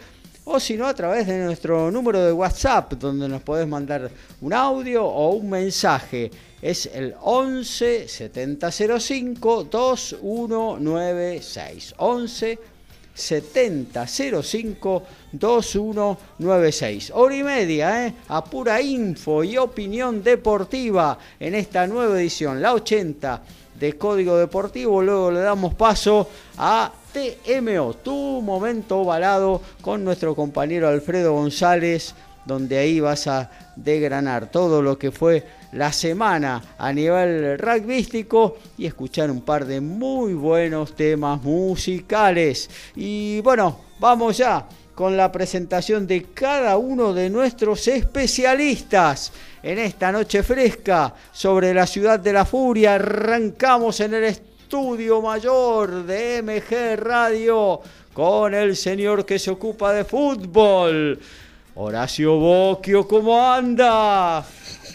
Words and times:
o 0.44 0.58
si 0.58 0.76
no 0.76 0.86
a 0.86 0.94
través 0.94 1.28
de 1.28 1.44
nuestro 1.44 1.90
número 1.90 2.24
de 2.24 2.32
WhatsApp 2.32 2.94
donde 2.94 3.28
nos 3.28 3.42
podés 3.42 3.68
mandar 3.68 4.10
un 4.40 4.52
audio 4.52 5.04
o 5.04 5.34
un 5.34 5.50
mensaje. 5.50 6.30
Es 6.60 6.86
el 6.86 7.14
11 7.20 8.08
7005 8.08 9.64
2196. 9.64 11.94
11 11.98 12.58
7005 13.14 15.02
2196. 15.32 17.12
Hora 17.14 17.36
y 17.36 17.42
media, 17.42 18.06
¿eh? 18.06 18.14
a 18.28 18.44
pura 18.44 18.80
info 18.80 19.42
y 19.44 19.56
opinión 19.58 20.22
deportiva 20.22 21.18
en 21.40 21.54
esta 21.54 21.86
nueva 21.86 22.20
edición, 22.20 22.60
la 22.60 22.74
80 22.74 23.42
de 23.78 23.92
Código 23.94 24.36
Deportivo. 24.36 25.02
Luego 25.02 25.30
le 25.30 25.40
damos 25.40 25.74
paso 25.74 26.28
a 26.58 26.92
TMO, 27.12 27.94
tu 27.94 28.40
momento 28.42 29.00
ovalado 29.00 29.60
con 29.80 30.04
nuestro 30.04 30.34
compañero 30.34 30.88
Alfredo 30.88 31.32
González, 31.32 32.14
donde 32.44 32.78
ahí 32.78 33.00
vas 33.00 33.26
a 33.26 33.50
degranar 33.76 34.50
todo 34.50 34.82
lo 34.82 34.98
que 34.98 35.10
fue 35.10 35.44
la 35.72 35.92
semana 35.92 36.62
a 36.78 36.92
nivel 36.92 37.58
rugbyístico 37.58 38.58
y 38.78 38.86
escuchar 38.86 39.30
un 39.30 39.42
par 39.42 39.64
de 39.64 39.80
muy 39.80 40.34
buenos 40.34 40.94
temas 40.94 41.42
musicales. 41.42 42.68
Y 42.94 43.40
bueno, 43.40 43.80
vamos 43.98 44.36
ya 44.36 44.66
con 44.94 45.16
la 45.16 45.32
presentación 45.32 46.06
de 46.06 46.24
cada 46.34 46.76
uno 46.76 47.14
de 47.14 47.30
nuestros 47.30 47.88
especialistas 47.88 49.32
en 49.62 49.78
esta 49.78 50.12
noche 50.12 50.42
fresca 50.42 51.14
sobre 51.32 51.72
la 51.72 51.86
ciudad 51.86 52.20
de 52.20 52.32
la 52.32 52.44
furia. 52.44 52.96
Arrancamos 52.96 54.00
en 54.00 54.14
el 54.14 54.24
estudio 54.24 55.22
mayor 55.22 56.04
de 56.04 56.42
MG 56.42 57.00
Radio 57.00 57.80
con 58.12 58.52
el 58.52 58.76
señor 58.76 59.24
que 59.24 59.38
se 59.38 59.50
ocupa 59.50 59.92
de 59.92 60.04
fútbol. 60.04 61.18
Horacio 61.74 62.36
Boquio, 62.36 63.08
¿cómo 63.08 63.42
anda? 63.42 64.44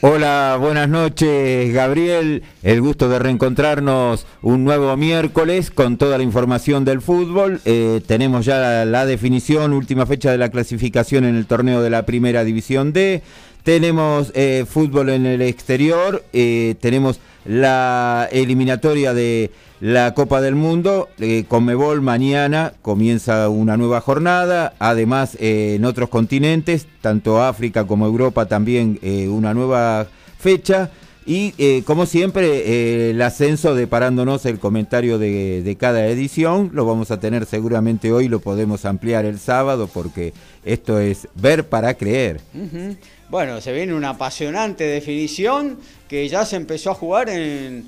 Hola, 0.02 0.58
buenas 0.60 0.88
noches 0.90 1.74
Gabriel, 1.74 2.44
el 2.62 2.82
gusto 2.82 3.10
de 3.10 3.18
reencontrarnos 3.18 4.28
un 4.44 4.64
nuevo 4.64 4.96
miércoles 4.96 5.72
con 5.72 5.98
toda 5.98 6.20
la 6.20 6.24
información 6.24 6.86
del 6.86 7.02
fútbol. 7.02 7.62
Eh, 7.66 8.02
tenemos 8.06 8.46
ya 8.46 8.86
la, 8.86 9.06
definición, 9.08 9.74
última 9.74 10.06
fecha 10.06 10.32
de 10.32 10.38
la 10.38 10.50
clasificación 10.50 11.26
en 11.26 11.36
el 11.36 11.48
torneo 11.48 11.82
de 11.82 11.90
la 11.90 12.06
Primera 12.06 12.44
División 12.44 12.94
D. 12.94 13.24
Tenemos 13.64 14.32
eh, 14.36 14.66
fútbol 14.70 15.10
en 15.10 15.26
el 15.26 15.42
exterior, 15.42 16.24
eh, 16.32 16.76
tenemos 16.80 17.20
la 17.44 18.30
eliminatoria 18.32 19.16
de 19.16 19.50
la 19.80 20.14
Copa 20.14 20.42
del 20.42 20.56
Mundo. 20.56 21.10
Eh, 21.20 21.46
Conmebol 21.48 22.02
mañana 22.02 22.74
comienza 22.82 23.50
una 23.50 23.78
nueva 23.78 24.02
jornada. 24.02 24.74
Además, 24.80 25.38
eh, 25.40 25.76
en 25.76 25.86
otros 25.86 26.10
continentes, 26.10 26.88
tanto 27.02 27.44
África 27.44 27.86
como 27.86 28.06
Europa, 28.06 28.48
también 28.48 29.00
eh, 29.02 29.28
una 29.28 29.54
nueva 29.54 30.08
fecha. 30.40 30.90
Y 31.26 31.54
eh, 31.58 31.84
como 31.86 32.06
siempre, 32.06 33.10
el 33.10 33.22
ascenso 33.22 33.76
deparándonos 33.76 34.46
el 34.46 34.60
comentario 34.60 35.20
de, 35.20 35.76
cada 35.78 36.08
edición. 36.08 36.72
Lo 36.74 36.86
vamos 36.86 37.12
a 37.12 37.20
tener 37.20 37.46
seguramente 37.46 38.14
hoy, 38.14 38.30
lo 38.30 38.40
podemos 38.40 38.86
ampliar 38.86 39.26
el 39.26 39.38
sábado 39.38 39.90
porque 39.94 40.34
esto 40.64 41.00
es 41.00 41.28
ver 41.36 41.68
para 41.68 41.96
creer. 41.96 42.40
Bueno, 43.30 43.60
se 43.60 43.74
viene 43.74 43.94
una 43.94 44.12
apasionante 44.12 44.86
definición 44.86 45.78
que 46.08 46.30
ya 46.30 46.46
se 46.46 46.56
empezó 46.56 46.92
a 46.92 46.94
jugar 46.94 47.28
en, 47.28 47.84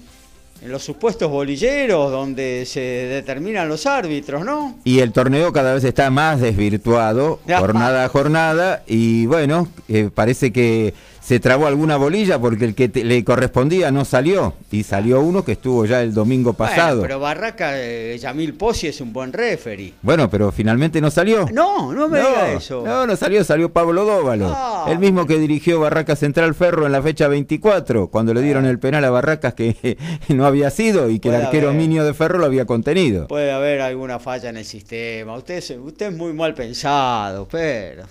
en 0.61 0.71
los 0.71 0.83
supuestos 0.83 1.29
bolilleros 1.29 2.11
donde 2.11 2.65
se 2.65 2.79
determinan 2.79 3.69
los 3.69 3.85
árbitros, 3.85 4.43
¿no? 4.43 4.75
Y 4.83 4.99
el 4.99 5.11
torneo 5.11 5.53
cada 5.53 5.73
vez 5.73 5.83
está 5.83 6.09
más 6.09 6.41
desvirtuado, 6.41 7.39
jornada 7.47 8.05
a 8.05 8.09
jornada, 8.09 8.83
y 8.87 9.25
bueno, 9.25 9.67
eh, 9.87 10.09
parece 10.13 10.51
que 10.51 10.93
se 11.29 11.39
trabó 11.39 11.67
alguna 11.67 11.95
bolilla 11.95 12.39
porque 12.39 12.65
el 12.65 12.73
que 12.73 12.87
le 13.03 13.23
correspondía 13.23 13.91
no 13.91 14.03
salió 14.03 14.55
y 14.71 14.81
salió 14.81 15.21
uno 15.21 15.45
que 15.45 15.51
estuvo 15.51 15.85
ya 15.85 16.01
el 16.01 16.11
domingo 16.11 16.53
pasado. 16.53 17.03
pero 17.03 17.19
Barraca, 17.19 17.73
eh, 17.75 18.17
Yamil 18.19 18.55
Pozzi 18.55 18.87
es 18.87 18.99
un 18.99 19.13
buen 19.13 19.31
referee. 19.31 19.93
Bueno, 20.01 20.27
pero 20.27 20.51
finalmente 20.51 20.99
no 20.99 21.11
salió. 21.11 21.45
No, 21.53 21.93
no 21.93 22.09
me 22.09 22.17
diga 22.17 22.53
eso. 22.53 22.81
No, 22.83 23.05
no 23.05 23.15
salió, 23.15 23.43
salió 23.43 23.71
Pablo 23.71 24.05
Dóvalo. 24.05 24.51
Ah. 24.51 24.87
el 24.89 24.97
mismo 24.97 25.27
que 25.27 25.37
dirigió 25.37 25.79
Barracas 25.79 26.17
Central 26.17 26.55
Ferro 26.55 26.87
en 26.87 26.93
la 26.93 27.03
fecha 27.03 27.27
24, 27.27 28.07
cuando 28.07 28.33
le 28.33 28.41
dieron 28.41 28.65
el 28.65 28.79
penal 28.79 29.05
a 29.05 29.11
Barracas 29.11 29.53
que 29.53 29.99
no 30.29 30.47
había 30.47 30.71
sido 30.71 31.11
y 31.11 31.19
que 31.19 31.29
el 31.29 31.35
arquero 31.35 31.73
Minio 31.73 32.05
de 32.05 32.15
Ferro 32.15 32.39
lo 32.39 32.45
había 32.45 32.65
contenido. 32.65 33.27
Puede 33.27 33.51
haber 33.51 33.81
alguna 33.81 34.17
falla 34.17 34.49
en 34.49 34.57
el 34.57 34.65
sistema. 34.65 35.37
Usted, 35.37 35.79
usted 35.79 36.07
es 36.07 36.17
muy 36.17 36.33
mal 36.33 36.55
pensado, 36.55 37.47
pero... 37.51 38.05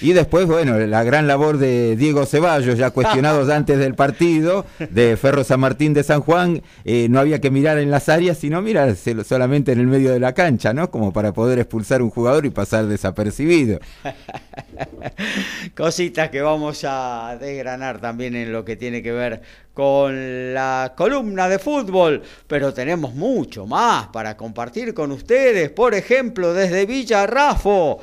Y 0.00 0.12
después, 0.12 0.46
bueno, 0.46 0.78
la 0.78 1.04
gran 1.04 1.26
labor 1.26 1.58
de 1.58 1.94
Diego 1.96 2.24
Ceballos, 2.24 2.78
ya 2.78 2.90
cuestionados 2.90 3.48
antes 3.50 3.78
del 3.78 3.94
partido, 3.94 4.64
de 4.78 5.16
Ferro 5.16 5.44
San 5.44 5.60
Martín 5.60 5.92
de 5.92 6.02
San 6.02 6.20
Juan, 6.22 6.62
eh, 6.84 7.08
no 7.10 7.20
había 7.20 7.40
que 7.40 7.50
mirar 7.50 7.78
en 7.78 7.90
las 7.90 8.08
áreas, 8.08 8.38
sino 8.38 8.62
mirar 8.62 8.96
solamente 8.96 9.72
en 9.72 9.80
el 9.80 9.86
medio 9.86 10.12
de 10.12 10.20
la 10.20 10.32
cancha, 10.32 10.72
¿no? 10.72 10.90
Como 10.90 11.12
para 11.12 11.32
poder 11.32 11.58
expulsar 11.58 12.00
un 12.02 12.10
jugador 12.10 12.46
y 12.46 12.50
pasar 12.50 12.86
desapercibido. 12.86 13.78
Cositas 15.76 16.30
que 16.30 16.40
vamos 16.40 16.84
a 16.88 17.36
desgranar 17.38 18.00
también 18.00 18.34
en 18.36 18.52
lo 18.52 18.64
que 18.64 18.76
tiene 18.76 19.02
que 19.02 19.12
ver 19.12 19.42
con 19.74 20.52
la 20.52 20.94
columna 20.96 21.48
de 21.48 21.58
fútbol, 21.58 22.22
pero 22.46 22.74
tenemos 22.74 23.14
mucho 23.14 23.66
más 23.66 24.08
para 24.08 24.36
compartir 24.36 24.92
con 24.94 25.12
ustedes, 25.12 25.70
por 25.70 25.94
ejemplo, 25.94 26.52
desde 26.52 26.86
Villa 26.86 27.26
Rafo 27.26 28.00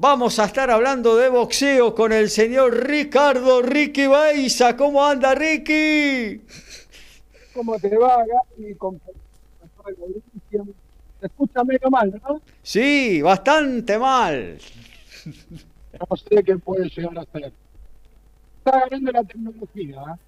Vamos 0.00 0.38
a 0.38 0.44
estar 0.44 0.70
hablando 0.70 1.16
de 1.16 1.28
boxeo 1.28 1.92
con 1.92 2.12
el 2.12 2.30
señor 2.30 2.86
Ricardo 2.86 3.62
Ricky 3.62 4.06
Baiza. 4.06 4.76
¿Cómo 4.76 5.04
anda, 5.04 5.34
Ricky? 5.34 6.40
¿Cómo 7.52 7.76
te 7.80 7.96
va, 7.96 8.18
Gaby? 8.24 8.76
Se 11.18 11.26
escucha 11.26 11.64
medio 11.64 11.90
mal, 11.90 12.22
¿no? 12.22 12.40
Sí, 12.62 13.20
bastante 13.22 13.98
mal. 13.98 14.58
No 15.24 16.16
sé 16.16 16.44
qué 16.44 16.56
puede 16.58 16.88
llegar 16.90 17.18
a 17.18 17.24
ser. 17.32 17.52
Está 18.58 18.78
ganando 18.88 19.10
la 19.10 19.24
tecnología, 19.24 19.96
¿eh? 19.96 20.20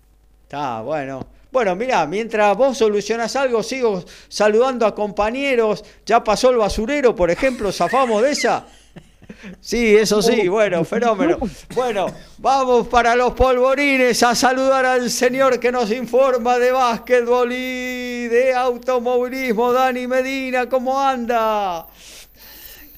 Está, 0.43 0.81
bueno. 0.81 1.25
Bueno, 1.53 1.77
mira, 1.77 2.05
mientras 2.09 2.57
vos 2.57 2.77
solucionas 2.77 3.37
algo, 3.37 3.63
sigo 3.63 4.03
saludando 4.27 4.85
a 4.85 4.97
compañeros. 4.97 5.85
Ya 6.05 6.25
pasó 6.25 6.51
el 6.51 6.57
basurero, 6.57 7.15
por 7.15 7.31
ejemplo, 7.31 7.71
zafamos 7.71 8.21
de 8.25 8.33
esa. 8.33 8.67
Sí, 9.61 9.97
eso 9.97 10.23
sí, 10.23 10.49
bueno, 10.49 10.85
fenómeno. 10.85 11.39
Bueno, 11.75 12.07
vamos 12.39 12.89
para 12.89 13.15
los 13.15 13.33
polvorines 13.33 14.23
a 14.23 14.35
saludar 14.35 14.85
al 14.87 15.11
señor 15.11 15.61
que 15.61 15.73
nos 15.73 15.91
informa 15.91 16.59
de 16.59 16.73
básquetbol 16.73 17.53
y 17.53 18.29
de 18.29 18.55
automovilismo, 18.55 19.73
Dani 19.73 20.07
Medina, 20.07 20.69
¿cómo 20.69 21.01
anda? 21.01 21.87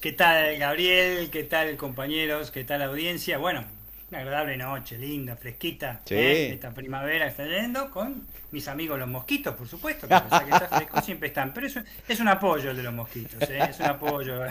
¿Qué 0.00 0.12
tal, 0.12 0.58
Gabriel? 0.58 1.30
¿Qué 1.30 1.44
tal, 1.44 1.76
compañeros? 1.76 2.50
¿Qué 2.50 2.64
tal, 2.64 2.82
audiencia? 2.82 3.38
Bueno, 3.38 3.64
una 4.12 4.20
agradable 4.20 4.58
noche, 4.58 4.98
linda, 4.98 5.36
fresquita. 5.36 6.02
Sí. 6.04 6.14
¿eh? 6.14 6.52
Esta 6.52 6.70
primavera 6.70 7.26
está 7.26 7.46
yendo 7.46 7.90
con 7.90 8.26
mis 8.50 8.68
amigos 8.68 8.98
los 8.98 9.08
mosquitos, 9.08 9.54
por 9.54 9.66
supuesto, 9.66 10.06
que 10.06 10.14
que 10.14 10.50
está 10.50 10.68
fresco 10.68 11.00
siempre 11.02 11.28
están. 11.28 11.54
Pero 11.54 11.66
eso 11.66 11.80
es 12.06 12.20
un 12.20 12.28
apoyo 12.28 12.70
el 12.70 12.76
de 12.76 12.82
los 12.82 12.92
mosquitos, 12.92 13.40
¿eh? 13.48 13.58
es 13.70 13.80
un 13.80 13.86
apoyo 13.86 14.42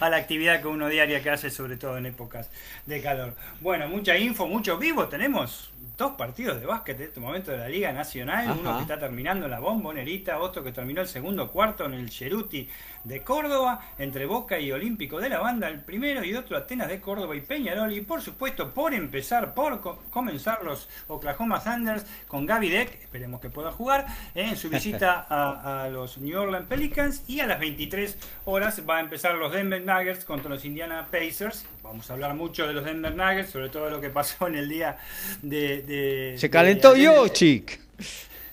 a 0.00 0.10
la 0.10 0.16
actividad 0.18 0.60
que 0.60 0.68
uno 0.68 0.88
diaria 0.90 1.22
que 1.22 1.30
hace, 1.30 1.48
sobre 1.48 1.78
todo 1.78 1.96
en 1.96 2.04
épocas 2.04 2.50
de 2.84 3.00
calor. 3.00 3.34
Bueno, 3.62 3.88
mucha 3.88 4.16
info, 4.18 4.46
mucho 4.46 4.76
vivo. 4.76 5.08
Tenemos 5.08 5.72
dos 5.96 6.12
partidos 6.12 6.60
de 6.60 6.66
básquet 6.66 7.00
en 7.00 7.06
este 7.06 7.18
momento 7.18 7.50
de 7.50 7.56
la 7.56 7.68
Liga 7.68 7.92
Nacional. 7.92 8.58
Uno 8.60 8.76
que 8.76 8.82
está 8.82 8.98
terminando 8.98 9.46
en 9.46 9.52
la 9.52 9.58
bombonerita, 9.58 10.38
otro 10.38 10.62
que 10.62 10.70
terminó 10.70 11.00
el 11.00 11.08
segundo 11.08 11.50
cuarto 11.50 11.86
en 11.86 11.94
el 11.94 12.10
Cheruti 12.10 12.68
de 13.04 13.22
Córdoba, 13.22 13.80
entre 13.98 14.26
Boca 14.26 14.58
y 14.58 14.70
Olímpico 14.72 15.20
de 15.20 15.28
la 15.28 15.38
Banda, 15.38 15.68
el 15.68 15.80
primero, 15.80 16.24
y 16.24 16.34
otro 16.34 16.56
Atenas 16.56 16.88
de 16.88 17.00
Córdoba 17.00 17.34
y 17.36 17.40
Peñarol. 17.40 17.92
Y 17.92 18.00
por 18.02 18.20
supuesto, 18.22 18.70
por 18.74 18.92
empezar, 18.94 19.54
por 19.54 19.80
co- 19.80 20.02
comenzar 20.10 20.62
los 20.64 20.88
Oklahoma 21.08 21.62
Thunders 21.62 22.04
con 22.26 22.46
Gaby 22.46 22.68
Deck, 22.68 22.94
esperemos 23.02 23.40
que 23.40 23.50
pueda 23.50 23.72
jugar, 23.72 24.06
en 24.34 24.56
su 24.56 24.68
visita 24.68 25.26
a, 25.28 25.84
a 25.84 25.88
los 25.88 26.18
New 26.18 26.38
Orleans 26.40 26.66
Pelicans. 26.66 27.22
Y 27.28 27.40
a 27.40 27.46
las 27.46 27.60
23 27.60 28.16
horas 28.44 28.82
va 28.88 28.98
a 28.98 29.00
empezar 29.00 29.34
los 29.36 29.52
Denver 29.52 29.82
Nuggets 29.84 30.24
contra 30.24 30.50
los 30.50 30.64
Indiana 30.64 31.06
Pacers. 31.10 31.66
Vamos 31.82 32.10
a 32.10 32.14
hablar 32.14 32.34
mucho 32.34 32.66
de 32.66 32.74
los 32.74 32.84
Denver 32.84 33.14
Nuggets, 33.14 33.50
sobre 33.50 33.68
todo 33.70 33.88
lo 33.90 34.00
que 34.00 34.10
pasó 34.10 34.46
en 34.48 34.56
el 34.56 34.68
día 34.68 34.98
de. 35.42 35.82
de- 35.82 36.34
Se 36.36 36.46
de 36.46 36.50
calentó 36.50 36.90
ayer. 36.90 37.04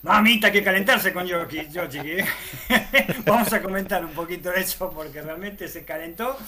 Mamita, 0.06 0.52
que 0.52 0.62
calentarse 0.62 1.12
con 1.12 1.26
¿eh? 1.28 2.24
Vamos 3.26 3.52
a 3.52 3.60
comentar 3.60 4.04
un 4.04 4.12
poquito 4.12 4.50
de 4.50 4.60
eso 4.60 4.88
porque 4.88 5.20
realmente 5.20 5.66
se 5.66 5.84
calentó. 5.84 6.38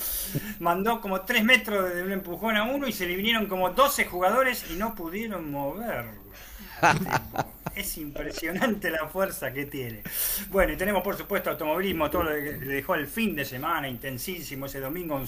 Mandó 0.60 1.00
como 1.00 1.22
3 1.22 1.42
metros 1.42 1.92
de 1.92 2.04
un 2.04 2.12
empujón 2.12 2.56
a 2.56 2.62
uno 2.62 2.86
y 2.86 2.92
se 2.92 3.04
le 3.04 3.16
vinieron 3.16 3.46
como 3.46 3.70
12 3.70 4.04
jugadores 4.04 4.64
y 4.70 4.74
no 4.74 4.94
pudieron 4.94 5.50
moverlo. 5.50 6.12
Es 7.74 7.96
impresionante 7.98 8.90
la 8.90 9.06
fuerza 9.06 9.52
que 9.52 9.66
tiene. 9.66 10.02
Bueno, 10.50 10.72
y 10.72 10.76
tenemos 10.76 11.02
por 11.02 11.16
supuesto 11.16 11.50
automovilismo, 11.50 12.10
todo 12.10 12.24
lo 12.24 12.30
que 12.30 12.52
dejó 12.52 12.94
el 12.96 13.06
fin 13.06 13.36
de 13.36 13.44
semana 13.44 13.88
intensísimo 13.88 14.66
ese 14.66 14.80
domingo. 14.80 15.14
un 15.16 15.26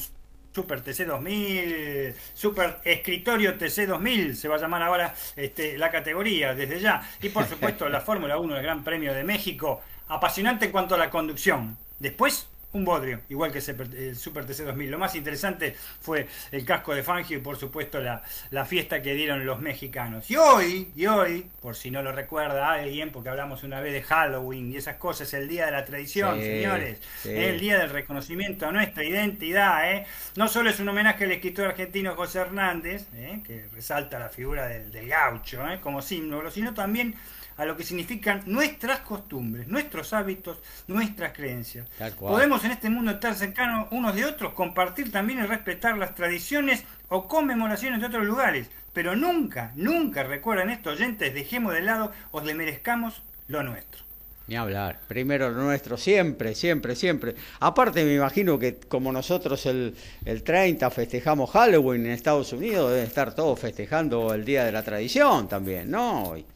Super 0.53 0.81
TC 0.81 1.07
2000, 1.07 2.15
Super 2.35 2.81
Escritorio 2.85 3.57
TC 3.57 3.87
2000, 3.87 4.37
se 4.37 4.49
va 4.49 4.57
a 4.57 4.59
llamar 4.59 4.83
ahora 4.83 5.15
este, 5.37 5.79
la 5.79 5.91
categoría 5.91 6.55
desde 6.55 6.81
ya. 6.81 7.03
Y 7.23 7.29
por 7.29 7.47
supuesto 7.49 7.89
la 7.89 8.01
Fórmula 8.01 8.39
1, 8.39 8.57
el 8.57 8.63
Gran 8.63 8.83
Premio 8.85 9.15
de 9.15 9.25
México, 9.25 9.81
apasionante 10.09 10.67
en 10.67 10.73
cuanto 10.73 10.97
a 10.97 10.99
la 10.99 11.11
conducción. 11.11 11.79
Después, 12.01 12.49
un 12.73 12.85
bodrio, 12.85 13.21
igual 13.29 13.51
que 13.51 13.59
el 13.59 14.17
Super 14.17 14.45
TC 14.47 14.65
2000. 14.65 14.91
Lo 14.91 14.99
más 14.99 15.15
interesante 15.17 15.75
fue 16.01 16.29
el 16.53 16.65
casco 16.65 16.95
de 16.95 17.03
Fangio 17.03 17.39
y 17.39 17.41
por 17.41 17.57
supuesto 17.57 18.01
la, 18.01 18.23
la 18.51 18.65
fiesta 18.65 19.03
que 19.03 19.15
dieron 19.15 19.45
los 19.45 19.61
mexicanos. 19.61 20.31
Y 20.31 20.37
hoy, 20.37 20.93
y 20.95 21.07
hoy, 21.07 21.47
por 21.61 21.75
si 21.75 21.91
no 21.91 22.03
lo 22.03 22.13
recuerda 22.13 22.71
alguien, 22.71 23.11
porque 23.11 23.29
hablamos 23.29 23.65
una 23.65 23.81
vez 23.81 23.93
de 23.93 24.03
Halloween 24.03 24.73
y 24.73 24.77
esas 24.77 24.97
cosas, 24.97 25.33
el 25.35 25.49
Día 25.49 25.67
de 25.67 25.73
la 25.73 25.85
Tradición, 25.85 26.37
Sí, 26.39 26.43
señores. 26.45 26.99
sí. 27.23 27.31
El 27.31 27.59
Día 27.59 27.79
del 27.79 27.91
Reconocimiento 27.91 28.67
a 28.67 28.73
nuestra 28.73 29.03
identidad, 29.05 29.93
¿eh? 29.93 30.07
No 30.37 30.47
solo 30.49 30.71
es 30.71 30.79
un 30.81 30.89
homenaje 30.89 31.25
al 31.25 31.33
escritor 31.33 31.67
argentino 31.69 32.15
José 32.15 32.39
Hernández, 32.41 33.07
¿eh? 33.15 33.41
que 33.45 33.67
resalta 33.73 34.19
la 34.19 34.29
figura 34.29 34.67
del, 34.69 34.91
del 34.93 35.09
gaucho 35.09 35.69
¿eh? 35.69 35.81
como 35.81 36.03
símbolo, 36.03 36.51
sino 36.51 36.73
también 36.73 37.15
a 37.61 37.67
lo 37.67 37.77
que 37.77 37.85
significan 37.85 38.41
nuestras 38.47 39.01
costumbres, 39.01 39.69
nuestros 39.69 40.15
hábitos, 40.15 40.57
nuestras 40.89 41.35
creencias. 41.35 41.87
Podemos 42.31 42.65
en 42.65 42.71
este 42.71 42.89
mundo 42.89 43.11
estar 43.11 43.35
cercanos 43.35 43.89
unos 43.91 44.15
de 44.15 44.25
otros, 44.25 44.55
compartir 44.55 45.13
también 45.13 45.41
y 45.41 45.43
respetar 45.43 45.99
las 45.99 46.15
tradiciones 46.15 46.85
o 47.11 47.29
conmemoraciones 47.29 48.01
de 48.01 48.07
otros 48.07 48.25
lugares, 48.25 48.71
pero 48.95 49.15
nunca, 49.15 49.73
nunca 49.77 50.23
recuerden 50.23 50.71
esto, 50.71 50.89
oyentes, 50.89 51.35
dejemos 51.35 51.75
de 51.75 51.83
lado 51.83 52.13
o 52.31 52.41
le 52.41 52.55
merezcamos 52.55 53.23
lo 53.49 53.63
nuestro. 53.63 54.05
Ni 54.47 54.57
hablar. 54.57 54.99
Primero 55.07 55.51
lo 55.51 55.63
nuestro, 55.63 55.99
siempre, 55.99 56.55
siempre, 56.55 56.97
siempre. 56.97 57.35
Aparte, 57.61 58.05
me 58.05 58.15
imagino 58.15 58.59
que 58.59 58.77
como 58.81 59.13
nosotros 59.13 59.67
el, 59.67 59.95
el 60.25 60.43
30 60.43 60.91
festejamos 60.91 61.51
Halloween 61.51 62.07
en 62.07 62.13
Estados 62.13 62.55
Unidos, 62.55 62.91
deben 62.91 63.07
estar 63.07 63.35
todos 63.35 63.61
festejando 63.61 64.33
el 64.33 64.47
Día 64.47 64.65
de 64.65 64.73
la 64.73 64.83
Tradición 64.83 65.47
también, 65.47 65.91
¿no? 65.91 66.39
Y- 66.39 66.47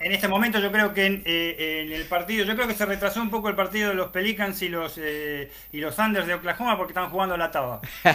En 0.00 0.12
este 0.12 0.26
momento 0.26 0.58
yo 0.58 0.72
creo 0.72 0.92
que 0.92 1.06
en, 1.06 1.22
eh, 1.24 1.84
en 1.84 1.92
el 1.92 2.04
partido, 2.06 2.44
yo 2.44 2.56
creo 2.56 2.66
que 2.66 2.74
se 2.74 2.84
retrasó 2.84 3.22
un 3.22 3.30
poco 3.30 3.48
el 3.48 3.54
partido 3.54 3.90
de 3.90 3.94
los 3.94 4.08
Pelicans 4.08 4.60
y 4.62 4.68
los 4.68 4.98
eh, 4.98 5.50
y 5.72 5.78
los 5.78 5.94
Thunders 5.94 6.26
de 6.26 6.34
Oklahoma 6.34 6.76
porque 6.76 6.92
están 6.92 7.10
jugando 7.10 7.36
la 7.36 7.50
taba. 7.50 7.80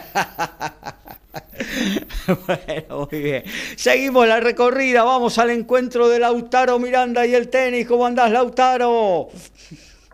bueno, 2.48 3.08
muy 3.10 3.22
bien. 3.22 3.44
Seguimos 3.78 4.28
la 4.28 4.42
recorrida, 4.42 5.04
vamos 5.04 5.40
al 5.40 5.52
encuentro 5.52 6.10
de 6.10 6.20
Lautaro 6.20 6.80
Miranda 6.80 7.26
y 7.26 7.34
el 7.34 7.50
tenis. 7.50 7.88
¿Cómo 7.88 8.06
andás, 8.06 8.30
Lautaro? 8.30 9.30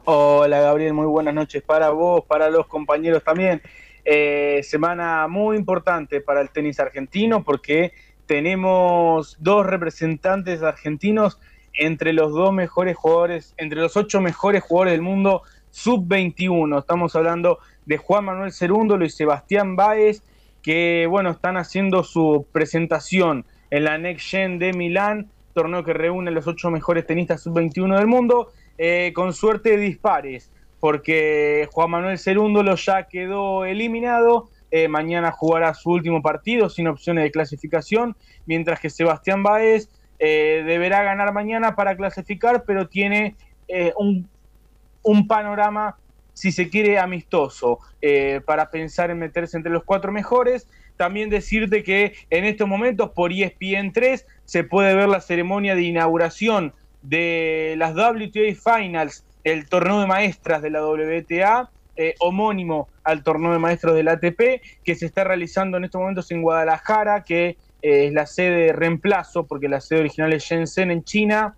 Hola 0.06 0.59
Gabriel, 0.59 0.94
muy 0.94 1.07
buenas 1.07 1.33
noches 1.33 1.63
para 1.63 1.89
vos, 1.89 2.23
para 2.25 2.51
los 2.51 2.67
compañeros 2.67 3.23
también. 3.23 3.62
Eh, 4.06 4.62
semana 4.62 5.27
muy 5.27 5.57
importante 5.57 6.21
para 6.21 6.41
el 6.41 6.51
tenis 6.51 6.79
argentino 6.79 7.44
porque 7.44 7.91
tenemos 8.27 9.36
dos 9.39 9.65
representantes 9.65 10.62
argentinos 10.62 11.39
entre 11.77 12.13
los 12.13 12.32
dos 12.34 12.53
mejores 12.53 12.96
jugadores, 12.96 13.53
entre 13.58 13.79
los 13.79 13.96
ocho 13.98 14.22
mejores 14.22 14.63
jugadores 14.63 14.94
del 14.94 15.01
mundo 15.01 15.44
sub-21. 15.72 16.79
Estamos 16.79 17.15
hablando 17.15 17.60
de 17.86 17.98
Juan 17.98 18.25
Manuel 18.25 18.51
Cerúndolo 18.51 19.05
y 19.05 19.10
Sebastián 19.10 19.75
Báez, 19.75 20.24
que 20.62 21.05
bueno, 21.10 21.32
están 21.32 21.58
haciendo 21.58 22.03
su 22.03 22.48
presentación 22.51 23.46
en 23.70 23.84
la 23.84 23.98
Next 23.98 24.29
Gen 24.29 24.58
de 24.58 24.74
Milán, 24.74 25.29
torneo 25.53 25.84
que 25.84 25.94
reúne 25.94 26.32
los 26.32 26.48
ocho 26.48 26.72
mejores 26.72 27.05
tenistas 27.05 27.44
sub-21 27.44 27.98
del 27.98 28.08
mundo, 28.08 28.51
eh, 28.77 29.12
con 29.13 29.34
suerte 29.34 29.72
de 29.72 29.77
dispares, 29.77 30.51
porque 30.79 31.67
Juan 31.72 31.91
Manuel 31.91 32.20
Cerúndolo 32.20 32.75
ya 32.75 33.08
quedó 33.08 33.65
eliminado, 33.65 34.50
eh, 34.72 34.88
mañana 34.88 35.32
jugará 35.32 35.74
su 35.74 35.91
último 35.91 36.22
partido 36.22 36.70
sin 36.70 36.88
opciones 36.88 37.24
de 37.24 37.32
clasificación, 37.32 38.15
mientras 38.46 38.79
que 38.79 38.89
Sebastián 38.89 39.44
Báez 39.44 39.89
eh, 40.19 40.63
deberá 40.65 41.03
ganar 41.03 41.34
mañana 41.34 41.75
para 41.75 41.95
clasificar, 41.95 42.63
pero 42.65 42.88
tiene 42.88 43.36
eh, 43.67 43.93
un, 43.98 44.29
un 45.03 45.27
panorama, 45.27 45.98
si 46.34 46.51
se 46.51 46.69
quiere, 46.69 47.00
amistoso 47.00 47.79
eh, 48.01 48.41
para 48.45 48.69
pensar 48.69 49.12
en 49.12 49.19
meterse 49.19 49.57
entre 49.57 49.72
los 49.72 49.84
cuatro 49.84 50.12
mejores. 50.12 50.67
También 50.98 51.29
decirte 51.29 51.84
que 51.84 52.13
en 52.29 52.45
estos 52.45 52.67
momentos 52.67 53.12
por 53.12 53.34
E 53.34 53.43
ESPN 53.43 53.91
3 53.91 54.25
se 54.45 54.63
puede 54.63 54.95
ver 54.95 55.10
la 55.10 55.19
ceremonia 55.19 55.75
de 55.75 55.81
inauguración 55.81 56.74
de 57.01 57.75
las 57.77 57.93
WTA 57.93 58.55
Finals, 58.55 59.25
el 59.43 59.67
torneo 59.67 60.00
de 60.00 60.07
maestras 60.07 60.62
de 60.62 60.69
la 60.69 60.86
WTA, 60.86 61.69
homónimo 62.19 62.88
al 63.03 63.24
torneo 63.24 63.51
de 63.51 63.60
maestros 63.60 63.95
del 63.95 64.07
ATP, 64.07 64.62
que 64.84 64.95
se 64.95 65.05
está 65.05 65.24
realizando 65.24 65.77
en 65.77 65.86
estos 65.86 66.00
momentos 66.00 66.31
en 66.31 66.41
Guadalajara, 66.41 67.24
que 67.24 67.57
es 67.86 68.13
la 68.13 68.25
sede 68.25 68.65
de 68.68 68.74
reemplazo, 68.74 69.46
porque 69.46 69.70
la 69.70 69.80
sede 69.80 70.00
original 70.00 70.34
es 70.34 70.44
Shenzhen 70.44 70.89
en 70.89 71.04
China, 71.04 71.56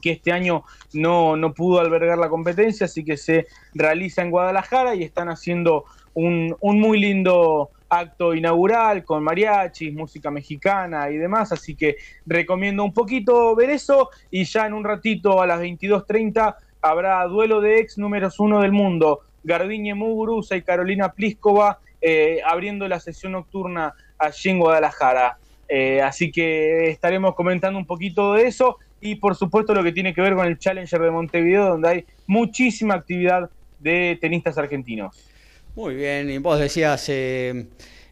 que 0.00 0.12
este 0.12 0.30
año 0.30 0.64
no, 0.92 1.36
no 1.36 1.52
pudo 1.52 1.80
albergar 1.80 2.16
la 2.16 2.28
competencia, 2.28 2.86
así 2.86 3.04
que 3.04 3.16
se 3.16 3.48
realiza 3.74 4.22
en 4.22 4.30
Guadalajara 4.30 4.94
y 4.94 5.02
están 5.02 5.28
haciendo 5.28 5.84
un, 6.14 6.54
un 6.60 6.80
muy 6.80 7.00
lindo 7.00 7.70
acto 7.88 8.34
inaugural 8.34 9.02
con 9.02 9.24
mariachis, 9.24 9.92
música 9.92 10.30
mexicana 10.30 11.10
y 11.10 11.16
demás, 11.16 11.50
así 11.50 11.74
que 11.74 11.96
recomiendo 12.26 12.84
un 12.84 12.92
poquito 12.92 13.56
ver 13.56 13.70
eso 13.70 14.10
y 14.30 14.44
ya 14.44 14.66
en 14.66 14.74
un 14.74 14.84
ratito 14.84 15.40
a 15.42 15.46
las 15.46 15.60
22.30 15.60 16.54
habrá 16.82 17.24
duelo 17.24 17.60
de 17.60 17.80
ex 17.80 17.98
números 17.98 18.38
uno 18.38 18.60
del 18.60 18.72
mundo, 18.72 19.22
Garbiñe 19.42 19.94
Muguruza 19.94 20.54
y 20.56 20.62
Carolina 20.62 21.12
Pliskova 21.12 21.80
eh, 22.00 22.40
abriendo 22.46 22.86
la 22.86 23.00
sesión 23.00 23.32
nocturna 23.32 23.92
allí 24.18 24.50
en 24.50 24.58
Guadalajara. 24.60 25.38
Eh, 25.68 26.00
así 26.00 26.30
que 26.30 26.90
estaremos 26.90 27.34
comentando 27.34 27.78
un 27.78 27.86
poquito 27.86 28.34
de 28.34 28.46
eso 28.46 28.78
y 29.00 29.16
por 29.16 29.36
supuesto 29.36 29.74
lo 29.74 29.84
que 29.84 29.92
tiene 29.92 30.14
que 30.14 30.22
ver 30.22 30.34
con 30.34 30.46
el 30.46 30.58
Challenger 30.58 31.00
de 31.00 31.10
Montevideo, 31.10 31.66
donde 31.66 31.88
hay 31.88 32.04
muchísima 32.26 32.94
actividad 32.94 33.50
de 33.78 34.18
tenistas 34.20 34.58
argentinos. 34.58 35.28
Muy 35.76 35.94
bien, 35.94 36.28
y 36.30 36.38
vos 36.38 36.58
decías 36.58 37.08
eh, 37.08 37.66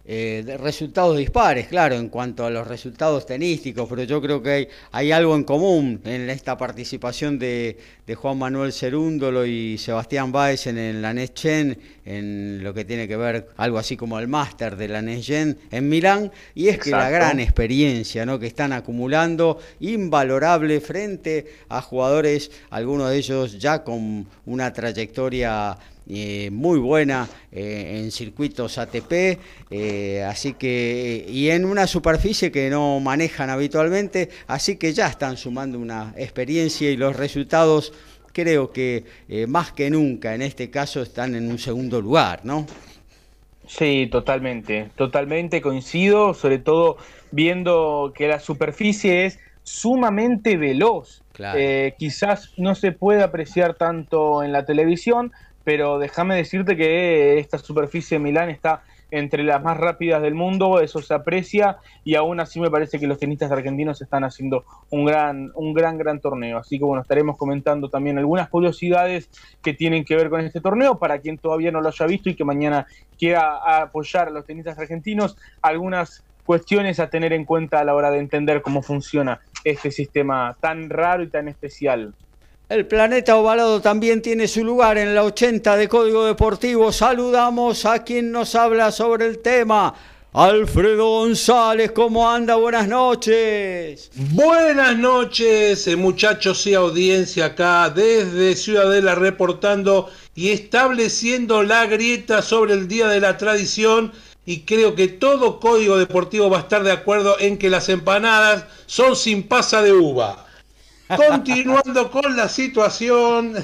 eh, 0.09 0.57
resultados 0.61 1.19
dispares, 1.19 1.67
claro, 1.67 1.97
en 1.97 2.09
cuanto 2.09 2.47
a 2.47 2.51
los 2.51 2.65
resultados 2.69 3.27
tenísticos, 3.27 3.89
pero 3.89 4.05
yo 4.05 4.23
creo 4.23 4.41
que 4.41 4.51
hay, 4.51 4.69
hay 4.93 5.11
algo 5.11 5.35
en 5.35 5.43
común 5.43 6.01
en 6.05 6.31
esta 6.31 6.57
participación 6.57 7.41
de, 7.41 7.77
de 8.07 8.15
Juan 8.15 8.39
Manuel 8.39 8.73
Cerúndolo 8.73 9.45
y 9.45 9.79
Sebastián 9.79 10.31
Báez 10.31 10.69
en, 10.69 11.03
la 11.03 11.13
Next 11.13 11.45
en 11.45 12.63
lo 12.63 12.73
que 12.73 12.85
tiene 12.85 13.09
que 13.09 13.17
ver 13.17 13.49
algo 13.57 13.79
así 13.79 13.97
como 13.97 14.21
el 14.21 14.29
máster 14.29 14.77
de 14.77 14.87
la 14.87 15.03
Next 15.03 15.31
en 15.31 15.89
Milán, 15.89 16.31
y 16.55 16.69
es 16.69 16.79
que 16.79 16.91
la 16.91 17.11
gran 17.11 17.41
experiencia 17.41 18.25
¿no? 18.25 18.39
que 18.39 18.47
están 18.47 18.73
acumulando, 18.73 19.59
invalorable 19.81 20.81
frente 20.81 21.47
a 21.69 21.83
jugadores, 21.83 22.53
algunos 22.71 23.11
de 23.11 23.17
ellos 23.17 23.59
ya 23.59 23.83
con 23.83 24.25
una 24.45 24.73
trayectoria 24.73 25.77
eh, 26.09 26.51
muy 26.53 26.79
buena 26.79 27.29
eh, 27.51 28.01
en 28.01 28.13
circuitos 28.13 28.79
ATP, 28.79 29.41
eh, 29.71 30.23
así 30.23 30.53
que 30.53 31.27
y 31.29 31.51
en 31.51 31.65
una 31.65 31.89
superficie 31.89 32.53
que 32.53 32.71
no 32.71 33.01
manejan 33.01 33.51
habitualmente, 33.51 34.29
así 34.47 34.77
que 34.77 34.93
ya 34.93 35.09
están 35.09 35.37
sumando 35.37 35.81
una 35.81 36.15
experiencia 36.17 36.89
y 36.93 36.97
los 36.97 37.17
resultados 37.17 37.93
creo 38.33 38.71
que 38.71 39.05
más 39.49 39.73
que 39.73 39.91
nunca 39.91 40.35
en 40.35 40.43
este 40.43 40.71
caso 40.71 41.03
están 41.03 41.35
en 41.35 41.51
un 41.51 41.59
segundo 41.59 42.01
lugar, 42.01 42.41
¿no? 42.45 42.67
Sí, 43.67 44.09
totalmente, 44.13 44.91
totalmente 44.95 45.61
coincido, 45.61 46.35
sobre 46.35 46.59
todo 46.59 46.99
viendo 47.33 48.13
que 48.15 48.29
la 48.29 48.39
superficie 48.39 49.25
es 49.25 49.41
sumamente 49.65 50.57
veloz. 50.57 51.23
quizás 51.99 52.53
no 52.57 52.75
se 52.77 52.93
puede 52.93 53.23
apreciar 53.23 53.75
tanto 53.75 54.45
en 54.45 54.53
la 54.53 54.65
televisión, 54.65 55.33
pero 55.67 55.99
déjame 55.99 56.37
decirte 56.37 56.77
que 56.77 57.41
esta 57.41 57.59
superficie 57.59 58.19
de 58.19 58.23
Milán 58.23 58.51
está 58.51 58.85
entre 59.11 59.43
las 59.43 59.61
más 59.61 59.77
rápidas 59.77 60.23
del 60.23 60.33
mundo, 60.33 60.79
eso 60.79 61.03
se 61.03 61.13
aprecia 61.13 61.79
y 62.05 62.15
aún 62.15 62.39
así 62.39 62.61
me 62.61 62.71
parece 62.71 63.01
que 63.01 63.09
los 63.09 63.19
tenistas 63.19 63.51
argentinos 63.51 64.01
están 64.01 64.23
haciendo 64.23 64.65
un 64.91 65.05
gran, 65.05 65.51
un 65.57 65.75
gran, 65.75 65.99
gran 65.99 66.21
torneo. 66.21 66.59
Así 66.59 66.79
que 66.79 66.85
bueno, 66.85 67.03
estaremos 67.03 67.37
comentando 67.37 67.89
también 67.89 68.17
algunas 68.17 68.49
curiosidades 68.49 69.29
que 69.61 69.75
tienen 69.75 70.05
que 70.05 70.15
ver 70.15 70.31
con 70.31 70.41
este 70.43 70.61
torneo 70.61 71.01
para 71.01 71.19
quien 71.19 71.37
todavía 71.37 71.73
no 71.73 71.81
lo 71.81 71.89
haya 71.89 72.07
visto 72.07 72.31
y 72.31 72.37
que 72.37 72.45
mañana 72.45 72.87
quiera 73.19 73.81
apoyar 73.83 74.29
a 74.29 74.31
los 74.31 74.47
tenistas 74.47 74.79
argentinos, 74.79 75.37
algunas 75.63 76.23
cuestiones 76.45 77.01
a 77.01 77.11
tener 77.11 77.33
en 77.33 77.45
cuenta 77.45 77.81
a 77.81 77.85
la 77.85 77.97
hora 77.97 78.13
de 78.13 78.21
entender 78.21 78.63
cómo 78.63 78.83
funciona 78.83 79.41
este 79.65 79.91
sistema 79.91 80.57
tan 80.61 80.91
raro 80.91 81.25
y 81.25 81.29
tan 81.29 81.49
especial. 81.49 82.15
El 82.69 82.85
planeta 82.85 83.37
ovalado 83.37 83.81
también 83.81 84.21
tiene 84.21 84.49
su 84.49 84.65
lugar 84.65 84.99
en 84.99 85.15
la 85.15 85.23
80 85.23 85.77
de 85.77 85.89
Código 85.89 86.25
Deportivo. 86.25 86.91
Saludamos 86.91 87.85
a 87.85 88.03
quien 88.03 88.33
nos 88.33 88.57
habla 88.57 88.91
sobre 88.91 89.27
el 89.27 89.39
tema. 89.39 89.95
Alfredo 90.33 91.21
González, 91.21 91.93
¿cómo 91.93 92.29
anda? 92.29 92.57
Buenas 92.57 92.89
noches. 92.89 94.11
Buenas 94.17 94.99
noches, 94.99 95.87
eh, 95.87 95.95
muchachos 95.95 96.67
y 96.67 96.75
audiencia 96.75 97.45
acá 97.45 97.89
desde 97.89 98.57
Ciudadela 98.57 99.15
reportando 99.15 100.11
y 100.35 100.51
estableciendo 100.51 101.63
la 101.63 101.87
grieta 101.87 102.43
sobre 102.43 102.75
el 102.75 102.89
Día 102.89 103.07
de 103.07 103.21
la 103.21 103.39
Tradición 103.39 104.13
y 104.45 104.63
creo 104.63 104.97
que 104.97 105.07
todo 105.07 105.61
código 105.61 105.99
deportivo 105.99 106.51
va 106.51 106.59
a 106.59 106.63
estar 106.63 106.83
de 106.83 106.91
acuerdo 106.91 107.37
en 107.39 107.59
que 107.59 107.71
las 107.71 107.89
empanadas 107.89 108.65
son 108.87 109.15
sin 109.15 109.45
pasa 109.45 109.83
de 109.83 109.93
uva. 109.93 110.46
Continuando 111.15 112.11
con 112.11 112.37
la 112.37 112.49
situación, 112.49 113.55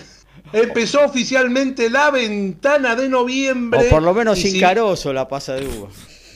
empezó 0.52 1.04
oficialmente 1.04 1.90
la 1.90 2.10
ventana 2.10 2.94
de 2.94 3.08
noviembre. 3.08 3.88
O 3.88 3.90
por 3.90 4.02
lo 4.02 4.14
menos 4.14 4.38
sin 4.38 4.60
carozo 4.60 5.12
la 5.12 5.26
pasa 5.26 5.54
de 5.54 5.66
uva. 5.66 5.88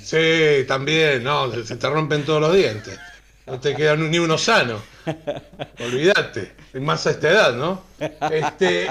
Sí, 0.03 0.65
también, 0.67 1.23
no, 1.23 1.53
se 1.65 1.77
te 1.77 1.91
rompen 1.91 2.25
todos 2.25 2.41
los 2.41 2.55
dientes. 2.55 2.99
No 3.47 3.61
te 3.61 3.75
queda 3.75 3.97
ni 3.97 4.19
uno 4.19 4.37
sano. 4.39 4.81
Olvídate, 5.81 6.53
más 6.75 7.07
a 7.07 7.11
esta 7.13 7.31
edad, 7.31 7.55
¿no? 7.55 7.83
Este, 8.31 8.89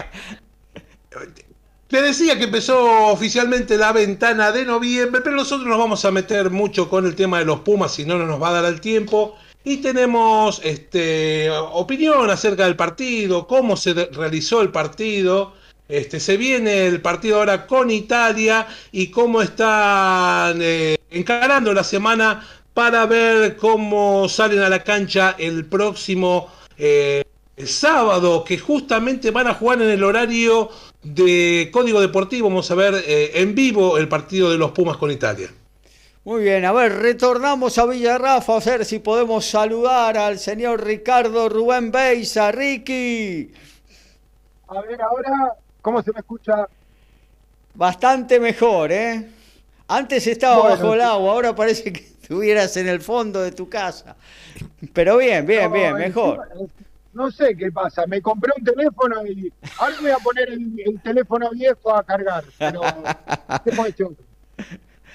te 1.88 2.01
decía 2.01 2.38
que 2.38 2.45
empezó 2.45 3.07
oficialmente 3.07 3.77
la 3.77 3.91
ventana 3.91 4.51
de 4.51 4.65
noviembre, 4.65 5.22
pero 5.22 5.36
nosotros 5.36 5.67
nos 5.67 5.77
vamos 5.77 6.05
a 6.05 6.12
meter 6.12 6.50
mucho 6.50 6.89
con 6.89 7.05
el 7.05 7.15
tema 7.15 7.39
de 7.39 7.45
los 7.45 7.62
Pumas, 7.62 7.93
si 7.93 8.05
no, 8.05 8.17
no 8.17 8.25
nos 8.25 8.41
va 8.41 8.50
a 8.50 8.62
dar 8.62 8.65
el 8.65 8.81
tiempo. 8.81 9.38
Y 9.67 9.77
tenemos 9.77 10.62
este, 10.63 11.50
opinión 11.50 12.29
acerca 12.29 12.65
del 12.65 12.75
partido, 12.75 13.48
cómo 13.48 13.75
se 13.75 13.93
realizó 13.93 14.62
el 14.62 14.69
partido. 14.69 15.53
Este, 15.89 16.19
se 16.19 16.38
viene 16.38 16.86
el 16.86 17.01
partido 17.01 17.38
ahora 17.39 17.65
con 17.65 17.89
Italia 17.89 18.67
y 18.91 19.07
cómo 19.07 19.41
están 19.41 20.60
eh, 20.62 20.98
encarando 21.10 21.74
la 21.74 21.84
semana 21.84 22.48
para 22.75 23.07
ver 23.07 23.57
cómo 23.57 24.29
salen 24.29 24.60
a 24.60 24.69
la 24.69 24.84
cancha 24.84 25.36
el 25.39 25.65
próximo 25.65 26.51
eh, 26.77 27.24
sábado, 27.57 28.43
que 28.43 28.60
justamente 28.60 29.31
van 29.31 29.48
a 29.48 29.55
jugar 29.55 29.81
en 29.81 29.89
el 29.89 30.03
horario 30.03 30.69
de 31.01 31.72
Código 31.74 32.01
Deportivo. 32.01 32.50
Vamos 32.50 32.69
a 32.69 32.75
ver 32.75 33.03
eh, 33.07 33.31
en 33.34 33.55
vivo 33.55 33.98
el 33.98 34.07
partido 34.07 34.51
de 34.51 34.60
los 34.60 34.72
Pumas 34.72 34.98
con 34.98 35.10
Italia. 35.10 35.50
Muy 36.25 36.41
bien, 36.41 36.65
a 36.65 36.72
ver, 36.72 36.91
retornamos 36.91 37.77
a 37.77 37.86
Villarrafa 37.86 38.58
a 38.58 38.60
ver 38.60 38.84
si 38.84 38.98
podemos 38.98 39.46
saludar 39.46 40.17
al 40.17 40.39
señor 40.39 40.84
Ricardo 40.84 41.50
Rubén 41.50 41.91
Beisa. 41.91 42.51
Ricky. 42.51 43.53
A 44.67 44.82
ver, 44.82 45.00
ahora, 45.03 45.53
¿cómo 45.84 46.01
se 46.01 46.12
me 46.12 46.22
escucha? 46.22 46.67
Bastante 47.75 48.39
mejor, 48.39 48.91
¿eh? 48.91 49.29
Antes 49.88 50.25
estaba 50.25 50.70
bajo 50.70 50.96
el 50.96 51.01
agua, 51.01 51.32
ahora 51.32 51.53
parece 51.53 51.94
que 51.94 52.00
estuvieras 52.22 52.75
en 52.77 52.88
el 52.88 53.01
fondo 53.01 53.44
de 53.44 53.51
tu 53.51 53.70
casa. 53.70 54.15
Pero 54.94 55.17
bien, 55.17 55.46
bien, 55.46 55.72
bien, 55.72 55.94
mejor. 55.94 56.50
no 57.13 57.29
sé 57.29 57.55
qué 57.55 57.72
pasa, 57.72 58.08
me 58.08 58.20
compré 58.20 58.51
un 58.58 58.63
teléfono 58.63 59.24
y 59.27 59.53
ahora 59.77 59.96
voy 60.01 60.10
a 60.10 60.17
poner 60.17 60.50
el, 60.50 61.00
teléfono 61.03 61.51
viejo 61.51 61.96
a 61.96 62.03
cargar, 62.03 62.44
pero 62.58 62.82
hemos 63.65 63.88
hecho 63.89 64.15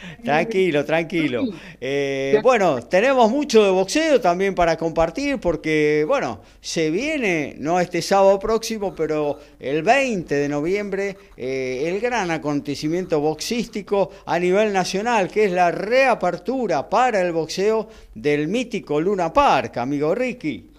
Tranquilo, 0.25 0.85
tranquilo. 0.85 1.45
Eh, 1.81 2.39
bueno, 2.43 2.83
tenemos 2.83 3.31
mucho 3.31 3.65
de 3.65 3.71
boxeo 3.71 4.21
también 4.21 4.55
para 4.55 4.77
compartir 4.77 5.39
porque, 5.39 6.05
bueno, 6.07 6.41
se 6.61 6.91
viene, 6.91 7.55
no 7.59 7.81
este 7.81 8.03
sábado 8.03 8.39
próximo, 8.39 8.95
pero 8.95 9.39
el 9.59 9.83
20 9.83 10.35
de 10.35 10.49
noviembre, 10.49 11.17
eh, 11.37 11.85
el 11.87 12.01
gran 12.01 12.31
acontecimiento 12.31 13.21
boxístico 13.21 14.11
a 14.27 14.39
nivel 14.39 14.73
nacional, 14.73 15.29
que 15.29 15.45
es 15.45 15.53
la 15.53 15.71
reapertura 15.71 16.89
para 16.89 17.21
el 17.21 17.33
boxeo 17.33 17.89
del 18.15 18.49
mítico 18.49 19.01
Luna 19.01 19.33
Park, 19.33 19.79
amigo 19.79 20.15
Ricky. 20.15 20.71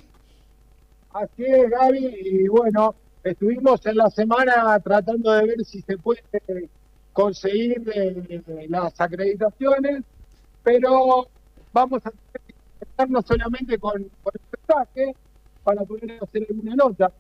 Así 1.14 1.44
es, 1.44 1.70
Gaby, 1.70 2.20
y 2.24 2.48
bueno, 2.48 2.96
estuvimos 3.24 3.86
en 3.86 3.98
la 3.98 4.10
semana 4.10 4.80
tratando 4.80 5.32
de 5.32 5.46
ver 5.46 5.66
si 5.66 5.82
se 5.82 5.98
puede 5.98 6.22
conseguir 7.14 7.84
eh, 7.94 8.68
las 8.70 9.00
acreditaciones, 9.00 10.04
pero 10.64 11.28
vamos 11.74 12.06
a 12.06 12.12
estarnos 12.80 13.26
solamente 13.26 13.78
con, 13.78 14.02
el 14.02 14.42
mensaje 14.52 15.16
para 15.64 15.84
poder 15.84 16.20
hacer 16.22 16.48
alguna 16.50 16.76
nota. 16.76 17.12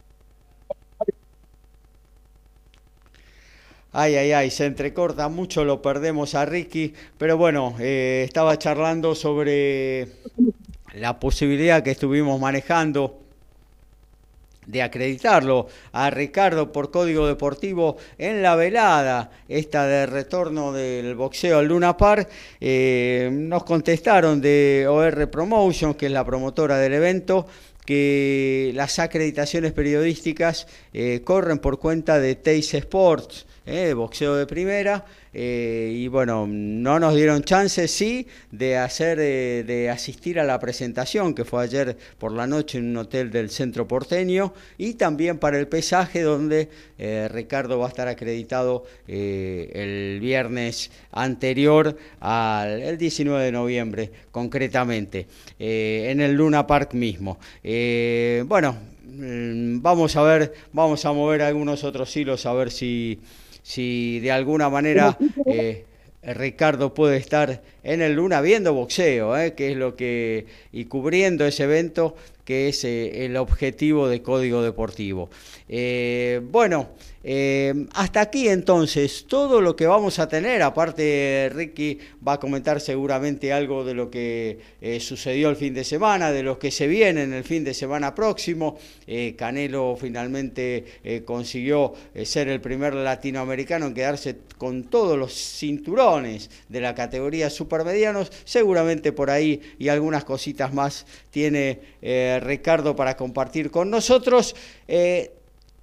Ay, 3.93 4.15
ay, 4.15 4.31
ay, 4.31 4.49
se 4.51 4.65
entrecorta 4.67 5.27
mucho, 5.27 5.65
lo 5.65 5.81
perdemos 5.81 6.33
a 6.33 6.45
Ricky, 6.45 6.93
pero 7.17 7.35
bueno, 7.35 7.75
eh, 7.77 8.23
estaba 8.25 8.57
charlando 8.57 9.15
sobre 9.15 10.07
la 10.93 11.19
posibilidad 11.19 11.83
que 11.83 11.91
estuvimos 11.91 12.39
manejando 12.39 13.19
de 14.65 14.81
acreditarlo 14.81 15.67
a 15.91 16.09
Ricardo 16.09 16.71
por 16.71 16.91
código 16.91 17.27
deportivo 17.27 17.97
en 18.17 18.41
la 18.41 18.55
velada, 18.55 19.31
esta 19.47 19.85
de 19.85 20.05
retorno 20.05 20.71
del 20.71 21.15
boxeo 21.15 21.59
al 21.59 21.67
Luna 21.67 21.97
Park, 21.97 22.29
eh, 22.59 23.29
nos 23.31 23.63
contestaron 23.63 24.41
de 24.41 24.85
OR 24.87 25.29
Promotion, 25.29 25.93
que 25.95 26.05
es 26.07 26.11
la 26.11 26.25
promotora 26.25 26.77
del 26.77 26.93
evento, 26.93 27.47
que 27.85 28.71
las 28.75 28.99
acreditaciones 28.99 29.73
periodísticas 29.73 30.67
eh, 30.93 31.21
corren 31.23 31.59
por 31.59 31.79
cuenta 31.79 32.19
de 32.19 32.35
Teis 32.35 32.73
Sports, 32.73 33.45
eh, 33.63 33.93
boxeo 33.93 34.35
de 34.37 34.47
primera, 34.47 35.05
eh, 35.33 35.93
y 35.95 36.07
bueno, 36.07 36.47
no 36.47 36.99
nos 36.99 37.13
dieron 37.13 37.43
chance, 37.43 37.87
sí, 37.87 38.25
de 38.49 38.75
hacer, 38.75 39.19
eh, 39.21 39.63
de 39.63 39.87
asistir 39.87 40.39
a 40.39 40.43
la 40.43 40.59
presentación 40.59 41.35
que 41.35 41.45
fue 41.45 41.63
ayer 41.63 41.95
por 42.17 42.31
la 42.31 42.47
noche 42.47 42.79
en 42.79 42.89
un 42.89 42.97
hotel 42.97 43.29
del 43.29 43.51
centro 43.51 43.87
porteño 43.87 44.51
y 44.79 44.95
también 44.95 45.37
para 45.37 45.59
el 45.59 45.67
pesaje 45.67 46.21
donde 46.21 46.69
Ricardo 47.29 47.79
va 47.79 47.85
a 47.85 47.89
estar 47.89 48.07
acreditado 48.07 48.85
el 49.07 50.19
viernes 50.19 50.91
anterior 51.11 51.97
al 52.19 52.81
el 52.81 52.97
19 52.97 53.45
de 53.45 53.51
noviembre, 53.51 54.11
concretamente, 54.31 55.27
en 55.59 56.19
el 56.19 56.33
Luna 56.33 56.65
Park 56.65 56.93
mismo. 56.93 57.37
bueno, 58.45 58.75
mm, 59.03 59.81
vamos 59.81 60.15
a 60.15 60.21
ver, 60.23 60.53
vamos 60.73 61.05
a 61.05 61.11
mover 61.11 61.43
algunos 61.43 61.83
otros 61.83 62.15
hilos 62.15 62.45
a 62.45 62.53
ver 62.53 62.71
si 62.71 63.19
si 63.63 64.19
de 64.19 64.31
alguna 64.31 64.69
manera 64.69 65.17
eh, 65.45 65.85
Ricardo 66.23 66.93
puede 66.93 67.17
estar 67.17 67.61
en 67.83 68.01
el 68.01 68.13
Luna 68.13 68.41
viendo 68.41 68.73
boxeo, 68.73 69.37
eh, 69.37 69.53
que 69.53 69.71
es 69.71 69.77
lo 69.77 69.95
que 69.95 70.45
y 70.71 70.85
cubriendo 70.85 71.45
ese 71.45 71.63
evento 71.63 72.15
que 72.45 72.69
es 72.69 72.83
eh, 72.83 73.25
el 73.25 73.37
objetivo 73.37 74.07
de 74.07 74.21
Código 74.21 74.61
Deportivo. 74.61 75.29
bueno, 76.51 76.89
eh, 77.23 77.85
hasta 77.93 78.21
aquí 78.21 78.49
entonces, 78.49 79.25
todo 79.27 79.61
lo 79.61 79.75
que 79.75 79.85
vamos 79.85 80.17
a 80.17 80.27
tener, 80.27 80.63
aparte 80.63 81.51
Ricky 81.53 81.99
va 82.27 82.33
a 82.33 82.39
comentar 82.39 82.81
seguramente 82.81 83.53
algo 83.53 83.83
de 83.83 83.93
lo 83.93 84.09
que 84.09 84.59
eh, 84.81 84.99
sucedió 84.99 85.49
el 85.49 85.55
fin 85.55 85.73
de 85.73 85.83
semana, 85.83 86.31
de 86.31 86.41
lo 86.41 86.57
que 86.57 86.71
se 86.71 86.87
viene 86.87 87.23
en 87.23 87.33
el 87.33 87.43
fin 87.43 87.63
de 87.63 87.75
semana 87.75 88.15
próximo. 88.15 88.77
Eh, 89.05 89.35
Canelo 89.37 89.95
finalmente 89.99 90.85
consiguió 91.25 91.93
ser 92.23 92.47
el 92.47 92.59
primer 92.61 92.95
latinoamericano 92.95 93.87
en 93.87 93.93
quedarse 93.93 94.37
con 94.57 94.85
todos 94.85 95.17
los 95.17 95.33
cinturones 95.33 96.49
de 96.69 96.81
la 96.81 96.95
categoría 96.95 97.49
supermedianos. 97.49 98.31
Seguramente 98.45 99.11
por 99.11 99.29
ahí 99.29 99.61
y 99.77 99.89
algunas 99.89 100.23
cositas 100.23 100.73
más 100.73 101.05
tiene 101.29 101.79
Ricardo 102.41 102.95
para 102.95 103.15
compartir 103.15 103.69
con 103.69 103.89
nosotros. 103.89 104.55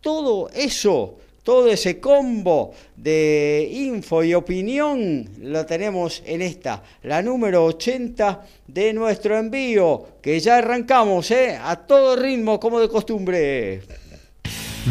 todo 0.00 0.48
eso 0.50 1.18
todo 1.48 1.70
ese 1.70 1.98
combo 1.98 2.74
de 2.94 3.70
info 3.72 4.22
y 4.22 4.34
opinión 4.34 5.26
lo 5.40 5.64
tenemos 5.64 6.22
en 6.26 6.42
esta, 6.42 6.82
la 7.04 7.22
número 7.22 7.64
80 7.64 8.44
de 8.66 8.92
nuestro 8.92 9.38
envío, 9.38 10.18
que 10.20 10.38
ya 10.40 10.58
arrancamos 10.58 11.30
¿eh? 11.30 11.58
a 11.58 11.74
todo 11.74 12.16
ritmo 12.16 12.60
como 12.60 12.78
de 12.78 12.90
costumbre. 12.90 13.80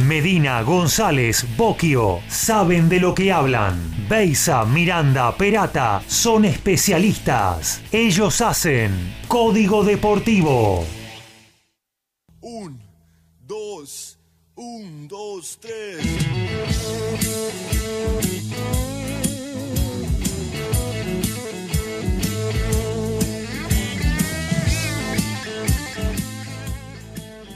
Medina, 0.08 0.64
González, 0.64 1.46
Boquio, 1.56 2.22
saben 2.28 2.90
de 2.90 3.02
lo 3.02 3.14
que 3.14 3.32
hablan. 3.32 4.08
Beisa, 4.10 4.66
Miranda, 4.66 5.38
Perata, 5.38 6.02
son 6.08 6.44
especialistas. 6.44 7.84
Ellos 7.92 8.42
hacen 8.42 9.14
Código 9.28 9.84
Deportivo. 9.84 10.84
Un, 12.42 12.82
dos, 13.46 14.07
un, 14.58 15.08
dos, 15.08 15.60
tres. 15.62 16.00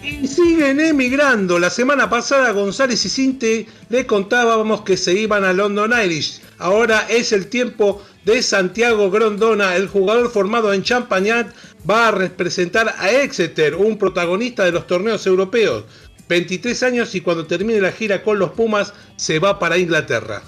Y 0.04 0.28
siguen 0.28 0.80
emigrando. 0.80 1.58
La 1.58 1.72
semana 1.72 2.08
pasada 2.10 2.52
González 2.52 3.04
y 3.06 3.10
Cinte 3.10 3.68
le 3.90 4.06
contábamos 4.06 4.82
que 4.82 4.96
se 4.96 5.14
iban 5.14 5.44
a 5.44 5.54
London 5.54 5.94
Irish. 6.04 6.40
Ahora 6.60 7.08
es 7.10 7.32
el 7.32 7.48
tiempo 7.48 8.04
de 8.26 8.44
Santiago 8.44 9.10
Grondona, 9.10 9.76
el 9.76 9.88
jugador 9.88 10.30
formado 10.30 10.72
en 10.74 10.84
Champagnat, 10.84 11.52
va 11.90 12.10
a 12.10 12.12
representar 12.12 12.94
a 13.00 13.10
Exeter, 13.10 13.76
un 13.76 13.98
protagonista 13.98 14.64
de 14.64 14.72
los 14.72 14.86
torneos 14.86 15.26
europeos. 15.26 15.86
23 16.32 16.84
años 16.84 17.14
y 17.14 17.20
cuando 17.20 17.46
termine 17.46 17.82
la 17.82 17.92
gira 17.92 18.24
con 18.24 18.40
los 18.40 18.52
Pumas 18.52 18.94
se 19.18 19.40
va 19.40 19.60
para 19.60 19.78
Inglaterra. 19.78 20.42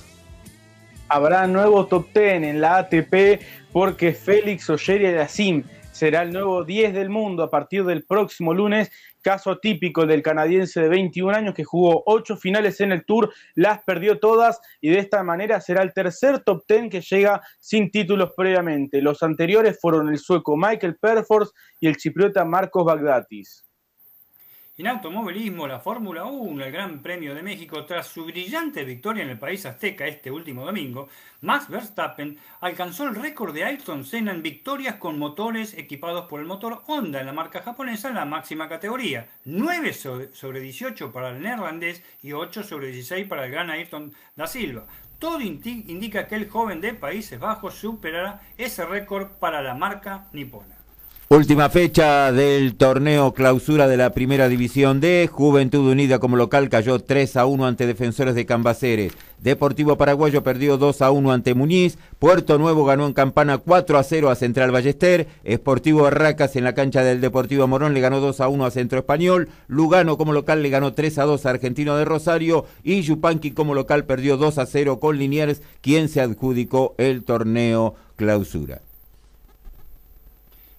Habrá 1.09 1.45
nuevo 1.45 1.87
top 1.87 2.07
10 2.13 2.43
en 2.43 2.61
la 2.61 2.77
ATP 2.77 3.41
porque 3.73 4.13
Félix 4.13 4.69
Oyeria 4.69 5.27
Sim 5.27 5.63
será 5.91 6.21
el 6.21 6.31
nuevo 6.31 6.63
10 6.63 6.93
del 6.93 7.09
mundo 7.09 7.43
a 7.43 7.49
partir 7.49 7.83
del 7.83 8.05
próximo 8.05 8.53
lunes. 8.53 8.93
Caso 9.21 9.57
típico 9.57 10.05
del 10.05 10.21
canadiense 10.21 10.79
de 10.79 10.88
21 10.88 11.36
años 11.36 11.53
que 11.53 11.65
jugó 11.65 12.01
8 12.05 12.38
finales 12.38 12.79
en 12.79 12.93
el 12.93 13.03
Tour, 13.03 13.34
las 13.55 13.84
perdió 13.84 14.19
todas 14.19 14.62
y 14.79 14.89
de 14.89 14.99
esta 14.99 15.21
manera 15.21 15.60
será 15.60 15.81
el 15.81 15.93
tercer 15.93 16.39
top 16.45 16.63
10 16.65 16.91
que 16.91 17.01
llega 17.01 17.41
sin 17.60 17.91
títulos 17.91 18.31
previamente. 18.38 19.01
Los 19.01 19.21
anteriores 19.21 19.77
fueron 19.81 20.08
el 20.08 20.17
sueco 20.17 20.55
Michael 20.55 20.95
Perfors 20.95 21.51
y 21.81 21.88
el 21.88 21.97
chipriota 21.97 22.45
Marcos 22.45 22.86
Bagdatis. 22.86 23.65
En 24.75 24.88
automovilismo, 24.88 25.67
la 25.67 25.79
Fórmula 25.79 26.25
1, 26.25 26.65
el 26.65 26.71
Gran 26.71 27.03
Premio 27.03 27.36
de 27.36 27.43
México, 27.43 27.86
tras 27.86 28.07
su 28.07 28.25
brillante 28.25 28.83
victoria 28.83 29.21
en 29.21 29.29
el 29.29 29.38
país 29.38 29.67
azteca 29.67 30.07
este 30.07 30.31
último 30.31 30.65
domingo, 30.65 31.09
Max 31.41 31.69
Verstappen 31.69 32.39
alcanzó 32.59 33.03
el 33.07 33.13
récord 33.13 33.53
de 33.53 33.65
Ayrton 33.65 34.03
Senna 34.03 34.31
en 34.31 34.41
victorias 34.41 34.95
con 34.95 35.19
motores 35.19 35.77
equipados 35.77 36.25
por 36.25 36.39
el 36.39 36.47
motor 36.47 36.81
Honda 36.88 37.19
en 37.19 37.27
la 37.27 37.33
marca 37.33 37.62
japonesa 37.62 38.09
en 38.09 38.15
la 38.15 38.25
máxima 38.25 38.67
categoría. 38.67 39.27
9 39.45 39.93
sobre 39.93 40.59
18 40.59 41.12
para 41.12 41.29
el 41.29 41.43
neerlandés 41.43 42.01
y 42.23 42.31
8 42.31 42.63
sobre 42.63 42.88
16 42.88 43.27
para 43.27 43.45
el 43.45 43.51
gran 43.51 43.69
Ayrton 43.69 44.12
da 44.36 44.47
Silva. 44.47 44.88
Todo 45.19 45.39
indica 45.39 46.27
que 46.27 46.33
el 46.33 46.49
joven 46.49 46.81
de 46.81 46.95
Países 46.95 47.39
Bajos 47.39 47.75
superará 47.75 48.41
ese 48.57 48.83
récord 48.88 49.33
para 49.33 49.62
la 49.62 49.75
marca 49.75 50.29
nipona. 50.33 50.72
Última 51.29 51.69
fecha 51.69 52.31
del 52.31 52.75
torneo 52.75 53.33
clausura 53.33 53.88
de 53.88 53.97
la 53.97 54.12
primera 54.12 54.49
división 54.49 54.99
D. 54.99 55.27
Juventud 55.31 55.89
Unida 55.89 56.19
como 56.19 56.36
local 56.36 56.69
cayó 56.69 56.99
3 56.99 57.38
a 57.38 57.45
1 57.45 57.65
ante 57.65 57.88
Defensores 57.88 58.36
de 58.36 58.45
Cambaceres. 58.45 59.13
Deportivo 59.39 59.97
Paraguayo 59.97 60.43
perdió 60.43 60.77
2 60.77 61.01
a 61.01 61.09
1 61.09 61.31
ante 61.31 61.55
Muñiz. 61.55 61.97
Puerto 62.19 62.59
Nuevo 62.59 62.86
ganó 62.86 63.07
en 63.07 63.13
Campana 63.13 63.57
4 63.57 63.97
a 63.97 64.03
0 64.03 64.29
a 64.29 64.36
Central 64.36 64.71
Ballester. 64.71 65.27
Esportivo 65.43 66.05
Arracas 66.05 66.55
en 66.55 66.65
la 66.65 66.75
cancha 66.75 67.03
del 67.03 67.19
Deportivo 67.19 67.67
Morón 67.67 67.95
le 67.95 68.01
ganó 68.01 68.19
2 68.19 68.39
a 68.41 68.47
1 68.49 68.65
a 68.65 68.71
Centro 68.71 68.99
Español. 68.99 69.49
Lugano 69.67 70.17
como 70.17 70.33
local 70.33 70.62
le 70.62 70.69
ganó 70.69 70.93
3 70.93 71.17
a 71.17 71.23
2 71.23 71.45
a 71.45 71.49
Argentino 71.49 71.95
de 71.95 72.05
Rosario. 72.05 72.65
Y 72.83 73.01
Yupanqui 73.01 73.51
como 73.51 73.73
local 73.73 74.05
perdió 74.05 74.38
2 74.38 74.59
a 74.59 74.65
0 74.67 74.99
con 74.99 75.17
Liniers, 75.17 75.62
quien 75.81 76.09
se 76.09 76.21
adjudicó 76.21 76.93
el 76.99 77.23
torneo 77.23 77.95
clausura. 78.17 78.81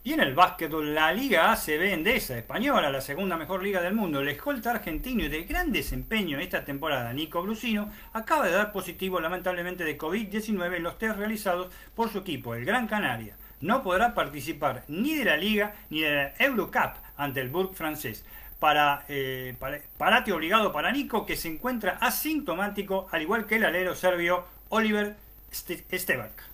Y 0.06 0.12
en 0.12 0.20
el 0.20 0.34
básquetbol, 0.34 0.94
la 0.94 1.14
Liga 1.14 1.50
ACB 1.50 1.94
Endesa 1.94 2.36
Española, 2.36 2.90
la 2.90 3.00
segunda 3.00 3.38
mejor 3.38 3.62
liga 3.62 3.80
del 3.80 3.94
mundo, 3.94 4.20
el 4.20 4.28
escolta 4.28 4.72
argentino 4.72 5.24
y 5.24 5.28
de 5.28 5.44
gran 5.44 5.72
desempeño 5.72 6.38
esta 6.38 6.62
temporada, 6.62 7.10
Nico 7.14 7.40
Brusino, 7.40 7.90
acaba 8.12 8.44
de 8.44 8.52
dar 8.52 8.70
positivo 8.70 9.18
lamentablemente 9.18 9.82
de 9.82 9.96
COVID-19 9.96 10.76
en 10.76 10.82
los 10.82 10.98
test 10.98 11.16
realizados 11.16 11.72
por 11.94 12.10
su 12.12 12.18
equipo, 12.18 12.54
el 12.54 12.66
Gran 12.66 12.86
Canaria. 12.86 13.38
No 13.62 13.82
podrá 13.82 14.12
participar 14.12 14.84
ni 14.88 15.14
de 15.14 15.24
la 15.24 15.38
Liga 15.38 15.74
ni 15.88 16.02
de 16.02 16.14
la 16.14 16.34
Eurocup 16.38 16.98
ante 17.16 17.40
el 17.40 17.48
Burg 17.48 17.74
francés. 17.74 18.26
Para, 18.58 19.06
eh, 19.08 19.56
parate 19.96 20.34
obligado 20.34 20.70
para 20.70 20.92
Nico, 20.92 21.24
que 21.24 21.34
se 21.34 21.48
encuentra 21.48 21.96
asintomático, 22.02 23.08
al 23.10 23.22
igual 23.22 23.46
que 23.46 23.56
el 23.56 23.64
alero 23.64 23.94
serbio 23.94 24.44
Oliver 24.68 25.16
Stevac. 25.50 26.53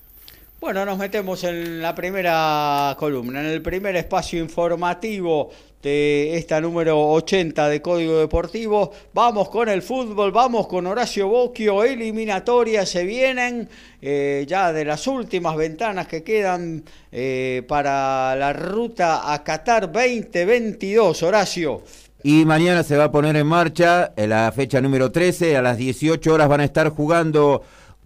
Bueno, 0.61 0.85
nos 0.85 0.99
metemos 0.99 1.43
en 1.45 1.81
la 1.81 1.95
primera 1.95 2.95
columna, 2.99 3.41
en 3.41 3.47
el 3.47 3.63
primer 3.63 3.97
espacio 3.97 4.39
informativo 4.39 5.51
de 5.83 6.37
esta 6.37 6.61
número 6.61 7.01
80 7.13 7.67
de 7.71 7.81
Código 7.81 8.19
Deportivo. 8.19 8.93
Vamos 9.15 9.49
con 9.49 9.71
el 9.71 9.81
fútbol, 9.81 10.33
vamos 10.33 10.67
con 10.67 10.87
Horacio 10.87 11.29
Bocchio, 11.29 11.83
eliminatorias 11.83 12.91
se 12.91 13.05
vienen 13.05 13.71
eh, 14.03 14.45
ya 14.47 14.71
de 14.71 14.85
las 14.85 15.07
últimas 15.07 15.57
ventanas 15.57 16.07
que 16.07 16.23
quedan 16.23 16.85
eh, 17.11 17.63
para 17.67 18.37
la 18.37 18.53
ruta 18.53 19.33
a 19.33 19.43
Qatar 19.43 19.91
2022. 19.91 21.23
Horacio. 21.23 21.83
Y 22.23 22.45
mañana 22.45 22.83
se 22.83 22.99
va 22.99 23.05
a 23.05 23.11
poner 23.11 23.35
en 23.37 23.47
marcha 23.47 24.13
la 24.15 24.53
fecha 24.55 24.83
número 24.83 25.11
13, 25.11 25.57
a 25.57 25.63
las 25.63 25.79
18 25.79 26.35
horas 26.35 26.49
van 26.51 26.61
a 26.61 26.65
estar 26.65 26.91
jugando 26.91 27.63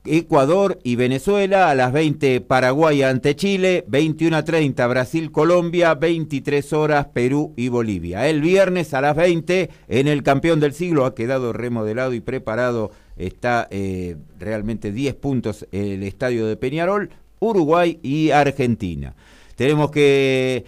Ecuador 0.07 0.79
y 0.83 0.97
Venezuela, 0.97 1.71
a 1.71 1.75
las 1.75 1.91
20 1.91 2.43
Paraguay 2.43 3.03
ante 3.03 3.35
Chile, 3.37 3.85
21 3.89 4.37
a 4.37 4.45
30 4.45 4.87
Brasil, 4.87 5.33
Colombia, 5.33 5.95
23 5.95 6.73
horas 6.75 7.07
Perú 7.07 7.55
y 7.57 7.69
Bolivia. 7.69 8.29
El 8.29 8.43
viernes 8.43 8.93
a 8.93 9.01
las 9.01 9.17
20 9.17 9.71
en 9.89 10.09
el 10.09 10.23
campeón 10.23 10.61
del 10.61 10.75
siglo 10.75 11.07
ha 11.07 11.15
quedado 11.15 11.55
remodelado 11.55 12.13
y 12.13 12.21
preparado, 12.21 12.91
está 13.17 13.67
eh, 13.71 14.17
realmente 14.39 14.93
10 14.93 15.15
puntos 15.15 15.67
el 15.73 16.03
estadio 16.03 16.47
de 16.47 16.57
Peñarol, 16.57 17.09
Uruguay 17.41 17.99
y 18.03 18.31
Argentina. 18.31 19.15
tenemos 19.57 19.91
que 19.91 20.67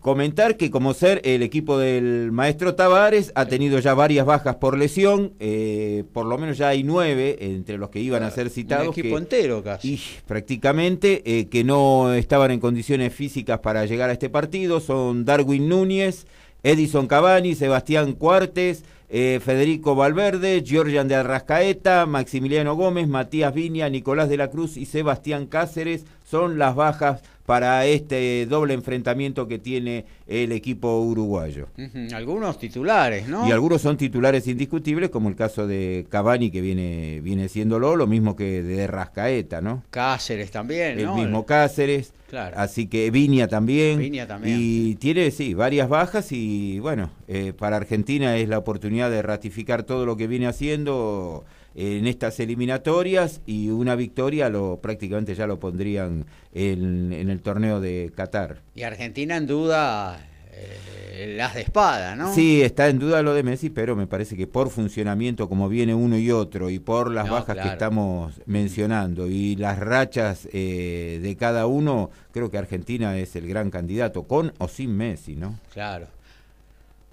Comentar 0.00 0.56
que 0.56 0.72
como 0.72 0.92
ser 0.92 1.20
el 1.24 1.40
equipo 1.40 1.78
del 1.78 2.32
maestro 2.32 2.74
Tavares 2.74 3.30
ha 3.36 3.46
tenido 3.46 3.78
ya 3.78 3.94
varias 3.94 4.26
bajas 4.26 4.56
por 4.56 4.76
lesión, 4.76 5.34
eh, 5.38 6.02
por 6.12 6.26
lo 6.26 6.36
menos 6.36 6.58
ya 6.58 6.68
hay 6.68 6.82
nueve 6.82 7.36
entre 7.38 7.78
los 7.78 7.88
que 7.90 8.00
iban 8.00 8.24
a 8.24 8.32
ser 8.32 8.50
citados. 8.50 8.88
Un 8.88 9.00
equipo 9.00 9.18
entero 9.18 9.62
casi. 9.62 9.94
Y 9.94 10.00
prácticamente 10.26 11.22
eh, 11.24 11.46
que 11.46 11.62
no 11.62 12.12
estaban 12.12 12.50
en 12.50 12.58
condiciones 12.58 13.14
físicas 13.14 13.60
para 13.60 13.86
llegar 13.86 14.10
a 14.10 14.14
este 14.14 14.28
partido. 14.28 14.80
Son 14.80 15.24
Darwin 15.24 15.68
Núñez, 15.68 16.26
Edison 16.64 17.06
Cavani, 17.06 17.54
Sebastián 17.54 18.14
Cuartes, 18.14 18.82
eh, 19.10 19.38
Federico 19.40 19.94
Valverde, 19.94 20.64
Georgian 20.66 21.06
de 21.06 21.14
Arrascaeta, 21.14 22.04
Maximiliano 22.06 22.74
Gómez, 22.74 23.06
Matías 23.06 23.54
Viña, 23.54 23.88
Nicolás 23.88 24.28
de 24.28 24.38
la 24.38 24.50
Cruz 24.50 24.76
y 24.76 24.86
Sebastián 24.86 25.46
Cáceres 25.46 26.04
son 26.28 26.58
las 26.58 26.74
bajas 26.74 27.22
para 27.48 27.86
este 27.86 28.44
doble 28.44 28.74
enfrentamiento 28.74 29.48
que 29.48 29.58
tiene 29.58 30.04
el 30.26 30.52
equipo 30.52 31.00
uruguayo. 31.00 31.68
Algunos 32.14 32.58
titulares, 32.58 33.26
¿no? 33.26 33.48
Y 33.48 33.52
algunos 33.52 33.80
son 33.80 33.96
titulares 33.96 34.46
indiscutibles, 34.46 35.08
como 35.08 35.30
el 35.30 35.34
caso 35.34 35.66
de 35.66 36.04
Cavani, 36.10 36.50
que 36.50 36.60
viene, 36.60 37.22
viene 37.22 37.48
siéndolo, 37.48 37.96
lo 37.96 38.06
mismo 38.06 38.36
que 38.36 38.62
de 38.62 38.86
Rascaeta, 38.86 39.62
¿no? 39.62 39.82
Cáceres 39.88 40.50
también, 40.50 41.02
¿no? 41.02 41.16
El 41.16 41.22
mismo 41.22 41.46
Cáceres. 41.46 42.12
Claro. 42.28 42.54
Así 42.58 42.86
que 42.86 43.10
Viña 43.10 43.48
también. 43.48 43.98
Viña 43.98 44.26
también. 44.26 44.58
Y 44.60 44.96
tiene, 44.96 45.30
sí, 45.30 45.54
varias 45.54 45.88
bajas 45.88 46.30
y 46.32 46.80
bueno, 46.80 47.08
eh, 47.28 47.54
para 47.58 47.78
Argentina 47.78 48.36
es 48.36 48.50
la 48.50 48.58
oportunidad 48.58 49.10
de 49.10 49.22
ratificar 49.22 49.84
todo 49.84 50.04
lo 50.04 50.18
que 50.18 50.26
viene 50.26 50.48
haciendo 50.48 51.46
en 51.78 52.08
estas 52.08 52.40
eliminatorias 52.40 53.40
y 53.46 53.70
una 53.70 53.94
victoria 53.94 54.48
lo 54.48 54.80
prácticamente 54.80 55.36
ya 55.36 55.46
lo 55.46 55.60
pondrían 55.60 56.26
en, 56.52 57.12
el 57.12 57.40
torneo 57.40 57.80
de 57.80 58.10
Qatar. 58.16 58.62
Y 58.74 58.82
Argentina 58.82 59.36
en 59.36 59.46
duda 59.46 60.18
eh, 60.50 61.34
las 61.36 61.54
de 61.54 61.60
espada, 61.60 62.16
¿no? 62.16 62.34
Sí, 62.34 62.62
está 62.62 62.88
en 62.88 62.98
duda 62.98 63.22
lo 63.22 63.32
de 63.32 63.44
Messi, 63.44 63.70
pero 63.70 63.94
me 63.94 64.08
parece 64.08 64.36
que 64.36 64.48
por 64.48 64.70
funcionamiento 64.70 65.48
como 65.48 65.68
viene 65.68 65.94
uno 65.94 66.18
y 66.18 66.32
otro 66.32 66.68
y 66.68 66.80
por 66.80 67.12
las 67.12 67.30
bajas 67.30 67.56
que 67.56 67.68
estamos 67.68 68.40
mencionando 68.46 69.28
y 69.28 69.54
las 69.54 69.78
rachas 69.78 70.48
eh, 70.52 71.20
de 71.22 71.36
cada 71.36 71.66
uno, 71.66 72.10
creo 72.32 72.50
que 72.50 72.58
Argentina 72.58 73.16
es 73.16 73.36
el 73.36 73.46
gran 73.46 73.70
candidato, 73.70 74.24
con 74.24 74.52
o 74.58 74.66
sin 74.66 74.96
Messi, 74.96 75.36
¿no? 75.36 75.60
Claro 75.72 76.08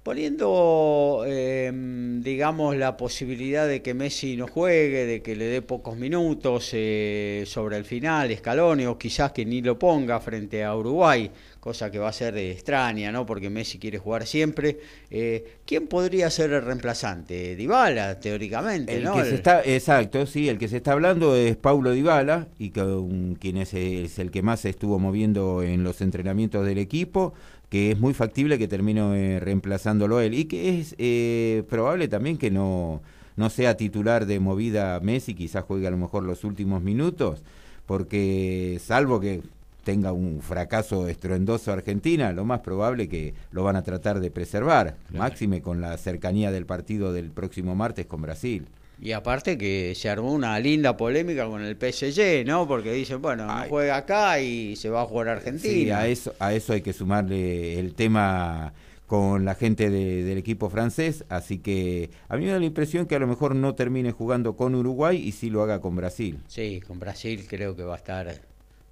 poniendo, 0.06 1.24
em, 1.26 2.22
digamos, 2.22 2.76
la 2.76 2.96
posibilidad 2.96 3.66
de 3.66 3.82
que 3.82 3.92
Messi 3.92 4.36
no 4.36 4.46
juegue, 4.46 5.04
de 5.04 5.20
que 5.20 5.34
le 5.34 5.46
dé 5.46 5.62
pocos 5.62 5.96
minutos 5.96 6.70
eh, 6.74 7.42
sobre 7.44 7.76
el 7.76 7.84
final, 7.84 8.32
Scaloni, 8.36 8.86
o 8.86 8.96
quizás 8.96 9.32
que 9.32 9.44
ni 9.44 9.62
lo 9.62 9.76
ponga 9.80 10.20
frente 10.20 10.62
a 10.62 10.76
Uruguay, 10.76 11.28
cosa 11.58 11.90
que 11.90 11.98
va 11.98 12.10
a 12.10 12.12
ser 12.12 12.38
extraña, 12.38 13.10
¿no? 13.10 13.26
Porque 13.26 13.50
Messi 13.50 13.80
quiere 13.80 13.98
jugar 13.98 14.28
siempre. 14.28 14.78
Eh, 15.10 15.56
¿Quién 15.66 15.88
podría 15.88 16.30
ser 16.30 16.52
el 16.52 16.62
reemplazante? 16.62 17.56
Dybala, 17.56 18.20
teóricamente, 18.20 18.98
el 18.98 19.02
¿no? 19.02 19.14
Que 19.16 19.24
se 19.24 19.34
está, 19.34 19.62
exacto, 19.64 20.24
sí, 20.26 20.48
el 20.48 20.58
que 20.58 20.68
se 20.68 20.76
está 20.76 20.92
hablando 20.92 21.34
es 21.34 21.56
Paulo 21.56 21.90
Dybala, 21.90 22.46
y 22.60 22.70
quien 22.70 23.56
es, 23.56 23.74
es 23.74 24.20
el 24.20 24.30
que 24.30 24.42
más 24.42 24.60
se 24.60 24.68
estuvo 24.68 25.00
moviendo 25.00 25.64
en 25.64 25.82
los 25.82 26.00
entrenamientos 26.00 26.64
del 26.64 26.78
equipo 26.78 27.34
que 27.68 27.92
es 27.92 27.98
muy 27.98 28.14
factible 28.14 28.58
que 28.58 28.68
termine 28.68 29.36
eh, 29.36 29.40
reemplazándolo 29.40 30.20
él 30.20 30.34
y 30.34 30.44
que 30.44 30.78
es 30.78 30.94
eh, 30.98 31.64
probable 31.68 32.08
también 32.08 32.38
que 32.38 32.50
no, 32.50 33.02
no 33.36 33.50
sea 33.50 33.76
titular 33.76 34.26
de 34.26 34.40
movida 34.40 35.00
Messi, 35.00 35.34
quizás 35.34 35.64
juegue 35.64 35.86
a 35.86 35.90
lo 35.90 35.96
mejor 35.96 36.22
los 36.22 36.44
últimos 36.44 36.82
minutos, 36.82 37.42
porque 37.86 38.80
salvo 38.82 39.20
que 39.20 39.42
tenga 39.84 40.12
un 40.12 40.40
fracaso 40.42 41.06
estruendoso 41.06 41.72
Argentina, 41.72 42.32
lo 42.32 42.44
más 42.44 42.60
probable 42.60 43.08
que 43.08 43.34
lo 43.52 43.62
van 43.62 43.76
a 43.76 43.82
tratar 43.82 44.18
de 44.18 44.32
preservar, 44.32 44.96
máxime 45.10 45.62
con 45.62 45.80
la 45.80 45.96
cercanía 45.96 46.50
del 46.50 46.66
partido 46.66 47.12
del 47.12 47.30
próximo 47.30 47.76
martes 47.76 48.06
con 48.06 48.22
Brasil. 48.22 48.66
Y 49.00 49.12
aparte 49.12 49.58
que 49.58 49.94
se 49.94 50.08
armó 50.08 50.32
una 50.32 50.58
linda 50.58 50.96
polémica 50.96 51.46
con 51.46 51.62
el 51.62 51.76
PSG, 51.76 52.46
¿no? 52.46 52.66
Porque 52.66 52.92
dicen, 52.92 53.20
bueno, 53.20 53.46
no 53.46 53.64
juega 53.68 53.96
acá 53.96 54.40
y 54.40 54.74
se 54.76 54.88
va 54.88 55.02
a 55.02 55.04
jugar 55.04 55.28
Argentina. 55.28 55.72
Sí, 55.72 55.90
a 55.90 56.06
eso, 56.06 56.34
a 56.38 56.54
eso 56.54 56.72
hay 56.72 56.80
que 56.80 56.92
sumarle 56.92 57.78
el 57.78 57.94
tema 57.94 58.72
con 59.06 59.44
la 59.44 59.54
gente 59.54 59.88
del 59.88 60.36
equipo 60.36 60.68
francés, 60.68 61.24
así 61.28 61.58
que 61.58 62.10
a 62.28 62.36
mí 62.36 62.44
me 62.44 62.50
da 62.50 62.58
la 62.58 62.64
impresión 62.64 63.06
que 63.06 63.14
a 63.14 63.18
lo 63.20 63.26
mejor 63.26 63.54
no 63.54 63.74
termine 63.74 64.10
jugando 64.10 64.56
con 64.56 64.74
Uruguay 64.74 65.16
y 65.16 65.32
sí 65.32 65.48
lo 65.48 65.62
haga 65.62 65.80
con 65.80 65.94
Brasil. 65.94 66.40
Sí, 66.48 66.80
con 66.86 66.98
Brasil 66.98 67.46
creo 67.48 67.76
que 67.76 67.84
va 67.84 67.94
a 67.94 67.98
estar 67.98 68.40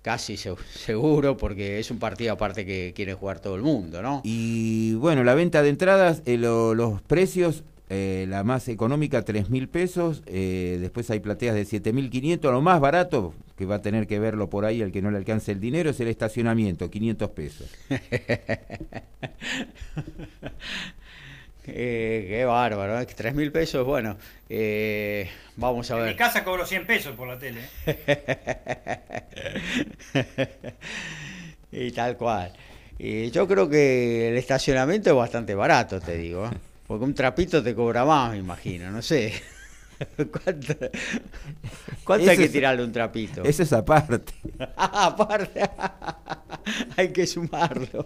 casi 0.03 0.37
seguro 0.37 1.37
porque 1.37 1.81
es 1.81 1.91
un 1.91 1.99
partido 1.99 2.33
aparte 2.35 2.65
que 2.65 2.93
quiere 2.95 3.15
jugar 3.15 3.41
todo 3.41 3.57
el 3.57 3.63
mundo, 3.63 4.03
¿no? 4.03 4.21
Y 4.23 4.95
bueno, 4.95 5.25
la 5.25 5.35
venta 5.35 5.63
de 5.63 5.71
entradas, 5.71 6.23
eh, 6.27 6.37
los 6.37 7.03
precios 7.03 7.65
eh, 7.91 8.25
la 8.29 8.45
más 8.45 8.69
económica 8.69 9.23
3 9.23 9.51
mil 9.51 9.69
pesos, 9.69 10.23
eh, 10.27 10.79
después 10.81 11.11
hay 11.11 11.21
plateas 11.21 11.55
de 11.55 11.67
7 11.67 11.93
mil 11.93 12.09
500, 12.09 12.51
lo 12.51 12.63
más 12.63 12.81
barato, 12.81 13.35
que 13.57 13.67
va 13.67 13.75
a 13.77 13.83
tener 13.83 14.07
que 14.07 14.19
verlo 14.19 14.49
por 14.49 14.65
ahí 14.65 14.81
al 14.81 14.91
que 14.91 15.03
no 15.03 15.11
le 15.11 15.19
alcance 15.19 15.53
el 15.53 15.61
dinero, 15.61 15.91
es 15.91 16.01
el 16.01 16.09
estacionamiento, 16.09 16.91
500 16.91 17.31
pesos. 17.31 17.71
qué 21.63 22.45
bárbaro, 22.47 22.99
¿eh? 23.01 23.07
3 23.07 23.35
mil 23.35 23.53
pesos, 23.53 23.85
bueno, 23.85 24.17
eh, 24.49 25.29
vamos 25.57 25.91
a 25.91 25.97
ver. 25.97 26.05
En 26.05 26.11
mi 26.13 26.17
casa 26.17 26.43
cobro 26.43 26.65
100 26.65 26.87
pesos 26.87 27.15
por 27.15 27.29
la 27.29 27.39
tele. 27.39 27.61
y 31.71 31.91
tal 31.93 32.17
cual. 32.17 32.51
Y 32.99 33.31
yo 33.31 33.47
creo 33.47 33.69
que 33.69 34.29
el 34.29 34.39
estacionamiento 34.39 35.11
es 35.11 35.17
bastante 35.17 35.55
barato, 35.55 36.01
te 36.01 36.17
digo. 36.17 36.49
Porque 36.87 37.05
un 37.05 37.15
trapito 37.15 37.63
te 37.63 37.75
cobra 37.75 38.05
más, 38.05 38.33
me 38.33 38.39
imagino, 38.39 38.91
no 38.91 39.01
sé. 39.01 39.33
¿Cuánto, 42.05 42.31
hay 42.31 42.37
que 42.37 42.49
tirarle 42.49 42.85
un 42.85 42.93
trapito? 42.93 43.43
Eso 43.45 43.63
es 43.63 43.73
aparte. 43.73 44.35
aparte. 44.77 45.63
hay 46.97 47.09
que 47.13 47.27
sumarlo. 47.27 48.05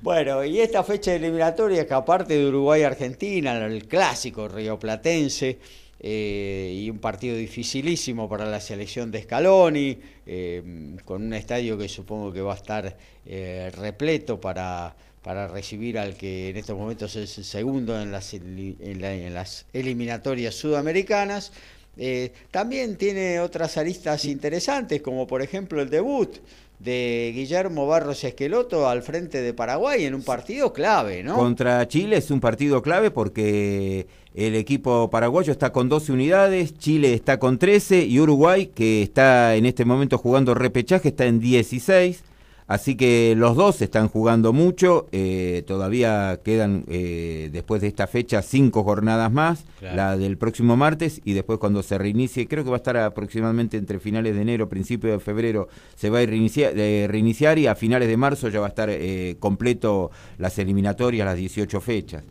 bueno, 0.00 0.44
y 0.44 0.60
esta 0.60 0.82
fecha 0.84 1.14
eliminatoria 1.14 1.86
que 1.86 1.94
aparte 1.94 2.38
de 2.38 2.46
Uruguay-Argentina, 2.46 3.66
el 3.66 3.86
clásico 3.86 4.48
rioplatense, 4.48 5.58
eh, 6.00 6.80
y 6.80 6.90
un 6.90 7.00
partido 7.00 7.36
dificilísimo 7.36 8.28
para 8.28 8.46
la 8.46 8.60
selección 8.60 9.10
de 9.10 9.22
Scaloni, 9.22 9.98
eh, 10.26 10.94
con 11.04 11.24
un 11.24 11.34
estadio 11.34 11.76
que 11.76 11.88
supongo 11.88 12.32
que 12.32 12.40
va 12.40 12.52
a 12.52 12.56
estar 12.56 12.96
eh, 13.26 13.72
repleto 13.76 14.40
para 14.40 14.94
para 15.28 15.46
recibir 15.46 15.98
al 15.98 16.14
que 16.14 16.48
en 16.48 16.56
estos 16.56 16.74
momentos 16.74 17.14
es 17.14 17.36
el 17.36 17.44
segundo 17.44 18.00
en 18.00 18.10
las, 18.10 18.32
en, 18.32 19.34
las 19.34 19.66
eliminatorias 19.74 20.54
sudamericanas. 20.54 21.52
Eh, 21.98 22.32
también 22.50 22.96
tiene 22.96 23.38
otras 23.38 23.76
aristas 23.76 24.24
interesantes, 24.24 25.02
como 25.02 25.26
por 25.26 25.42
ejemplo 25.42 25.82
el 25.82 25.90
debut 25.90 26.38
de 26.78 27.32
Guillermo 27.34 27.86
Barros 27.86 28.24
Esqueloto 28.24 28.88
al 28.88 29.02
frente 29.02 29.42
de 29.42 29.52
Paraguay 29.52 30.06
en 30.06 30.14
un 30.14 30.22
partido 30.22 30.72
clave, 30.72 31.22
¿no? 31.22 31.34
Contra 31.36 31.86
Chile 31.86 32.16
es 32.16 32.30
un 32.30 32.40
partido 32.40 32.80
clave 32.80 33.10
porque 33.10 34.06
el 34.34 34.54
equipo 34.54 35.10
paraguayo 35.10 35.52
está 35.52 35.72
con 35.72 35.90
12 35.90 36.10
unidades, 36.10 36.78
Chile 36.78 37.12
está 37.12 37.38
con 37.38 37.58
13 37.58 38.06
y 38.06 38.18
Uruguay, 38.18 38.68
que 38.74 39.02
está 39.02 39.56
en 39.56 39.66
este 39.66 39.84
momento 39.84 40.16
jugando 40.16 40.54
repechaje, 40.54 41.10
está 41.10 41.26
en 41.26 41.38
16. 41.38 42.22
Así 42.68 42.96
que 42.96 43.34
los 43.34 43.56
dos 43.56 43.80
están 43.80 44.08
jugando 44.08 44.52
mucho, 44.52 45.08
eh, 45.10 45.64
todavía 45.66 46.38
quedan 46.44 46.84
eh, 46.86 47.48
después 47.50 47.80
de 47.80 47.88
esta 47.88 48.06
fecha 48.06 48.42
cinco 48.42 48.84
jornadas 48.84 49.32
más, 49.32 49.64
la 49.80 50.18
del 50.18 50.36
próximo 50.36 50.76
martes 50.76 51.22
y 51.24 51.32
después 51.32 51.58
cuando 51.58 51.82
se 51.82 51.96
reinicie, 51.96 52.46
creo 52.46 52.64
que 52.64 52.70
va 52.70 52.76
a 52.76 52.84
estar 52.84 52.98
aproximadamente 52.98 53.78
entre 53.78 53.98
finales 53.98 54.34
de 54.34 54.42
enero, 54.42 54.68
principios 54.68 55.14
de 55.14 55.20
febrero, 55.20 55.68
se 55.96 56.10
va 56.10 56.18
a 56.18 56.26
reiniciar, 56.26 56.74
eh, 56.76 57.06
reiniciar 57.08 57.58
y 57.58 57.66
a 57.66 57.74
finales 57.74 58.06
de 58.06 58.18
marzo 58.18 58.50
ya 58.50 58.60
va 58.60 58.66
a 58.66 58.68
estar 58.68 58.90
completo 59.38 60.10
las 60.36 60.58
eliminatorias, 60.58 61.24
las 61.24 61.36
18 61.36 61.80
fechas. 61.80 62.22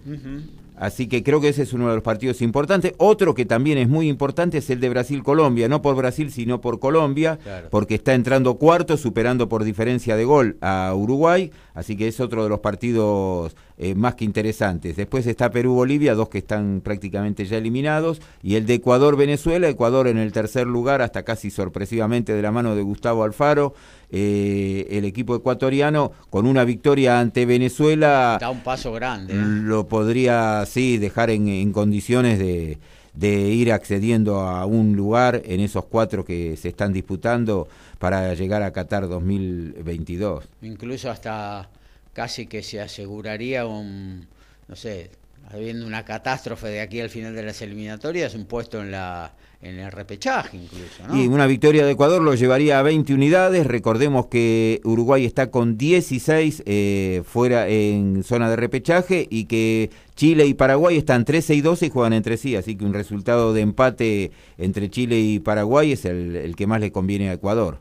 Así 0.78 1.08
que 1.08 1.24
creo 1.24 1.42
que 1.42 1.50
ese 1.50 1.64
es 1.64 1.74
uno 1.74 1.90
de 1.90 1.96
los 1.96 2.04
partidos 2.04 2.42
importantes. 2.42 2.94
Otro 2.98 3.34
que 3.34 3.46
también 3.46 3.78
es 3.78 3.90
muy 3.90 4.08
importante 4.08 4.60
es 4.60 4.70
el 4.70 4.80
de 4.80 4.90
Brasil-Colombia, 4.90 5.68
no 5.68 5.82
por 5.82 5.96
Brasil, 5.96 6.32
sino 6.32 6.62
por 6.62 6.80
Colombia, 6.80 7.40
porque 7.72 7.96
está 7.96 8.14
entrando 8.14 8.56
cuarto, 8.56 8.96
superando 8.96 9.50
por 9.50 9.64
diferencia 9.64 10.16
de 10.16 10.26
gol 10.26 10.58
a 10.62 10.94
Uruguay, 10.96 11.52
así 11.78 11.96
que 11.96 12.08
es 12.08 12.20
otro 12.20 12.42
de 12.42 12.50
los 12.50 12.60
partidos 12.60 13.56
eh, 13.78 13.94
más 13.94 14.16
que 14.16 14.26
interesantes. 14.26 14.96
Después 14.96 15.28
está 15.28 15.52
Perú-Bolivia, 15.52 16.16
dos 16.16 16.28
que 16.28 16.40
están 16.40 16.82
prácticamente 16.84 17.46
ya 17.46 17.58
eliminados, 17.58 18.20
y 18.42 18.56
el 18.56 18.66
de 18.66 18.74
Ecuador-Venezuela, 18.74 19.70
Ecuador 19.70 20.08
en 20.08 20.18
el 20.18 20.32
tercer 20.32 20.66
lugar, 20.66 21.04
hasta 21.04 21.22
casi 21.22 21.52
sorpresivamente 21.52 22.34
de 22.34 22.42
la 22.42 22.52
mano 22.52 22.76
de 22.76 22.82
Gustavo 22.82 23.24
Alfaro, 23.24 23.76
eh, 24.10 24.88
el 24.90 25.06
equipo 25.06 25.36
ecuatoriano 25.36 26.14
con 26.32 26.48
una 26.48 26.64
victoria 26.64 27.20
ante 27.20 27.46
Venezuela. 27.46 28.40
Da 28.42 28.50
un 28.50 28.62
paso 28.62 28.92
grande. 28.92 29.36
¿eh? 29.36 29.38
Lo 29.38 29.88
podría, 29.88 30.66
sí, 30.66 30.98
dejar 30.98 31.30
en, 31.30 31.72
condiciones 31.74 32.40
de, 32.40 32.80
de 33.18 33.50
ir 33.50 33.72
accediendo 33.72 34.42
a 34.42 34.66
un 34.66 34.96
lugar 34.96 35.42
en 35.46 35.60
esos 35.60 35.86
cuatro 35.86 36.24
que 36.24 36.56
se 36.56 36.70
están 36.70 36.94
disputando 36.94 37.68
para 37.98 38.34
llegar 38.36 38.62
a 38.62 38.72
Qatar 38.72 39.08
2022. 39.08 40.46
Incluso 40.62 41.10
hasta 41.10 41.70
casi 42.14 42.46
que 42.46 42.62
se 42.62 42.80
aseguraría 42.80 43.66
un, 43.66 44.28
no 44.68 44.76
sé, 44.76 45.10
habiendo 45.50 45.88
una 45.88 46.06
catástrofe 46.06 46.68
de 46.68 46.82
aquí 46.82 47.00
al 47.00 47.10
final 47.10 47.34
de 47.34 47.44
las 47.44 47.62
eliminatorias, 47.62 48.36
un 48.36 48.46
puesto 48.46 48.82
en 48.82 48.92
la 48.92 49.34
en 49.62 49.80
el 49.80 49.92
repechaje 49.92 50.58
incluso. 50.58 51.08
¿no? 51.08 51.22
Y 51.22 51.28
una 51.28 51.48
victoria 51.48 51.86
de 51.86 51.92
Ecuador 51.92 52.22
lo 52.22 52.36
llevaría 52.36 52.80
a 52.80 52.84
20 52.84 53.14
unidades. 53.14 53.66
Recordemos 53.66 54.28
que 54.28 54.82
Uruguay 54.84 55.26
está 55.26 55.50
con 55.50 55.78
16 55.78 56.64
eh, 56.66 57.24
fuera 57.26 57.68
en 57.68 58.24
zona 58.24 58.50
de 58.50 58.56
repechaje 58.56 59.28
y 59.30 59.46
que 59.46 59.90
Chile 60.16 60.46
y 60.46 60.54
Paraguay 60.54 60.98
están 60.98 61.26
13 61.26 61.56
y 61.56 61.62
12 61.62 61.88
y 61.88 61.90
juegan 61.90 62.14
entre 62.14 62.38
sí. 62.38 62.56
Así 62.56 62.76
que 62.76 62.86
un 62.86 62.94
resultado 62.94 63.54
de 63.54 63.62
empate 63.62 64.32
entre 64.58 64.90
Chile 64.90 65.20
y 65.20 65.40
Paraguay 65.40 65.92
es 65.92 66.06
el, 66.06 66.36
el 66.36 66.56
que 66.56 66.68
más 66.68 66.80
le 66.80 66.92
conviene 66.92 67.30
a 67.30 67.34
Ecuador. 67.34 67.80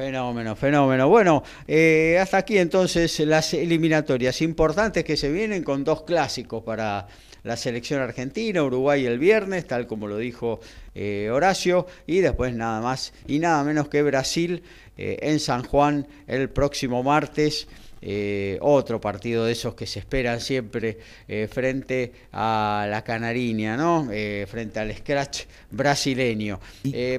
Fenómeno, 0.00 0.54
fenómeno. 0.54 1.08
Bueno, 1.08 1.42
eh, 1.66 2.16
hasta 2.22 2.38
aquí 2.38 2.58
entonces 2.58 3.18
las 3.20 3.52
eliminatorias 3.54 4.40
importantes 4.40 5.02
que 5.02 5.16
se 5.16 5.32
vienen 5.32 5.64
con 5.64 5.82
dos 5.82 6.04
clásicos 6.04 6.62
para 6.62 7.08
la 7.42 7.56
selección 7.56 8.00
argentina, 8.00 8.62
Uruguay 8.62 9.06
el 9.06 9.18
viernes, 9.18 9.66
tal 9.66 9.86
como 9.86 10.06
lo 10.06 10.18
dijo 10.18 10.60
eh, 10.94 11.30
Horacio, 11.32 11.86
y 12.06 12.18
después 12.20 12.54
nada 12.54 12.80
más 12.80 13.12
y 13.26 13.38
nada 13.38 13.62
menos 13.64 13.88
que 13.88 14.02
Brasil 14.02 14.62
eh, 14.96 15.18
en 15.22 15.40
San 15.40 15.64
Juan 15.64 16.06
el 16.26 16.50
próximo 16.50 17.02
martes. 17.02 17.68
Eh, 18.02 18.56
otro 18.62 18.98
partido 19.00 19.44
de 19.44 19.52
esos 19.52 19.74
que 19.74 19.86
se 19.86 19.98
esperan 19.98 20.40
siempre 20.40 20.98
eh, 21.28 21.48
frente 21.52 22.12
a 22.32 22.86
la 22.88 23.04
Canariña, 23.04 23.76
¿no? 23.76 24.08
Eh, 24.10 24.46
frente 24.50 24.80
al 24.80 24.94
Scratch 24.96 25.42
brasileño. 25.70 26.58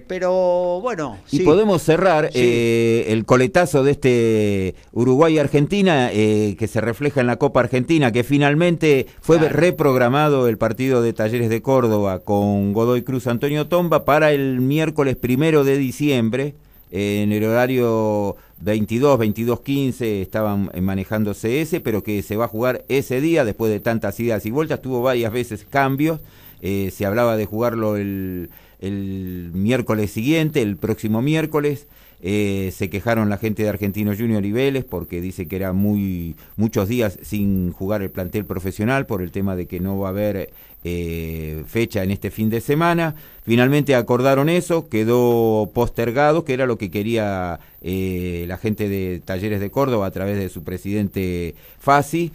Pero 0.08 0.80
bueno. 0.82 1.20
Y 1.32 1.38
sí. 1.38 1.44
podemos 1.44 1.82
cerrar 1.84 2.32
Sí. 2.34 3.04
el 3.08 3.26
coletazo 3.26 3.84
de 3.84 3.92
este 3.92 4.76
Uruguay-Argentina 4.94 6.10
que 6.12 6.68
se 6.68 6.82
refleja 6.82 7.22
en 7.22 7.28
la 7.28 7.36
Copa 7.38 7.60
Argentina, 7.60 8.12
que 8.12 8.24
finalmente 8.24 9.06
fue 9.22 9.38
Claro. 9.38 9.56
reprogramado 9.56 10.48
el 10.48 10.58
partido 10.58 11.02
de 11.02 11.14
Talleres 11.14 11.50
de 11.50 11.62
Córdoba 11.62 12.20
con 12.20 12.74
Godoy 12.74 13.04
Cruz 13.04 13.28
Antonio 13.28 13.68
Tomba 13.68 14.04
para 14.06 14.32
el 14.32 14.60
miércoles 14.62 15.16
primero 15.16 15.64
de 15.64 15.78
diciembre. 15.78 16.54
en 16.94 17.32
el 17.32 17.46
horario 17.46 18.36
22, 18.62 19.18
22, 19.18 19.62
15 19.62 20.22
estaban 20.22 20.70
eh, 20.74 20.82
manejándose 20.82 21.62
ese, 21.62 21.80
pero 21.82 22.04
que 22.04 22.22
se 22.22 22.36
va 22.36 22.46
a 22.46 22.48
jugar 22.48 22.86
ese 22.90 23.20
día 23.22 23.44
después 23.46 23.72
de 23.72 23.80
tantas 23.80 24.20
idas 24.20 24.46
y 24.46 24.52
vueltas. 24.52 24.82
Tuvo 24.82 25.02
varias 25.02 25.34
veces 25.34 25.66
cambios. 25.70 26.20
eh, 26.62 26.92
se 26.92 27.06
hablaba 27.06 27.38
de 27.38 27.46
jugarlo 27.46 27.98
el, 27.98 28.50
el 28.80 29.50
miércoles 29.54 30.12
siguiente, 30.12 30.62
el 30.62 30.78
próximo 30.78 31.22
miércoles. 31.22 31.88
Eh, 32.24 32.72
se 32.76 32.90
quejaron 32.90 33.30
la 33.30 33.38
gente 33.38 33.64
de 33.64 33.70
Argentino 33.70 34.16
Junior 34.16 34.46
y 34.46 34.52
Vélez 34.52 34.86
porque 34.86 35.22
dice 35.22 35.48
que 35.48 35.56
era 35.56 35.74
muy 35.74 36.36
muchos 36.56 36.88
días 36.88 37.18
sin 37.24 37.72
jugar 37.72 38.04
el 38.04 38.12
plantel 38.12 38.46
profesional 38.46 39.08
por 39.08 39.24
el 39.24 39.32
tema 39.32 39.56
de 39.56 39.66
que 39.66 39.80
no 39.80 39.98
va 39.98 40.10
a 40.10 40.12
haber 40.12 40.52
eh, 40.84 41.64
fecha 41.68 42.04
en 42.04 42.10
este 42.10 42.32
fin 42.32 42.50
de 42.50 42.60
semana. 42.60 43.14
Finalmente 43.44 43.94
acordaron 43.94 44.50
eso, 44.50 44.90
quedó 44.90 45.70
postergado, 45.74 46.44
que 46.44 46.54
era 46.54 46.66
lo 46.66 46.78
que 46.78 46.90
quería 46.90 47.60
eh, 47.84 48.46
la 48.48 48.58
gente 48.58 48.90
de 48.90 49.22
Talleres 49.24 49.60
de 49.60 49.70
Córdoba 49.70 50.08
a 50.08 50.12
través 50.12 50.38
de 50.38 50.50
su 50.50 50.64
presidente 50.64 51.54
Fasi. 51.80 52.32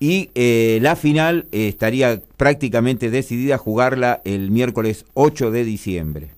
Y 0.00 0.30
eh, 0.34 0.78
la 0.82 0.96
final 0.96 1.46
estaría 1.50 2.20
prácticamente 2.36 3.10
decidida 3.10 3.56
a 3.56 3.58
jugarla 3.58 4.20
el 4.24 4.50
miércoles 4.50 5.06
8 5.14 5.50
de 5.50 5.64
diciembre. 5.64 6.28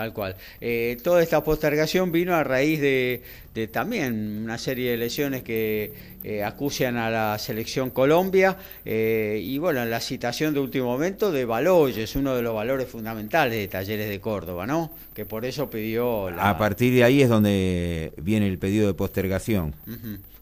Tal 0.00 0.14
cual. 0.14 0.34
Eh, 0.62 0.96
toda 1.04 1.22
esta 1.22 1.44
postergación 1.44 2.10
vino 2.10 2.34
a 2.34 2.42
raíz 2.42 2.80
de, 2.80 3.22
de 3.54 3.68
también 3.68 4.44
una 4.44 4.56
serie 4.56 4.92
de 4.92 4.96
lesiones 4.96 5.42
que 5.42 5.92
eh, 6.24 6.42
acucian 6.42 6.96
a 6.96 7.10
la 7.10 7.38
selección 7.38 7.90
Colombia 7.90 8.56
eh, 8.86 9.38
y 9.44 9.58
bueno, 9.58 9.84
la 9.84 10.00
citación 10.00 10.54
de 10.54 10.60
último 10.60 10.86
momento 10.86 11.30
de 11.30 11.44
Baloyes, 11.44 12.16
uno 12.16 12.34
de 12.34 12.40
los 12.40 12.54
valores 12.54 12.88
fundamentales 12.88 13.58
de 13.58 13.68
Talleres 13.68 14.08
de 14.08 14.20
Córdoba, 14.20 14.66
¿no? 14.66 14.90
Que 15.12 15.26
por 15.26 15.44
eso 15.44 15.68
pidió 15.68 16.30
la... 16.30 16.48
A 16.48 16.56
partir 16.56 16.94
de 16.94 17.04
ahí 17.04 17.20
es 17.20 17.28
donde 17.28 18.14
viene 18.16 18.48
el 18.48 18.56
pedido 18.56 18.86
de 18.86 18.94
postergación. 18.94 19.74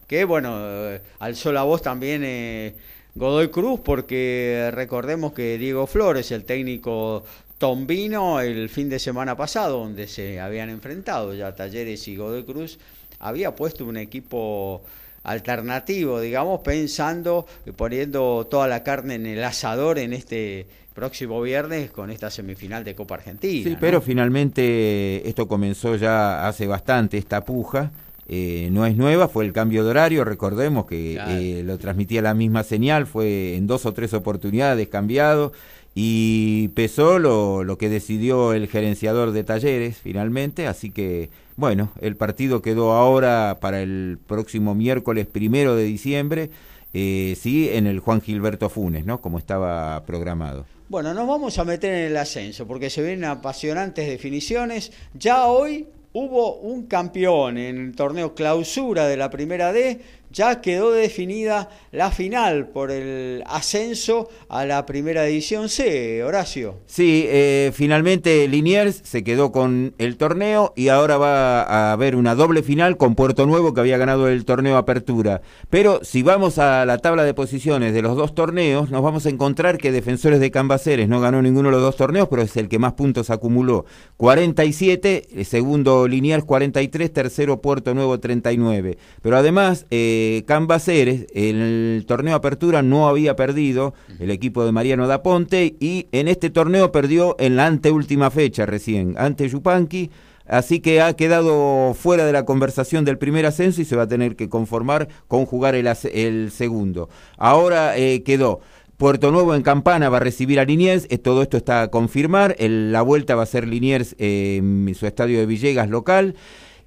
Que 0.07 0.25
bueno, 0.25 0.57
eh, 0.61 1.01
alzó 1.19 1.51
la 1.51 1.65
voz 1.65 1.83
también 1.83 2.23
eh, 2.25 2.75
Godoy 3.17 3.49
Cruz, 3.49 3.81
porque 3.81 4.71
recordemos 4.73 5.33
que 5.33 5.59
Diego 5.59 5.89
Flores, 5.89 6.31
el 6.31 6.45
técnico 6.45 7.25
tombino, 7.59 8.41
el 8.41 8.69
fin 8.69 8.89
de 8.89 8.99
semana 8.99 9.37
pasado, 9.37 9.81
donde 9.81 10.07
se 10.07 10.41
habían 10.41 10.71
enfrentado 10.71 11.35
ya 11.35 11.55
Talleres 11.55 12.07
y 12.09 12.17
Godoy 12.17 12.45
Cruz, 12.45 12.79
había 13.19 13.55
puesto 13.55 13.85
un 13.85 13.97
equipo 13.97 14.83
alternativo, 15.25 16.21
digamos, 16.21 16.61
pensando, 16.61 17.47
y 17.67 17.73
poniendo 17.73 18.47
toda 18.51 18.69
la 18.69 18.83
carne 18.83 19.17
en 19.17 19.27
el 19.27 19.43
asador 19.45 19.99
en 19.99 20.13
este 20.13 20.67
próximo 20.95 21.41
viernes 21.43 21.91
con 21.91 22.11
esta 22.11 22.31
semifinal 22.31 22.83
de 22.85 22.95
Copa 22.95 23.17
Argentina. 23.17 23.63
Sí, 23.65 23.71
¿no? 23.71 23.77
pero 23.81 24.01
finalmente 24.01 25.29
esto 25.29 25.47
comenzó 25.47 25.97
ya 25.97 26.49
hace 26.49 26.67
bastante, 26.67 27.19
esta 27.19 27.45
puja. 27.45 27.91
eh, 28.31 28.69
no 28.73 28.85
es 28.85 28.95
nueva, 28.97 29.27
fue 29.29 29.47
el 29.47 29.53
cambio 29.55 29.85
de 29.85 29.91
horario, 29.91 30.23
recordemos 30.25 30.85
que 30.87 31.15
Claro. 31.15 31.31
eh, 31.33 31.63
lo 31.65 31.79
transmitía 31.79 32.21
la 32.21 32.35
misma 32.35 32.63
señal, 32.63 33.07
fue 33.07 33.57
en 33.57 33.67
dos 33.67 33.87
o 33.87 33.93
tres 33.95 34.13
oportunidades 34.13 34.87
cambiado 34.89 35.53
y 36.01 36.69
pesó 36.69 37.19
lo, 37.19 37.65
lo 37.65 37.77
que 37.77 37.89
decidió 37.89 38.53
el 38.53 38.69
gerenciador 38.69 39.33
de 39.33 39.43
talleres 39.43 39.97
finalmente, 39.97 40.69
así 40.69 40.93
que 40.93 41.29
bueno, 41.57 41.91
el 42.01 42.15
partido 42.15 42.63
quedó 42.63 42.93
ahora 42.93 43.59
para 43.61 43.83
el 43.83 44.17
próximo 44.25 44.77
miércoles 44.77 45.27
primero 45.27 45.75
de 45.75 45.83
diciembre, 45.83 46.51
eh, 46.95 47.37
sí, 47.37 47.69
en 47.73 47.89
el 47.89 47.99
Juan 47.99 48.21
Gilberto 48.21 48.69
Funes, 48.69 49.07
¿no? 49.07 49.21
Como 49.21 49.39
estaba 49.39 50.05
programado. 50.05 50.67
Bueno, 50.89 51.13
nos 51.15 51.27
vamos 51.27 51.59
a 51.59 51.65
meter 51.65 51.93
en 51.93 52.13
el 52.13 52.17
ascenso 52.17 52.65
porque 52.69 52.91
se 52.91 53.03
vienen 53.03 53.25
apasionantes 53.25 54.07
definiciones. 54.07 54.93
Ya 55.15 55.47
hoy 55.47 55.89
hubo 56.13 56.59
un 56.61 56.87
campeón 56.87 57.59
en 57.59 57.77
el 57.77 57.97
torneo 57.97 58.37
clausura 58.37 59.09
de 59.09 59.17
la 59.17 59.31
primera 59.31 59.73
D. 59.73 60.01
Ya 60.31 60.61
quedó 60.61 60.91
definida 60.91 61.71
la 61.91 62.11
final 62.11 62.69
por 62.69 62.91
el 62.91 63.43
ascenso 63.47 64.29
a 64.49 64.67
la 64.67 64.85
primera 64.85 65.25
división 65.25 65.69
C, 65.69 66.23
Horacio. 66.23 66.77
Sí, 66.87 67.25
eh, 67.29 67.73
finalmente 67.75 68.47
Liniers 68.47 69.01
se 69.05 69.25
quedó 69.25 69.53
con 69.53 69.95
el 69.99 70.17
torneo 70.17 70.75
y 70.77 70.89
ahora 70.89 71.17
va 71.17 71.63
a 71.63 71.93
haber 71.93 72.15
una 72.15 72.35
doble 72.35 72.63
final 72.63 72.97
con 72.97 73.15
Puerto 73.15 73.47
Nuevo 73.47 73.73
que 73.73 73.81
había 73.81 73.97
ganado 73.97 74.29
el 74.29 74.45
torneo 74.45 74.77
Apertura. 74.77 75.41
Pero 75.71 76.01
si 76.03 76.23
vamos 76.23 76.59
a 76.59 76.85
la 76.85 76.99
tabla 76.99 77.25
de 77.25 77.33
posiciones 77.33 77.95
de 77.95 78.03
los 78.03 78.17
dos 78.17 78.35
torneos, 78.35 78.91
nos 78.91 79.03
vamos 79.03 79.25
a 79.25 79.31
encontrar 79.31 79.79
que 79.79 79.93
Defensores 79.93 80.41
de 80.41 80.51
Cambaceres 80.51 81.09
no 81.09 81.21
ganó 81.21 81.41
ninguno 81.41 81.69
de 81.69 81.73
los 81.73 81.83
dos 81.83 81.97
torneos, 81.97 82.29
pero 82.29 82.43
es 82.43 82.57
el 82.57 82.69
que 82.69 82.79
más 82.79 82.93
puntos 82.93 83.31
acumuló. 83.31 83.87
47, 84.19 85.29
eh, 85.33 85.45
segundo 85.45 86.07
Liniers 86.07 86.45
43, 86.45 87.13
tercero 87.13 87.61
Puerto 87.63 87.95
Nuevo 87.95 88.21
39. 88.21 88.99
Pero 89.23 89.37
además, 89.37 89.87
eh, 89.91 90.18
Cambaceres, 90.47 91.27
en 91.35 91.57
el 91.57 92.05
torneo 92.07 92.35
Apertura 92.37 92.83
no 92.83 93.09
había 93.09 93.37
perdido 93.37 93.95
el 94.19 94.31
equipo 94.31 94.65
de 94.65 94.73
Mariano 94.73 95.07
Daponte 95.07 95.77
y 95.81 96.07
en 96.13 96.29
este 96.29 96.51
torneo 96.51 96.93
perdió 96.93 97.37
en 97.39 97.57
la 97.57 97.67
anteúltima 97.67 98.31
fecha 98.31 98.67
recién, 98.67 99.15
ante 99.19 99.49
Yupanqui. 99.49 100.11
Así 100.47 100.81
que 100.81 101.03
ha 101.03 101.13
quedado 101.13 101.93
fuera 101.95 102.25
de 102.25 102.33
la 102.33 102.47
conversación 102.47 103.05
del 103.05 103.19
primer 103.19 103.45
ascenso 103.45 103.83
y 103.83 103.85
se 103.85 103.97
va 103.97 104.05
a 104.05 104.09
tener 104.09 104.35
que 104.35 104.49
conformar 104.49 105.09
con 105.29 105.45
jugar 105.45 105.75
el, 105.75 106.51
segundo. 106.51 107.11
Ahora 107.37 107.99
eh, 107.99 108.23
quedó 108.23 108.61
Puerto 108.97 109.31
Nuevo 109.31 109.55
en 109.55 109.63
Campana 109.63 110.09
va 110.09 110.17
a 110.17 110.21
recibir 110.21 110.59
a 110.59 110.65
Liniers, 110.65 111.07
eh, 111.11 111.19
todo 111.19 111.43
esto 111.43 111.57
está 111.59 111.83
a 111.83 111.89
confirmar, 111.89 112.57
el- 112.59 112.91
la 112.93 113.03
vuelta 113.03 113.37
va 113.37 113.43
a 113.43 113.47
ser 113.47 113.69
Liniers 113.69 114.17
eh, 114.19 114.57
en 114.57 114.95
su 114.95 115.07
estadio 115.07 115.39
de 115.39 115.47
Villegas 115.47 115.89
local. 115.91 116.35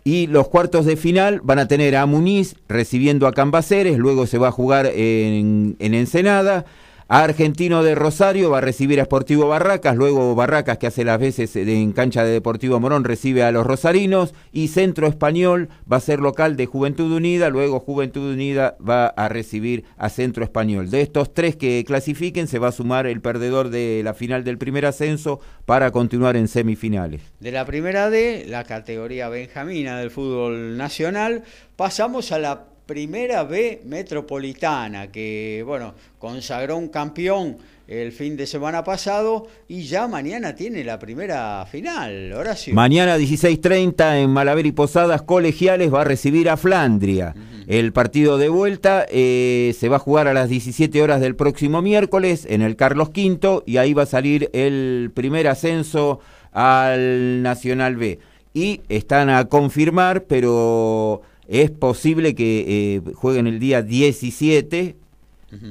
Y 0.03 0.27
los 0.27 0.47
cuartos 0.47 0.85
de 0.85 0.95
final 0.95 1.41
van 1.43 1.59
a 1.59 1.67
tener 1.67 1.95
a 1.95 2.05
Muniz 2.05 2.55
recibiendo 2.67 3.27
a 3.27 3.33
Cambaceres, 3.33 3.97
luego 3.97 4.25
se 4.25 4.37
va 4.37 4.47
a 4.47 4.51
jugar 4.51 4.87
en, 4.87 5.75
en 5.79 5.93
Ensenada. 5.93 6.65
Argentino 7.13 7.83
de 7.83 7.93
Rosario 7.93 8.51
va 8.51 8.59
a 8.59 8.61
recibir 8.61 9.01
a 9.01 9.03
Sportivo 9.03 9.45
Barracas, 9.45 9.97
luego 9.97 10.33
Barracas, 10.33 10.77
que 10.77 10.87
hace 10.87 11.03
las 11.03 11.19
veces 11.19 11.53
en 11.57 11.91
cancha 11.91 12.23
de 12.23 12.31
Deportivo 12.31 12.79
Morón, 12.79 13.03
recibe 13.03 13.43
a 13.43 13.51
los 13.51 13.67
rosarinos. 13.67 14.33
Y 14.53 14.69
Centro 14.69 15.07
Español 15.07 15.67
va 15.91 15.97
a 15.97 15.99
ser 15.99 16.21
local 16.21 16.55
de 16.55 16.67
Juventud 16.67 17.11
Unida, 17.11 17.49
luego 17.49 17.81
Juventud 17.81 18.31
Unida 18.31 18.77
va 18.79 19.07
a 19.07 19.27
recibir 19.27 19.83
a 19.97 20.07
Centro 20.07 20.45
Español. 20.45 20.89
De 20.89 21.01
estos 21.01 21.33
tres 21.33 21.57
que 21.57 21.83
clasifiquen, 21.85 22.47
se 22.47 22.59
va 22.59 22.69
a 22.69 22.71
sumar 22.71 23.05
el 23.07 23.19
perdedor 23.19 23.71
de 23.71 23.99
la 24.05 24.13
final 24.13 24.45
del 24.45 24.57
primer 24.57 24.85
ascenso 24.85 25.41
para 25.65 25.91
continuar 25.91 26.37
en 26.37 26.47
semifinales. 26.47 27.23
De 27.41 27.51
la 27.51 27.65
primera 27.65 28.09
D, 28.09 28.45
la 28.47 28.63
categoría 28.63 29.27
benjamina 29.27 29.99
del 29.99 30.11
fútbol 30.11 30.77
nacional, 30.77 31.43
pasamos 31.75 32.31
a 32.31 32.39
la 32.39 32.70
Primera 32.91 33.45
B 33.45 33.83
Metropolitana, 33.85 35.09
que 35.13 35.63
bueno, 35.65 35.93
consagró 36.19 36.75
un 36.75 36.89
campeón 36.89 37.55
el 37.87 38.11
fin 38.11 38.35
de 38.35 38.45
semana 38.45 38.83
pasado 38.83 39.47
y 39.69 39.83
ya 39.83 40.09
mañana 40.09 40.57
tiene 40.57 40.83
la 40.83 40.99
primera 40.99 41.65
final, 41.71 42.33
Horacio. 42.33 42.73
Mañana 42.73 43.17
16.30 43.17 44.23
en 44.23 44.29
Malaver 44.31 44.65
y 44.65 44.73
Posadas 44.73 45.21
Colegiales 45.21 45.93
va 45.93 46.01
a 46.01 46.03
recibir 46.03 46.49
a 46.49 46.57
Flandria. 46.57 47.33
El 47.65 47.93
partido 47.93 48.37
de 48.37 48.49
vuelta 48.49 49.05
eh, 49.09 49.73
se 49.79 49.87
va 49.87 49.95
a 49.95 49.99
jugar 49.99 50.27
a 50.27 50.33
las 50.33 50.49
17 50.49 51.01
horas 51.01 51.21
del 51.21 51.37
próximo 51.37 51.81
miércoles 51.81 52.45
en 52.49 52.61
el 52.61 52.75
Carlos 52.75 53.11
V 53.15 53.63
y 53.65 53.77
ahí 53.77 53.93
va 53.93 54.03
a 54.03 54.05
salir 54.05 54.49
el 54.51 55.11
primer 55.13 55.47
ascenso 55.47 56.19
al 56.51 57.41
Nacional 57.41 57.95
B. 57.95 58.19
Y 58.53 58.81
están 58.89 59.29
a 59.29 59.45
confirmar, 59.45 60.23
pero 60.23 61.21
es 61.47 61.71
posible 61.71 62.35
que 62.35 62.65
eh, 62.67 63.13
jueguen 63.13 63.47
el 63.47 63.59
día 63.59 63.81
17 63.81 64.95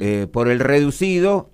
eh, 0.01 0.27
por 0.31 0.49
el 0.49 0.61
reducido 0.61 1.51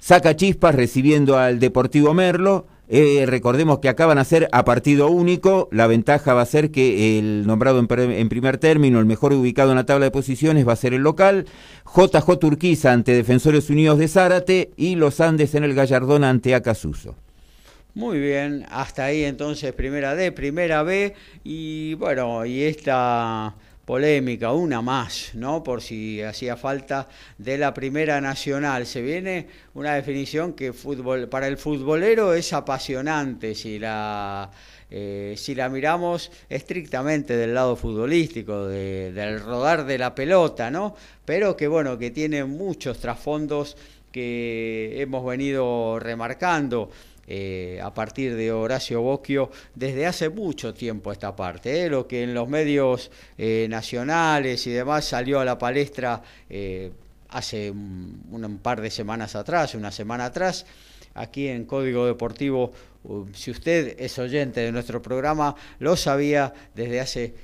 saca 0.00 0.34
chispas 0.34 0.74
recibiendo 0.74 1.38
al 1.38 1.60
Deportivo 1.60 2.12
Merlo. 2.12 2.66
Eh, 2.92 3.24
recordemos 3.28 3.78
que 3.78 3.88
acaban 3.88 4.18
a 4.18 4.24
ser 4.24 4.48
a 4.50 4.64
partido 4.64 5.08
único. 5.08 5.68
La 5.70 5.86
ventaja 5.86 6.34
va 6.34 6.42
a 6.42 6.46
ser 6.46 6.72
que 6.72 7.20
el 7.20 7.46
nombrado 7.46 7.78
en, 7.78 8.28
primer 8.28 8.58
término, 8.58 8.98
el 8.98 9.06
mejor 9.06 9.32
ubicado 9.32 9.70
en 9.70 9.76
la 9.76 9.86
tabla 9.86 10.06
de 10.06 10.10
posiciones, 10.10 10.66
va 10.66 10.72
a 10.72 10.76
ser 10.76 10.94
el 10.94 11.02
local. 11.02 11.46
JJ 11.94 12.38
Turquiza 12.40 12.92
ante 12.92 13.14
Defensores 13.14 13.70
Unidos 13.70 13.98
de 13.98 14.08
Zárate 14.08 14.70
y 14.76 14.96
los 14.96 15.20
Andes 15.20 15.54
en 15.54 15.62
el 15.62 15.74
Gallardón 15.74 16.24
ante 16.24 16.56
Acasuso. 16.56 17.14
Muy 17.94 18.20
bien, 18.20 18.66
hasta 18.70 19.06
ahí 19.06 19.24
entonces 19.24 19.72
primera 19.72 20.14
D, 20.14 20.30
primera 20.30 20.84
B 20.84 21.12
y 21.42 21.94
bueno, 21.94 22.46
y 22.46 22.62
esta 22.62 23.54
polémica, 23.84 24.52
una 24.52 24.80
más, 24.80 25.32
¿no? 25.34 25.64
Por 25.64 25.82
si 25.82 26.22
hacía 26.22 26.56
falta 26.56 27.08
de 27.38 27.58
la 27.58 27.74
Primera 27.74 28.20
Nacional. 28.20 28.86
Se 28.86 29.02
viene 29.02 29.48
una 29.74 29.94
definición 29.94 30.52
que 30.52 30.72
fútbol, 30.72 31.28
para 31.28 31.48
el 31.48 31.58
futbolero 31.58 32.32
es 32.32 32.52
apasionante 32.52 33.56
si 33.56 33.80
la 33.80 34.48
eh, 34.92 35.34
si 35.36 35.56
la 35.56 35.68
miramos 35.68 36.30
estrictamente 36.48 37.36
del 37.36 37.54
lado 37.54 37.74
futbolístico, 37.74 38.66
del 38.66 39.40
rodar 39.40 39.84
de 39.84 39.98
la 39.98 40.14
pelota, 40.14 40.70
¿no? 40.70 40.94
Pero 41.24 41.56
que 41.56 41.66
bueno, 41.66 41.98
que 41.98 42.12
tiene 42.12 42.44
muchos 42.44 43.00
trasfondos 43.00 43.76
que 44.12 45.00
hemos 45.00 45.24
venido 45.24 45.98
remarcando. 46.00 46.90
Eh, 47.32 47.78
a 47.80 47.94
partir 47.94 48.34
de 48.34 48.50
Horacio 48.50 49.02
Bocchio 49.02 49.52
desde 49.76 50.04
hace 50.04 50.28
mucho 50.28 50.74
tiempo 50.74 51.12
esta 51.12 51.36
parte. 51.36 51.84
¿eh? 51.84 51.88
Lo 51.88 52.08
que 52.08 52.24
en 52.24 52.34
los 52.34 52.48
medios 52.48 53.12
eh, 53.38 53.68
nacionales 53.70 54.66
y 54.66 54.70
demás 54.70 55.04
salió 55.04 55.38
a 55.38 55.44
la 55.44 55.56
palestra 55.56 56.20
hace 57.28 57.70
un, 57.70 58.58
par 58.60 58.80
de 58.80 58.90
semanas 58.90 59.36
atrás, 59.36 59.76
una 59.76 59.92
semana 59.92 60.24
atrás, 60.24 60.66
aquí 61.14 61.46
en 61.46 61.66
Código 61.66 62.04
Deportivo, 62.04 62.72
si 63.32 63.52
usted 63.52 63.94
es 64.00 64.18
oyente 64.18 64.62
de 64.62 64.72
nuestro 64.72 65.00
programa, 65.00 65.54
lo 65.78 65.96
sabía 65.96 66.52
desde 66.74 67.00
hace 67.00 67.34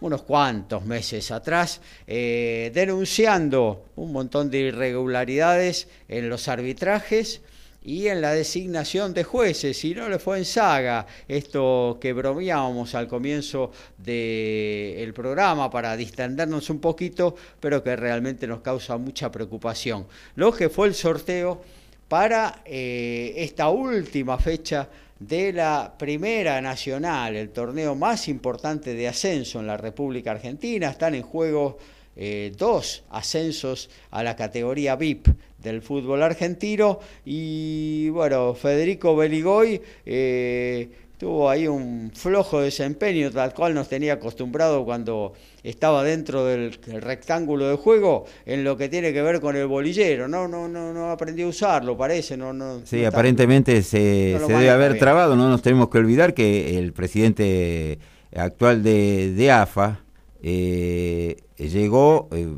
unos 0.00 0.22
cuantos 0.22 0.86
meses 0.86 1.30
atrás, 1.30 1.82
denunciando 2.06 3.84
un 3.96 4.12
montón 4.12 4.50
de 4.50 4.60
irregularidades 4.60 5.88
en 6.08 6.30
los 6.30 6.48
arbitrajes 6.48 7.42
y 7.82 8.08
en 8.08 8.20
la 8.20 8.32
designación 8.32 9.14
de 9.14 9.24
jueces, 9.24 9.78
si 9.78 9.94
no 9.94 10.08
le 10.08 10.18
fue 10.18 10.38
en 10.38 10.44
saga, 10.44 11.06
esto 11.26 11.98
que 12.00 12.12
bromeábamos 12.12 12.94
al 12.94 13.08
comienzo 13.08 13.72
del 13.96 15.14
programa 15.14 15.70
para 15.70 15.96
distendernos 15.96 16.68
un 16.68 16.78
poquito, 16.78 17.34
pero 17.58 17.82
que 17.82 17.96
realmente 17.96 18.46
nos 18.46 18.60
causa 18.60 18.98
mucha 18.98 19.32
preocupación. 19.32 20.06
Lo 20.36 20.52
que 20.52 20.68
fue 20.68 20.88
el 20.88 20.94
sorteo 20.94 21.62
para 22.08 22.62
eh, 22.66 23.32
esta 23.36 23.70
última 23.70 24.36
fecha 24.36 24.88
de 25.18 25.52
la 25.52 25.94
Primera 25.98 26.60
Nacional, 26.60 27.36
el 27.36 27.50
torneo 27.50 27.94
más 27.94 28.28
importante 28.28 28.94
de 28.94 29.08
ascenso 29.08 29.60
en 29.60 29.66
la 29.66 29.76
República 29.76 30.32
Argentina, 30.32 30.90
están 30.90 31.14
en 31.14 31.22
juego 31.22 31.78
eh, 32.16 32.52
dos 32.58 33.04
ascensos 33.10 33.88
a 34.10 34.22
la 34.22 34.34
categoría 34.36 34.96
VIP 34.96 35.28
del 35.62 35.82
fútbol 35.82 36.22
argentino. 36.22 36.98
Y 37.24 38.08
bueno, 38.10 38.54
Federico 38.54 39.16
Beligoy 39.16 39.80
eh, 40.06 40.88
tuvo 41.20 41.50
ahí 41.50 41.68
un 41.68 42.10
flojo 42.14 42.62
desempeño 42.62 43.30
tal 43.30 43.52
cual 43.52 43.74
nos 43.74 43.90
tenía 43.90 44.14
acostumbrado 44.14 44.86
cuando 44.86 45.34
estaba 45.62 46.02
dentro 46.02 46.46
del, 46.46 46.72
rectángulo 47.02 47.68
de 47.68 47.76
juego 47.76 48.24
en 48.46 48.64
lo 48.64 48.78
que 48.78 48.88
tiene 48.88 49.12
que 49.12 49.20
ver 49.20 49.38
con 49.38 49.54
el 49.54 49.66
bolillero, 49.66 50.28
no 50.28 50.48
no 50.48 50.66
no 50.66 50.94
no 50.94 51.10
aprendió 51.10 51.44
a 51.44 51.48
usarlo, 51.50 51.94
parece, 51.94 52.38
no 52.38 52.54
no 52.54 52.80
Sí, 52.84 53.04
aparentemente 53.04 53.82
se, 53.82 54.38
debe 54.48 54.70
haber 54.70 54.98
trabado, 54.98 55.36
no 55.36 55.50
nos 55.50 55.60
tenemos 55.60 55.90
que 55.90 55.98
olvidar 55.98 56.32
que 56.32 56.78
el 56.78 56.94
presidente 56.94 57.98
actual 58.34 58.82
de, 58.82 59.34
de 59.34 59.50
AFA 59.50 60.00
eh, 60.42 61.36
llegó 61.58 62.28
eh, 62.32 62.48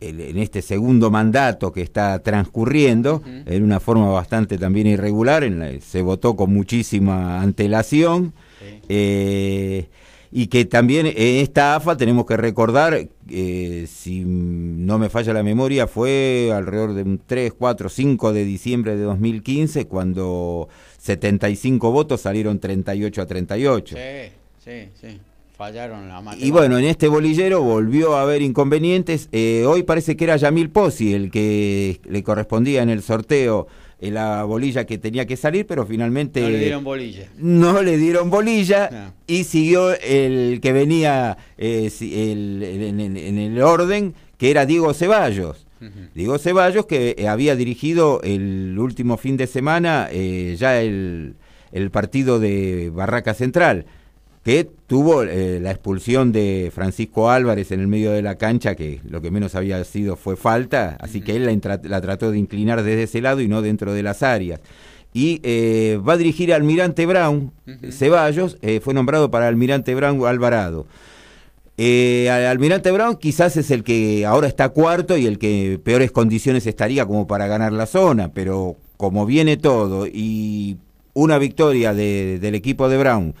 en 0.00 0.38
este 0.38 0.60
segundo 0.60 1.10
mandato 1.10 1.72
que 1.72 1.82
está 1.82 2.18
transcurriendo, 2.18 3.22
en 3.46 3.62
una 3.62 3.80
forma 3.80 4.10
bastante 4.10 4.58
también 4.58 4.86
irregular, 4.86 5.44
se 5.80 6.02
votó 6.02 6.36
con 6.36 6.52
muchísima 6.52 7.40
antelación. 7.40 8.34
Eh, 8.88 9.88
y 10.36 10.48
que 10.48 10.64
también 10.64 11.06
en 11.06 11.14
esta 11.16 11.76
AFA 11.76 11.96
tenemos 11.96 12.26
que 12.26 12.36
recordar, 12.36 13.08
si 13.28 14.24
no 14.26 14.98
me 14.98 15.08
falla 15.08 15.32
la 15.32 15.44
memoria, 15.44 15.86
fue 15.86 16.50
alrededor 16.52 16.94
de 16.94 17.02
un 17.02 17.20
3, 17.24 17.52
4, 17.56 17.88
5 17.88 18.32
de 18.32 18.44
diciembre 18.44 18.96
de 18.96 19.02
2015, 19.04 19.86
cuando 19.86 20.68
75 20.98 21.92
votos 21.92 22.22
salieron 22.22 22.58
38 22.58 23.22
a 23.22 23.26
38. 23.26 23.96
Sí, 23.96 24.32
sí, 24.64 24.88
sí. 25.00 25.20
Fallaron 25.64 26.08
la 26.08 26.36
Y 26.38 26.50
bueno, 26.50 26.76
en 26.76 26.84
este 26.84 27.08
bolillero 27.08 27.62
volvió 27.62 28.16
a 28.16 28.20
haber 28.20 28.42
inconvenientes. 28.42 29.30
Eh, 29.32 29.64
hoy 29.66 29.82
parece 29.82 30.14
que 30.14 30.24
era 30.24 30.36
Yamil 30.36 30.68
Pozzi 30.68 31.14
el 31.14 31.30
que 31.30 32.02
le 32.04 32.22
correspondía 32.22 32.82
en 32.82 32.90
el 32.90 33.02
sorteo 33.02 33.66
la 33.98 34.44
bolilla 34.44 34.84
que 34.84 34.98
tenía 34.98 35.24
que 35.24 35.38
salir, 35.38 35.66
pero 35.66 35.86
finalmente... 35.86 36.42
No 36.42 36.50
le 36.50 36.58
dieron 36.58 36.84
bolilla. 36.84 37.28
No 37.38 37.82
le 37.82 37.96
dieron 37.96 38.28
bolilla 38.28 39.14
y 39.26 39.44
siguió 39.44 39.98
el 39.98 40.60
que 40.60 40.74
venía 40.74 41.38
eh, 41.56 41.90
en, 42.02 43.38
el 43.38 43.62
orden, 43.62 44.12
que 44.36 44.50
era 44.50 44.66
Diego 44.66 44.92
Ceballos. 44.92 45.66
Diego 46.14 46.36
Ceballos 46.36 46.84
que 46.84 47.14
eh, 47.16 47.26
había 47.26 47.56
dirigido 47.56 48.20
el 48.22 48.78
último 48.78 49.16
fin 49.16 49.38
de 49.38 49.46
semana 49.46 50.10
ya 50.12 50.78
el, 50.82 51.36
el 51.72 51.90
partido 51.90 52.38
de 52.38 52.90
Barraca 52.94 53.32
Central 53.32 53.86
que 54.44 54.68
tuvo 54.86 55.22
eh, 55.22 55.58
la 55.60 55.70
expulsión 55.70 56.30
de 56.30 56.70
Francisco 56.72 57.30
Álvarez 57.30 57.72
en 57.72 57.80
el 57.80 57.88
medio 57.88 58.12
de 58.12 58.20
la 58.20 58.36
cancha, 58.36 58.74
que 58.74 59.00
lo 59.08 59.22
que 59.22 59.30
menos 59.30 59.54
había 59.54 59.82
sido 59.84 60.16
fue 60.16 60.36
falta, 60.36 60.98
así 61.00 61.22
que 61.22 61.34
él 61.34 61.60
la, 61.82 62.00
trató 62.02 62.30
de 62.30 62.38
inclinar 62.38 62.82
desde 62.82 63.04
ese 63.04 63.22
lado 63.22 63.40
y 63.40 63.48
no 63.48 63.62
dentro 63.62 63.94
de 63.94 64.02
las 64.02 64.22
áreas. 64.22 64.60
Y 65.14 65.40
eh, 65.44 65.98
va 66.06 66.12
a 66.12 66.16
dirigir 66.18 66.52
a 66.52 66.56
Almirante 66.56 67.06
Brown, 67.06 67.52
Ceballos, 67.90 68.58
eh, 68.60 68.80
fue 68.80 68.92
nombrado 68.92 69.30
para 69.30 69.48
Almirante 69.48 69.94
Brown 69.94 70.26
Alvarado. 70.26 70.86
Almirante 71.78 72.90
Brown 72.92 73.16
quizás 73.16 73.56
es 73.56 73.70
el 73.70 73.82
que 73.82 74.26
ahora 74.26 74.46
está 74.46 74.68
cuarto 74.68 75.16
y 75.16 75.26
el 75.26 75.38
que 75.38 75.80
peores 75.82 76.12
condiciones 76.12 76.66
estaría 76.66 77.06
como 77.06 77.26
para 77.26 77.46
ganar 77.46 77.72
la 77.72 77.86
zona, 77.86 78.32
pero 78.32 78.76
como 78.98 79.24
viene 79.24 79.56
todo 79.56 80.06
y 80.06 80.76
una 81.14 81.38
victoria 81.38 81.94
del 81.94 82.54
equipo 82.54 82.88
de 82.88 82.98
Brown, 82.98 83.34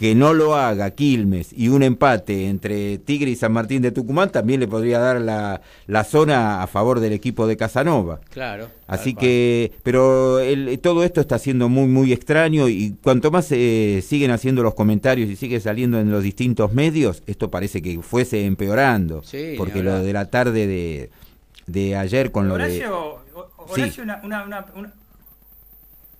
que 0.00 0.14
no 0.14 0.32
lo 0.32 0.54
haga 0.54 0.92
Quilmes 0.92 1.52
y 1.54 1.68
un 1.68 1.82
empate 1.82 2.48
entre 2.48 2.96
Tigre 2.96 3.32
y 3.32 3.36
San 3.36 3.52
Martín 3.52 3.82
de 3.82 3.92
Tucumán 3.92 4.32
también 4.32 4.58
le 4.58 4.66
podría 4.66 4.98
dar 4.98 5.20
la, 5.20 5.60
la 5.86 6.04
zona 6.04 6.62
a 6.62 6.66
favor 6.68 7.00
del 7.00 7.12
equipo 7.12 7.46
de 7.46 7.58
Casanova. 7.58 8.18
Claro. 8.30 8.70
Así 8.86 9.12
que, 9.14 9.72
pero 9.82 10.38
todo 10.80 11.04
esto 11.04 11.20
está 11.20 11.38
siendo 11.38 11.68
muy, 11.68 11.86
muy 11.86 12.14
extraño 12.14 12.66
y 12.66 12.96
cuanto 13.02 13.30
más 13.30 13.48
eh, 13.52 14.02
siguen 14.02 14.30
haciendo 14.30 14.62
los 14.62 14.72
comentarios 14.72 15.28
y 15.28 15.36
sigue 15.36 15.60
saliendo 15.60 16.00
en 16.00 16.10
los 16.10 16.22
distintos 16.22 16.72
medios, 16.72 17.22
esto 17.26 17.50
parece 17.50 17.82
que 17.82 18.00
fuese 18.00 18.46
empeorando. 18.46 19.22
Sí, 19.22 19.52
porque 19.58 19.82
lo 19.82 20.02
de 20.02 20.14
la 20.14 20.30
tarde 20.30 20.66
de, 20.66 21.10
de 21.66 21.96
ayer 21.96 22.32
con 22.32 22.48
lo 22.48 22.56
de... 22.56 22.86
Horacio, 22.86 23.18
una, 24.02 24.22
una, 24.24 24.66
una... 24.74 24.94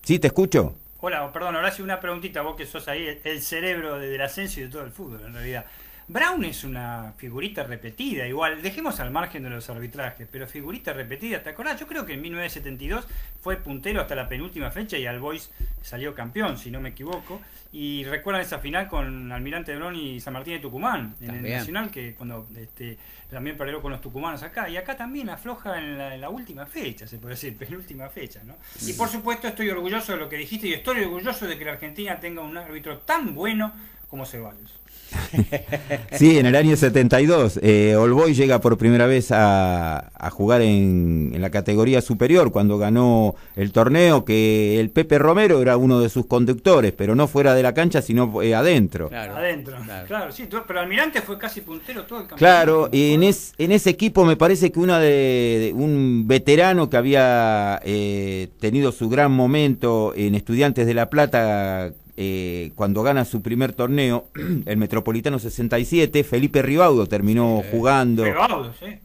Sí, 0.02 0.18
te 0.18 0.26
escucho. 0.26 0.74
Hola, 1.02 1.32
perdón, 1.32 1.56
Horacio, 1.56 1.82
una 1.82 1.98
preguntita, 1.98 2.42
vos 2.42 2.56
que 2.56 2.66
sos 2.66 2.86
ahí 2.86 3.20
el 3.24 3.40
cerebro 3.40 3.98
del 3.98 4.20
ascenso 4.20 4.60
y 4.60 4.64
de 4.64 4.68
todo 4.68 4.84
el 4.84 4.90
fútbol, 4.90 5.22
en 5.24 5.32
realidad. 5.32 5.64
Brown 6.12 6.44
es 6.44 6.64
una 6.64 7.14
figurita 7.18 7.62
repetida, 7.62 8.26
igual, 8.26 8.62
dejemos 8.62 8.98
al 8.98 9.12
margen 9.12 9.44
de 9.44 9.50
los 9.50 9.70
arbitrajes, 9.70 10.26
pero 10.28 10.48
figurita 10.48 10.92
repetida, 10.92 11.40
¿te 11.40 11.50
acordás? 11.50 11.78
Yo 11.78 11.86
creo 11.86 12.04
que 12.04 12.14
en 12.14 12.22
1972 12.22 13.06
fue 13.40 13.54
puntero 13.58 14.00
hasta 14.00 14.16
la 14.16 14.28
penúltima 14.28 14.72
fecha 14.72 14.98
y 14.98 15.06
Al 15.06 15.20
Boys 15.20 15.52
salió 15.82 16.12
campeón, 16.12 16.58
si 16.58 16.72
no 16.72 16.80
me 16.80 16.88
equivoco. 16.88 17.40
Y 17.72 18.02
recuerdan 18.02 18.42
esa 18.42 18.58
final 18.58 18.88
con 18.88 19.30
Almirante 19.30 19.76
Brown 19.76 19.94
y 19.94 20.18
San 20.18 20.32
Martín 20.32 20.54
de 20.54 20.58
Tucumán, 20.58 21.14
en 21.20 21.26
También. 21.28 21.46
el 21.46 21.58
Nacional, 21.60 21.90
que 21.92 22.14
cuando 22.14 22.48
este, 22.56 22.98
también 23.30 23.56
perdió 23.56 23.80
con 23.80 23.92
los 23.92 24.00
tucumanos 24.00 24.42
acá. 24.42 24.68
Y 24.68 24.76
acá 24.76 24.96
también 24.96 25.30
afloja 25.30 25.78
en 25.78 25.96
la, 25.96 26.12
en 26.16 26.20
la 26.20 26.28
última 26.28 26.66
fecha, 26.66 27.06
se 27.06 27.18
puede 27.18 27.34
decir, 27.34 27.56
penúltima 27.58 28.08
fecha, 28.08 28.42
¿no? 28.42 28.56
Y 28.84 28.94
por 28.94 29.08
supuesto 29.08 29.46
estoy 29.46 29.70
orgulloso 29.70 30.10
de 30.10 30.18
lo 30.18 30.28
que 30.28 30.38
dijiste 30.38 30.66
y 30.66 30.72
estoy 30.72 31.04
orgulloso 31.04 31.46
de 31.46 31.56
que 31.56 31.64
la 31.64 31.72
Argentina 31.74 32.18
tenga 32.18 32.42
un 32.42 32.56
árbitro 32.56 32.98
tan 32.98 33.32
bueno 33.32 33.72
como 34.08 34.26
Ceballos. 34.26 34.79
Sí, 36.12 36.38
en 36.38 36.46
el 36.46 36.56
año 36.56 36.76
72, 36.76 37.60
eh, 37.62 37.96
Olboy 37.96 38.34
llega 38.34 38.60
por 38.60 38.76
primera 38.76 39.06
vez 39.06 39.30
a, 39.32 40.10
a 40.14 40.30
jugar 40.30 40.60
en, 40.62 41.30
en 41.34 41.40
la 41.40 41.50
categoría 41.50 42.00
superior 42.02 42.50
cuando 42.52 42.78
ganó 42.78 43.34
el 43.56 43.72
torneo, 43.72 44.24
que 44.24 44.78
el 44.80 44.90
Pepe 44.90 45.18
Romero 45.18 45.62
era 45.62 45.76
uno 45.76 46.00
de 46.00 46.08
sus 46.08 46.26
conductores, 46.26 46.92
pero 46.92 47.14
no 47.14 47.26
fuera 47.28 47.54
de 47.54 47.62
la 47.62 47.72
cancha, 47.74 48.02
sino 48.02 48.42
eh, 48.42 48.54
adentro. 48.54 49.08
Claro. 49.08 49.36
Adentro. 49.36 49.76
Claro. 49.84 50.06
Claro. 50.06 50.32
sí, 50.32 50.46
pero 50.66 50.80
Almirante 50.80 51.22
fue 51.22 51.38
casi 51.38 51.60
puntero 51.60 52.02
todo 52.04 52.20
el 52.20 52.26
campeonato. 52.26 52.36
Claro, 52.36 52.88
y 52.92 53.14
en, 53.14 53.22
es- 53.22 53.52
en 53.58 53.72
ese 53.72 53.90
equipo 53.90 54.24
me 54.24 54.36
parece 54.36 54.70
que 54.72 54.80
una 54.80 54.98
de, 54.98 55.08
de- 55.08 55.72
un 55.74 56.24
veterano 56.26 56.90
que 56.90 56.96
había 56.96 57.80
eh, 57.84 58.48
tenido 58.60 58.92
su 58.92 59.08
gran 59.08 59.32
momento 59.32 60.12
en 60.16 60.34
Estudiantes 60.34 60.86
de 60.86 60.94
La 60.94 61.08
Plata 61.08 61.92
eh, 62.22 62.72
cuando 62.74 63.02
gana 63.02 63.24
su 63.24 63.40
primer 63.40 63.72
torneo, 63.72 64.26
el 64.66 64.76
Metropolitano 64.76 65.38
67, 65.38 66.22
Felipe 66.22 66.60
Ribaudo 66.60 67.06
terminó 67.06 67.62
jugando, 67.70 68.24
Pegados, 68.24 68.76
¿eh? 68.82 69.00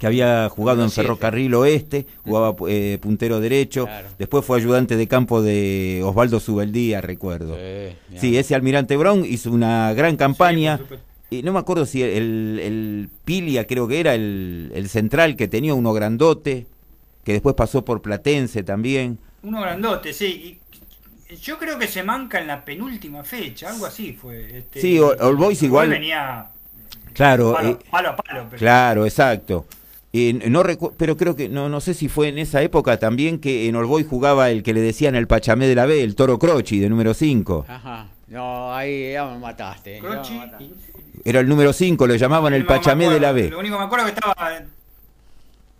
que 0.00 0.06
había 0.08 0.48
jugado 0.48 0.82
en 0.82 0.88
1-7. 0.88 0.92
Ferrocarril 0.94 1.54
Oeste, 1.54 2.06
jugaba 2.24 2.56
eh, 2.68 2.98
puntero 3.00 3.38
derecho, 3.38 3.84
Claro. 3.86 4.08
después 4.18 4.44
fue 4.44 4.58
ayudante 4.58 4.96
de 4.96 5.06
campo 5.06 5.42
de 5.42 6.02
Osvaldo 6.04 6.40
Subeldía, 6.40 7.00
recuerdo. 7.00 7.56
Sí, 7.56 8.18
Sí, 8.18 8.36
ese 8.36 8.56
Almirante 8.56 8.96
Brown 8.96 9.24
hizo 9.24 9.52
una 9.52 9.92
gran 9.92 10.16
campaña. 10.16 10.78
Sí. 11.30 11.38
Y 11.38 11.42
no 11.42 11.52
me 11.52 11.58
acuerdo 11.60 11.86
si 11.86 12.02
el, 12.02 12.58
el 12.62 13.08
Pilia, 13.24 13.66
creo 13.66 13.86
que 13.86 14.00
era 14.00 14.14
el, 14.16 14.72
el 14.74 14.88
central 14.88 15.36
que 15.36 15.46
tenía 15.46 15.74
uno 15.74 15.92
grandote, 15.92 16.66
que 17.24 17.32
después 17.32 17.54
pasó 17.54 17.84
por 17.84 18.02
Platense 18.02 18.62
también. 18.64 19.18
Uno 19.42 19.60
grandote, 19.60 20.12
sí. 20.12 20.58
Yo 21.42 21.58
creo 21.58 21.78
que 21.78 21.88
se 21.88 22.02
manca 22.02 22.40
en 22.40 22.46
la 22.46 22.64
penúltima 22.64 23.24
fecha, 23.24 23.70
algo 23.70 23.86
así 23.86 24.12
fue. 24.12 24.58
Este, 24.58 24.80
Sí, 24.80 24.98
All- 24.98 25.36
Boys 25.36 25.62
igual- 25.62 25.88
venía 25.90 26.46
Claro, 27.12 27.54
palo, 27.54 27.70
eh, 27.70 27.78
palo 27.90 28.08
a 28.10 28.16
palo. 28.16 28.46
pero- 28.50 28.58
claro, 28.58 29.04
exacto. 29.06 29.66
No 30.12 30.62
pero 30.96 31.16
creo 31.18 31.36
que 31.36 31.48
no 31.50 31.68
no 31.68 31.80
sé 31.82 31.92
si 31.92 32.08
fue 32.08 32.28
en 32.28 32.38
esa 32.38 32.62
época 32.62 32.98
también 32.98 33.38
que 33.38 33.68
en 33.68 33.76
Olboy 33.76 34.02
jugaba 34.04 34.50
el 34.50 34.62
que 34.62 34.72
le 34.72 34.80
decían 34.80 35.14
el 35.14 35.26
Pachamé 35.26 35.66
de 35.66 35.74
la 35.74 35.84
B, 35.84 36.02
el 36.02 36.14
Toro 36.14 36.38
Croci 36.38 36.78
de 36.78 36.88
número 36.88 37.12
5. 37.12 37.66
Ajá. 37.68 38.06
No, 38.28 38.74
ahí 38.74 39.12
ya 39.12 39.26
me 39.26 39.38
mataste. 39.38 39.96
ya 39.96 40.02
me 40.02 40.08
Croci, 40.08 40.34
mataste. 40.34 40.70
Era 41.24 41.40
el 41.40 41.48
número 41.48 41.72
5, 41.72 42.06
lo 42.06 42.14
llamaban 42.14 42.54
el 42.54 42.64
Pachamé 42.64 43.10
de 43.10 43.20
la 43.20 43.32
B. 43.32 43.50
Lo 43.50 43.58
único 43.58 43.74
que 43.74 43.80
me 43.80 43.84
acuerdo 43.86 44.06
es 44.06 44.12
que 44.12 44.18
estaba. 44.20 44.62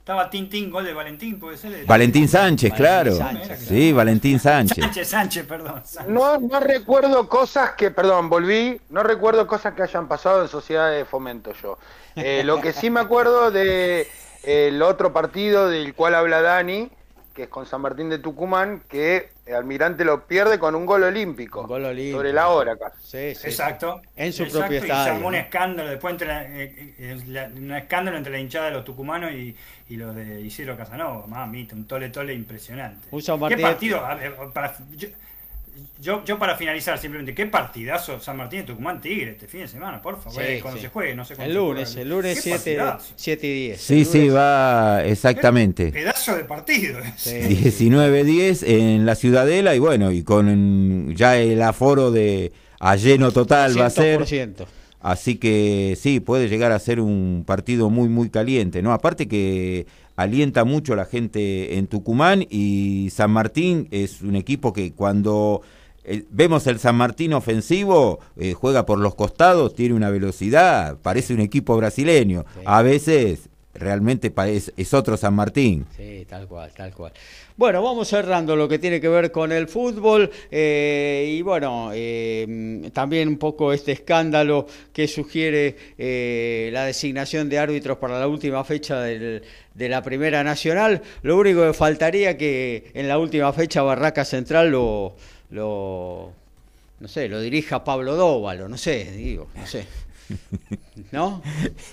Estaba 0.07 0.31
Tintín, 0.31 0.71
gol 0.71 0.85
de 0.85 0.95
Valentín, 0.95 1.37
puede 1.41 1.57
ser. 1.57 1.85
Valentín 1.85 2.29
Sánchez, 2.29 2.71
Valentín 2.71 2.77
claro. 2.77 3.17
Sánchez, 3.17 3.59
Sí, 3.67 3.93
Valentín 3.93 4.39
Sánchez. 4.39 4.85
Sánchez, 4.85 5.09
Sánchez, 5.09 5.47
perdón. 5.47 5.83
Sánchez. 5.85 6.15
No, 6.15 6.39
no 6.39 6.61
recuerdo 6.61 7.29
cosas 7.29 7.73
que, 7.73 7.91
perdón, 7.91 8.29
volví, 8.31 8.81
no 8.91 9.03
recuerdo 9.03 9.49
cosas 9.49 9.75
que 9.75 9.83
hayan 9.83 10.07
pasado 10.07 10.43
en 10.43 10.49
Sociedad 10.49 10.93
de 10.93 11.05
Fomento 11.07 11.53
yo. 11.61 11.77
Eh, 12.15 12.43
lo 12.45 12.61
que 12.61 12.73
sí 12.73 12.89
me 12.89 13.01
acuerdo 13.01 13.51
de 13.51 14.03
eh, 14.45 14.69
el 14.69 14.81
otro 14.81 15.13
partido 15.13 15.69
del 15.69 15.93
cual 15.93 16.15
habla 16.15 16.41
Dani, 16.41 16.89
que 17.35 17.43
es 17.43 17.49
con 17.49 17.67
San 17.67 17.81
Martín 17.81 18.09
de 18.09 18.21
Tucumán, 18.21 18.85
que 18.89 19.31
Almirante 19.55 20.05
lo 20.05 20.27
pierde 20.27 20.59
con 20.59 20.75
un 20.75 20.85
gol 20.87 21.05
olímpico. 21.05 21.61
Un 21.63 21.67
gol 21.69 21.85
olímpico. 21.85 22.17
Sobre 22.19 22.33
la 22.33 22.49
hora 22.49 22.77
casi. 22.77 22.97
Sí, 23.03 23.35
sí. 23.41 23.47
Exacto. 23.49 24.03
En 24.17 24.33
su 24.33 24.43
Exacto, 24.43 24.61
propio 24.69 24.79
y 24.85 24.87
se 24.89 24.93
armó 24.93 25.29
un 25.29 25.35
escándalo 25.37 25.91
después 25.91 26.13
entre 26.13 26.27
la- 26.29 26.45
eh, 26.45 26.95
eh, 26.99 27.23
la- 27.29 27.47
un 27.55 27.73
escándalo 27.73 28.17
entre 28.17 28.33
la 28.33 28.39
hinchada 28.39 28.67
de 28.67 28.73
los 28.73 28.85
tucumanos 28.85 29.33
y, 29.33 29.55
y 29.89 29.97
los 29.97 30.15
de 30.17 30.41
Isidro 30.41 30.77
Casanova. 30.77 31.27
Mamita, 31.27 31.77
un 31.77 31.87
tole 31.87 32.09
tole 32.11 32.35
impresionante. 32.35 33.07
Un 33.11 33.23
San 33.23 33.39
¿Qué 33.49 33.57
partido? 33.59 34.05
A 34.05 34.15
ver, 34.17 34.35
para- 34.53 34.75
yo, 34.97 35.09
yo, 36.01 36.25
yo 36.25 36.39
para 36.39 36.57
finalizar 36.57 36.99
simplemente, 36.99 37.35
¿qué 37.35 37.47
partidazo 37.47 38.21
San 38.21 38.37
Martín 38.37 38.61
de 38.61 38.67
Tucumán 38.67 39.01
Tigre 39.01 39.33
este 39.33 39.47
fin 39.47 39.61
de 39.63 39.69
semana? 39.69 40.01
Por 40.03 40.21
favor, 40.21 40.43
Sí, 40.43 40.49
eh, 40.49 40.59
cuando 40.61 40.79
sí. 40.79 40.87
se 40.87 40.91
juegue, 40.91 41.15
no 41.15 41.25
sé 41.25 41.35
cuándo 41.37 41.51
El 41.51 41.55
se 41.55 41.59
lunes, 41.59 41.97
el 41.97 42.09
lunes 42.09 42.35
¿Qué 42.37 42.43
7, 42.43 42.77
partidazo? 42.77 43.13
7 43.17 43.47
y 43.47 43.55
10. 43.69 43.81
Sí, 43.81 44.05
sí, 44.05 44.29
va 44.29 45.03
exactamente. 45.05 45.93
Pedazo 45.93 46.37
de 46.37 46.45
partido. 46.45 47.01
Sí. 47.17 47.31
19-10 47.41 48.63
en 48.67 49.07
la 49.07 49.15
Ciudadela 49.15 49.75
y 49.75 49.79
bueno, 49.79 50.11
y 50.13 50.23
con 50.23 51.15
ya 51.15 51.37
el 51.39 51.61
aforo 51.63 52.11
de 52.11 52.53
a 52.81 52.97
lleno 52.97 53.33
total 53.33 53.79
va 53.81 53.87
a 53.87 53.91
ser. 53.91 54.21
100%. 54.23 54.67
Así 55.01 55.37
que 55.37 55.97
sí, 56.01 56.19
puede 56.21 56.49
llegar 56.49 56.73
a 56.73 56.79
ser 56.81 56.99
un 57.01 57.45
partido 57.47 57.91
muy, 57.91 58.09
muy 58.09 58.29
caliente, 58.29 58.83
¿no? 58.83 58.93
Aparte 58.93 59.29
que 59.29 59.87
alienta 60.17 60.65
mucho 60.65 60.95
a 60.95 60.97
la 60.97 61.05
gente 61.05 61.77
en 61.77 61.87
Tucumán 61.87 62.47
y 62.49 63.11
San 63.13 63.31
Martín 63.31 63.89
es 63.91 64.23
un 64.23 64.35
equipo 64.35 64.73
que 64.73 64.93
cuando 64.93 65.63
eh, 66.05 66.25
vemos 66.31 66.67
el 66.67 66.79
San 66.79 66.97
Martín 66.97 67.35
ofensivo, 67.35 68.21
eh, 68.37 68.55
juega 68.55 68.87
por 68.87 68.99
los 68.99 69.15
costados, 69.15 69.75
tiene 69.75 69.95
una 69.95 70.11
velocidad, 70.11 70.99
parece 71.03 71.35
un 71.35 71.41
equipo 71.41 71.77
brasileño. 71.77 72.45
Sí. 72.55 72.61
A 72.65 72.83
veces 72.83 73.51
realmente 73.79 74.33
es 74.77 74.95
otro 74.95 75.17
San 75.17 75.35
Martín. 75.35 75.87
Sí, 75.97 76.27
tal 76.29 76.47
cual, 76.47 76.71
tal 76.77 76.93
cual. 76.93 77.13
Bueno, 77.57 77.83
vamos 77.83 78.09
cerrando 78.09 78.55
lo 78.57 78.69
que 78.69 78.79
tiene 78.79 79.01
que 79.01 79.09
ver 79.09 79.31
con 79.33 79.51
el 79.53 79.67
fútbol 79.69 80.31
eh, 80.51 81.35
y 81.39 81.43
bueno, 81.43 81.91
eh, 81.95 82.91
también 82.93 83.29
un 83.29 83.39
poco 83.39 83.73
este 83.73 83.93
escándalo 83.93 84.67
que 84.93 85.09
sugiere 85.09 85.77
eh, 85.97 86.69
la 86.73 86.85
designación 86.85 87.49
de 87.49 87.59
árbitros 87.59 87.97
para 87.99 88.19
la 88.21 88.29
última 88.29 88.63
fecha 88.65 89.01
del- 89.01 89.43
de 89.75 89.89
la 89.89 90.03
Primera 90.03 90.43
Nacional. 90.45 91.03
Lo 91.23 91.37
único 91.39 91.63
que 91.67 91.73
faltaría 91.73 92.37
que 92.37 92.91
en 92.95 93.09
la 93.09 93.19
última 93.19 93.53
fecha 93.53 93.83
Barraca 93.83 94.25
Central 94.25 94.71
lo, 94.71 95.17
lo 95.51 96.33
no 97.01 97.09
sé, 97.09 97.29
lo 97.29 97.41
dirija 97.41 97.85
Pablo 97.85 98.17
Dóvalo, 98.17 98.69
no 98.69 98.77
sé, 98.79 99.13
digo, 99.13 99.49
no 99.55 99.67
sé. 99.67 99.87
¿No? 101.13 101.43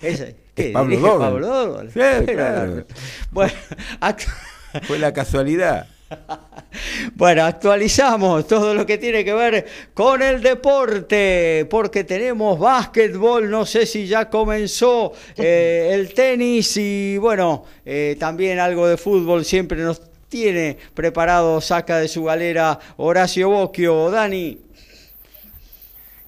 Ese, 0.00 0.34
¿qué? 0.54 0.70
Pablo 0.72 0.90
¿Dirige 0.90 1.08
Dóvalo. 1.08 1.20
Pablo 1.20 1.46
Dóvalo? 1.46 1.90
Sí, 1.90 2.26
claro. 2.26 2.84
Bueno, 3.30 3.52
Fue 4.86 4.98
la 4.98 5.12
casualidad. 5.12 5.86
bueno, 7.14 7.44
actualizamos 7.44 8.46
todo 8.46 8.74
lo 8.74 8.84
que 8.84 8.98
tiene 8.98 9.24
que 9.24 9.32
ver 9.32 9.66
con 9.94 10.22
el 10.22 10.42
deporte, 10.42 11.66
porque 11.70 12.04
tenemos 12.04 12.58
básquetbol, 12.58 13.48
no 13.50 13.64
sé 13.64 13.86
si 13.86 14.06
ya 14.06 14.28
comenzó 14.28 15.12
eh, 15.36 15.90
el 15.92 16.12
tenis 16.14 16.76
y 16.76 17.16
bueno, 17.18 17.64
eh, 17.84 18.16
también 18.18 18.58
algo 18.58 18.86
de 18.86 18.96
fútbol 18.96 19.44
siempre 19.44 19.80
nos 19.80 20.02
tiene 20.28 20.76
preparado, 20.94 21.60
saca 21.60 21.98
de 21.98 22.08
su 22.08 22.24
galera 22.24 22.78
Horacio 22.96 23.50
Bocchio, 23.50 24.10
Dani. 24.10 24.58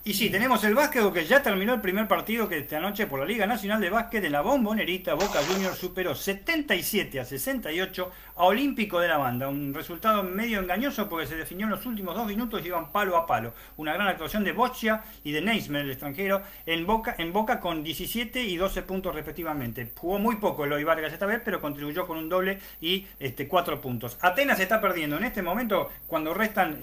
Y 0.04 0.14
sí, 0.14 0.30
tenemos 0.30 0.64
el 0.64 0.74
básquet 0.74 1.12
que 1.12 1.26
ya 1.26 1.44
terminó 1.44 1.74
el 1.74 1.80
primer 1.80 2.08
partido 2.08 2.48
que 2.48 2.58
esta 2.58 2.80
noche 2.80 3.06
por 3.06 3.20
la 3.20 3.24
Liga 3.24 3.46
Nacional 3.46 3.80
de 3.80 3.88
Básquet 3.88 4.24
en 4.24 4.32
la 4.32 4.40
Bombonerita. 4.40 5.14
Boca 5.14 5.38
Juniors 5.46 5.78
superó 5.78 6.16
77 6.16 7.20
a 7.20 7.24
68 7.24 8.10
a 8.34 8.44
Olímpico 8.44 8.98
de 8.98 9.06
la 9.06 9.18
Banda. 9.18 9.48
Un 9.48 9.72
resultado 9.72 10.24
medio 10.24 10.58
engañoso 10.58 11.08
porque 11.08 11.28
se 11.28 11.36
definió 11.36 11.66
en 11.66 11.70
los 11.70 11.86
últimos 11.86 12.16
dos 12.16 12.26
minutos 12.26 12.62
y 12.64 12.66
iban 12.66 12.90
palo 12.90 13.16
a 13.16 13.28
palo. 13.28 13.54
Una 13.76 13.94
gran 13.94 14.08
actuación 14.08 14.42
de 14.42 14.50
Boccia 14.50 15.04
y 15.22 15.30
de 15.30 15.40
Neismer, 15.40 15.82
el 15.82 15.92
extranjero, 15.92 16.42
en 16.66 16.84
Boca, 16.84 17.14
en 17.16 17.32
Boca 17.32 17.60
con 17.60 17.84
17 17.84 18.42
y 18.42 18.56
12 18.56 18.82
puntos 18.82 19.14
respectivamente. 19.14 19.92
Jugó 19.96 20.18
muy 20.18 20.34
poco 20.34 20.64
Eloy 20.64 20.82
Vargas 20.82 21.12
esta 21.12 21.26
vez, 21.26 21.42
pero 21.44 21.60
contribuyó 21.60 22.08
con 22.08 22.18
un 22.18 22.28
doble 22.28 22.58
y 22.80 23.06
este, 23.20 23.46
4 23.46 23.80
puntos. 23.80 24.18
Atenas 24.20 24.58
está 24.58 24.80
perdiendo 24.80 25.16
en 25.16 25.22
este 25.22 25.42
momento 25.42 25.90
cuando 26.08 26.34
restan 26.34 26.80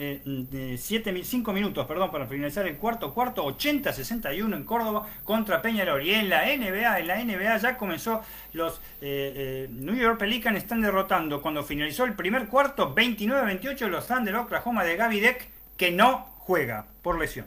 5 0.78 1.51
minutos 1.51 1.86
perdón, 1.86 2.11
para 2.11 2.26
finalizar 2.26 2.65
el 2.65 2.78
cuarto 2.78 3.09
cuarto, 3.14 3.45
80-61 3.45 4.55
en 4.55 4.64
Córdoba 4.64 5.07
contra 5.24 5.62
Peñarol. 5.62 6.05
Y 6.05 6.14
en 6.14 6.30
la 6.30 6.45
NBA, 6.45 6.99
en 6.99 7.07
la 7.07 7.24
NBA 7.24 7.57
ya 7.57 7.78
comenzó 7.78 8.22
los 8.53 8.76
eh, 9.01 9.34
eh, 9.36 9.68
New 9.72 9.95
York 9.95 10.18
Pelicans 10.18 10.57
están 10.57 10.82
derrotando 10.82 11.41
cuando 11.41 11.64
finalizó 11.64 12.05
el 12.05 12.14
primer 12.14 12.47
cuarto, 12.47 12.93
29-28 12.95 13.88
los 13.88 14.07
Thunder 14.07 14.36
Oklahoma 14.36 14.84
de 14.84 14.95
Gaby 14.95 15.20
Deck, 15.20 15.49
que 15.78 15.91
no 15.91 16.28
juega 16.39 16.86
por 17.01 17.20
lesión. 17.20 17.45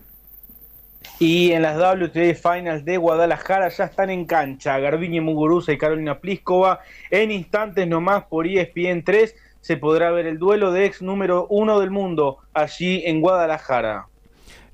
Y 1.19 1.53
en 1.53 1.63
las 1.63 1.77
WTA 1.77 2.35
Finals 2.35 2.85
de 2.85 2.97
Guadalajara 2.97 3.69
ya 3.69 3.85
están 3.85 4.11
en 4.11 4.25
cancha 4.25 4.79
Garbiñe 4.79 5.21
Muguruza 5.21 5.73
y 5.73 5.79
Carolina 5.79 6.19
Pliskova. 6.19 6.81
En 7.11 7.31
instantes 7.31 7.87
nomás 7.87 8.25
por 8.25 8.47
E 8.47 8.61
ESPN 8.61 9.03
3 9.05 9.35
se 9.61 9.77
podrá 9.77 10.11
ver 10.11 10.27
el 10.27 10.39
duelo 10.39 10.73
de 10.73 10.87
ex 10.87 11.03
número 11.03 11.47
uno 11.49 11.79
del 11.81 11.91
mundo 11.91 12.39
allí 12.53 13.03
en 13.07 13.21
Guadalajara. 13.21 14.09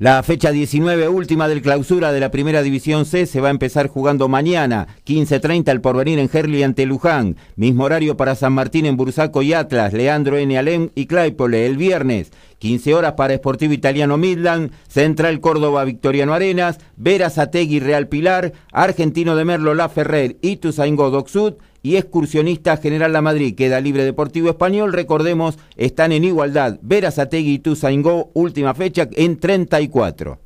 La 0.01 0.22
fecha 0.22 0.53
19 0.53 1.09
última 1.09 1.49
del 1.49 1.61
clausura 1.61 2.12
de 2.12 2.20
la 2.20 2.30
primera 2.30 2.62
división 2.62 3.05
C 3.05 3.26
se 3.26 3.40
va 3.40 3.49
a 3.49 3.51
empezar 3.51 3.88
jugando 3.88 4.28
mañana, 4.28 4.86
15.30 5.05 5.72
el 5.72 5.80
porvenir 5.80 6.20
en 6.20 6.30
Herli 6.32 6.62
ante 6.62 6.86
Luján, 6.86 7.34
mismo 7.57 7.82
horario 7.82 8.16
para 8.16 8.36
San 8.36 8.53
Martín 8.53 8.86
en 8.86 8.96
Bursaco 8.96 9.42
y 9.42 9.55
Atlas, 9.55 9.92
Leandro 9.92 10.38
N. 10.38 10.57
Alem 10.57 10.90
y 10.94 11.07
Claypole 11.07 11.66
el 11.66 11.76
viernes, 11.76 12.30
15 12.61 12.94
horas 12.94 13.14
para 13.14 13.34
Esportivo 13.34 13.72
Italiano 13.72 14.18
Midland, 14.18 14.70
Central 14.86 15.40
Córdoba 15.40 15.82
Victoriano 15.82 16.32
Arenas, 16.32 16.78
Veras 16.96 17.36
Ategui 17.36 17.80
Real 17.80 18.07
Pilar, 18.07 18.53
Argentino 18.70 19.34
de 19.34 19.44
Merlo 19.44 19.74
La 19.74 19.88
Ferrer 19.88 20.36
y 20.42 20.59
Tuzaingó 20.59 21.11
Docsud, 21.11 21.55
y 21.83 21.97
Excursionista 21.97 22.76
General 22.76 23.12
La 23.12 23.22
Madrid. 23.22 23.55
Queda 23.55 23.81
libre 23.81 24.05
Deportivo 24.05 24.51
Español. 24.51 24.93
Recordemos, 24.93 25.59
están 25.76 26.12
en 26.12 26.24
igualdad. 26.24 26.79
Verazategui 26.83 27.55
y 27.55 27.59
Tuzaingó, 27.59 28.31
última 28.35 28.74
fecha 28.74 29.09
en 29.12 29.39
34. 29.39 30.39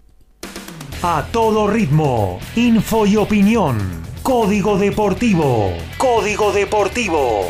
A 1.03 1.26
todo 1.33 1.66
ritmo, 1.66 2.39
info 2.55 3.07
y 3.07 3.16
opinión. 3.16 3.78
Código 4.22 4.78
Deportivo. 4.78 5.72
Código 5.99 6.53
Deportivo. 6.53 7.47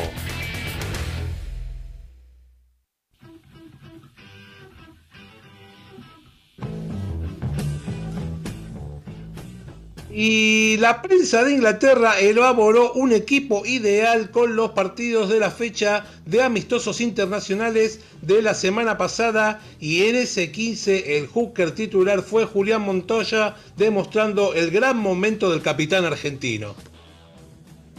Y 10.15 10.77
la 10.77 11.01
prensa 11.01 11.43
de 11.43 11.53
Inglaterra 11.53 12.21
elaboró 12.21 12.93
un 12.93 13.13
equipo 13.13 13.65
ideal 13.65 14.31
con 14.31 14.57
los 14.57 14.73
partidos 14.73 15.31
de 15.31 15.41
la 15.41 15.51
fecha 15.51 16.05
de 16.27 16.43
amistosos 16.43 17.01
internacionales 17.01 18.01
de 18.21 18.43
la 18.43 18.53
semana 18.53 18.99
pasada 18.99 19.63
y 19.81 20.05
en 20.05 20.17
ese 20.17 20.53
15 20.53 21.17
el 21.17 21.29
hooker 21.29 21.71
titular 21.71 22.21
fue 22.21 22.45
Julián 22.45 22.83
Montoya 22.83 23.57
demostrando 23.79 24.53
el 24.53 24.71
gran 24.71 24.99
momento 24.99 25.51
del 25.51 25.63
capitán 25.63 26.05
argentino. 26.05 26.75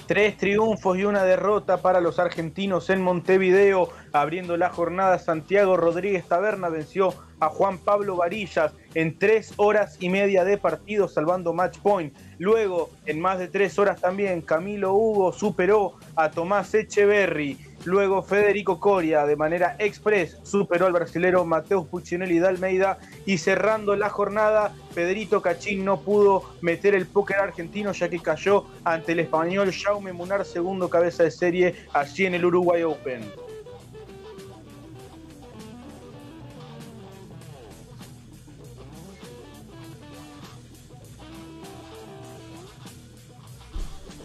Tres 0.05 0.38
triunfos 0.38 0.97
y 0.99 1.05
una 1.05 1.24
derrota 1.24 1.78
para 1.78 1.99
los 1.99 2.20
argentinos 2.20 2.91
en 2.91 3.01
Montevideo. 3.01 3.89
Abriendo 4.11 4.55
la 4.57 4.70
jornada, 4.70 5.18
Santiago 5.18 5.78
Rodríguez 5.78 6.28
Taberna 6.28 6.70
venció 6.70 7.16
a 7.44 7.50
Juan 7.50 7.78
Pablo 7.78 8.16
Varillas 8.16 8.72
en 8.94 9.18
tres 9.18 9.54
horas 9.58 9.98
y 10.00 10.10
media 10.10 10.46
de 10.46 10.58
partido, 10.58 11.08
salvando 11.08 11.54
match 11.54 11.80
point. 11.80 12.14
Luego, 12.38 12.89
en 13.06 13.20
más 13.20 13.39
de 13.39 13.48
tres 13.48 13.78
horas 13.80 14.00
también, 14.00 14.41
Camilo 14.41 14.94
Hugo 14.94 15.34
superó 15.34 15.96
a 16.16 16.32
Tomás 16.32 16.74
Echeverry. 16.74 17.58
Luego 17.86 18.22
Federico 18.22 18.80
Coria 18.80 19.26
de 19.26 19.36
manera 19.36 19.76
express 19.78 20.39
superó 20.44 20.86
al 20.86 20.94
brasilero 20.94 21.44
Mateus 21.44 21.86
Puccinelli 21.88 22.39
de 22.39 22.48
Almeida 22.48 22.98
y 23.26 23.39
cerrando 23.39 23.98
la 23.98 24.10
jornada 24.10 24.74
Pedrito 24.96 25.41
Cachín 25.41 25.84
no 25.84 26.00
pudo 26.00 26.44
meter 26.62 26.96
el 26.96 27.06
póker 27.06 27.39
argentino 27.39 27.91
ya 27.91 28.08
que 28.08 28.20
cayó 28.20 28.68
ante 28.86 29.12
el 29.12 29.20
español 29.20 29.74
Jaume 29.74 30.14
Munar, 30.14 30.46
segundo 30.46 30.89
cabeza 30.89 31.24
de 31.24 31.32
serie 31.32 31.76
allí 31.91 32.26
en 32.26 32.36
el 32.36 32.46
Uruguay 32.46 32.84
Open. 32.84 33.22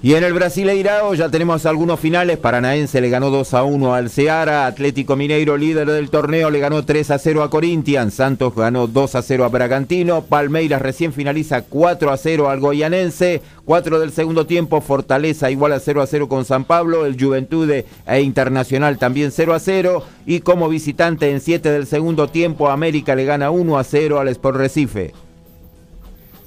Y 0.00 0.14
en 0.14 0.22
el 0.22 0.32
Brasileirao 0.32 1.14
ya 1.14 1.28
tenemos 1.28 1.66
algunos 1.66 1.98
finales. 1.98 2.38
Paranaense 2.38 3.00
le 3.00 3.10
ganó 3.10 3.30
2 3.30 3.52
a 3.54 3.64
1 3.64 3.94
al 3.94 4.10
Ceará. 4.10 4.66
Atlético 4.66 5.16
Mineiro, 5.16 5.56
líder 5.56 5.88
del 5.88 6.08
torneo, 6.08 6.50
le 6.50 6.60
ganó 6.60 6.84
3 6.84 7.10
a 7.10 7.18
0 7.18 7.42
a 7.42 7.50
Corinthians. 7.50 8.14
Santos 8.14 8.54
ganó 8.54 8.86
2 8.86 9.16
a 9.16 9.22
0 9.22 9.44
a 9.44 9.48
Bragantino. 9.48 10.22
Palmeiras 10.22 10.82
recién 10.82 11.12
finaliza 11.12 11.62
4 11.62 12.12
a 12.12 12.16
0 12.16 12.48
al 12.48 12.60
Goyanense. 12.60 13.42
4 13.64 13.98
del 13.98 14.12
segundo 14.12 14.46
tiempo. 14.46 14.80
Fortaleza 14.80 15.50
igual 15.50 15.72
a 15.72 15.80
0 15.80 16.00
a 16.00 16.06
0 16.06 16.28
con 16.28 16.44
San 16.44 16.64
Pablo. 16.64 17.04
El 17.04 17.20
Juventude 17.20 17.84
e 18.06 18.20
Internacional 18.20 18.98
también 18.98 19.32
0 19.32 19.52
a 19.52 19.58
0. 19.58 20.04
Y 20.26 20.40
como 20.40 20.68
visitante 20.68 21.32
en 21.32 21.40
7 21.40 21.72
del 21.72 21.88
segundo 21.88 22.28
tiempo, 22.28 22.70
América 22.70 23.16
le 23.16 23.24
gana 23.24 23.50
1 23.50 23.76
a 23.76 23.82
0 23.82 24.20
al 24.20 24.28
Sport 24.28 24.58
Recife. 24.58 25.12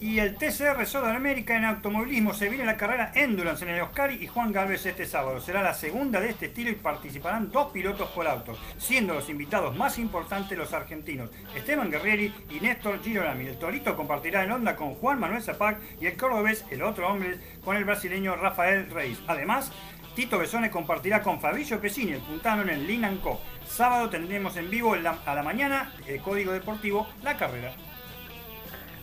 Y 0.02 0.18
el 0.18 0.36
TCR 0.36 0.84
América 1.16 1.56
en 1.56 1.64
automovilismo 1.64 2.34
se 2.34 2.50
viene 2.50 2.66
la 2.66 2.76
carrera 2.76 3.12
Endurance 3.14 3.64
en 3.64 3.76
el 3.76 3.82
Oscari 3.82 4.16
y 4.16 4.26
Juan 4.26 4.52
Galvez 4.52 4.84
este 4.88 5.06
sábado. 5.06 5.40
Será 5.40 5.62
la 5.62 5.76
segunda 5.76 6.20
de 6.20 6.32
este 6.32 6.48
estilo 6.48 6.72
y 6.72 6.76
participarán 6.76 7.52
dos 7.52 7.72
pilotos 7.72 8.10
por 8.10 8.28
auto, 8.28 8.58
siendo 8.80 9.14
los 9.14 9.30
invitados 9.30 9.78
más 9.78 10.00
importantes 10.00 10.58
los 10.58 10.74
argentinos 10.74 11.30
Esteban 11.56 11.92
Guerrieri 11.92 12.34
y 12.50 12.60
Néstor 12.60 13.00
Girolami. 13.04 13.46
El 13.46 13.60
Torito 13.60 13.96
compartirá 13.96 14.44
el 14.44 14.52
onda 14.52 14.76
con 14.76 14.96
Juan 14.96 15.20
Manuel 15.20 15.44
Zapac 15.44 15.80
y 16.02 16.08
el 16.08 16.18
cordobés, 16.18 16.66
el 16.72 16.82
otro 16.82 17.08
hombre, 17.08 17.38
con 17.64 17.78
el 17.78 17.86
brasileño 17.86 18.36
Rafael 18.36 18.90
Reis. 18.90 19.20
Además, 19.28 19.72
Tito 20.16 20.40
Besone 20.40 20.72
compartirá 20.72 21.22
con 21.22 21.40
Fabricio 21.40 21.80
Pesini, 21.80 22.14
el 22.14 22.22
puntano 22.22 22.64
en 22.64 22.70
el 22.70 22.88
Linanco. 22.88 23.40
Sábado 23.68 24.10
tendremos 24.10 24.58
en 24.58 24.72
vivo 24.72 24.96
a 24.96 25.36
la 25.36 25.44
mañana 25.44 25.94
el 26.08 26.20
Código 26.22 26.54
Deportivo 26.54 27.08
La 27.22 27.38
Carrera. 27.38 27.72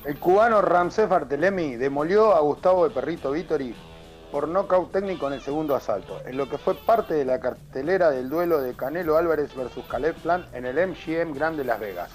El 0.04 0.18
cubano 0.18 0.62
Ramsés 0.62 1.08
Bartelemi 1.08 1.76
demolió 1.76 2.34
a 2.34 2.40
Gustavo 2.40 2.88
de 2.88 2.94
Perrito 2.94 3.32
Vittori 3.32 3.74
por 4.30 4.46
nocaut 4.46 4.92
técnico 4.92 5.26
en 5.26 5.34
el 5.34 5.40
segundo 5.40 5.74
asalto, 5.74 6.20
en 6.24 6.36
lo 6.36 6.48
que 6.48 6.58
fue 6.58 6.74
parte 6.74 7.14
de 7.14 7.24
la 7.24 7.40
cartelera 7.40 8.10
del 8.10 8.28
duelo 8.28 8.60
de 8.60 8.74
Canelo 8.74 9.16
Álvarez 9.16 9.54
versus 9.56 9.84
Caleb 9.86 10.14
Plant 10.16 10.54
en 10.54 10.66
el 10.66 10.88
MGM 10.88 11.34
Grand 11.34 11.56
de 11.56 11.64
Las 11.64 11.80
Vegas. 11.80 12.10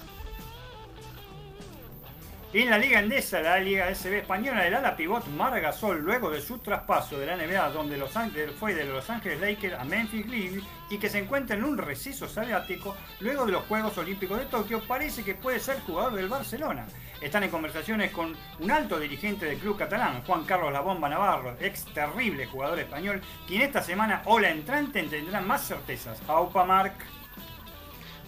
En 2.54 2.70
la 2.70 2.78
Liga 2.78 3.00
Endesa, 3.00 3.40
la 3.40 3.58
Liga 3.58 3.92
SB 3.92 4.18
española, 4.18 4.64
el 4.64 4.74
ala 4.74 4.94
pivot 4.94 5.26
Margasol, 5.26 6.00
luego 6.00 6.30
de 6.30 6.40
su 6.40 6.58
traspaso 6.58 7.18
de 7.18 7.26
la 7.26 7.36
NBA, 7.36 7.70
donde 7.70 7.96
Los 7.96 8.12
fue 8.60 8.74
de 8.74 8.84
Los 8.84 9.10
Ángeles 9.10 9.40
Lakers 9.40 9.74
a 9.74 9.82
Memphis 9.82 10.24
Grizzlies 10.24 10.62
y 10.88 10.98
que 10.98 11.08
se 11.08 11.18
encuentra 11.18 11.56
en 11.56 11.64
un 11.64 11.76
receso 11.76 12.28
sabiático, 12.28 12.94
luego 13.18 13.44
de 13.44 13.50
los 13.50 13.64
Juegos 13.64 13.98
Olímpicos 13.98 14.38
de 14.38 14.44
Tokio, 14.44 14.80
parece 14.86 15.24
que 15.24 15.34
puede 15.34 15.58
ser 15.58 15.80
jugador 15.80 16.14
del 16.14 16.28
Barcelona. 16.28 16.86
Están 17.24 17.42
en 17.42 17.48
conversaciones 17.48 18.10
con 18.10 18.36
un 18.60 18.70
alto 18.70 19.00
dirigente 19.00 19.46
del 19.46 19.56
club 19.56 19.78
catalán, 19.78 20.22
Juan 20.26 20.44
Carlos 20.44 20.70
La 20.70 20.82
Bomba 20.82 21.08
Navarro, 21.08 21.56
ex 21.58 21.86
terrible 21.94 22.44
jugador 22.44 22.78
español, 22.78 23.22
quien 23.48 23.62
esta 23.62 23.82
semana 23.82 24.20
o 24.26 24.38
la 24.38 24.50
entrante 24.50 25.02
tendrá 25.04 25.40
más 25.40 25.66
certezas. 25.66 26.20
Aupa 26.28 26.66
Marc. 26.66 26.92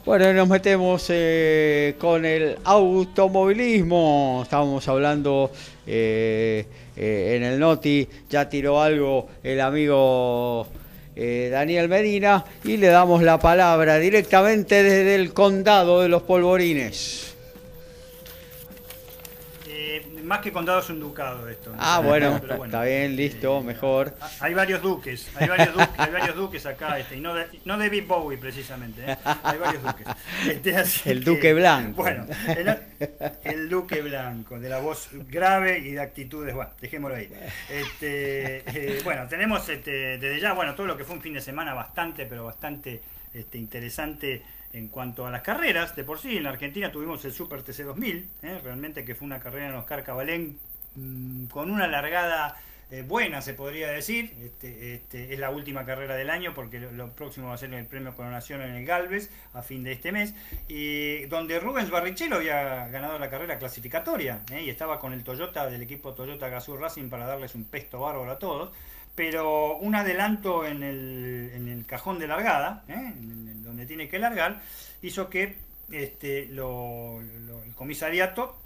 Bueno, 0.06 0.32
nos 0.32 0.48
metemos 0.48 1.04
eh, 1.10 1.94
con 1.98 2.24
el 2.24 2.56
automovilismo. 2.64 4.40
Estábamos 4.42 4.88
hablando 4.88 5.50
eh, 5.86 6.64
eh, 6.96 7.34
en 7.36 7.42
el 7.42 7.60
Noti, 7.60 8.08
ya 8.30 8.48
tiró 8.48 8.80
algo 8.80 9.28
el 9.42 9.60
amigo 9.60 10.68
Daniel 11.14 11.90
Medina 11.90 12.44
y 12.64 12.78
le 12.78 12.88
damos 12.88 13.22
la 13.22 13.38
palabra 13.38 13.98
directamente 13.98 14.82
desde 14.82 15.16
el 15.16 15.34
condado 15.34 16.00
de 16.00 16.08
los 16.08 16.22
polvorines 16.22 17.35
más 20.26 20.40
que 20.40 20.52
condado 20.52 20.80
es 20.80 20.90
un 20.90 21.00
ducado 21.00 21.48
esto. 21.48 21.72
Ah, 21.78 22.00
bueno, 22.00 22.36
está 22.36 22.82
bien, 22.82 23.16
listo, 23.16 23.62
mejor. 23.62 24.14
Hay 24.40 24.54
varios 24.54 24.82
duques, 24.82 25.30
hay 25.36 25.48
varios 25.48 25.72
duques, 25.72 25.90
hay 25.96 26.12
varios 26.12 26.36
duques 26.36 26.66
acá, 26.66 26.98
este, 26.98 27.16
y 27.16 27.20
no 27.20 27.34
de, 27.34 27.46
no 27.64 27.78
de 27.78 27.88
Big 27.88 28.06
Bowie 28.06 28.36
precisamente, 28.36 29.02
¿eh? 29.06 29.16
hay 29.42 29.58
varios 29.58 29.82
duques. 29.82 30.06
Este, 30.46 31.10
el 31.10 31.24
duque 31.24 31.54
blanco. 31.54 32.02
Bueno, 32.02 32.26
el, 33.44 33.68
duque 33.68 34.02
blanco, 34.02 34.58
de 34.58 34.68
la 34.68 34.78
voz 34.78 35.08
grave 35.28 35.78
y 35.78 35.92
de 35.92 36.00
actitudes, 36.00 36.54
bueno, 36.54 36.70
dejémoslo 36.80 37.16
ahí. 37.16 37.30
Este, 37.70 38.58
eh, 38.66 39.00
bueno, 39.04 39.26
tenemos 39.28 39.68
este, 39.68 40.18
desde 40.18 40.40
ya, 40.40 40.52
bueno, 40.52 40.74
todo 40.74 40.86
lo 40.86 40.96
que 40.96 41.04
fue 41.04 41.16
un 41.16 41.22
fin 41.22 41.34
de 41.34 41.40
semana 41.40 41.72
bastante, 41.72 42.26
pero 42.26 42.44
bastante 42.44 43.00
este, 43.32 43.58
interesante 43.58 44.42
en 44.76 44.88
cuanto 44.88 45.26
a 45.26 45.30
las 45.30 45.40
carreras, 45.40 45.96
de 45.96 46.04
por 46.04 46.18
sí, 46.18 46.36
en 46.36 46.42
la 46.42 46.50
Argentina 46.50 46.92
tuvimos 46.92 47.24
el 47.24 47.32
Super 47.32 47.62
TC 47.62 47.84
2000, 47.84 48.28
¿eh? 48.42 48.60
realmente 48.62 49.06
que 49.06 49.14
fue 49.14 49.26
una 49.26 49.40
carrera 49.40 49.68
en 49.68 49.74
Oscar 49.74 50.04
Cabalén 50.04 50.58
mm, 50.94 51.46
con 51.46 51.70
una 51.70 51.86
largada 51.86 52.56
eh, 52.90 53.02
buena, 53.02 53.40
se 53.40 53.54
podría 53.54 53.88
decir. 53.88 54.34
Este, 54.44 54.94
este, 54.94 55.32
es 55.32 55.40
la 55.40 55.48
última 55.48 55.86
carrera 55.86 56.14
del 56.14 56.28
año 56.28 56.52
porque 56.52 56.78
lo, 56.78 57.10
próximo 57.12 57.48
va 57.48 57.54
a 57.54 57.58
ser 57.58 57.72
el 57.72 57.86
premio 57.86 58.14
Coronación 58.14 58.60
en 58.60 58.74
el 58.74 58.84
Galvez 58.84 59.30
a 59.54 59.62
fin 59.62 59.82
de 59.82 59.92
este 59.92 60.12
mes. 60.12 60.34
Y 60.68 61.24
donde 61.24 61.58
Rubens 61.58 61.90
Barrichello 61.90 62.36
había 62.36 62.86
ganado 62.88 63.18
la 63.18 63.30
carrera 63.30 63.58
clasificatoria 63.58 64.42
¿eh? 64.52 64.62
y 64.62 64.68
estaba 64.68 64.98
con 65.00 65.14
el 65.14 65.24
Toyota 65.24 65.66
del 65.68 65.82
equipo 65.82 66.12
Toyota 66.12 66.50
Gazoo 66.50 66.76
Racing 66.76 67.08
para 67.08 67.26
darles 67.26 67.54
un 67.54 67.64
pesto 67.64 68.00
bárbaro 68.00 68.30
a 68.30 68.38
todos. 68.38 68.72
Pero 69.16 69.76
un 69.78 69.94
adelanto 69.96 70.64
en 70.64 70.82
el, 70.84 71.50
en 71.54 71.82
cajón 71.84 72.18
de 72.18 72.26
largada, 72.28 72.84
donde 73.64 73.86
tiene 73.86 74.08
que 74.08 74.18
largar, 74.18 74.60
hizo 75.02 75.28
que 75.30 75.56
este, 75.90 76.44
el 76.44 77.74
comisariato 77.74 78.56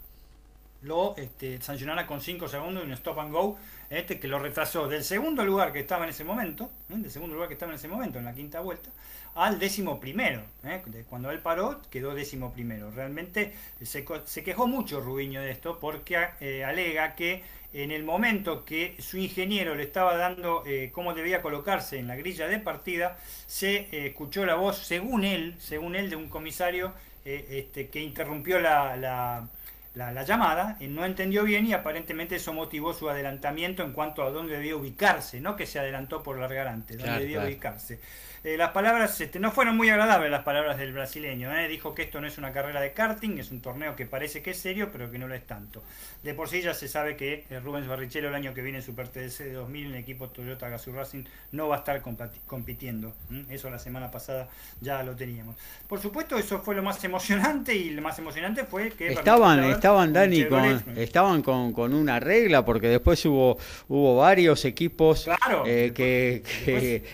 lo 0.83 1.15
este, 1.19 1.61
sancionara 1.61 2.07
con 2.07 2.21
5 2.23 2.49
segundos 2.49 2.83
y 2.83 2.87
un 2.87 2.93
stop 2.93 3.19
and 3.21 3.33
go, 3.33 3.59
este 3.91 4.19
que 4.19 4.29
lo 4.29 4.39
retrasó 4.39 4.89
del 4.89 5.05
segundo 5.05 5.45
lugar 5.45 5.73
que 5.73 5.81
estaba 5.81 6.05
en 6.05 6.11
ese 6.11 6.25
momento, 6.25 6.71
¿eh? 6.89 6.95
del 6.97 7.11
segundo 7.11 7.35
lugar 7.35 7.49
que 7.49 7.55
estaba 7.55 7.73
en 7.73 7.77
ese 7.77 7.89
momento, 7.89 8.19
en 8.19 8.25
la 8.25 8.33
quinta 8.33 8.61
vuelta, 8.61 8.89
al 9.35 9.59
décimo 9.59 10.01
primero. 10.01 10.43
¿eh? 10.65 10.83
Cuando 11.09 11.31
él 11.31 11.41
paró, 11.41 11.83
quedó 11.91 12.15
décimo 12.15 12.53
primero. 12.53 12.91
Realmente 12.91 13.55
se, 13.83 14.05
co- 14.05 14.25
se 14.27 14.43
quejó 14.43 14.67
mucho 14.67 15.01
Rubiño 15.01 15.43
de 15.43 15.51
esto 15.51 15.79
porque 15.79 16.17
eh, 16.41 16.65
alega 16.65 17.15
que 17.15 17.45
en 17.73 17.91
el 17.93 18.03
momento 18.05 18.65
que 18.65 18.97
su 19.01 19.17
ingeniero 19.19 19.75
le 19.75 19.85
estaba 19.85 20.17
dando 20.17 20.63
eh, 20.67 20.91
cómo 20.93 21.15
debía 21.15 21.43
colocarse 21.43 21.99
en 21.99 22.09
la 22.09 22.17
grilla 22.17 22.49
de 22.49 22.59
partida, 22.59 23.19
se 23.47 23.89
eh, 23.93 24.07
escuchó 24.09 24.45
la 24.47 24.55
voz, 24.57 24.79
según 24.79 25.25
él, 25.25 25.55
según 25.59 25.95
él, 25.97 26.11
de 26.11 26.17
un 26.17 26.29
comisario 26.29 26.93
eh, 27.25 27.47
este, 27.51 27.89
que 27.89 28.01
interrumpió 28.01 28.59
la, 28.61 28.97
la- 28.97 29.49
la- 29.95 30.13
la 30.13 30.23
llamada, 30.23 30.77
no 30.81 31.05
entendió 31.05 31.43
bien 31.45 31.67
y 31.67 31.73
aparentemente 31.73 32.37
eso 32.37 32.53
motivó 32.53 32.95
su 32.95 33.09
adelantamiento 33.11 33.83
en 33.83 33.93
cuanto 33.93 34.23
a 34.23 34.31
dónde 34.31 34.55
debía 34.55 34.77
ubicarse, 34.77 35.41
no 35.41 35.57
que 35.57 35.67
se 35.67 35.79
adelantó 35.81 36.23
por 36.23 36.39
largar 36.39 36.69
antes, 36.69 36.99
dónde 36.99 37.07
Claro, 37.07 37.21
debía 37.21 37.39
claro. 37.39 37.49
ubicarse. 37.49 38.01
Eh, 38.43 38.57
las 38.57 38.71
palabras 38.71 39.21
este, 39.21 39.39
no 39.39 39.53
fueron 39.53 39.77
muy 39.77 39.91
agradables 39.91 40.31
las 40.31 40.45
palabras 40.45 40.79
del 40.79 40.95
brasileño. 40.95 41.55
¿eh? 41.55 41.69
Dijo 41.69 41.95
que 41.95 42.03
esto 42.03 42.23
no 42.23 42.27
es 42.27 42.39
una 42.39 42.53
carrera 42.53 42.81
de 42.81 42.93
karting, 42.93 43.39
es 43.39 43.51
un 43.51 43.61
torneo 43.61 43.97
que 43.97 44.07
parece 44.07 44.41
que 44.41 44.53
es 44.53 44.59
serio, 44.59 44.89
pero 44.91 45.11
que 45.11 45.19
no 45.19 45.29
lo 45.29 45.35
es 45.35 45.47
tanto. 45.47 45.83
De 46.23 46.33
por 46.33 46.49
sí 46.49 46.63
ya 46.63 46.73
se 46.73 46.89
sabe 46.89 47.17
que 47.17 47.45
eh, 47.51 47.61
Rubens 47.61 47.87
Barrichello 47.87 48.29
el 48.29 48.35
año 48.35 48.55
que 48.55 48.63
viene 48.63 48.79
en 48.79 48.85
Super 48.85 49.09
TDC 49.09 49.41
de 49.41 49.53
2000 49.53 49.87
en 49.87 49.93
el 49.93 49.99
equipo 49.99 50.29
Toyota 50.29 50.71
Gazoo 50.71 50.95
Racing 50.95 51.25
no 51.53 51.69
va 51.69 51.77
a 51.77 51.79
estar 51.81 52.03
compitiendo. 52.47 53.13
Eso 53.51 53.69
la 53.69 53.79
semana 53.79 54.11
pasada 54.11 54.49
ya 54.81 55.03
lo 55.03 55.15
teníamos. 55.15 55.57
Por 55.87 56.01
supuesto, 56.01 56.39
eso 56.39 56.61
fue 56.61 56.75
lo 56.75 56.83
más 56.83 57.03
emocionante 57.05 57.75
y 57.75 57.91
lo 57.91 58.01
más 58.01 58.19
emocionante 58.19 58.65
fue 58.65 58.91
que 58.91 59.13
Estaban, 59.13 59.65
estaban 59.65 60.13
Dani, 60.15 60.47
con, 60.47 60.65
estaban 60.97 61.43
con, 61.43 61.73
con 61.73 61.93
una 61.93 62.21
regla, 62.21 62.65
porque 62.65 62.89
después 62.89 63.23
hubo, 63.27 63.59
hubo 63.89 64.17
varios 64.17 64.65
equipos 64.65 65.25
Claro, 65.25 65.65
eh, 65.67 65.93
que, 65.95 66.43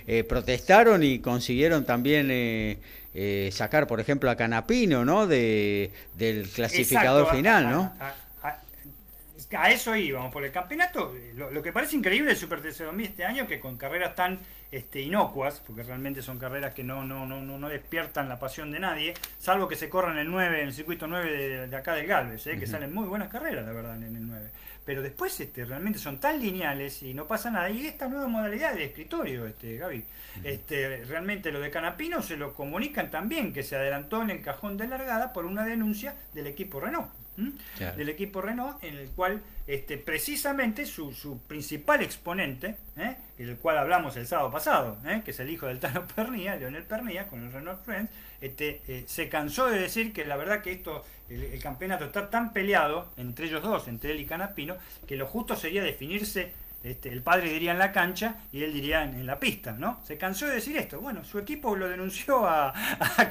que, 0.07 0.25
protestaron 0.25 1.03
y 1.03 1.16
consiguieron 1.21 1.85
también 1.85 2.29
eh, 2.31 2.79
eh, 3.15 3.51
sacar, 3.53 3.87
por 3.87 4.01
ejemplo, 4.01 4.31
a 4.31 4.37
Canapino, 4.37 5.05
¿no? 5.05 5.27
De, 5.27 5.91
del 6.15 6.49
clasificador 6.49 7.23
Exacto, 7.23 7.37
final, 7.37 7.67
a- 7.67 7.71
¿no? 7.71 7.93
A, 8.01 8.09
a- 8.09 8.63
a 9.59 9.71
eso 9.71 9.95
íbamos, 9.95 10.33
por 10.33 10.45
el 10.45 10.51
campeonato. 10.53 11.15
Lo, 11.35 11.51
lo 11.51 11.63
que 11.63 11.73
parece 11.73 11.97
increíble 11.97 12.29
del 12.31 12.37
Super 12.37 12.61
TC 12.61 12.85
2000 12.85 13.07
este 13.07 13.25
año, 13.25 13.47
que 13.47 13.61
con 13.61 13.77
carreras 13.77 14.15
tan 14.15 14.39
este, 14.71 15.01
inocuas, 15.01 15.63
porque 15.67 15.83
realmente 15.83 16.23
son 16.23 16.39
carreras 16.39 16.75
que 16.75 16.85
no, 16.85 17.05
no, 17.05 17.27
no, 17.27 17.41
no, 17.41 17.69
despiertan 17.69 18.29
la 18.29 18.39
pasión 18.39 18.71
de 18.73 18.81
nadie, 18.81 19.15
salvo 19.39 19.69
que 19.69 19.77
se 19.77 19.89
corran 19.89 20.19
el 20.19 20.31
9, 20.31 20.61
en 20.61 20.69
el 20.69 20.75
circuito 20.75 21.07
9 21.07 21.31
de, 21.31 21.69
de 21.69 21.77
acá 21.77 21.95
del 21.95 22.07
Galvez, 22.07 22.47
eh, 22.47 22.59
que 22.59 22.67
salen 22.67 22.93
muy 22.93 23.07
buenas 23.07 23.29
carreras, 23.29 23.65
la 23.65 23.73
verdad, 23.73 23.97
en 23.97 24.17
el 24.17 24.27
9. 24.27 24.51
Pero 24.87 25.03
después 25.03 25.39
este, 25.41 25.65
realmente 25.65 25.99
son 25.99 26.19
tan 26.19 26.41
lineales 26.41 27.03
y 27.03 27.13
no 27.13 27.27
pasa 27.27 27.51
nada. 27.51 27.69
Y 27.69 27.89
esta 27.89 28.07
nueva 28.09 28.29
modalidad 28.29 28.73
de 28.73 28.85
escritorio, 28.85 29.45
este, 29.45 29.77
Gaby, 29.79 30.05
este, 30.45 31.05
realmente 31.05 31.51
lo 31.51 31.59
de 31.59 31.71
Canapino 31.71 32.23
se 32.23 32.37
lo 32.37 32.55
comunican 32.55 33.11
también, 33.11 33.53
que 33.53 33.65
se 33.65 33.75
adelantó 33.75 34.23
en 34.23 34.31
el 34.31 34.43
cajón 34.43 34.77
de 34.77 34.87
largada 34.87 35.33
por 35.33 35.45
una 35.45 35.65
denuncia 35.65 36.15
del 36.35 36.47
equipo 36.47 36.79
Renault. 36.79 37.11
Del 37.97 38.09
equipo 38.09 38.41
Renault, 38.41 38.83
en 38.83 38.97
el 38.97 39.11
cual 39.11 39.43
este, 39.67 39.99
precisamente 39.99 40.87
su, 40.87 41.13
su 41.13 41.41
principal 41.41 42.03
exponente, 42.03 42.77
¿eh? 42.97 43.17
El 43.39 43.57
cual 43.57 43.79
hablamos 43.79 44.17
el 44.17 44.27
sábado 44.27 44.51
pasado, 44.51 44.99
¿eh? 45.07 45.23
que 45.25 45.31
es 45.31 45.41
el 45.41 45.51
hijo 45.51 45.67
del 45.67 45.79
Tano 45.79 46.07
Pernía, 46.15 46.57
Leonel 46.57 46.85
Pernía, 46.85 47.27
con 47.29 47.45
el 47.45 47.53
Renault 47.53 47.85
Friends, 47.85 48.11
este, 48.41 48.83
eh, 48.89 49.05
se 49.07 49.29
cansó 49.29 49.67
de 49.67 49.79
decir 49.79 50.13
que 50.13 50.25
la 50.25 50.37
verdad 50.37 50.63
que 50.63 50.73
esto, 50.73 51.05
el, 51.29 51.61
campeonato 51.63 52.05
está 52.05 52.31
tan 52.31 52.53
peleado 52.53 53.13
entre 53.17 53.47
ellos 53.47 53.63
dos, 53.63 53.89
entre 53.89 54.13
él 54.13 54.21
y 54.21 54.27
Canapino, 54.27 54.77
que 55.07 55.17
lo 55.17 55.27
justo 55.27 55.57
sería 55.57 55.83
definirse 55.83 56.53
este, 56.87 57.09
el 57.09 57.21
padre 57.21 57.51
diría 57.51 57.73
en 57.73 57.81
la 57.81 57.91
cancha 57.91 58.37
y 58.53 58.63
él 58.63 58.73
diría 58.73 59.03
en, 59.03 59.27
la 59.27 59.41
pista, 59.41 59.73
¿no? 59.73 59.99
Se 60.05 60.17
cansó 60.17 60.47
de 60.47 60.55
decir 60.55 60.77
esto. 60.77 61.01
Bueno, 61.01 61.25
su 61.25 61.41
equipo 61.41 61.75
lo 61.75 61.89
denunció 61.89 62.47
a, 62.49 62.73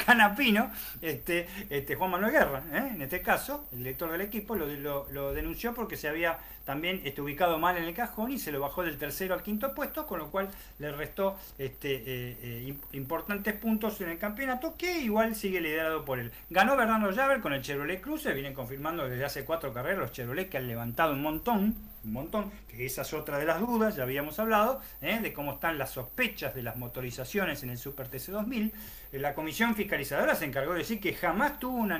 Canapino, 0.05 0.71
este, 1.01 1.47
este, 1.69 1.95
Juan 1.95 2.11
Manuel 2.11 2.33
Guerra, 2.33 2.63
¿eh? 2.73 2.91
en 2.95 3.01
este 3.01 3.21
caso, 3.21 3.69
el 3.71 3.77
director 3.79 4.11
del 4.11 4.21
equipo, 4.21 4.57
lo- 4.57 5.07
lo 5.09 5.33
denunció 5.33 5.73
porque 5.73 5.95
se 5.95 6.09
había 6.09 6.37
también 6.65 7.01
este, 7.05 7.21
ubicado 7.21 7.57
mal 7.59 7.77
en 7.77 7.83
el 7.85 7.93
cajón 7.93 8.31
y 8.31 8.39
se 8.39 8.51
lo 8.51 8.59
bajó 8.59 8.83
del 8.83 8.97
tercero 8.97 9.33
al 9.35 9.43
quinto 9.43 9.73
puesto, 9.73 10.05
con 10.07 10.19
lo 10.19 10.29
cual 10.31 10.49
le 10.79 10.91
restó 10.91 11.37
este, 11.57 11.93
eh, 11.95 12.37
eh, 12.41 12.65
im- 12.67 12.79
importantes 12.93 13.53
puntos 13.53 14.01
en 14.01 14.09
el 14.09 14.17
campeonato, 14.17 14.75
que 14.77 14.99
igual 14.99 15.35
sigue 15.35 15.61
liderado 15.61 16.03
por 16.03 16.19
él. 16.19 16.31
Ganó 16.49 16.75
Bernardo 16.75 17.11
Llaver 17.11 17.39
con 17.39 17.53
el 17.53 17.61
Chevrolet 17.61 18.01
Cruze, 18.01 18.33
vienen 18.33 18.53
confirmando 18.53 19.07
desde 19.07 19.23
hace 19.23 19.45
cuatro 19.45 19.71
carreras 19.73 19.99
los 19.99 20.11
Chevrolet 20.11 20.49
que 20.49 20.57
han 20.57 20.67
levantado 20.67 21.13
un 21.13 21.21
montón, 21.21 21.75
un 22.03 22.13
montón, 22.13 22.51
que 22.67 22.85
esa 22.85 23.03
es 23.03 23.13
otra 23.13 23.37
de 23.39 23.45
las 23.45 23.59
dudas, 23.59 23.95
ya 23.95 24.03
habíamos 24.03 24.37
hablado, 24.39 24.81
¿eh? 25.01 25.19
de 25.21 25.33
cómo 25.33 25.53
están 25.53 25.77
las 25.77 25.91
sospechas 25.91 26.53
de 26.53 26.61
las 26.63 26.75
motorizaciones 26.75 27.63
en 27.63 27.69
el 27.69 27.77
Super 27.77 28.09
TC2000. 28.09 28.71
Eh, 29.11 29.19
La 29.19 29.33
comisión 29.33 29.75
fiscalizadora 29.75 30.35
se 30.35 30.45
encargó 30.45 30.73
de 30.73 30.79
decir 30.79 30.99
que 30.99 31.13
jamás 31.13 31.59
tuvo 31.59 31.77
una 31.77 31.97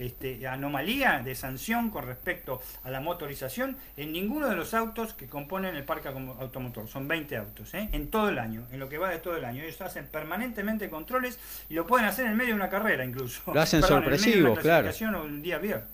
este, 0.00 0.46
anomalía 0.48 1.20
de 1.24 1.34
sanción 1.34 1.90
con 1.90 2.06
respecto 2.06 2.60
a 2.82 2.90
la 2.90 3.00
motorización 3.00 3.76
en 3.96 4.12
ninguno 4.12 4.48
de 4.48 4.56
los 4.56 4.74
autos 4.74 5.12
que 5.12 5.26
componen 5.28 5.76
el 5.76 5.84
parque 5.84 6.08
automotor. 6.08 6.88
Son 6.88 7.06
20 7.06 7.36
autos, 7.36 7.74
¿eh? 7.74 7.88
en 7.92 8.10
todo 8.10 8.28
el 8.30 8.38
año, 8.38 8.66
en 8.72 8.80
lo 8.80 8.88
que 8.88 8.98
va 8.98 9.10
de 9.10 9.18
todo 9.18 9.36
el 9.36 9.44
año. 9.44 9.62
Ellos 9.62 9.80
hacen 9.80 10.06
permanentemente 10.06 10.90
controles 10.90 11.38
y 11.68 11.74
lo 11.74 11.86
pueden 11.86 12.06
hacer 12.06 12.26
en 12.26 12.36
medio 12.36 12.50
de 12.50 12.54
una 12.56 12.70
carrera 12.70 13.04
incluso. 13.04 13.52
Lo 13.54 13.60
hacen 13.60 13.80
Perdón, 13.80 14.04
en 14.04 14.10
medio 14.10 14.18
de 14.18 14.40
una 14.42 14.54
sorpresivo, 14.62 15.00
claro. 15.00 15.20
o 15.20 15.24
un 15.24 15.42
día 15.42 15.58
viernes. 15.58 15.88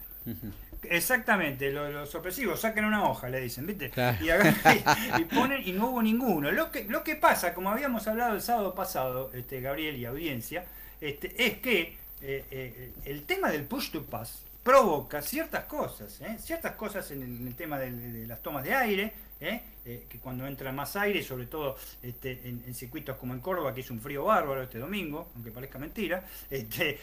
Exactamente, 0.82 1.72
lo, 1.72 1.90
lo 1.90 2.06
sorpresivo, 2.06 2.56
saquen 2.56 2.84
una 2.84 3.08
hoja, 3.08 3.28
le 3.28 3.40
dicen, 3.40 3.66
¿viste? 3.66 3.90
Claro. 3.90 4.24
Y, 4.24 4.30
agarran 4.30 4.54
y- 5.18 5.22
y 5.22 5.24
ponen 5.24 5.62
y 5.66 5.72
no 5.72 5.88
hubo 5.88 6.02
ninguno. 6.02 6.50
Lo 6.52 6.70
que, 6.70 6.84
lo 6.84 7.02
que 7.02 7.16
pasa, 7.16 7.54
como 7.54 7.70
habíamos 7.70 8.06
hablado 8.06 8.34
el 8.34 8.42
sábado 8.42 8.74
pasado, 8.74 9.30
este, 9.34 9.60
Gabriel 9.60 9.96
y 9.96 10.04
audiencia, 10.04 10.64
este, 11.00 11.34
es 11.44 11.58
que 11.58 11.96
eh, 12.22 12.44
eh, 12.50 12.92
el 13.04 13.22
tema 13.24 13.50
del 13.50 13.64
push 13.64 13.90
to 13.90 14.04
pass 14.04 14.42
provoca 14.62 15.22
ciertas 15.22 15.64
cosas, 15.64 16.20
¿eh? 16.22 16.36
ciertas 16.40 16.72
cosas 16.72 17.10
en 17.12 17.46
el, 17.46 17.54
tema 17.54 17.78
del- 17.78 18.12
de, 18.12 18.26
las 18.26 18.42
tomas 18.42 18.64
de 18.64 18.74
aire, 18.74 19.12
que 19.38 20.18
cuando 20.20 20.44
entra 20.46 20.72
más 20.72 20.96
aire, 20.96 21.22
sobre 21.22 21.46
todo 21.46 21.76
este, 22.02 22.40
en, 22.48 22.74
circuitos 22.74 23.16
como 23.16 23.32
en 23.34 23.40
Córdoba, 23.40 23.72
que 23.74 23.82
es 23.82 23.90
un 23.92 24.00
frío 24.00 24.24
bárbaro 24.24 24.62
este 24.62 24.78
domingo, 24.78 25.28
aunque 25.36 25.52
parezca 25.52 25.78
mentira, 25.78 26.24
este, 26.50 26.98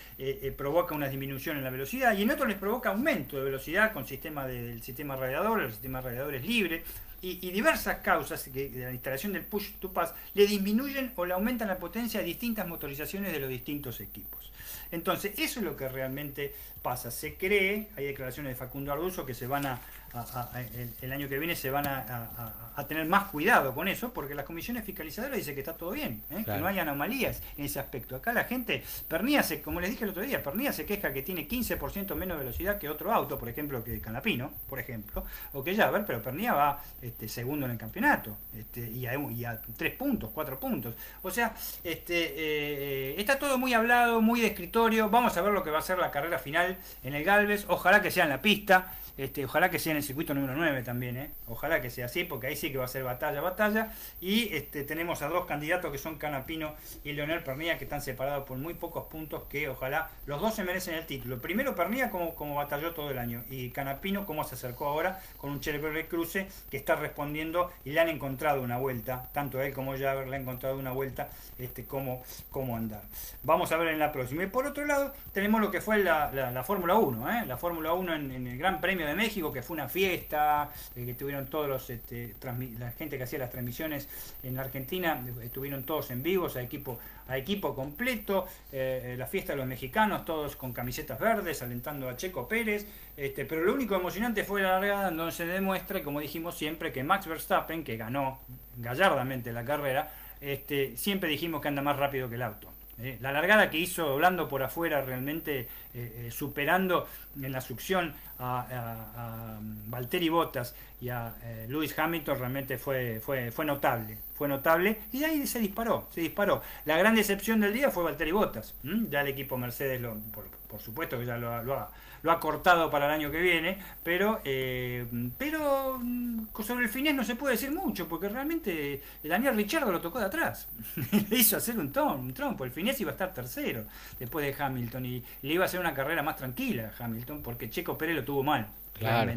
provoca 0.57 0.93
una 0.93 1.07
disminución 1.07 1.55
en 1.57 1.64
la 1.64 1.70
velocidad 1.70 2.18
y 2.18 2.24
en 2.24 2.32
otros 2.32 2.49
les 2.49 2.57
provoca 2.57 2.89
aumento 2.89 3.38
de 3.38 3.43
velocidad 3.45 3.93
con 3.93 4.05
sistema 4.05 4.45
de- 4.45 4.61
del 4.64 4.82
sistema 4.84 5.16
radiador, 5.16 5.61
el 5.61 5.72
sistema 5.72 6.01
radiador 6.01 6.34
es 6.36 6.43
libre. 6.45 6.84
Y, 7.22 7.39
y 7.47 7.51
diversas 7.51 7.99
causas 7.99 8.43
que 8.53 8.68
de 8.70 8.84
la 8.84 8.91
instalación 8.91 9.32
del 9.32 9.45
push 9.45 9.76
to 9.80 9.93
pass 9.93 10.14
le 10.34 10.45
disminuyen 10.45 11.14
o 11.16 11.26
le 11.26 11.34
aumentan 11.34 11.70
la 11.70 11.78
potencia 11.78 12.20
a 12.20 12.24
distintas 12.24 12.68
motorizaciones 12.68 13.32
de 13.32 13.39
los 13.39 13.47
distintos 13.47 14.01
equipos. 14.01 14.51
Entonces, 14.94 15.34
eso 15.39 15.60
es 15.60 15.66
lo 15.66 15.76
que 15.76 15.89
realmente 15.89 16.54
pasa. 16.84 17.10
Se 17.10 17.36
cree, 17.36 17.88
hay 17.98 18.06
declaraciones 18.06 18.52
de 18.52 18.56
Facundo 18.56 18.94
Arduzo 18.94 19.26
que 19.26 19.34
se 19.34 19.48
van 19.48 19.66
a, 19.66 19.80
a- 20.14 20.20
a- 20.20 20.50
a- 20.54 20.62
el, 20.62 20.94
el 21.02 21.12
año 21.12 21.28
que 21.28 21.40
viene 21.40 21.56
se 21.56 21.72
van 21.72 21.88
a, 21.88 21.98
a- 22.00 22.72
a 22.76 22.88
tener 22.88 23.06
más 23.08 23.26
cuidado 23.30 23.74
con 23.74 23.88
eso, 23.88 24.14
porque 24.14 24.36
las 24.36 24.46
comisiones 24.46 24.84
fiscalizadoras 24.84 25.38
dicen 25.38 25.54
que 25.56 25.62
está 25.62 25.74
todo 25.74 25.92
bien, 25.92 26.24
¿eh? 26.32 26.44
que 26.44 26.52
no 26.58 26.68
hay 26.68 26.80
anomalías 26.80 27.42
en 27.58 27.66
ese 27.66 27.80
aspecto. 27.80 28.16
Acá 28.16 28.34
la 28.34 28.44
gente, 28.44 28.84
Pernía, 29.08 29.42
se, 29.44 29.62
como 29.62 29.80
les 29.80 29.92
dije 29.92 30.04
el 30.04 30.10
otro 30.12 30.22
día, 30.24 30.44
Pernía 30.44 30.74
se 30.74 30.86
queja 30.86 31.14
que 31.14 31.22
tiene 31.24 31.48
15% 31.48 32.16
menos 32.16 32.38
velocidad 32.38 32.78
que 32.78 32.90
otro 32.90 33.12
auto, 33.14 33.40
por 33.40 33.48
ejemplo, 33.50 33.84
que 33.84 34.00
Canapino, 34.02 34.52
por 34.70 34.80
ejemplo, 34.80 35.24
o 35.54 35.64
que 35.64 35.76
Javer, 35.76 36.04
pero 36.06 36.22
Pernía 36.22 36.54
va 36.54 36.84
este, 37.02 37.28
segundo 37.30 37.66
en 37.66 37.72
el 37.74 37.78
campeonato, 37.78 38.36
este, 38.56 38.90
y, 38.90 39.06
a, 39.08 39.16
y 39.16 39.46
a 39.46 39.62
tres 39.78 39.94
puntos, 39.96 40.32
cuatro 40.34 40.60
puntos. 40.60 40.96
O 41.22 41.32
sea, 41.32 41.56
este, 41.84 42.34
eh, 42.36 43.16
está 43.20 43.38
todo 43.40 43.58
muy 43.58 43.74
hablado, 43.74 44.22
muy 44.22 44.42
de 44.42 44.48
escritorio. 44.48 45.10
Vamos 45.10 45.36
a 45.38 45.42
ver 45.42 45.54
lo 45.54 45.64
que 45.64 45.70
va 45.72 45.80
a 45.80 45.84
ser 45.84 45.98
la 45.98 46.12
carrera 46.12 46.38
final 46.40 46.72
en 47.03 47.13
el 47.15 47.24
Galvez. 47.24 47.65
Ojalá 47.67 48.01
que 48.01 48.11
sea 48.11 48.24
en 48.24 48.30
la 48.30 48.41
pista. 48.41 48.93
Este, 49.15 49.45
ojalá 49.45 49.69
que 49.69 49.78
sea 49.78 49.91
en 49.91 49.97
el 49.97 50.03
circuito 50.03 50.34
número 50.34 50.55
9 50.55 50.82
también, 50.82 51.17
¿eh? 51.17 51.30
ojalá 51.47 51.82
que 51.82 51.91
sea 51.91 52.07
así, 52.07 52.24
porque 52.24 52.47
ahí 52.47 52.55
sí 52.55 52.71
que 52.71 52.80
va 52.80 52.86
a 52.86 52.88
ser 52.88 53.03
batalla, 53.03 53.41
batalla. 53.41 53.91
Y 54.19 54.51
este, 54.55 54.84
tenemos 54.84 55.21
a 55.21 55.28
dos 55.28 55.45
candidatos 55.45 55.91
que 55.91 55.99
son 55.99 56.17
Canapino 56.17 56.74
y 57.03 57.11
Leonel 57.11 57.43
Pernilla, 57.43 57.78
que 57.78 57.84
están 57.84 58.01
separados 58.01 58.45
por 58.47 58.57
muy 58.57 58.74
pocos 58.74 59.05
puntos, 59.05 59.43
que 59.43 59.69
ojalá 59.69 60.09
los 60.26 60.41
dos 60.41 60.55
se 60.55 60.63
merecen 60.63 60.95
el 60.95 61.05
título. 61.05 61.39
Primero 61.39 61.76
Pernilla 61.76 62.09
como, 62.09 62.34
como 62.34 62.55
batalló 62.55 62.93
todo 62.93 63.11
el 63.11 63.19
año, 63.19 63.43
y 63.51 63.69
Canapino 63.69 64.26
como 64.26 64.43
se 64.45 64.55
acercó 64.55 64.88
ahora 64.88 65.21
con 65.38 65.51
un 65.51 65.59
Chevrolet 65.59 66.07
Cruze 66.07 66.47
que 66.71 66.78
está 66.78 66.95
respondiendo 66.95 67.71
y 67.86 67.91
le 67.91 67.99
han 67.99 68.09
encontrado 68.09 68.63
una 68.63 68.78
vuelta, 68.80 69.30
tanto 69.32 69.61
él 69.61 69.74
como 69.74 69.95
Javer 69.95 70.28
le 70.28 70.38
han 70.38 70.41
encontrado 70.41 70.80
una 70.80 70.91
vuelta, 70.91 71.30
este, 71.59 71.86
cómo, 71.86 72.24
cómo 72.49 72.76
andar. 72.76 73.03
Vamos 73.43 73.71
a 73.71 73.78
ver 73.78 73.89
en 73.89 73.99
la 73.99 74.11
próxima. 74.11 74.41
Y 74.43 74.47
por 74.47 74.65
otro 74.65 74.86
lado, 74.88 75.13
tenemos 75.34 75.61
lo 75.61 75.69
que 75.69 75.82
fue 75.82 75.99
la 75.99 76.62
Fórmula 76.64 76.95
1, 76.95 77.30
¿eh? 77.30 77.45
la 77.45 77.57
Fórmula 77.57 77.93
1 77.93 78.16
en, 78.16 78.47
el 78.47 78.57
Gran 78.57 78.82
Premio 78.82 79.05
de 79.05 79.16
México, 79.16 79.51
que 79.51 79.61
fue 79.61 79.76
una 79.76 79.88
fiesta, 79.88 80.70
eh, 80.95 81.05
que 81.05 81.14
tuvieron 81.14 81.47
todos 81.47 81.68
los, 81.68 81.89
este, 81.89 82.36
la 82.80 82.91
gente 82.91 83.18
que 83.18 83.24
hacía 83.24 83.39
las 83.39 83.49
transmisiones 83.49 84.07
en 84.43 84.55
la 84.55 84.61
Argentina, 84.61 85.24
estuvieron 85.41 85.84
todos 85.84 86.11
en 86.11 86.24
vivos, 86.24 86.55
a 86.55 86.61
equipo, 86.61 86.99
a 87.28 87.38
equipo 87.38 87.76
completo, 87.76 88.47
eh, 88.72 89.14
eh, 89.14 89.16
la 89.18 89.28
fiesta 89.28 89.53
de 89.53 89.57
los 89.57 89.68
mexicanos, 89.68 90.26
todos 90.26 90.55
con 90.55 90.74
camisetas 90.74 91.20
verdes, 91.20 91.61
alentando 91.61 92.09
a 92.09 92.18
Checo 92.18 92.47
Pérez, 92.47 92.88
este, 93.16 93.45
pero 93.45 93.64
lo 93.64 93.74
único 93.74 93.95
emocionante 93.95 94.43
fue 94.43 94.61
la 94.61 94.80
largada, 94.80 95.09
en 95.09 95.18
donde 95.18 95.32
se 95.32 95.45
demuestra, 95.45 96.01
como 96.03 96.20
dijimos 96.20 96.57
siempre, 96.57 96.91
que 96.91 97.03
Max 97.03 97.28
Verstappen, 97.28 97.84
que 97.84 97.97
ganó 97.97 98.39
gallardamente 98.78 99.53
la 99.53 99.64
carrera, 99.64 100.11
este, 100.41 100.97
siempre 100.97 101.30
dijimos 101.30 101.61
que 101.61 101.68
anda 101.68 101.82
más 101.82 101.97
rápido 101.97 102.28
que 102.28 102.36
el 102.36 102.41
auto. 102.41 102.72
¿Eh? 103.04 103.18
La 103.22 103.32
largada 103.32 103.70
que 103.70 103.78
hizo 103.78 104.08
doblando 104.08 104.47
por 104.47 104.64
afuera, 104.64 105.01
realmente 105.01 105.62
eh, 105.62 105.68
eh, 105.93 106.32
superando 106.32 107.08
en 107.41 107.51
la 107.51 107.62
succión 107.62 108.14
a, 108.39 108.62
a, 108.62 109.56
a 109.56 109.60
Valtteri 109.62 110.30
Bottas 110.30 110.76
y 111.01 111.10
a 111.10 111.36
Lewis 111.68 111.97
Hamilton, 111.97 112.39
realmente 112.39 112.78
fue, 112.78 113.20
fue, 113.20 113.51
fue 113.51 113.66
notable. 113.66 114.18
Fue 114.36 114.47
notable 114.47 114.99
y 115.12 115.20
de 115.20 115.26
ahí 115.26 115.47
se 115.47 115.60
disparó, 115.60 116.08
se 116.10 116.22
disparó. 116.22 116.62
La 116.86 116.97
gran 116.97 117.16
decepción 117.16 117.60
del 117.60 117.74
día 117.74 117.91
fue 117.91 118.04
Valtteri 118.04 118.32
Bottas. 118.32 118.74
Ya 119.10 119.22
el 119.22 119.28
equipo 119.28 119.58
Mercedes, 119.58 120.01
lo, 120.01 120.16
por, 120.32 120.45
por 120.68 120.80
supuesto 120.82 121.20
que 121.20 121.26
ya 121.26 121.38
lo, 121.38 121.64
lo 121.64 121.76
ha, 121.76 121.91
lo 122.24 122.32
ha 122.32 122.39
cortado 122.39 122.89
para 122.89 123.05
el 123.05 123.11
año 123.11 123.30
que 123.30 123.39
viene, 123.39 123.78
pero, 124.01 124.41
eh, 124.43 125.05
pero 125.38 125.99
mm, 126.01 126.47
sobre 126.65 126.86
el 126.86 126.89
finés 126.89 127.13
no 127.13 127.24
se 127.24 127.36
puede 127.36 127.53
decir 127.53 127.71
mucho, 127.71 128.07
porque 128.07 128.30
realmente 128.30 129.01
Daniel 129.24 129.55
Ricciardo 129.55 129.91
lo 129.91 130.01
tocó 130.01 130.19
de 130.19 130.26
atrás. 130.26 130.67
le 131.30 131.38
hizo 131.38 131.57
hacer 131.57 131.78
un, 131.78 131.91
tom, 131.91 132.21
un 132.21 132.34
trompo. 132.34 132.63
El 132.63 132.71
finés 132.71 132.99
iba 133.01 133.11
a 133.11 133.13
estar 133.13 133.34
tercero 133.34 133.86
después 134.17 134.45
de 134.45 134.63
Hamilton 134.63 135.05
y 135.05 135.24
le 135.41 135.53
iba 135.53 135.63
a 135.63 135.67
hacer 135.67 135.80
una 135.80 135.93
carrera 135.93 136.24
más 136.24 136.38
tranquila 136.38 136.91
a 136.97 137.03
Hamilton, 137.03 137.41
porque 137.43 137.69
Checo 137.69 137.97
Pérez 137.97 138.15
lo 138.15 138.24
tuvo 138.24 138.41
mal. 138.41 138.67
Claro. 139.04 139.32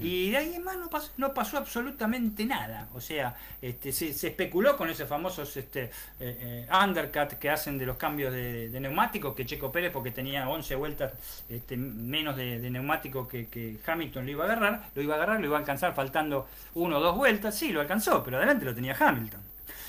Y 0.00 0.30
de 0.30 0.36
ahí 0.36 0.54
en 0.54 0.64
más 0.64 0.76
no 0.76 0.88
pasó, 0.88 1.10
no 1.16 1.34
pasó 1.34 1.58
absolutamente 1.58 2.44
nada. 2.44 2.88
O 2.94 3.00
sea, 3.00 3.36
este, 3.62 3.92
se, 3.92 4.12
se 4.12 4.28
especuló 4.28 4.76
con 4.76 4.90
esos 4.90 5.08
famosos 5.08 5.56
este, 5.56 5.84
eh, 5.84 5.90
eh, 6.20 6.68
undercut 6.84 7.38
que 7.38 7.50
hacen 7.50 7.78
de 7.78 7.86
los 7.86 7.96
cambios 7.96 8.32
de, 8.32 8.68
de 8.68 8.80
neumáticos, 8.80 9.34
que 9.34 9.46
Checo 9.46 9.70
Pérez, 9.70 9.92
porque 9.92 10.10
tenía 10.10 10.48
11 10.48 10.74
vueltas 10.74 11.12
este, 11.48 11.76
menos 11.76 12.36
de, 12.36 12.58
de 12.58 12.70
neumático 12.70 13.28
que, 13.28 13.48
que 13.48 13.78
Hamilton 13.86 14.24
lo 14.24 14.30
iba 14.30 14.44
a 14.44 14.46
agarrar, 14.46 14.82
lo 14.94 15.02
iba 15.02 15.14
a 15.14 15.16
agarrar, 15.16 15.40
lo 15.40 15.46
iba 15.46 15.56
a 15.56 15.60
alcanzar 15.60 15.94
faltando 15.94 16.48
uno 16.74 16.98
o 16.98 17.00
dos 17.00 17.16
vueltas. 17.16 17.56
Sí, 17.56 17.72
lo 17.72 17.80
alcanzó, 17.80 18.22
pero 18.24 18.38
adelante 18.38 18.64
lo 18.64 18.74
tenía 18.74 18.96
Hamilton. 18.98 19.40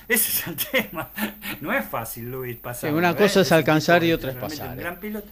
Ese 0.07 0.29
es 0.29 0.47
el 0.47 0.55
tema. 0.71 1.09
No 1.61 1.73
es 1.73 1.85
fácil, 1.85 2.31
Luis, 2.31 2.55
pasar. 2.57 2.89
Sí, 2.89 2.95
una 2.95 3.15
cosa 3.15 3.41
es 3.41 3.51
alcanzar 3.51 4.03
y 4.03 4.13
otra 4.13 4.31
es 4.31 4.37
pasar, 4.37 4.69
Un 4.69 4.79
eh. 4.79 4.81
gran 4.81 4.99
piloto. 4.99 5.27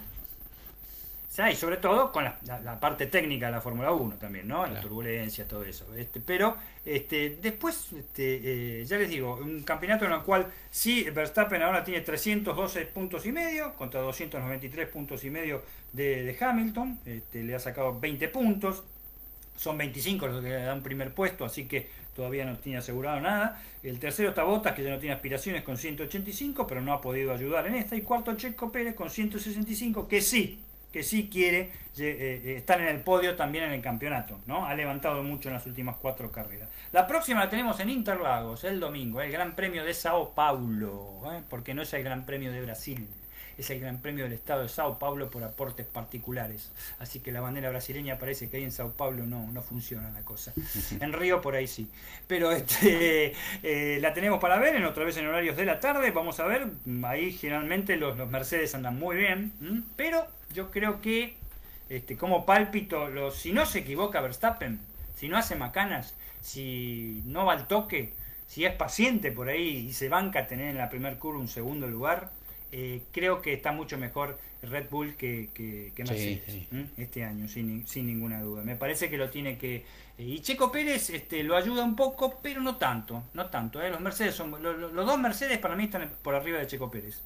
Sí, 1.36 1.42
y 1.52 1.56
sobre 1.56 1.78
todo 1.78 2.14
con 2.14 2.24
la, 2.24 2.38
la- 2.46 2.62
la 2.62 2.80
parte 2.80 3.08
técnica 3.08 3.48
de 3.48 3.52
la 3.52 3.60
Fórmula 3.62 3.92
1 3.92 4.16
también, 4.16 4.48
¿no? 4.48 4.62
La 4.64 4.70
Claro. 4.70 4.88
turbulencia, 4.88 5.46
todo 5.46 5.64
eso. 5.66 5.94
Este, 5.96 6.22
pero 6.22 6.56
este, 6.86 7.38
después, 7.42 7.92
este, 7.92 8.80
eh, 8.82 8.86
ya 8.86 8.98
les 8.98 9.10
digo, 9.10 9.36
un 9.36 9.64
campeonato 9.64 10.06
en 10.06 10.14
el 10.14 10.22
cual 10.22 10.48
sí, 10.72 11.04
Verstappen 11.10 11.62
ahora 11.62 11.84
tiene 11.84 12.02
312 12.02 12.86
puntos 12.86 13.26
y 13.26 13.34
medio 13.34 13.74
contra 13.74 14.00
293 14.02 14.88
puntos 14.88 15.26
y 15.26 15.30
medio 15.30 15.62
de, 15.92 16.24
de 16.24 16.38
Hamilton. 16.40 17.00
Este, 17.06 17.44
le 17.44 17.54
ha 17.56 17.60
sacado 17.60 18.00
20 18.00 18.30
puntos. 18.30 18.84
Son 19.58 19.78
25 19.78 20.28
los 20.28 20.42
que 20.44 20.50
le 20.50 20.56
dan 20.64 20.84
primer 20.84 21.14
puesto, 21.14 21.46
así 21.46 21.66
que 21.66 21.90
todavía 22.14 22.46
no 22.46 22.58
tiene 22.58 22.80
asegurado 22.80 23.20
nada. 23.22 23.62
El 23.84 24.00
tercero 24.00 24.30
está 24.30 24.44
Bottas, 24.44 24.74
que 24.74 24.84
ya 24.84 24.90
no 24.90 25.00
tiene 25.00 25.16
aspiraciones 25.16 25.64
con 25.64 25.78
185, 25.78 26.68
pero 26.68 26.82
no 26.82 26.92
ha 26.94 27.00
podido 27.02 27.34
ayudar 27.34 27.66
en 27.68 27.76
esta. 27.76 27.96
Y 27.96 28.02
cuarto 28.02 28.36
Checo 28.36 28.70
Pérez 28.72 28.96
con 28.96 29.10
165, 29.10 30.08
que 30.10 30.22
sí, 30.22 30.60
que 30.96 31.04
sí 31.04 31.28
quiere 31.30 31.60
eh, 31.98 32.42
eh, 32.46 32.56
estar 32.56 32.80
en 32.80 32.88
el 32.88 33.02
podio 33.02 33.36
también 33.36 33.66
en 33.66 33.74
el 33.74 33.82
campeonato, 33.82 34.40
¿no? 34.46 34.66
Ha 34.66 34.74
levantado 34.76 35.24
mucho 35.24 35.50
en 35.50 35.56
las 35.56 35.66
últimas 35.66 35.98
cuatro 35.98 36.32
carreras. 36.32 36.70
La 36.94 37.06
próxima 37.06 37.42
la 37.42 37.50
tenemos 37.50 37.78
en 37.82 37.90
Interlagos, 37.90 38.64
el 38.64 38.80
domingo, 38.80 39.20
el 39.20 39.30
Gran 39.30 39.58
Premio 39.58 39.84
de 39.84 39.94
Sao 39.94 40.34
Paulo, 40.34 41.22
¿eh? 41.34 41.44
porque 41.50 41.74
no 41.74 41.82
es 41.82 41.94
el 41.94 42.02
Gran 42.06 42.26
Premio 42.26 42.50
de 42.50 42.62
Brasil. 42.62 43.10
Es 43.58 43.70
el 43.70 43.80
Gran 43.80 44.02
Premio 44.02 44.26
del 44.26 44.34
Estado 44.34 44.64
de 44.64 44.70
Sao 44.70 45.00
Paulo 45.00 45.30
por 45.30 45.44
aportes 45.44 45.86
particulares. 45.86 46.72
Así 47.00 47.20
que 47.20 47.32
la 47.32 47.42
bandera 47.42 47.70
brasileña 47.70 48.20
parece 48.20 48.50
que 48.50 48.58
ahí 48.58 48.64
en 48.64 48.72
Sao 48.72 48.92
Paulo 48.92 49.26
no, 49.26 49.50
no 49.52 49.62
funciona 49.62 50.10
la 50.12 50.22
cosa. 50.22 50.54
En 51.00 51.14
Río 51.14 51.42
por 51.42 51.56
ahí 51.56 51.68
sí. 51.68 51.90
Pero 52.28 52.52
este, 52.52 53.34
eh, 53.64 54.00
la 54.02 54.14
tenemos 54.14 54.40
para 54.40 54.60
ver, 54.60 54.76
en 54.76 54.86
otra 54.86 55.06
vez 55.06 55.18
en 55.18 55.28
horarios 55.28 55.56
de 55.58 55.66
la 55.66 55.80
tarde. 55.80 56.12
Vamos 56.12 56.40
a 56.40 56.46
ver, 56.46 56.68
ahí 57.04 57.32
generalmente 57.32 57.96
los, 57.98 58.18
los 58.18 58.30
Mercedes 58.30 58.76
andan 58.76 59.00
muy 59.00 59.16
bien. 59.18 59.54
¿m? 59.62 59.84
Pero 59.96 60.28
yo 60.54 60.72
creo 60.72 61.02
que, 61.02 61.36
este, 61.90 62.18
como 62.18 62.46
pálpito, 62.46 63.10
los, 63.10 63.36
si 63.36 63.54
no 63.54 63.66
se 63.66 63.80
equivoca 63.80 64.22
Verstappen, 64.22 64.80
si 65.16 65.30
no 65.30 65.38
hace 65.38 65.56
macanas, 65.56 66.14
si 66.42 67.22
no 67.26 67.46
va 67.46 67.54
al 67.54 67.68
toque, 67.68 68.14
si 68.48 68.66
es 68.66 68.74
paciente 68.74 69.32
por 69.32 69.50
ahí 69.50 69.88
y 69.88 69.94
se 69.94 70.10
banca 70.10 70.42
a 70.42 70.48
tener 70.48 70.70
en 70.70 70.78
la 70.78 70.90
primer 70.90 71.18
curva 71.18 71.40
un 71.40 71.48
segundo 71.48 71.88
lugar, 71.88 72.32
eh, 72.78 73.02
creo 73.14 73.42
que 73.42 73.54
está 73.54 73.72
mucho 73.72 73.98
mejor 73.98 74.38
Red 74.62 74.90
Bull 74.90 75.16
que, 75.16 75.50
que, 75.54 75.94
Mercedes 76.04 76.42
este 76.98 77.24
año, 77.24 77.48
sin, 77.48 77.88
sin 77.88 78.06
ninguna 78.08 78.42
duda. 78.42 78.64
Me 78.64 78.76
parece 78.76 79.10
que 79.10 79.18
lo 79.18 79.30
tiene 79.30 79.58
que... 79.58 79.76
eh, 80.18 80.24
Y 80.24 80.40
Checo 80.42 80.72
Pérez 80.72 81.10
este, 81.10 81.44
lo 81.44 81.56
ayuda 81.56 81.84
un 81.84 81.96
poco, 81.96 82.40
pero 82.42 82.60
no 82.62 82.76
tanto, 82.76 83.24
no 83.34 83.46
tanto. 83.46 83.82
¿eh? 83.82 83.90
Los 83.90 84.02
Mercedes 84.02 84.36
son, 84.36 84.52
lo- 84.52 84.74
lo- 84.74 84.90
los 84.92 85.06
dos 85.06 85.18
Mercedes 85.20 85.58
para 85.60 85.76
mí 85.76 85.86
están 85.86 86.10
por 86.22 86.36
arriba 86.36 86.60
de 86.60 86.68
Checo 86.68 86.92
Pérez. 86.92 87.22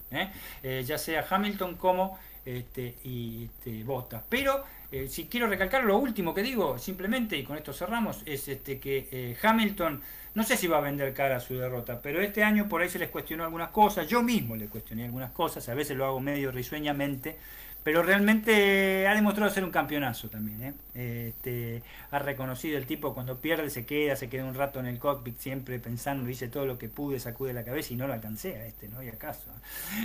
Eh, 0.62 0.84
ya 0.86 0.98
sea 0.98 1.26
Hamilton 1.28 1.76
como 1.78 2.20
este, 2.46 2.96
y 3.04 3.46
este, 3.46 3.84
Bottas. 3.84 4.22
Pero 4.30 4.64
eh, 4.92 5.08
si 5.08 5.28
quiero 5.28 5.48
recalcar 5.48 5.84
lo 5.84 5.98
último 5.98 6.34
que 6.34 6.42
digo, 6.42 6.78
simplemente, 6.80 7.38
y 7.38 7.44
con 7.44 7.58
esto 7.58 7.74
cerramos, 7.74 8.24
es 8.26 8.48
este 8.48 8.80
que 8.80 9.08
eh, 9.12 9.38
Hamilton, 9.42 10.02
no 10.34 10.44
sé 10.44 10.58
si 10.58 10.68
va 10.68 10.78
a 10.78 10.82
vender 10.82 11.14
cara 11.14 11.38
a 11.38 11.40
su 11.40 11.56
derrota, 11.56 12.02
pero 12.02 12.22
este 12.22 12.44
año 12.44 12.68
por 12.68 12.82
ahí 12.82 12.90
se 12.90 13.00
les 13.00 13.10
cuestionó 13.10 13.44
algunas 13.44 13.70
cosas, 13.70 14.08
yo 14.08 14.24
mismo 14.24 14.56
le 14.56 14.68
cuestioné 14.68 15.06
algunas 15.06 15.32
cosas, 15.32 15.68
a 15.70 15.76
veces 15.76 15.96
lo 15.96 16.06
hago 16.06 16.20
medio 16.20 16.52
risueñamente, 16.52 17.36
pero 17.84 18.04
realmente 18.04 19.08
ha 19.08 19.16
demostrado 19.16 19.52
ser 19.52 19.64
un 19.64 19.72
campeonazo 19.72 20.30
también. 20.30 20.62
¿eh? 20.96 21.30
Este, 21.30 21.82
ha 22.12 22.20
reconocido 22.20 22.78
el 22.78 22.86
tipo 22.86 23.14
cuando 23.14 23.40
pierde 23.40 23.70
se 23.70 23.86
queda, 23.86 24.16
se 24.16 24.30
queda 24.30 24.46
un 24.46 24.54
rato 24.54 24.80
en 24.80 24.86
el 24.86 25.00
cockpit 25.00 25.38
siempre 25.38 25.80
pensando, 25.80 26.30
hice 26.30 26.50
todo 26.50 26.66
lo 26.66 26.78
que 26.78 26.90
pude, 26.90 27.20
sacude 27.20 27.54
la 27.54 27.64
cabeza 27.64 27.94
y 27.94 27.96
no 27.96 28.08
lo 28.08 28.14
alcancé 28.14 28.56
a 28.58 28.66
este, 28.66 28.90
no 28.90 29.00
hay 29.00 29.10
acaso. 29.10 29.46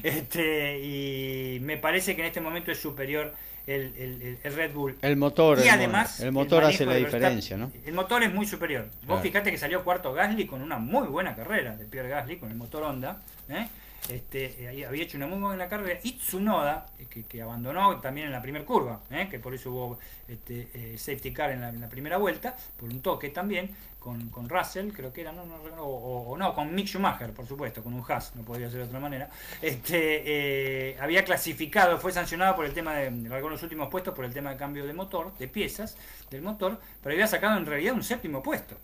Este, 0.03 0.79
y 0.81 1.61
me 1.61 1.77
parece 1.77 2.15
que 2.15 2.23
en 2.23 2.29
este 2.29 2.41
momento 2.41 2.71
es 2.71 2.79
superior 2.79 3.35
el, 3.67 3.93
el- 3.97 4.39
el- 4.43 4.55
Red 4.55 4.73
Bull. 4.75 4.97
El 5.01 5.17
motor, 5.17 5.59
y 5.65 5.69
además 5.69 6.21
el 6.21 6.33
motor 6.33 6.65
hace 6.65 6.85
la 6.87 6.95
diferencia, 6.95 7.57
¿no? 7.57 7.71
El 7.87 7.95
motor 7.95 8.23
es 8.23 8.33
muy 8.33 8.47
superior. 8.47 8.85
Vos 8.85 9.07
Claro. 9.07 9.23
fijate 9.23 9.51
que 9.51 9.59
salió 9.59 9.83
cuarto 9.85 10.13
Gasly 10.13 10.47
con 10.47 10.61
una 10.63 10.77
muy 10.79 11.07
buena 11.09 11.35
carrera 11.35 11.77
de 11.77 11.85
Pierre 11.87 12.09
Gasly 12.11 12.37
con 12.39 12.51
el 12.51 12.57
motor 12.57 12.83
Honda. 12.83 13.23
¿eh? 13.49 13.67
Este, 14.09 14.63
eh, 14.65 14.87
había 14.87 15.03
hecho 15.05 15.17
una 15.17 15.27
muy 15.27 15.39
buena 15.39 15.67
carrera. 15.69 15.99
Y 16.03 16.13
Tsunoda, 16.13 16.87
eh, 16.99 17.07
que, 17.09 17.25
que 17.25 17.41
abandonó 17.41 18.01
también 18.01 18.27
en 18.27 18.33
la 18.33 18.43
primera 18.43 18.65
curva, 18.65 19.01
¿eh? 19.11 19.29
que 19.31 19.39
por 19.39 19.55
eso 19.55 19.71
hubo 19.71 19.99
este, 20.29 20.69
eh, 20.75 20.99
safety 20.99 21.33
car 21.33 21.51
en 21.53 21.61
la, 21.63 21.69
en 21.71 21.81
la 21.81 21.89
primera 21.89 22.19
vuelta, 22.19 22.55
por 22.77 22.91
un 22.91 23.01
toque 23.01 23.31
también, 23.31 23.71
con, 23.99 24.29
con 24.29 24.51
Russell, 24.51 24.91
creo 24.93 25.11
que 25.11 25.23
era, 25.23 25.33
no, 25.33 25.47
no, 25.47 25.57
o, 25.83 26.33
o- 26.33 26.37
no, 26.37 26.55
con 26.55 26.75
Mick 26.75 26.87
Schumacher, 26.87 27.33
por 27.33 27.47
supuesto, 27.47 27.83
con 27.83 27.95
un 27.95 28.05
Haas, 28.07 28.37
no 28.37 28.43
podría 28.43 28.69
ser 28.69 28.81
de 28.81 28.85
otra 28.85 29.01
manera. 29.01 29.31
Este, 29.63 30.91
eh, 30.91 30.97
había 31.01 31.25
clasificado, 31.25 31.97
fue 31.99 32.13
sancionado 32.13 32.55
por 32.55 32.67
el 32.67 32.75
tema 32.75 32.95
de, 32.97 33.11
largó 33.11 33.49
los 33.49 33.63
últimos 33.63 33.89
puestos 33.89 34.15
por 34.15 34.27
el 34.27 34.35
tema 34.35 34.51
de 34.51 34.59
cambio 34.59 34.85
de 34.87 34.93
motor, 34.93 35.33
de 35.39 35.49
piezas 35.49 35.97
del 36.31 36.43
motor, 36.43 36.79
pero 37.03 37.15
había 37.15 37.27
sacado 37.27 37.57
en 37.57 37.65
realidad 37.65 37.95
un 37.95 38.05
séptimo 38.05 38.43
puesto 38.43 38.77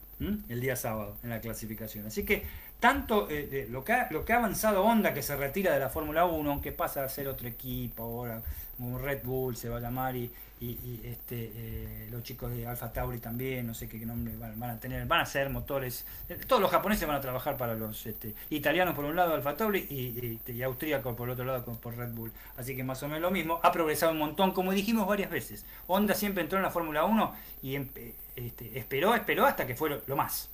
el 0.51 0.61
día 0.61 0.77
sábado 0.77 1.17
en 1.23 1.31
la 1.31 1.41
clasificación. 1.41 2.07
Así 2.07 2.25
que 2.25 2.45
tanto 2.81 3.29
eh, 3.31 3.49
eh, 3.53 3.69
lo, 3.71 3.85
que 3.85 3.93
ha, 3.93 4.09
lo 4.11 4.25
que 4.25 4.33
ha 4.33 4.39
avanzado 4.39 4.83
Honda, 4.85 5.15
que 5.15 5.23
se 5.23 5.37
retira 5.37 5.73
de 5.73 5.81
la 5.81 5.91
Fórmula 5.91 6.25
1, 6.25 6.51
aunque 6.51 6.73
pasa 6.73 7.05
a 7.05 7.09
ser 7.09 7.29
otro 7.29 7.47
equipo 7.49 8.03
ahora, 8.03 8.43
como 8.77 8.99
Red 8.99 9.21
Bull 9.23 9.57
se 9.57 9.69
va 9.69 9.77
a 9.77 9.81
llamar, 9.81 10.17
y, 10.17 10.31
y- 10.63 11.01
este, 11.05 11.53
eh, 11.55 12.09
los 12.11 12.23
chicos 12.23 12.51
de 12.51 12.67
Alfa 12.67 12.93
Tauri 12.93 13.19
también, 13.19 13.67
no 13.67 13.73
sé 13.75 13.89
qué 13.89 13.99
nombre 14.05 14.35
van, 14.37 14.63
a 14.71 14.79
tener, 14.79 15.07
van 15.07 15.21
a 15.21 15.27
ser 15.27 15.49
motores, 15.51 16.07
eh, 16.29 16.39
todos 16.47 16.61
los 16.61 16.71
japoneses 16.71 17.07
van 17.07 17.17
a 17.17 17.21
trabajar 17.21 17.57
para 17.57 17.75
los 17.75 18.05
este, 18.07 18.35
italianos 18.51 18.95
por 18.95 19.05
un 19.07 19.17
lado, 19.17 19.35
Alfa 19.35 19.57
Tauri, 19.57 19.87
y, 19.89 20.41
y, 20.51 20.53
y 20.53 20.63
austríacos 20.63 21.17
por 21.17 21.29
el 21.29 21.33
otro 21.33 21.45
lado 21.45 21.65
por 21.65 21.97
Red 21.97 22.11
Bull. 22.13 22.33
Así 22.57 22.77
que 22.77 22.85
más 22.85 23.03
o 23.03 23.07
menos 23.09 23.23
lo 23.23 23.31
mismo, 23.31 23.61
ha 23.63 23.73
progresado 23.73 24.13
un 24.13 24.19
montón, 24.19 24.53
como 24.53 24.73
dijimos 24.73 25.07
varias 25.07 25.31
veces. 25.31 25.65
Honda 25.87 26.15
siempre 26.15 26.43
entró 26.43 26.59
en 26.59 26.65
la 26.65 26.71
Fórmula 26.71 27.05
1 27.05 27.35
y 27.63 27.75
empe- 27.77 28.13
este, 28.37 28.79
esperó, 28.79 29.15
esperó 29.15 29.47
hasta 29.47 29.67
que 29.67 29.75
fue 29.75 30.01
lo 30.07 30.17
más 30.17 30.50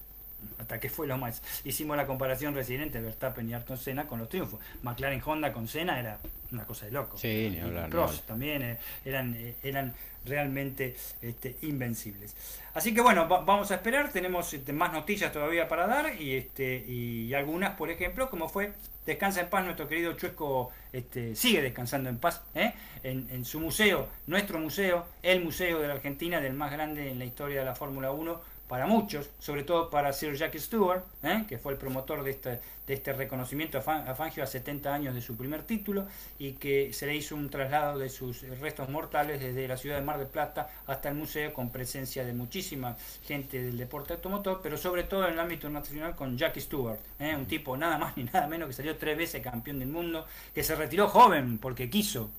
hasta 0.58 0.78
que 0.80 0.88
fue 0.88 1.06
lo 1.06 1.18
más. 1.18 1.42
Hicimos 1.64 1.96
la 1.96 2.06
comparación 2.06 2.54
reciente 2.54 2.98
de 2.98 3.04
Verstappen 3.04 3.48
y 3.50 3.54
Ayrton 3.54 3.78
Senna 3.78 4.06
con 4.06 4.18
los 4.18 4.28
triunfos. 4.28 4.60
McLaren 4.82 5.22
Honda 5.24 5.52
con 5.52 5.68
Senna 5.68 5.98
era 6.00 6.18
una 6.52 6.64
cosa 6.64 6.86
de 6.86 6.92
loco. 6.92 7.18
Sí, 7.18 7.48
ni 7.50 7.60
hablar, 7.60 7.90
Prost 7.90 8.12
hablar. 8.14 8.26
también 8.26 8.62
eh, 8.62 8.78
eran, 9.04 9.34
eh, 9.36 9.54
eran 9.62 9.94
realmente 10.24 10.96
este, 11.22 11.56
invencibles. 11.62 12.34
Así 12.74 12.92
que 12.92 13.00
bueno, 13.00 13.28
va- 13.28 13.42
vamos 13.42 13.70
a 13.70 13.76
esperar, 13.76 14.10
tenemos 14.12 14.52
este, 14.52 14.72
más 14.72 14.92
noticias 14.92 15.32
todavía 15.32 15.68
para 15.68 15.86
dar 15.86 16.20
y, 16.20 16.34
este, 16.34 16.84
y 16.86 17.32
algunas, 17.34 17.76
por 17.76 17.90
ejemplo, 17.90 18.28
como 18.28 18.48
fue 18.48 18.72
Descansa 19.06 19.40
en 19.42 19.48
paz 19.48 19.64
nuestro 19.64 19.86
querido 19.86 20.14
Chuesco, 20.14 20.72
este, 20.92 21.36
sigue 21.36 21.62
descansando 21.62 22.10
en 22.10 22.18
paz 22.18 22.42
¿eh? 22.56 22.72
en, 23.04 23.28
en 23.30 23.44
su 23.44 23.60
museo, 23.60 24.08
nuestro 24.26 24.58
museo, 24.58 25.06
el 25.22 25.44
museo 25.44 25.78
de 25.80 25.86
la 25.86 25.94
Argentina, 25.94 26.40
del 26.40 26.54
más 26.54 26.72
grande 26.72 27.12
en 27.12 27.20
la 27.20 27.24
historia 27.24 27.60
de 27.60 27.64
la 27.66 27.76
Fórmula 27.76 28.10
1, 28.10 28.40
para 28.68 28.86
muchos, 28.86 29.30
sobre 29.38 29.62
todo 29.62 29.90
para 29.90 30.12
Sir 30.12 30.34
Jackie 30.34 30.58
Stewart, 30.58 31.02
¿eh? 31.22 31.44
que 31.48 31.58
fue 31.58 31.72
el 31.72 31.78
promotor 31.78 32.24
de 32.24 32.32
este, 32.32 32.60
de 32.86 32.94
este 32.94 33.12
reconocimiento 33.12 33.78
a, 33.78 33.82
Fan- 33.82 34.08
a 34.08 34.14
Fangio 34.14 34.42
a 34.42 34.46
70 34.46 34.92
años 34.92 35.14
de 35.14 35.20
su 35.20 35.36
primer 35.36 35.62
título 35.62 36.06
y 36.38 36.52
que 36.52 36.92
se 36.92 37.06
le 37.06 37.14
hizo 37.14 37.36
un 37.36 37.48
traslado 37.48 37.98
de 37.98 38.08
sus 38.08 38.42
restos 38.60 38.88
mortales 38.88 39.40
desde 39.40 39.68
la 39.68 39.76
ciudad 39.76 39.96
de 39.96 40.02
Mar 40.02 40.18
del 40.18 40.26
Plata 40.28 40.68
hasta 40.86 41.08
el 41.08 41.14
museo 41.14 41.52
con 41.54 41.70
presencia 41.70 42.24
de 42.24 42.32
muchísima 42.32 42.96
gente 43.24 43.62
del 43.62 43.78
deporte 43.78 44.14
automotor, 44.14 44.60
pero 44.62 44.76
sobre 44.76 45.04
todo 45.04 45.26
en 45.26 45.34
el 45.34 45.40
ámbito 45.40 45.68
nacional 45.70 46.16
con 46.16 46.36
Jackie 46.36 46.60
Stewart, 46.60 46.98
¿eh? 47.20 47.34
un 47.36 47.46
tipo 47.46 47.76
nada 47.76 47.98
más 47.98 48.16
ni 48.16 48.24
nada 48.24 48.46
menos 48.48 48.66
que 48.68 48.74
salió 48.74 48.96
tres 48.96 49.16
veces 49.16 49.42
campeón 49.42 49.78
del 49.78 49.88
mundo, 49.88 50.26
que 50.54 50.62
se 50.64 50.74
retiró 50.74 51.08
joven 51.08 51.58
porque 51.58 51.88
quiso, 51.88 52.30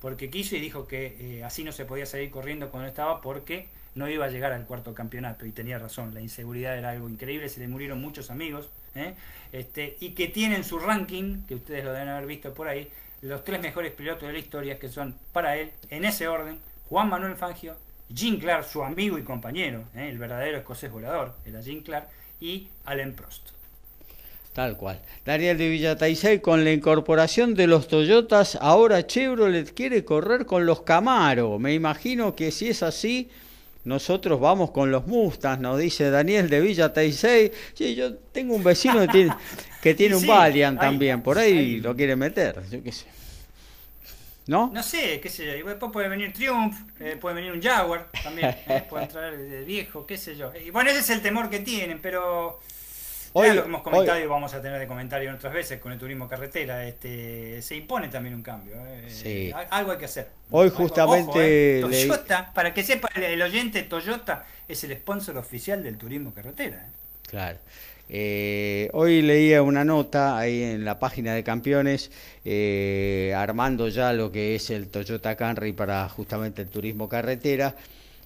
porque 0.00 0.30
quiso 0.30 0.56
y 0.56 0.60
dijo 0.60 0.86
que 0.86 1.16
eh, 1.38 1.44
así 1.44 1.64
no 1.64 1.72
se 1.72 1.84
podía 1.84 2.06
seguir 2.06 2.30
corriendo 2.30 2.70
cuando 2.70 2.88
estaba 2.88 3.20
porque 3.20 3.68
no 3.98 4.08
iba 4.08 4.24
a 4.24 4.28
llegar 4.28 4.52
al 4.52 4.64
cuarto 4.64 4.94
campeonato 4.94 5.44
y 5.44 5.50
tenía 5.50 5.78
razón, 5.78 6.14
la 6.14 6.20
inseguridad 6.20 6.78
era 6.78 6.90
algo 6.90 7.08
increíble, 7.08 7.48
se 7.48 7.60
le 7.60 7.68
murieron 7.68 8.00
muchos 8.00 8.30
amigos, 8.30 8.70
¿eh? 8.94 9.14
este, 9.52 9.96
y 10.00 10.10
que 10.10 10.28
tienen 10.28 10.64
su 10.64 10.78
ranking, 10.78 11.42
que 11.46 11.56
ustedes 11.56 11.84
lo 11.84 11.92
deben 11.92 12.08
haber 12.08 12.26
visto 12.26 12.54
por 12.54 12.68
ahí, 12.68 12.88
los 13.20 13.44
tres 13.44 13.60
mejores 13.60 13.92
pilotos 13.92 14.28
de 14.28 14.32
la 14.32 14.38
historia, 14.38 14.78
que 14.78 14.88
son 14.88 15.16
para 15.32 15.56
él, 15.56 15.72
en 15.90 16.04
ese 16.04 16.28
orden, 16.28 16.60
Juan 16.88 17.08
Manuel 17.08 17.34
Fangio, 17.34 17.76
Jim 18.14 18.38
Clark, 18.38 18.64
su 18.64 18.82
amigo 18.82 19.18
y 19.18 19.24
compañero, 19.24 19.84
¿eh? 19.94 20.08
el 20.08 20.18
verdadero 20.18 20.58
escocés 20.58 20.90
volador, 20.90 21.34
era 21.44 21.60
Jim 21.60 21.82
Clark, 21.82 22.08
y 22.40 22.68
Alain 22.84 23.14
Prost. 23.14 23.50
Tal 24.52 24.76
cual. 24.76 25.00
Daniel 25.24 25.58
de 25.58 25.68
Villataisei, 25.68 26.40
con 26.40 26.64
la 26.64 26.72
incorporación 26.72 27.54
de 27.54 27.66
los 27.66 27.88
Toyotas, 27.88 28.56
ahora 28.60 29.06
Chevrolet 29.06 29.72
quiere 29.72 30.04
correr 30.04 30.46
con 30.46 30.66
los 30.66 30.82
Camaro. 30.82 31.58
Me 31.58 31.74
imagino 31.74 32.34
que 32.34 32.50
si 32.50 32.68
es 32.68 32.82
así, 32.82 33.28
nosotros 33.88 34.38
vamos 34.38 34.70
con 34.70 34.90
los 34.92 35.06
Mustangs, 35.06 35.60
nos 35.60 35.78
dice 35.78 36.10
Daniel 36.10 36.48
de 36.48 36.60
Villataisei. 36.60 37.50
Sí, 37.74 37.94
yo 37.94 38.14
tengo 38.16 38.54
un 38.54 38.62
vecino 38.62 39.00
que 39.00 39.08
tiene, 39.08 39.34
que 39.82 39.94
tiene 39.94 40.14
un 40.14 40.26
Valiant 40.26 40.78
hay- 40.78 40.86
también, 40.88 41.22
por 41.22 41.38
ahí 41.38 41.56
hay- 41.58 41.80
lo 41.80 41.96
quiere 41.96 42.14
meter, 42.14 42.62
yo 42.70 42.82
qué 42.82 42.92
sé. 42.92 43.06
¿No? 44.46 44.70
No 44.72 44.82
sé, 44.82 45.20
qué 45.20 45.28
sé 45.28 45.44
yo, 45.44 45.54
y 45.56 45.62
después 45.62 45.92
puede 45.92 46.08
venir 46.08 46.32
Triumph, 46.32 46.74
eh, 47.00 47.18
puede 47.20 47.34
venir 47.34 47.52
un 47.52 47.60
Jaguar 47.60 48.08
también, 48.22 48.56
eh, 48.66 48.82
pueden 48.88 49.06
traer 49.08 49.36
de 49.36 49.62
viejo, 49.64 50.06
qué 50.06 50.16
sé 50.16 50.36
yo. 50.36 50.52
Y 50.64 50.70
bueno, 50.70 50.88
ese 50.88 51.00
es 51.00 51.10
el 51.10 51.20
temor 51.20 51.50
que 51.50 51.58
tienen, 51.60 51.98
pero 52.00 52.58
Hoy- 53.34 53.48
Hoy, 53.50 53.56
lo 53.56 53.62
que 53.62 53.68
hemos 53.68 53.82
comentado 53.82 54.18
hoy- 54.18 54.24
y 54.24 54.26
vamos 54.26 54.54
a 54.54 54.62
tener 54.62 54.78
de 54.78 54.86
comentario 54.86 55.28
en 55.28 55.34
otras 55.36 55.52
veces 55.52 55.80
con 55.80 55.92
el 55.92 55.98
turismo 55.98 56.28
carretera, 56.28 56.86
este 56.86 57.60
se 57.62 57.76
impone 57.76 58.08
también 58.08 58.34
un 58.34 58.42
cambio. 58.42 58.74
eh. 58.86 59.08
Sí. 59.08 59.52
Al- 59.54 59.66
Algo 59.70 59.92
hay 59.92 59.98
que 59.98 60.06
hacer. 60.06 60.28
Hoy 60.50 60.70
justamente 60.70 61.30
ojo, 61.30 61.40
eh. 61.40 61.80
Toyota, 61.82 62.52
para 62.54 62.72
que 62.72 62.82
sepa 62.82 63.08
el, 63.14 63.22
el 63.24 63.42
oyente, 63.42 63.82
Toyota 63.82 64.46
es 64.66 64.82
el 64.84 64.96
sponsor 64.96 65.36
oficial 65.36 65.82
del 65.82 65.98
turismo 65.98 66.32
carretera. 66.32 66.76
eh. 66.86 66.90
Claro. 67.28 67.58
Eh, 68.10 68.88
hoy 68.94 69.20
leía 69.20 69.60
una 69.60 69.84
nota 69.84 70.38
ahí 70.38 70.62
en 70.62 70.86
la 70.86 70.98
página 70.98 71.34
de 71.34 71.44
campeones 71.44 72.10
eh, 72.42 73.34
armando 73.36 73.88
ya 73.88 74.14
lo 74.14 74.32
que 74.32 74.54
es 74.54 74.70
el 74.70 74.88
Toyota 74.88 75.36
Camry 75.36 75.74
para 75.74 76.08
justamente 76.08 76.62
el 76.62 76.68
turismo 76.68 77.06
carretera. 77.06 77.74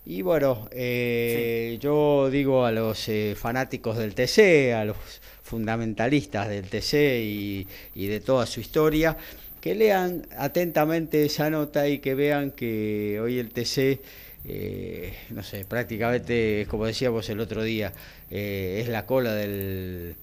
Y 0.05 0.23
bueno, 0.23 0.69
eh, 0.73 1.79
yo 1.81 2.29
digo 2.31 2.65
a 2.65 2.73
los 2.73 3.09
eh, 3.09 3.35
fanáticos 3.37 3.97
del 3.99 4.15
TC, 4.15 4.75
a 4.75 4.85
los 4.85 4.97
fundamentalistas 5.43 6.49
del 6.49 6.69
TC 6.69 7.21
y, 7.23 7.67
y 7.95 8.07
de 8.07 8.21
toda 8.21 8.47
su 8.47 8.61
historia, 8.61 9.17
que 9.61 9.75
lean 9.75 10.27
atentamente 10.37 11.25
esa 11.25 11.51
nota 11.51 11.89
y 11.89 12.01
que 12.01 12.15
vean 12.15 12.51
que 12.51 13.21
hoy 13.21 13.39
el 13.39 13.51
TC 13.51 14.01
eh, 14.45 15.15
no 15.31 15.43
sé, 15.43 15.65
prácticamente, 15.65 16.67
como 16.69 16.87
decíamos 16.87 17.29
el 17.31 17.41
otro 17.41 17.63
día, 17.63 17.93
eh, 18.31 18.81
es 18.83 18.89
la 18.89 19.07
cola 19.07 19.35
del, 19.35 20.17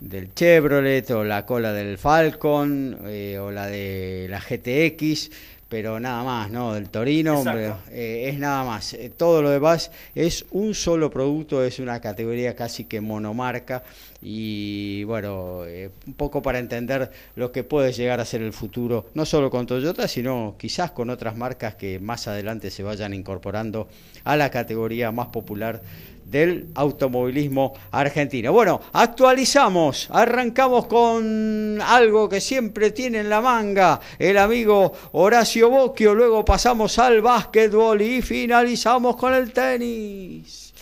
del 0.00 0.34
Chevrolet 0.34 1.10
o 1.10 1.24
la 1.24 1.44
cola 1.44 1.72
del 1.72 1.98
Falcon 1.98 2.98
eh, 3.06 3.38
o 3.38 3.50
la 3.50 3.66
de 3.66 4.26
la 4.30 4.40
GTX, 4.40 5.30
pero 5.68 6.00
nada 6.00 6.24
más, 6.24 6.50
¿no? 6.50 6.72
Del 6.72 6.88
Torino, 6.88 7.40
hombre, 7.40 7.74
eh, 7.90 8.30
es 8.30 8.38
nada 8.38 8.64
más. 8.64 8.94
Eh, 8.94 9.10
todo 9.14 9.42
lo 9.42 9.50
demás 9.50 9.90
es 10.14 10.46
un 10.50 10.74
solo 10.74 11.10
producto, 11.10 11.62
es 11.62 11.78
una 11.78 12.00
categoría 12.00 12.56
casi 12.56 12.84
que 12.84 13.00
monomarca 13.00 13.82
y 14.22 15.04
bueno, 15.04 15.64
eh, 15.66 15.90
un 16.06 16.14
poco 16.14 16.40
para 16.40 16.58
entender 16.58 17.10
lo 17.36 17.52
que 17.52 17.64
puede 17.64 17.92
llegar 17.92 18.18
a 18.18 18.24
ser 18.24 18.40
el 18.40 18.52
futuro, 18.52 19.06
no 19.14 19.26
solo 19.26 19.50
con 19.50 19.66
Toyota, 19.66 20.08
sino 20.08 20.56
quizás 20.58 20.90
con 20.90 21.10
otras 21.10 21.36
marcas 21.36 21.74
que 21.74 22.00
más 22.00 22.26
adelante 22.28 22.70
se 22.70 22.82
vayan 22.82 23.12
incorporando 23.12 23.88
a 24.24 24.36
la 24.36 24.50
categoría 24.50 25.12
más 25.12 25.28
popular 25.28 25.82
del 26.30 26.68
automovilismo 26.74 27.74
argentino. 27.90 28.52
Bueno, 28.52 28.80
actualizamos, 28.92 30.08
arrancamos 30.10 30.86
con 30.86 31.80
algo 31.80 32.28
que 32.28 32.40
siempre 32.40 32.90
tiene 32.90 33.20
en 33.20 33.30
la 33.30 33.40
manga 33.40 34.00
el 34.18 34.36
amigo 34.38 34.92
Horacio 35.12 35.70
Bocchio, 35.70 36.14
luego 36.14 36.44
pasamos 36.44 36.98
al 36.98 37.22
básquetbol 37.22 38.02
y 38.02 38.22
finalizamos 38.22 39.16
con 39.16 39.34
el 39.34 39.52
tenis. 39.52 40.74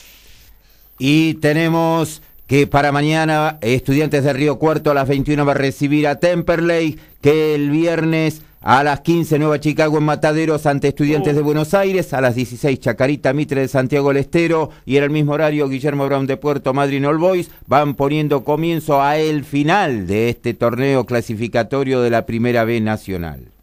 Y 0.98 1.34
tenemos 1.34 2.22
que 2.46 2.66
para 2.66 2.92
mañana 2.92 3.58
Estudiantes 3.60 4.24
de 4.24 4.32
Río 4.32 4.58
Cuarto 4.58 4.90
a 4.90 4.94
las 4.94 5.08
21 5.08 5.44
va 5.44 5.52
a 5.52 5.56
recibir 5.56 6.06
a 6.06 6.16
Temperley, 6.16 6.98
que 7.20 7.54
el 7.54 7.70
viernes 7.70 8.42
a 8.60 8.82
las 8.82 9.00
15 9.00 9.38
Nueva 9.38 9.60
Chicago 9.60 9.98
en 9.98 10.04
Mataderos 10.04 10.66
ante 10.66 10.88
Estudiantes 10.88 11.34
de 11.36 11.42
Buenos 11.42 11.74
Aires, 11.74 12.12
a 12.12 12.20
las 12.20 12.34
16 12.34 12.80
Chacarita 12.80 13.32
Mitre 13.32 13.60
de 13.60 13.68
Santiago 13.68 14.08
del 14.08 14.18
Estero 14.18 14.70
y 14.84 14.96
en 14.96 15.04
el 15.04 15.10
mismo 15.10 15.32
horario 15.32 15.68
Guillermo 15.68 16.06
Brown 16.06 16.26
de 16.26 16.36
Puerto 16.36 16.74
Madryn 16.74 17.04
All 17.04 17.18
Boys 17.18 17.50
van 17.66 17.94
poniendo 17.94 18.44
comienzo 18.44 19.02
a 19.02 19.18
el 19.18 19.44
final 19.44 20.06
de 20.06 20.28
este 20.28 20.54
torneo 20.54 21.04
clasificatorio 21.04 22.00
de 22.00 22.10
la 22.10 22.26
Primera 22.26 22.64
B 22.64 22.80
Nacional. 22.80 23.55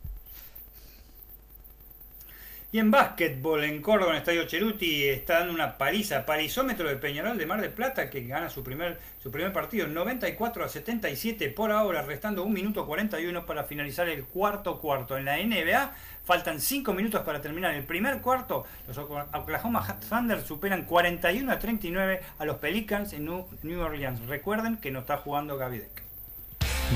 Y 2.73 2.79
en 2.79 2.89
básquetbol, 2.89 3.65
en 3.65 3.83
Córdoba, 3.83 4.13
en 4.13 4.17
Estadio 4.17 4.47
Cheruti, 4.47 5.03
está 5.03 5.37
dando 5.37 5.53
una 5.53 5.77
paliza, 5.77 6.25
palizómetro 6.25 6.89
de 6.89 6.95
Peñarol 6.95 7.37
de 7.37 7.45
Mar 7.45 7.61
del 7.61 7.69
Plata, 7.69 8.09
que 8.09 8.23
gana 8.23 8.49
su 8.49 8.63
primer, 8.63 8.97
su 9.21 9.29
primer 9.29 9.53
partido, 9.53 9.85
94 9.85 10.65
a 10.65 10.67
77 10.67 11.49
por 11.49 11.71
ahora, 11.71 12.01
restando 12.01 12.43
1 12.43 12.51
minuto 12.51 12.87
41 12.87 13.45
para 13.45 13.65
finalizar 13.65 14.09
el 14.09 14.23
cuarto 14.23 14.79
cuarto. 14.79 15.15
En 15.15 15.25
la 15.25 15.37
NBA 15.37 15.91
faltan 16.25 16.59
5 16.59 16.93
minutos 16.93 17.21
para 17.21 17.41
terminar 17.41 17.75
el 17.75 17.83
primer 17.83 18.21
cuarto. 18.21 18.65
Los 18.87 18.97
Oklahoma 18.97 19.99
Thunder 20.09 20.41
superan 20.41 20.85
41 20.85 21.51
a 21.51 21.59
39 21.59 22.21
a 22.39 22.45
los 22.45 22.57
Pelicans 22.57 23.13
en 23.13 23.25
New 23.25 23.45
New 23.61 23.81
Orleans. 23.81 24.25
Recuerden 24.25 24.77
que 24.77 24.89
no 24.89 25.01
está 25.01 25.17
jugando 25.17 25.57
Gavidec. 25.57 26.02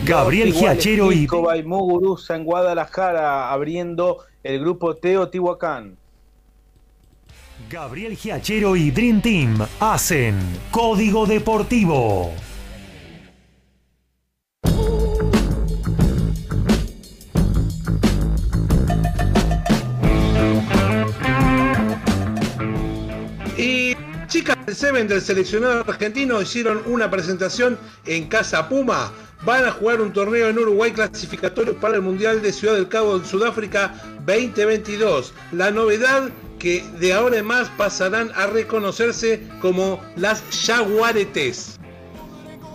Gabriel 0.05 0.53
Giachero 0.53 1.11
y 1.11 1.27
Muguruza 1.63 2.35
en 2.35 2.43
Guadalajara 2.43 3.51
abriendo 3.51 4.19
el 4.43 4.59
grupo 4.59 4.95
Teotihuacán. 4.95 5.97
Gabriel 7.69 8.15
Giachero 8.15 8.75
y 8.75 8.91
Dream 8.91 9.21
Team 9.21 9.57
hacen 9.79 10.35
Código 10.71 11.25
Deportivo. 11.25 12.31
Y 23.57 23.95
chicas 24.27 24.65
del 24.65 24.75
Seven 24.75 25.07
del 25.07 25.21
seleccionado 25.21 25.83
argentino 25.87 26.41
hicieron 26.41 26.83
una 26.85 27.09
presentación 27.09 27.77
en 28.05 28.27
Casa 28.27 28.69
Puma. 28.69 29.11
Van 29.43 29.65
a 29.65 29.71
jugar 29.71 30.01
un 30.01 30.11
torneo 30.11 30.47
en 30.47 30.57
Uruguay 30.57 30.91
clasificatorio 30.91 31.79
para 31.79 31.95
el 31.95 32.01
Mundial 32.01 32.41
de 32.41 32.51
Ciudad 32.51 32.75
del 32.75 32.89
Cabo 32.89 33.15
en 33.15 33.25
Sudáfrica 33.25 33.93
2022. 34.25 35.33
La 35.51 35.71
novedad 35.71 36.29
que 36.59 36.83
de 36.99 37.13
ahora 37.13 37.38
en 37.38 37.45
más 37.45 37.69
pasarán 37.77 38.31
a 38.35 38.47
reconocerse 38.47 39.47
como 39.61 39.99
las 40.15 40.43
Jaguaretes. 40.65 41.79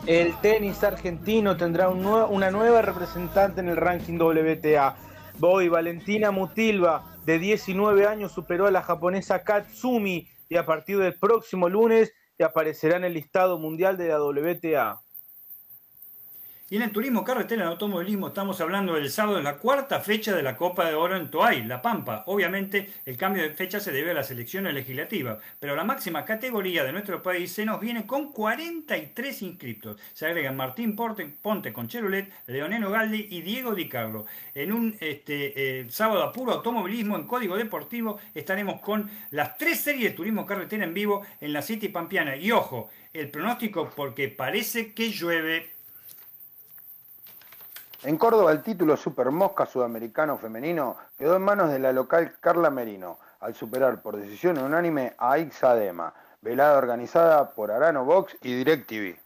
El 0.06 0.34
tenis 0.40 0.82
argentino 0.82 1.56
tendrá 1.56 1.88
una 1.88 2.50
nueva 2.50 2.82
representante 2.82 3.60
en 3.60 3.68
el 3.68 3.76
ranking 3.76 4.18
WTA. 4.18 4.96
Boy 5.38 5.68
Valentina 5.68 6.30
Mutilva, 6.30 7.16
de 7.24 7.38
19 7.38 8.06
años, 8.06 8.32
superó 8.32 8.66
a 8.66 8.70
la 8.70 8.82
japonesa 8.82 9.42
Katsumi 9.42 10.28
y 10.48 10.56
a 10.56 10.66
partir 10.66 10.98
del 10.98 11.14
próximo 11.14 11.68
lunes 11.68 12.12
aparecerá 12.42 12.96
en 12.96 13.04
el 13.04 13.14
listado 13.14 13.58
mundial 13.58 13.96
de 13.96 14.08
la 14.08 14.22
WTA. 14.22 15.01
Y 16.72 16.76
en 16.76 16.82
el 16.84 16.90
turismo 16.90 17.22
carretera, 17.22 17.64
en 17.64 17.68
automovilismo, 17.68 18.28
estamos 18.28 18.58
hablando 18.62 18.94
del 18.94 19.10
sábado, 19.10 19.42
la 19.42 19.58
cuarta 19.58 20.00
fecha 20.00 20.34
de 20.34 20.42
la 20.42 20.56
Copa 20.56 20.88
de 20.88 20.94
Oro 20.94 21.18
en 21.18 21.30
Toay, 21.30 21.64
La 21.64 21.82
Pampa. 21.82 22.24
Obviamente, 22.28 22.88
el 23.04 23.18
cambio 23.18 23.42
de 23.42 23.50
fecha 23.50 23.78
se 23.78 23.92
debe 23.92 24.12
a 24.12 24.14
las 24.14 24.30
elecciones 24.30 24.72
legislativas, 24.72 25.36
pero 25.60 25.76
la 25.76 25.84
máxima 25.84 26.24
categoría 26.24 26.82
de 26.82 26.92
nuestro 26.92 27.22
país 27.22 27.52
se 27.52 27.66
nos 27.66 27.78
viene 27.78 28.06
con 28.06 28.32
43 28.32 29.42
inscriptos. 29.42 29.98
Se 30.14 30.24
agregan 30.24 30.56
Martín 30.56 30.96
Ponte 30.96 31.74
con 31.74 31.88
Cherulet, 31.88 32.32
Leonel 32.46 32.88
Galdi 32.88 33.26
y 33.28 33.42
Diego 33.42 33.74
Di 33.74 33.86
Carlo. 33.86 34.24
En 34.54 34.72
un 34.72 34.96
este, 34.98 35.80
eh, 35.80 35.90
sábado 35.90 36.22
a 36.22 36.32
puro 36.32 36.52
automovilismo 36.52 37.16
en 37.16 37.26
Código 37.26 37.58
Deportivo 37.58 38.18
estaremos 38.34 38.80
con 38.80 39.10
las 39.30 39.58
tres 39.58 39.78
series 39.80 40.12
de 40.12 40.16
turismo 40.16 40.46
carretera 40.46 40.84
en 40.84 40.94
vivo 40.94 41.20
en 41.38 41.52
la 41.52 41.60
City 41.60 41.90
Pampiana. 41.90 42.34
Y 42.34 42.50
ojo, 42.50 42.88
el 43.12 43.28
pronóstico 43.28 43.90
porque 43.94 44.28
parece 44.28 44.94
que 44.94 45.10
llueve 45.10 45.71
en 48.04 48.16
Córdoba 48.16 48.50
el 48.50 48.62
título 48.62 48.96
Super 48.96 49.30
Mosca 49.30 49.64
Sudamericano 49.64 50.36
Femenino 50.36 50.96
quedó 51.16 51.36
en 51.36 51.42
manos 51.42 51.70
de 51.70 51.78
la 51.78 51.92
local 51.92 52.34
Carla 52.40 52.70
Merino, 52.70 53.18
al 53.40 53.54
superar 53.54 54.02
por 54.02 54.16
decisión 54.16 54.58
unánime 54.58 55.14
a 55.18 55.38
Ixadema, 55.38 56.12
velada 56.40 56.78
organizada 56.78 57.50
por 57.52 57.70
Arano 57.70 58.04
Box 58.04 58.36
y 58.42 58.54
DirecTV. 58.54 59.21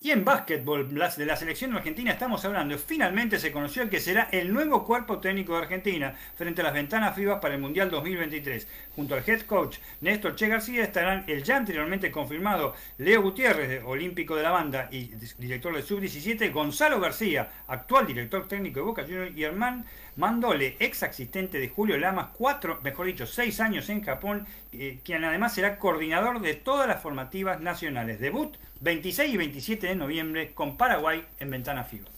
Y 0.00 0.12
en 0.12 0.24
básquetbol 0.24 0.88
de 0.94 1.26
la 1.26 1.36
selección 1.36 1.74
argentina 1.74 2.12
estamos 2.12 2.44
hablando, 2.44 2.78
finalmente 2.78 3.36
se 3.40 3.50
conoció 3.50 3.82
el 3.82 3.90
que 3.90 3.98
será 3.98 4.28
el 4.30 4.52
nuevo 4.52 4.86
cuerpo 4.86 5.18
técnico 5.18 5.54
de 5.54 5.62
Argentina 5.62 6.14
frente 6.36 6.60
a 6.60 6.64
las 6.64 6.72
ventanas 6.74 7.16
FIBA 7.16 7.40
para 7.40 7.54
el 7.54 7.60
Mundial 7.60 7.90
2023. 7.90 8.68
Junto 8.94 9.16
al 9.16 9.24
head 9.26 9.40
coach 9.40 9.78
Néstor 10.00 10.36
Che 10.36 10.46
García 10.46 10.84
estarán 10.84 11.24
el 11.26 11.42
ya 11.42 11.56
anteriormente 11.56 12.12
confirmado 12.12 12.76
Leo 12.98 13.22
Gutiérrez, 13.22 13.82
olímpico 13.84 14.36
de 14.36 14.44
la 14.44 14.52
banda 14.52 14.88
y 14.92 15.10
director 15.36 15.74
del 15.74 15.82
Sub-17, 15.82 16.52
Gonzalo 16.52 17.00
García, 17.00 17.50
actual 17.66 18.06
director 18.06 18.46
técnico 18.46 18.78
de 18.78 18.86
Boca 18.86 19.02
Juniors, 19.02 19.36
y 19.36 19.42
Hermán 19.42 19.84
Mandole, 20.18 20.76
ex 20.80 21.04
asistente 21.04 21.60
de 21.60 21.68
Julio 21.68 21.96
Lamas, 21.96 22.30
cuatro, 22.36 22.80
mejor 22.82 23.06
dicho, 23.06 23.24
seis 23.24 23.60
años 23.60 23.88
en 23.88 24.02
Japón, 24.02 24.46
eh, 24.72 24.98
quien 25.04 25.22
además 25.22 25.54
será 25.54 25.78
coordinador 25.78 26.40
de 26.40 26.54
todas 26.54 26.88
las 26.88 27.00
formativas 27.00 27.60
nacionales. 27.60 28.18
Debut 28.18 28.56
26 28.80 29.32
y 29.32 29.36
27 29.36 29.86
de 29.86 29.94
noviembre 29.94 30.52
con 30.54 30.76
Paraguay 30.76 31.24
en 31.38 31.50
Ventana 31.50 31.84
FIBA. 31.84 32.17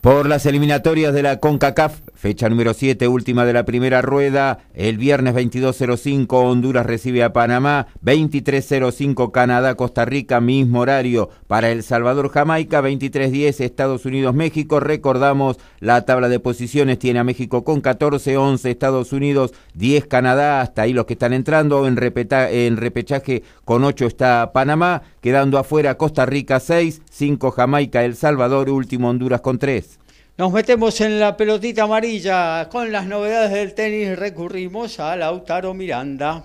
Por 0.00 0.26
las 0.30 0.46
eliminatorias 0.46 1.12
de 1.12 1.22
la 1.22 1.40
CONCACAF, 1.40 2.00
fecha 2.14 2.48
número 2.48 2.72
7, 2.72 3.06
última 3.06 3.44
de 3.44 3.52
la 3.52 3.66
primera 3.66 4.00
rueda, 4.00 4.60
el 4.72 4.96
viernes 4.96 5.34
22.05 5.34 6.26
Honduras 6.30 6.86
recibe 6.86 7.22
a 7.22 7.34
Panamá, 7.34 7.86
23.05 8.02 9.30
Canadá, 9.30 9.74
Costa 9.74 10.06
Rica, 10.06 10.40
mismo 10.40 10.80
horario 10.80 11.28
para 11.46 11.70
El 11.70 11.82
Salvador, 11.82 12.30
Jamaica, 12.30 12.80
23.10 12.80 13.60
Estados 13.60 14.06
Unidos, 14.06 14.34
México. 14.34 14.80
Recordamos, 14.80 15.58
la 15.80 16.06
tabla 16.06 16.30
de 16.30 16.40
posiciones 16.40 16.98
tiene 16.98 17.18
a 17.18 17.24
México 17.24 17.62
con 17.62 17.82
14, 17.82 18.38
11 18.38 18.70
Estados 18.70 19.12
Unidos, 19.12 19.52
10 19.74 20.06
Canadá, 20.06 20.62
hasta 20.62 20.80
ahí 20.80 20.94
los 20.94 21.04
que 21.04 21.12
están 21.12 21.34
entrando, 21.34 21.86
en, 21.86 21.98
en 21.98 22.76
repechaje 22.78 23.42
con 23.66 23.84
8 23.84 24.06
está 24.06 24.50
Panamá, 24.54 25.02
quedando 25.20 25.58
afuera 25.58 25.96
Costa 25.96 26.26
Rica 26.26 26.60
6, 26.60 27.02
5 27.10 27.50
Jamaica, 27.50 28.04
El 28.04 28.16
Salvador, 28.16 28.70
último 28.70 29.08
Honduras 29.08 29.40
con 29.40 29.58
3. 29.58 29.98
Nos 30.38 30.52
metemos 30.52 31.00
en 31.02 31.20
la 31.20 31.36
pelotita 31.36 31.82
amarilla. 31.82 32.68
Con 32.70 32.92
las 32.92 33.06
novedades 33.06 33.50
del 33.50 33.74
tenis 33.74 34.18
recurrimos 34.18 34.98
a 34.98 35.14
Lautaro 35.14 35.74
Miranda. 35.74 36.44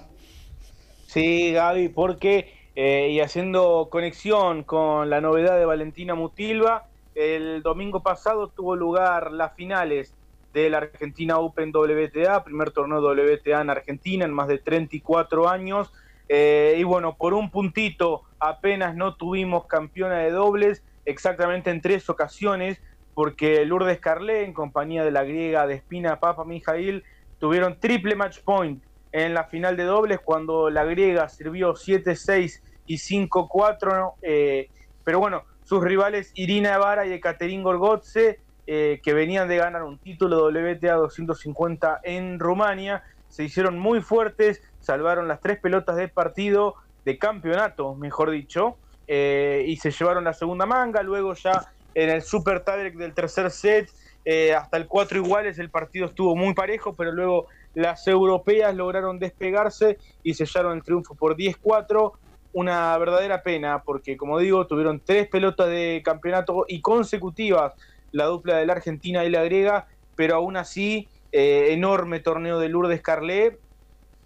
Sí, 1.08 1.54
Gaby, 1.54 1.90
porque, 1.90 2.52
eh, 2.76 3.10
y 3.12 3.22
haciendo 3.22 3.88
conexión 3.90 4.64
con 4.64 5.10
la 5.10 5.22
novedad 5.22 5.58
de 5.58 5.66
Valentina 5.66 6.14
Mutilva, 6.14 6.90
el 7.16 7.64
domingo 7.64 8.02
pasado 8.02 8.50
tuvo 8.50 8.76
lugar 8.76 9.32
las 9.32 9.56
finales 9.56 10.14
de 10.54 10.70
la 10.70 10.80
Argentina 10.80 11.38
Open 11.38 11.72
WTA, 11.74 12.44
primer 12.44 12.72
torneo 12.72 13.00
WTA 13.00 13.62
en 13.62 13.70
Argentina 13.70 14.26
en 14.26 14.34
más 14.34 14.50
de 14.50 14.58
34 14.58 15.48
años. 15.48 15.94
Eh, 16.28 16.76
y 16.78 16.84
bueno, 16.84 17.16
por 17.18 17.34
un 17.34 17.52
puntito 17.52 18.24
apenas 18.40 18.96
no 18.96 19.16
tuvimos 19.16 19.68
campeona 19.68 20.20
de 20.20 20.32
dobles, 20.32 20.84
exactamente 21.06 21.70
en 21.70 21.82
tres 21.82 22.10
ocasiones 22.10 22.82
porque 23.16 23.66
Lourdes 23.66 24.00
Carlé, 24.00 24.44
en 24.44 24.54
compañía 24.54 25.04
de 25.04 25.12
la 25.12 25.24
griega 25.24 25.66
de 25.66 25.76
Espina 25.76 26.20
Papa 26.20 26.44
Mijail, 26.44 27.04
tuvieron 27.40 27.80
triple 27.80 28.16
match 28.16 28.40
point 28.42 28.84
en 29.14 29.34
la 29.34 29.46
final 29.46 29.78
de 29.78 29.86
dobles 29.86 30.20
cuando 30.24 30.70
la 30.70 30.84
griega 30.84 31.30
sirvió 31.30 31.74
7-6 31.74 32.62
y 32.86 32.98
5-4. 32.98 34.16
Eh, 34.22 34.70
pero 35.06 35.20
bueno, 35.20 35.44
sus 35.64 35.82
rivales 35.82 36.32
Irina 36.36 36.76
Evara 36.76 37.08
y 37.08 37.14
Ekaterin 37.14 37.64
Gorgotze, 37.64 38.42
eh, 38.68 39.00
que 39.02 39.14
venían 39.14 39.48
de 39.48 39.58
ganar 39.58 39.84
un 39.84 39.98
título 39.98 40.50
WTA 40.50 40.96
250 40.96 42.02
en 42.04 42.38
Rumania, 42.40 43.04
se 43.30 43.46
hicieron 43.46 43.80
muy 43.80 44.02
fuertes, 44.02 44.62
salvaron 44.86 45.28
las 45.28 45.42
tres 45.42 45.60
pelotas 45.60 45.96
del 45.96 46.12
partido, 46.12 46.76
de 47.04 47.18
campeonato, 47.18 47.96
mejor 47.96 48.32
dicho, 48.32 48.78
eh, 49.08 49.64
y 49.68 49.78
se 49.78 49.92
llevaron 49.92 50.24
la 50.24 50.34
segunda 50.34 50.66
manga. 50.66 51.02
Luego 51.02 51.34
ya 51.34 51.66
en 51.94 52.10
el 52.10 52.22
Super 52.22 52.64
Tiebreak 52.64 52.96
del 52.96 53.14
tercer 53.14 53.52
set, 53.52 53.90
eh, 54.24 54.54
hasta 54.54 54.78
el 54.78 54.88
4 54.88 55.18
iguales, 55.18 55.60
el 55.60 55.70
partido 55.70 56.08
estuvo 56.08 56.36
muy 56.36 56.54
parejo, 56.54 56.96
pero 56.96 57.12
luego 57.12 57.48
las 57.74 58.08
europeas 58.08 58.76
lograron 58.76 59.20
despegarse 59.20 59.98
y 60.24 60.34
sellaron 60.34 60.78
el 60.78 60.84
triunfo 60.84 61.16
por 61.16 61.36
10-4. 61.36 62.14
Una 62.54 62.98
verdadera 62.98 63.44
pena, 63.44 63.84
porque 63.84 64.16
como 64.16 64.40
digo, 64.40 64.66
tuvieron 64.66 65.02
tres 65.04 65.28
pelotas 65.28 65.68
de 65.68 66.02
campeonato 66.06 66.66
y 66.68 66.82
consecutivas 66.82 67.74
la 68.12 68.26
dupla 68.26 68.58
de 68.58 68.66
la 68.66 68.74
Argentina 68.74 69.26
y 69.26 69.30
la 69.30 69.44
griega, 69.44 69.88
pero 70.16 70.36
aún 70.36 70.56
así, 70.56 71.10
eh, 71.34 71.74
enorme 71.74 72.22
torneo 72.22 72.60
de 72.60 72.70
Lourdes 72.70 73.02
Carlet, 73.02 73.60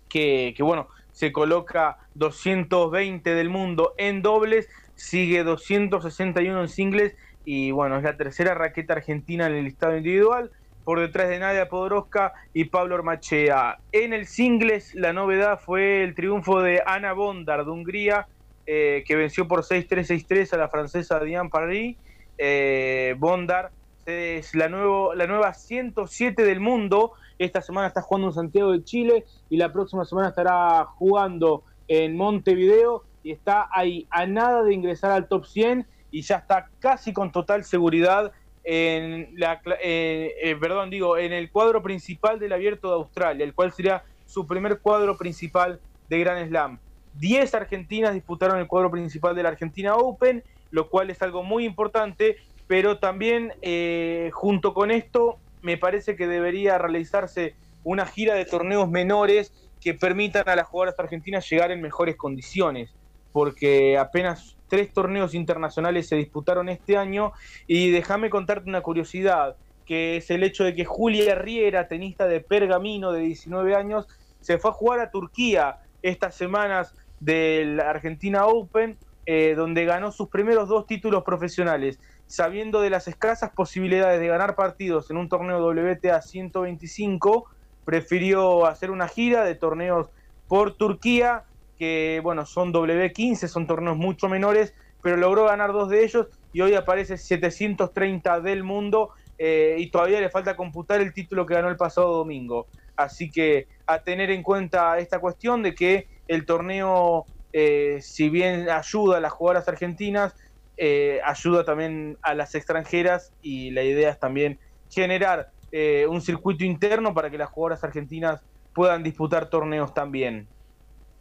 que, 0.10 0.56
bueno, 0.60 0.88
se 1.12 1.32
coloca 1.32 1.98
220 2.16 3.34
del 3.34 3.50
mundo 3.50 3.94
en 3.98 4.22
dobles, 4.22 4.68
sigue 4.96 5.44
261 5.44 6.62
en 6.62 6.68
singles 6.68 7.16
y 7.46 7.72
bueno, 7.72 7.98
es 7.98 8.04
la 8.04 8.18
tercera 8.18 8.54
raqueta 8.54 8.94
argentina 8.94 9.48
en 9.48 9.54
el 9.54 9.64
listado 9.64 9.96
individual, 9.98 10.52
por 10.84 11.00
detrás 11.00 11.30
de 11.30 11.40
Nadia 11.40 11.70
Podoroska 11.70 12.34
y 12.54 12.66
Pablo 12.66 12.96
Ormachea. 12.96 13.80
En 13.92 14.14
el 14.14 14.28
singles, 14.28 14.96
la 14.96 15.14
novedad 15.14 15.60
fue 15.60 16.04
el 16.04 16.16
triunfo 16.16 16.62
de 16.62 16.82
Ana 16.86 17.14
Bondar 17.14 17.66
de 17.66 17.72
Hungría, 17.72 18.28
eh, 18.66 19.04
que 19.06 19.16
venció 19.16 19.48
por 19.48 19.64
6-3-6-3 19.64 20.54
a 20.54 20.58
la 20.58 20.70
francesa 20.70 21.20
Diane 21.20 21.50
Paris. 21.50 21.98
Eh, 22.38 23.16
Bondar 23.18 23.72
es 24.06 24.56
la, 24.56 24.70
nuevo, 24.70 25.14
la 25.16 25.28
nueva 25.28 25.54
107 25.54 26.44
del 26.44 26.60
mundo. 26.60 27.14
Esta 27.40 27.62
semana 27.62 27.88
está 27.88 28.02
jugando 28.02 28.28
en 28.28 28.34
Santiago 28.34 28.74
de 28.74 28.84
Chile 28.84 29.26
y 29.50 29.56
la 29.56 29.72
próxima 29.72 30.04
semana 30.04 30.28
estará 30.28 30.84
jugando 30.98 31.64
en 31.88 32.18
Montevideo 32.18 33.06
y 33.24 33.32
está 33.32 33.70
ahí 33.72 34.06
a 34.10 34.26
nada 34.26 34.62
de 34.62 34.74
ingresar 34.74 35.12
al 35.12 35.30
top 35.30 35.46
100 35.46 35.88
y 36.12 36.22
ya 36.22 36.36
está 36.36 36.70
casi 36.80 37.14
con 37.14 37.32
total 37.32 37.64
seguridad 37.64 38.34
en 38.66 39.30
la 39.38 39.62
eh, 39.82 40.34
eh, 40.44 40.56
perdón 40.60 40.90
digo 40.90 41.18
en 41.18 41.32
el 41.32 41.50
cuadro 41.50 41.82
principal 41.82 42.40
del 42.40 42.52
Abierto 42.52 42.90
de 42.90 42.96
Australia, 42.96 43.46
el 43.46 43.54
cual 43.54 43.72
sería 43.72 44.04
su 44.26 44.46
primer 44.46 44.80
cuadro 44.80 45.18
principal 45.18 45.80
de 46.10 46.20
Grand 46.20 46.46
Slam. 46.46 46.80
Diez 47.14 47.56
argentinas 47.56 48.14
disputaron 48.14 48.60
el 48.60 48.68
cuadro 48.68 48.92
principal 48.92 49.34
de 49.34 49.44
la 49.44 49.50
Argentina 49.50 49.96
Open, 49.96 50.44
lo 50.72 50.90
cual 50.90 51.10
es 51.10 51.22
algo 51.22 51.42
muy 51.42 51.64
importante, 51.64 52.36
pero 52.68 53.00
también 53.00 53.54
eh, 53.62 54.30
junto 54.34 54.74
con 54.74 54.92
esto 54.92 55.40
me 55.62 55.78
parece 55.78 56.16
que 56.16 56.28
debería 56.28 56.78
realizarse 56.78 57.56
una 57.84 58.06
gira 58.06 58.36
de 58.36 58.46
torneos 58.46 58.90
menores 58.90 59.54
que 59.82 59.94
permitan 59.94 60.48
a 60.48 60.56
las 60.56 60.68
jugadoras 60.68 61.00
argentinas 61.00 61.50
llegar 61.50 61.72
en 61.72 61.82
mejores 61.82 62.16
condiciones, 62.16 62.94
porque 63.32 63.98
apenas 63.98 64.58
tres 64.68 64.94
torneos 64.94 65.34
internacionales 65.34 66.08
se 66.08 66.16
disputaron 66.16 66.70
este 66.70 66.98
año 66.98 67.34
y 67.68 67.92
déjame 67.92 68.30
contarte 68.30 68.70
una 68.70 68.82
curiosidad, 68.82 69.56
que 69.86 70.18
es 70.18 70.30
el 70.30 70.44
hecho 70.44 70.64
de 70.64 70.76
que 70.76 70.86
Julia 70.86 71.36
Riera, 71.36 71.88
tenista 71.88 72.28
de 72.28 72.42
Pergamino 72.42 73.12
de 73.12 73.22
19 73.22 73.76
años, 73.76 74.08
se 74.42 74.58
fue 74.58 74.72
a 74.72 74.74
jugar 74.74 75.00
a 75.00 75.12
Turquía 75.12 75.80
estas 76.02 76.36
semanas 76.36 76.94
del 77.20 77.80
Argentina 77.80 78.46
Open, 78.46 78.98
eh, 79.26 79.54
donde 79.56 79.86
ganó 79.86 80.12
sus 80.12 80.30
primeros 80.30 80.70
dos 80.70 80.86
títulos 80.86 81.24
profesionales, 81.24 82.00
sabiendo 82.30 82.82
de 82.82 82.92
las 82.92 83.08
escasas 83.08 83.52
posibilidades 83.56 84.20
de 84.20 84.28
ganar 84.28 84.56
partidos 84.56 85.10
en 85.10 85.18
un 85.18 85.28
torneo 85.30 85.66
WTA 85.66 86.22
125, 86.22 87.50
prefirió 87.84 88.68
hacer 88.68 88.92
una 88.92 89.08
gira 89.08 89.44
de 89.44 89.56
torneos 89.56 90.12
por 90.48 90.78
Turquía 90.78 91.46
que 91.76 92.20
bueno, 92.22 92.46
son 92.46 92.72
W15, 92.72 93.48
son 93.48 93.66
torneos 93.66 93.98
mucho 93.98 94.30
menores, 94.30 94.76
pero 95.02 95.18
logró 95.18 95.46
ganar 95.46 95.72
dos 95.72 95.90
de 95.90 96.04
ellos 96.04 96.28
y 96.52 96.62
hoy 96.62 96.76
aparece 96.76 97.18
730 97.18 98.42
del 98.42 98.64
mundo 98.64 99.10
eh, 99.38 99.78
y 99.80 99.90
todavía 99.90 100.22
le 100.22 100.30
falta 100.30 100.56
computar 100.56 101.02
el 101.02 101.14
título 101.14 101.48
que 101.48 101.56
ganó 101.56 101.70
el 101.70 101.78
pasado 101.78 102.12
domingo. 102.12 102.68
Así 102.96 103.32
que 103.32 103.68
a 103.88 104.04
tener 104.04 104.30
en 104.30 104.44
cuenta 104.44 105.00
esta 105.00 105.20
cuestión 105.20 105.64
de 105.64 105.74
que 105.74 106.08
el 106.28 106.46
torneo, 106.46 107.26
eh, 107.54 107.98
si 108.02 108.30
bien 108.30 108.70
ayuda 108.70 109.18
a 109.18 109.22
las 109.22 109.32
jugadoras 109.32 109.68
argentinas, 109.68 110.36
eh, 110.82 111.20
ayuda 111.26 111.66
también 111.66 112.18
a 112.22 112.34
las 112.34 112.56
extranjeras 112.56 113.34
y 113.42 113.72
la 113.72 113.84
idea 113.84 114.12
es 114.12 114.20
también 114.20 114.60
generar 114.90 115.50
eh, 115.74 116.08
un 116.08 116.22
circuito 116.22 116.64
interno 116.64 117.14
para 117.14 117.30
que 117.30 117.38
las 117.38 117.50
jugadoras 117.50 117.84
argentinas 117.84 118.42
puedan 118.74 119.04
disputar 119.04 119.50
torneos 119.50 119.94
también. 119.94 120.48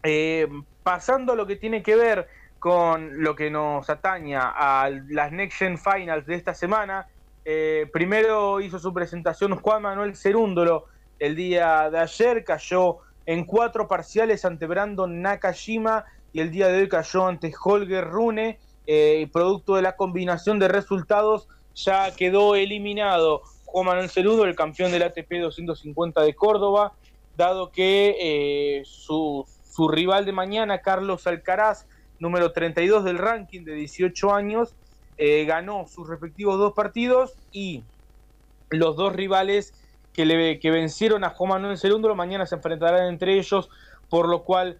Eh, 0.04 0.46
pasando 0.84 1.32
a 1.32 1.36
lo 1.36 1.46
que 1.46 1.56
tiene 1.56 1.82
que 1.82 1.96
ver 1.96 2.28
con 2.60 3.22
lo 3.22 3.34
que 3.34 3.50
nos 3.50 3.90
ataña 3.90 4.52
a 4.56 4.90
las 5.08 5.32
Next 5.32 5.58
Gen 5.58 5.76
Finals 5.76 6.24
de 6.26 6.36
esta 6.36 6.54
semana, 6.54 7.06
primero 7.92 8.60
hizo 8.60 8.78
su 8.78 8.92
presentación 8.92 9.56
Juan 9.56 9.82
Manuel 9.82 10.14
Cerúndolo 10.14 10.84
el 11.18 11.34
día 11.34 11.90
de 11.90 11.98
ayer, 11.98 12.44
cayó 12.44 12.98
en 13.26 13.44
cuatro 13.44 13.88
parciales 13.88 14.44
ante 14.44 14.66
Brandon 14.66 15.20
Nakajima 15.20 16.04
y 16.32 16.40
el 16.40 16.50
día 16.50 16.68
de 16.68 16.80
hoy 16.80 16.88
cayó 16.88 17.26
ante 17.26 17.52
Holger 17.62 18.04
Rune. 18.04 18.58
Eh, 18.90 19.28
producto 19.30 19.76
de 19.76 19.82
la 19.82 19.96
combinación 19.96 20.58
de 20.58 20.66
resultados, 20.66 21.46
ya 21.74 22.10
quedó 22.16 22.54
eliminado 22.54 23.42
Juan 23.66 23.84
Manuel 23.84 24.08
Cerudo, 24.08 24.46
el 24.46 24.56
campeón 24.56 24.92
del 24.92 25.02
ATP 25.02 25.30
250 25.42 26.22
de 26.22 26.34
Córdoba, 26.34 26.94
dado 27.36 27.70
que 27.70 28.16
eh, 28.18 28.82
su, 28.86 29.46
su, 29.62 29.88
rival 29.88 30.24
de 30.24 30.32
mañana, 30.32 30.78
Carlos 30.78 31.26
Alcaraz, 31.26 31.86
número 32.18 32.52
32 32.52 33.04
del 33.04 33.18
ranking 33.18 33.62
de 33.62 33.74
18 33.74 34.34
años, 34.34 34.74
eh, 35.18 35.44
ganó 35.44 35.86
sus 35.86 36.08
respectivos 36.08 36.56
dos 36.56 36.72
partidos 36.72 37.34
y 37.52 37.82
los 38.70 38.96
dos 38.96 39.12
rivales 39.12 39.74
que, 40.14 40.24
le, 40.24 40.58
que 40.60 40.70
vencieron 40.70 41.24
a 41.24 41.30
Juan 41.30 41.50
Manuel 41.50 41.76
Cerudo 41.76 42.14
mañana 42.14 42.46
se 42.46 42.54
enfrentarán 42.54 43.08
entre 43.08 43.34
ellos, 43.38 43.68
por 44.08 44.30
lo 44.30 44.44
cual 44.44 44.78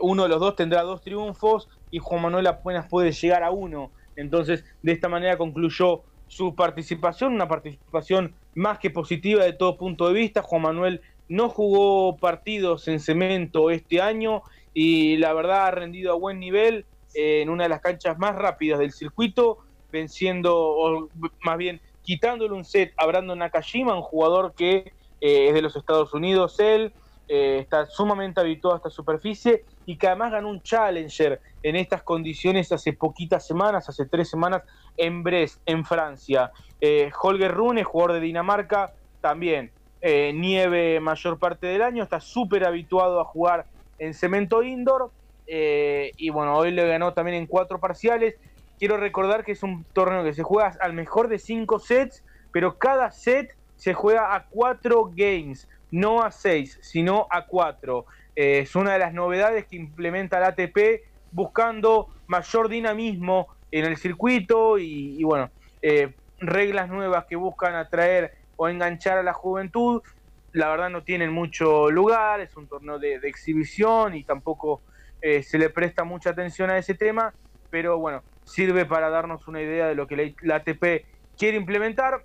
uno 0.00 0.24
de 0.24 0.28
los 0.28 0.40
dos 0.40 0.56
tendrá 0.56 0.82
dos 0.82 1.00
triunfos 1.00 1.68
y 1.94 2.00
Juan 2.00 2.22
Manuel 2.22 2.48
apenas 2.48 2.88
puede 2.88 3.12
llegar 3.12 3.44
a 3.44 3.52
uno. 3.52 3.92
Entonces, 4.16 4.64
de 4.82 4.90
esta 4.90 5.08
manera 5.08 5.38
concluyó 5.38 6.02
su 6.26 6.56
participación, 6.56 7.32
una 7.32 7.46
participación 7.46 8.34
más 8.56 8.80
que 8.80 8.90
positiva 8.90 9.44
de 9.44 9.52
todo 9.52 9.78
punto 9.78 10.08
de 10.08 10.14
vista. 10.14 10.42
Juan 10.42 10.62
Manuel 10.62 11.02
no 11.28 11.48
jugó 11.48 12.16
partidos 12.16 12.88
en 12.88 12.98
cemento 12.98 13.70
este 13.70 14.02
año 14.02 14.42
y 14.72 15.18
la 15.18 15.32
verdad 15.34 15.66
ha 15.66 15.70
rendido 15.70 16.12
a 16.12 16.16
buen 16.16 16.40
nivel 16.40 16.84
en 17.14 17.48
una 17.48 17.62
de 17.62 17.68
las 17.68 17.80
canchas 17.80 18.18
más 18.18 18.34
rápidas 18.34 18.80
del 18.80 18.90
circuito, 18.90 19.58
venciendo, 19.92 20.58
o 20.58 21.08
más 21.42 21.58
bien 21.58 21.80
quitándole 22.02 22.54
un 22.54 22.64
set 22.64 22.92
a 22.96 23.06
Brandon 23.06 23.38
Nakajima, 23.38 23.94
un 23.94 24.02
jugador 24.02 24.52
que 24.56 24.92
eh, 25.20 25.46
es 25.46 25.54
de 25.54 25.62
los 25.62 25.76
Estados 25.76 26.12
Unidos, 26.12 26.58
él 26.58 26.92
eh, 27.26 27.58
está 27.60 27.86
sumamente 27.86 28.40
habituado 28.40 28.74
a 28.74 28.78
esta 28.78 28.90
superficie 28.90 29.64
y 29.86 29.96
que 29.96 30.06
además 30.06 30.32
ganó 30.32 30.50
un 30.50 30.62
Challenger 30.62 31.40
en 31.62 31.76
estas 31.76 32.02
condiciones 32.02 32.70
hace 32.70 32.92
poquitas 32.92 33.46
semanas, 33.46 33.88
hace 33.88 34.06
tres 34.06 34.28
semanas, 34.28 34.62
en 34.96 35.22
Brest, 35.22 35.60
en 35.64 35.84
Francia. 35.84 36.52
Eh, 36.80 37.10
Holger 37.18 37.52
Rune, 37.52 37.82
jugador 37.82 38.14
de 38.14 38.20
Dinamarca, 38.20 38.92
también 39.20 39.72
eh, 40.00 40.32
nieve 40.34 41.00
mayor 41.00 41.38
parte 41.38 41.66
del 41.66 41.82
año, 41.82 42.02
está 42.02 42.20
súper 42.20 42.66
habituado 42.66 43.20
a 43.20 43.24
jugar 43.24 43.66
en 43.98 44.12
cemento 44.12 44.62
indoor 44.62 45.10
y 45.46 46.30
bueno, 46.30 46.56
hoy 46.56 46.70
le 46.70 46.86
ganó 46.86 47.12
también 47.12 47.36
en 47.36 47.46
cuatro 47.46 47.78
parciales. 47.78 48.34
Quiero 48.78 48.96
recordar 48.96 49.44
que 49.44 49.52
es 49.52 49.62
un 49.62 49.84
torneo 49.92 50.24
que 50.24 50.32
se 50.32 50.42
juega 50.42 50.74
al 50.80 50.94
mejor 50.94 51.28
de 51.28 51.38
cinco 51.38 51.78
sets, 51.78 52.24
pero 52.50 52.78
cada 52.78 53.10
set 53.10 53.54
se 53.76 53.94
juega 53.94 54.34
a 54.34 54.46
cuatro 54.48 55.10
games, 55.14 55.68
no 55.94 56.22
a 56.22 56.32
seis, 56.32 56.76
sino 56.82 57.28
a 57.30 57.46
cuatro. 57.46 58.06
Eh, 58.34 58.60
es 58.60 58.74
una 58.74 58.94
de 58.94 58.98
las 58.98 59.14
novedades 59.14 59.66
que 59.66 59.76
implementa 59.76 60.40
la 60.40 60.48
ATP 60.48 61.02
buscando 61.30 62.08
mayor 62.26 62.68
dinamismo 62.68 63.46
en 63.70 63.84
el 63.84 63.96
circuito 63.96 64.76
y, 64.78 65.22
bueno, 65.22 65.50
eh, 65.82 66.12
reglas 66.40 66.88
nuevas 66.88 67.26
que 67.26 67.36
buscan 67.36 67.76
atraer 67.76 68.34
o 68.56 68.68
enganchar 68.68 69.18
a 69.18 69.22
la 69.22 69.32
juventud. 69.32 70.02
La 70.50 70.68
verdad 70.68 70.90
no 70.90 71.04
tienen 71.04 71.32
mucho 71.32 71.90
lugar, 71.92 72.40
es 72.40 72.56
un 72.56 72.66
torneo 72.66 72.98
de, 72.98 73.20
exhibición 73.22 74.16
y 74.16 74.24
tampoco 74.24 74.82
eh, 75.22 75.44
se 75.44 75.58
le 75.58 75.70
presta 75.70 76.02
mucha 76.02 76.30
atención 76.30 76.70
a 76.70 76.78
ese 76.78 76.94
tema, 76.94 77.34
pero 77.70 77.98
bueno, 77.98 78.24
sirve 78.42 78.84
para 78.84 79.10
darnos 79.10 79.46
una 79.46 79.62
idea 79.62 79.86
de 79.86 79.94
lo 79.94 80.08
que 80.08 80.34
la, 80.42 80.56
ATP 80.56 81.06
quiere 81.38 81.56
implementar. 81.56 82.24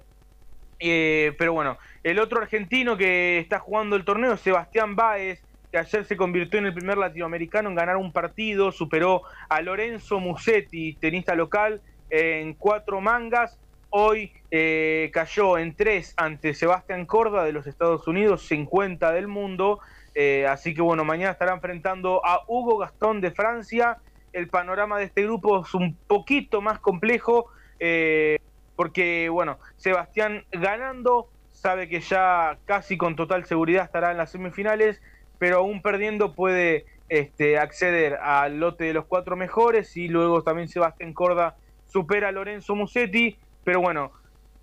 pero 0.80 1.54
bueno, 1.54 1.78
el 2.04 2.20
otro 2.20 2.42
argentino 2.42 2.98
que 2.98 3.40
está 3.40 3.60
jugando 3.60 3.96
el 3.96 4.06
torneo, 4.06 4.38
Sebastián 4.38 4.96
Báez, 4.96 5.42
que 5.72 5.78
ayer 5.78 6.06
se 6.06 6.18
convirtió 6.18 6.60
en 6.60 6.66
el 6.68 6.74
primer 6.74 6.98
latinoamericano 6.98 7.70
en 7.70 7.76
ganar 7.76 7.98
un 7.98 8.12
partido, 8.12 8.72
superó 8.72 9.24
a 9.50 9.62
Lorenzo 9.62 10.20
Musetti, 10.20 10.94
tenista 10.94 11.36
local, 11.36 11.82
en 12.10 12.54
cuatro 12.54 13.02
mangas. 13.02 13.58
Hoy 13.92 14.32
eh, 14.52 15.10
cayó 15.14 15.58
en 15.58 15.76
tres 15.76 16.14
ante 16.18 16.54
Sebastián 16.54 17.06
Corda 17.06 17.44
de 17.44 17.52
los 17.52 17.68
Estados 17.68 18.08
Unidos, 18.08 18.48
50 18.48 19.12
del 19.12 19.28
mundo. 19.28 19.80
Eh, 20.16 20.46
así 20.48 20.74
que 20.74 20.82
bueno, 20.82 21.06
mañana 21.06 21.32
estará 21.32 21.54
enfrentando 21.54 22.26
a 22.26 22.44
Hugo 22.48 22.78
Gastón 22.78 23.22
de 23.22 23.32
Francia. 23.32 23.98
El 24.32 24.48
panorama 24.48 25.00
de 25.00 25.06
este 25.06 25.24
grupo 25.24 25.64
es 25.66 25.74
un 25.74 25.96
poquito 26.08 26.62
más 26.62 26.80
complejo, 26.80 27.48
eh, 27.80 28.38
porque 28.76 29.30
bueno, 29.30 29.58
Sebastián 29.78 30.46
ganando, 30.52 31.30
sabe 31.60 31.90
que 31.90 32.00
ya 32.00 32.58
casi 32.66 32.98
con 32.98 33.16
total 33.16 33.46
seguridad 33.46 33.86
estará 33.86 34.12
en 34.12 34.18
las 34.18 34.32
semifinales 34.32 35.02
pero 35.40 35.58
aún 35.58 35.82
perdiendo 35.82 36.36
puede 36.36 36.86
este, 37.08 37.58
acceder 37.58 38.16
al 38.16 38.60
lote 38.60 38.84
de 38.84 38.94
los 38.94 39.06
cuatro 39.06 39.36
mejores 39.36 39.98
y 39.98 40.08
luego 40.08 40.44
también 40.44 40.68
Sebastián 40.68 41.14
Corda 41.14 41.56
supera 41.88 42.28
a 42.28 42.32
Lorenzo 42.32 42.76
Musetti, 42.76 43.40
pero 43.64 43.82
bueno, 43.82 44.12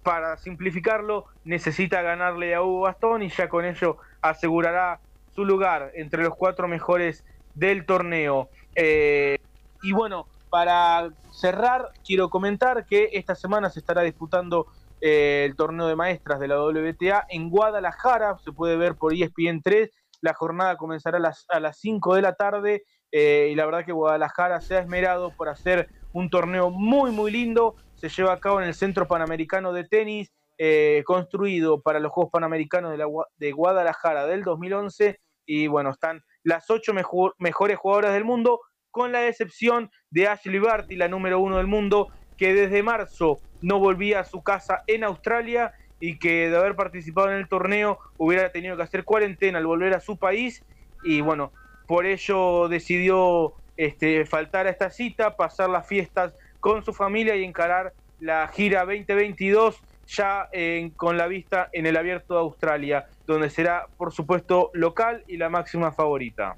para 0.04 0.36
simplificarlo, 0.36 1.24
necesita 1.44 2.02
ganarle 2.02 2.54
a 2.54 2.62
Hugo 2.62 2.82
Gastón 2.82 3.22
y 3.22 3.30
ya 3.30 3.48
con 3.48 3.64
ello 3.64 3.96
asegurará 4.20 5.00
su 5.34 5.44
lugar 5.44 5.90
entre 5.94 6.22
los 6.22 6.36
cuatro 6.36 6.68
mejores 6.68 7.24
del 7.54 7.84
torneo. 7.84 8.48
Eh, 8.76 9.38
y 9.82 9.92
bueno, 9.92 10.28
para 10.50 11.08
cerrar, 11.32 11.88
quiero 12.06 12.28
comentar 12.30 12.86
que 12.86 13.10
esta 13.14 13.34
semana 13.34 13.70
se 13.70 13.80
estará 13.80 14.02
disputando 14.02 14.66
eh, 15.00 15.44
el 15.44 15.56
torneo 15.56 15.86
de 15.86 15.96
maestras 15.96 16.40
de 16.40 16.48
la 16.48 16.60
WTA 16.60 17.26
en 17.28 17.50
Guadalajara, 17.50 18.38
se 18.38 18.52
puede 18.52 18.76
ver 18.76 18.96
por 18.96 19.12
ESPN 19.12 19.60
3 19.62 19.90
la 20.20 20.34
jornada 20.34 20.76
comenzará 20.76 21.18
a 21.18 21.20
las, 21.20 21.46
a 21.48 21.60
las 21.60 21.78
5 21.78 22.14
de 22.14 22.22
la 22.22 22.34
tarde 22.34 22.82
eh, 23.12 23.48
y 23.50 23.54
la 23.54 23.64
verdad 23.64 23.84
que 23.84 23.92
Guadalajara 23.92 24.60
se 24.60 24.76
ha 24.76 24.80
esmerado 24.80 25.30
por 25.30 25.48
hacer 25.48 25.88
un 26.12 26.30
torneo 26.30 26.70
muy, 26.70 27.10
muy 27.12 27.30
lindo. 27.30 27.76
Se 27.94 28.08
lleva 28.08 28.32
a 28.32 28.40
cabo 28.40 28.60
en 28.60 28.66
el 28.66 28.74
Centro 28.74 29.06
Panamericano 29.06 29.72
de 29.72 29.84
Tenis, 29.84 30.32
eh, 30.58 31.02
construido 31.06 31.80
para 31.80 32.00
los 32.00 32.12
Juegos 32.12 32.32
Panamericanos 32.32 32.90
de, 32.90 32.98
la, 32.98 33.06
de, 33.36 33.52
Guadalajara 33.52 34.26
del 34.26 34.42
2011. 34.42 35.20
Y 35.46 35.66
bueno, 35.68 35.90
están 35.90 36.22
las 36.42 36.68
ocho 36.70 36.92
mejores 37.38 37.78
jugadoras 37.78 38.12
del 38.12 38.24
mundo, 38.24 38.60
con 38.90 39.12
la 39.12 39.28
excepción 39.28 39.90
de 40.10 40.26
Ashley 40.26 40.58
Barty, 40.58 40.96
la 40.96 41.08
número 41.08 41.38
uno 41.38 41.58
del 41.58 41.66
mundo, 41.66 42.08
que 42.36 42.52
desde 42.52 42.82
marzo 42.82 43.38
no 43.66 43.80
volvía 43.80 44.20
a 44.20 44.24
su 44.24 44.42
casa 44.42 44.84
en 44.86 45.02
Australia 45.02 45.72
y 45.98 46.18
que 46.18 46.48
de 46.48 46.56
haber 46.56 46.76
participado 46.76 47.32
en 47.32 47.38
el 47.38 47.48
torneo 47.48 47.98
hubiera 48.16 48.52
tenido 48.52 48.76
que 48.76 48.84
hacer 48.84 49.02
cuarentena 49.02 49.58
al 49.58 49.66
volver 49.66 49.92
a 49.92 49.98
su 49.98 50.16
país 50.16 50.62
y 51.02 51.20
bueno, 51.20 51.52
por 51.88 52.06
ello 52.06 52.68
decidió 52.68 53.54
este, 53.76 54.24
faltar 54.24 54.68
a 54.68 54.70
esta 54.70 54.88
cita, 54.90 55.36
pasar 55.36 55.68
las 55.68 55.84
fiestas 55.84 56.32
con 56.60 56.84
su 56.84 56.92
familia 56.92 57.34
y 57.34 57.42
encarar 57.42 57.92
la 58.20 58.46
gira 58.46 58.84
2022 58.84 59.80
ya 60.06 60.48
con 60.94 61.16
la 61.16 61.26
vista 61.26 61.68
en 61.72 61.86
el 61.86 61.96
abierto 61.96 62.34
de 62.34 62.40
Australia, 62.40 63.06
donde 63.26 63.50
será 63.50 63.88
por 63.96 64.12
supuesto 64.12 64.70
local 64.74 65.24
y 65.26 65.38
la 65.38 65.48
máxima 65.48 65.90
favorita. 65.90 66.54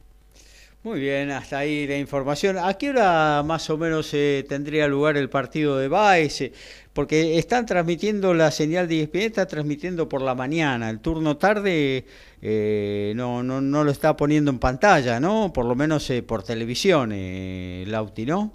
Muy 0.84 1.00
bien, 1.00 1.32
hasta 1.32 1.59
ahí 1.59 1.88
la 1.88 1.96
información. 1.96 2.56
¿A 2.56 2.74
qué 2.74 2.90
hora 2.90 3.42
más 3.44 3.68
o 3.68 3.76
menos 3.76 4.14
eh, 4.14 4.46
tendría 4.48 4.86
lugar 4.86 5.16
el 5.16 5.28
partido 5.28 5.76
de 5.76 5.88
Baez? 5.88 6.52
Porque 6.99 7.38
están 7.38 7.64
transmitiendo 7.64 8.34
la 8.34 8.51
señal 8.51 8.88
de 8.88 9.03
ESPN, 9.03 9.18
está 9.20 9.46
transmitiendo 9.46 10.09
por 10.09 10.20
la 10.20 10.34
mañana. 10.34 10.90
El 10.90 10.99
turno 10.99 11.36
tarde 11.36 12.07
eh, 12.42 13.12
no, 13.14 13.44
no, 13.44 13.61
no 13.61 13.84
lo 13.84 13.92
está 13.92 14.16
poniendo 14.16 14.51
en 14.51 14.59
pantalla, 14.59 15.20
¿no? 15.20 15.53
Por 15.53 15.64
lo 15.66 15.76
menos 15.76 16.11
eh, 16.11 16.24
por 16.24 16.42
televisión, 16.42 17.14
Lauti, 17.86 18.26
¿no? 18.26 18.51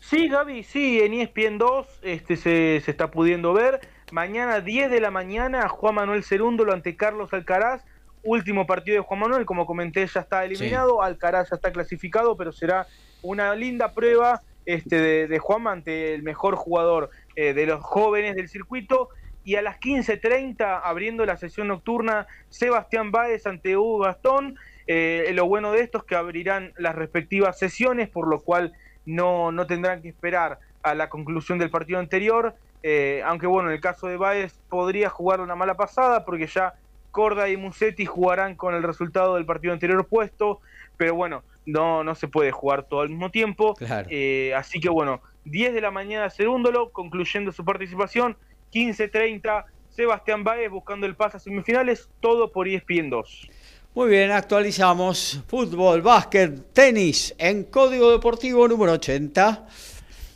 Sí, 0.00 0.28
Gaby, 0.28 0.62
sí, 0.62 1.00
en 1.00 1.12
ESPN 1.12 1.58
2 1.58 1.86
este, 2.00 2.36
se, 2.36 2.80
se 2.82 2.90
está 2.90 3.10
pudiendo 3.10 3.52
ver. 3.52 3.80
Mañana 4.10 4.60
10 4.60 4.90
de 4.90 5.00
la 5.02 5.10
mañana, 5.10 5.68
Juan 5.68 5.96
Manuel 5.96 6.24
Cerúndolo 6.24 6.72
ante 6.72 6.96
Carlos 6.96 7.30
Alcaraz 7.34 7.82
Último 8.22 8.66
partido 8.66 8.96
de 8.96 9.02
Juan 9.02 9.20
Manuel, 9.20 9.44
como 9.44 9.66
comenté, 9.66 10.06
ya 10.06 10.20
está 10.20 10.44
eliminado, 10.46 11.02
Alcaraz 11.02 11.50
ya 11.50 11.56
está 11.56 11.72
clasificado, 11.72 12.36
pero 12.36 12.52
será 12.52 12.86
una 13.22 13.54
linda 13.54 13.92
prueba 13.92 14.42
este, 14.66 15.26
de, 15.28 15.38
Juan 15.38 15.66
ante 15.66 16.14
el 16.14 16.22
mejor 16.22 16.56
jugador 16.56 17.10
eh, 17.36 17.54
de 17.54 17.66
los 17.66 17.82
jóvenes 17.82 18.36
del 18.36 18.48
circuito. 18.48 19.10
Y 19.42 19.56
a 19.56 19.62
las 19.62 19.80
15.30, 19.80 20.80
abriendo 20.84 21.24
la 21.24 21.36
sesión 21.36 21.68
nocturna, 21.68 22.26
Sebastián 22.50 23.10
Báez 23.10 23.46
ante 23.46 23.76
Hugo 23.76 24.00
Gastón. 24.00 24.56
Eh, 24.86 25.30
lo 25.34 25.46
bueno 25.46 25.72
de 25.72 25.80
esto 25.80 25.98
es 25.98 26.04
que 26.04 26.14
abrirán 26.14 26.72
las 26.76 26.94
respectivas 26.94 27.58
sesiones, 27.58 28.08
por 28.08 28.28
lo 28.28 28.40
cual 28.40 28.74
no, 29.06 29.50
no 29.50 29.66
tendrán 29.66 30.02
que 30.02 30.08
esperar 30.08 30.58
a 30.82 30.94
la 30.94 31.08
conclusión 31.08 31.58
del 31.58 31.70
partido 31.70 31.98
anterior, 31.98 32.54
eh, 32.82 33.22
aunque 33.24 33.46
bueno, 33.46 33.68
en 33.68 33.74
el 33.74 33.80
caso 33.80 34.06
de 34.06 34.16
Baez 34.16 34.58
podría 34.68 35.10
jugar 35.10 35.40
una 35.40 35.54
mala 35.54 35.76
pasada 35.76 36.24
porque 36.24 36.46
ya 36.46 36.74
Corda 37.10 37.48
y 37.48 37.56
Musetti 37.56 38.06
jugarán 38.06 38.54
con 38.54 38.74
el 38.74 38.82
resultado 38.82 39.34
del 39.34 39.44
partido 39.44 39.72
anterior 39.72 40.06
puesto, 40.06 40.60
pero 40.96 41.14
bueno, 41.14 41.42
no, 41.70 42.04
no 42.04 42.14
se 42.14 42.28
puede 42.28 42.52
jugar 42.52 42.84
todo 42.88 43.00
al 43.00 43.08
mismo 43.08 43.30
tiempo. 43.30 43.74
Eh, 44.08 44.52
así 44.56 44.80
que 44.80 44.88
bueno, 44.88 45.20
10 45.44 45.74
de 45.74 45.80
la 45.80 45.90
mañana 45.90 46.30
Cerúndolo, 46.30 46.90
concluyendo 46.90 47.52
su 47.52 47.64
participación, 47.64 48.36
15.30 48.72 49.64
Sebastián 49.90 50.44
Baez 50.44 50.70
buscando 50.70 51.06
el 51.06 51.16
pase 51.16 51.38
a 51.38 51.40
semifinales, 51.40 52.08
todo 52.20 52.52
por 52.52 52.68
ESPN 52.68 53.10
2. 53.10 53.50
Muy 53.92 54.08
bien, 54.08 54.30
actualizamos 54.30 55.42
fútbol, 55.48 56.00
básquet, 56.00 56.72
tenis 56.72 57.34
en 57.38 57.64
Código 57.64 58.12
Deportivo 58.12 58.68
número 58.68 58.92
80. 58.92 59.66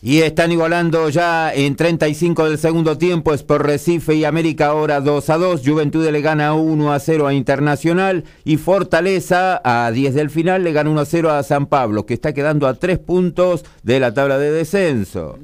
Y 0.06 0.20
están 0.20 0.52
igualando 0.52 1.08
ya 1.08 1.50
en 1.54 1.76
35 1.76 2.44
del 2.44 2.58
segundo 2.58 2.98
tiempo, 2.98 3.32
es 3.32 3.42
por 3.42 3.64
Recife 3.64 4.14
y 4.14 4.26
América 4.26 4.66
ahora 4.66 5.00
2 5.00 5.30
a 5.30 5.38
2. 5.38 5.62
Juventud 5.64 6.06
le 6.06 6.20
gana 6.20 6.52
1 6.52 6.92
a 6.92 7.00
0 7.00 7.26
a 7.26 7.32
Internacional 7.32 8.24
y 8.44 8.58
Fortaleza 8.58 9.62
a 9.64 9.90
10 9.90 10.12
del 10.12 10.28
final 10.28 10.62
le 10.62 10.74
gana 10.74 10.90
1 10.90 11.00
a 11.00 11.06
0 11.06 11.30
a 11.30 11.42
San 11.42 11.64
Pablo, 11.64 12.04
que 12.04 12.12
está 12.12 12.34
quedando 12.34 12.66
a 12.66 12.74
3 12.74 12.98
puntos 12.98 13.64
de 13.82 13.98
la 13.98 14.12
tabla 14.12 14.36
de 14.36 14.52
descenso. 14.52 15.38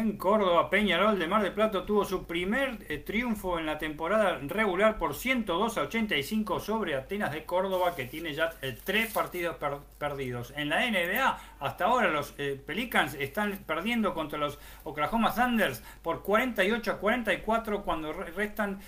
En 0.00 0.16
Córdoba, 0.16 0.70
Peñarol 0.70 1.18
de 1.18 1.26
Mar 1.26 1.42
de 1.42 1.50
Plata 1.50 1.84
tuvo 1.84 2.06
su 2.06 2.24
primer 2.24 2.78
eh, 2.88 2.96
triunfo 2.96 3.58
en 3.58 3.66
la 3.66 3.76
temporada 3.76 4.38
regular 4.46 4.96
por 4.96 5.14
102 5.14 5.76
a 5.76 5.82
85 5.82 6.58
sobre 6.58 6.94
Atenas 6.94 7.32
de 7.32 7.44
Córdoba, 7.44 7.94
que 7.94 8.06
tiene 8.06 8.32
ya 8.32 8.50
eh, 8.62 8.74
tres 8.82 9.12
partidos 9.12 9.56
perdidos. 9.98 10.54
En 10.56 10.70
la 10.70 10.90
NBA, 10.90 11.38
hasta 11.60 11.84
ahora 11.84 12.08
los 12.08 12.32
eh, 12.38 12.58
Pelicans 12.64 13.12
están 13.12 13.58
perdiendo 13.66 14.14
contra 14.14 14.38
los 14.38 14.58
Oklahoma 14.84 15.34
Thunders 15.34 15.82
por 16.00 16.22
48 16.22 16.92
a 16.92 16.96
44 16.96 17.82
cuando 17.82 18.14
restan 18.14 18.80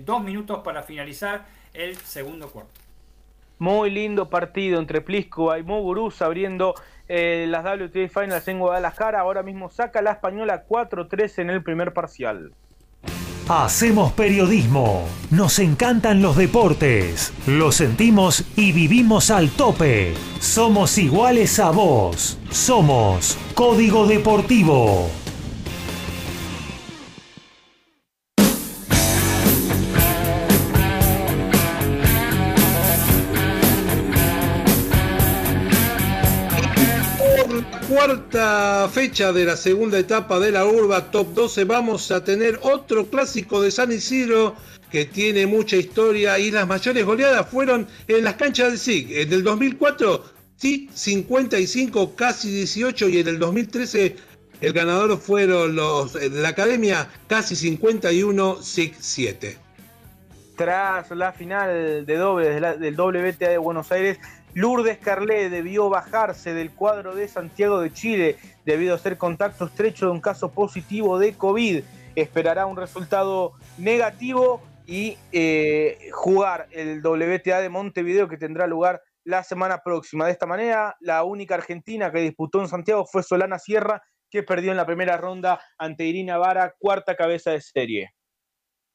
dos 0.00 0.22
minutos 0.22 0.60
para 0.64 0.82
finalizar 0.82 1.44
el 1.74 1.94
segundo 1.94 2.48
cuarto. 2.48 2.80
Muy 3.58 3.90
lindo 3.90 4.30
partido 4.30 4.78
entre 4.78 5.00
Pliskova 5.00 5.58
y 5.58 5.64
Muguruza 5.64 6.26
abriendo 6.26 6.74
eh, 7.08 7.46
las 7.48 7.64
WTA 7.64 8.08
Finals 8.08 8.46
en 8.48 8.58
Guadalajara. 8.58 9.20
Ahora 9.20 9.42
mismo 9.42 9.70
saca 9.70 10.02
la 10.02 10.12
española 10.12 10.64
4-3 10.68 11.38
en 11.38 11.50
el 11.50 11.62
primer 11.62 11.92
parcial. 11.92 12.52
Hacemos 13.48 14.12
periodismo. 14.12 15.08
Nos 15.30 15.58
encantan 15.58 16.20
los 16.20 16.36
deportes. 16.36 17.32
Lo 17.46 17.72
sentimos 17.72 18.44
y 18.56 18.72
vivimos 18.72 19.30
al 19.30 19.48
tope. 19.48 20.12
Somos 20.38 20.98
iguales 20.98 21.58
a 21.58 21.70
vos. 21.70 22.38
Somos 22.50 23.38
Código 23.54 24.06
Deportivo. 24.06 25.08
Cuarta 37.98 38.88
fecha 38.92 39.32
de 39.32 39.44
la 39.44 39.56
segunda 39.56 39.98
etapa 39.98 40.38
de 40.38 40.52
la 40.52 40.64
Urba 40.64 41.10
Top 41.10 41.34
12 41.34 41.64
vamos 41.64 42.12
a 42.12 42.22
tener 42.22 42.60
otro 42.62 43.06
clásico 43.06 43.60
de 43.60 43.72
San 43.72 43.90
Isidro 43.90 44.54
que 44.88 45.04
tiene 45.04 45.48
mucha 45.48 45.74
historia 45.74 46.38
y 46.38 46.52
las 46.52 46.68
mayores 46.68 47.04
goleadas 47.04 47.48
fueron 47.48 47.88
en 48.06 48.22
las 48.22 48.34
canchas 48.34 48.68
del 48.68 48.78
SIG. 48.78 49.18
En 49.18 49.32
el 49.32 49.42
2004, 49.42 50.24
sí, 50.54 50.88
55, 50.94 52.14
casi 52.14 52.52
18 52.52 53.08
y 53.08 53.18
en 53.18 53.26
el 53.26 53.38
2013 53.40 54.14
el 54.60 54.72
ganador 54.72 55.18
fueron 55.18 55.74
los 55.74 56.12
de 56.12 56.30
la 56.30 56.50
Academia, 56.50 57.10
casi 57.26 57.56
51, 57.56 58.62
SIG 58.62 58.94
7. 58.96 59.58
Tras 60.54 61.10
la 61.10 61.32
final 61.32 62.06
de 62.06 62.16
doble 62.16 62.60
del 62.78 62.94
WTA 62.94 63.48
de 63.48 63.58
Buenos 63.58 63.90
Aires, 63.90 64.18
Lourdes 64.54 64.98
Carlet 64.98 65.50
debió 65.50 65.88
bajarse 65.88 66.54
del 66.54 66.70
cuadro 66.70 67.14
de 67.14 67.28
Santiago 67.28 67.80
de 67.80 67.92
Chile 67.92 68.36
debido 68.64 68.94
a 68.94 68.98
ser 68.98 69.16
contacto 69.16 69.66
estrecho 69.66 70.06
de 70.06 70.12
un 70.12 70.20
caso 70.20 70.50
positivo 70.50 71.18
de 71.18 71.34
COVID. 71.34 71.82
Esperará 72.16 72.66
un 72.66 72.76
resultado 72.76 73.52
negativo 73.76 74.60
y 74.86 75.18
eh, 75.32 76.08
jugar 76.12 76.66
el 76.70 77.04
WTA 77.04 77.60
de 77.60 77.68
Montevideo 77.68 78.28
que 78.28 78.38
tendrá 78.38 78.66
lugar 78.66 79.02
la 79.24 79.44
semana 79.44 79.82
próxima. 79.84 80.24
De 80.24 80.32
esta 80.32 80.46
manera, 80.46 80.96
la 81.00 81.22
única 81.24 81.54
argentina 81.54 82.10
que 82.10 82.20
disputó 82.20 82.62
en 82.62 82.68
Santiago 82.68 83.04
fue 83.04 83.22
Solana 83.22 83.58
Sierra, 83.58 84.02
que 84.30 84.42
perdió 84.42 84.70
en 84.70 84.78
la 84.78 84.86
primera 84.86 85.18
ronda 85.18 85.60
ante 85.76 86.04
Irina 86.04 86.38
Vara, 86.38 86.74
cuarta 86.78 87.14
cabeza 87.16 87.50
de 87.50 87.60
serie. 87.60 88.14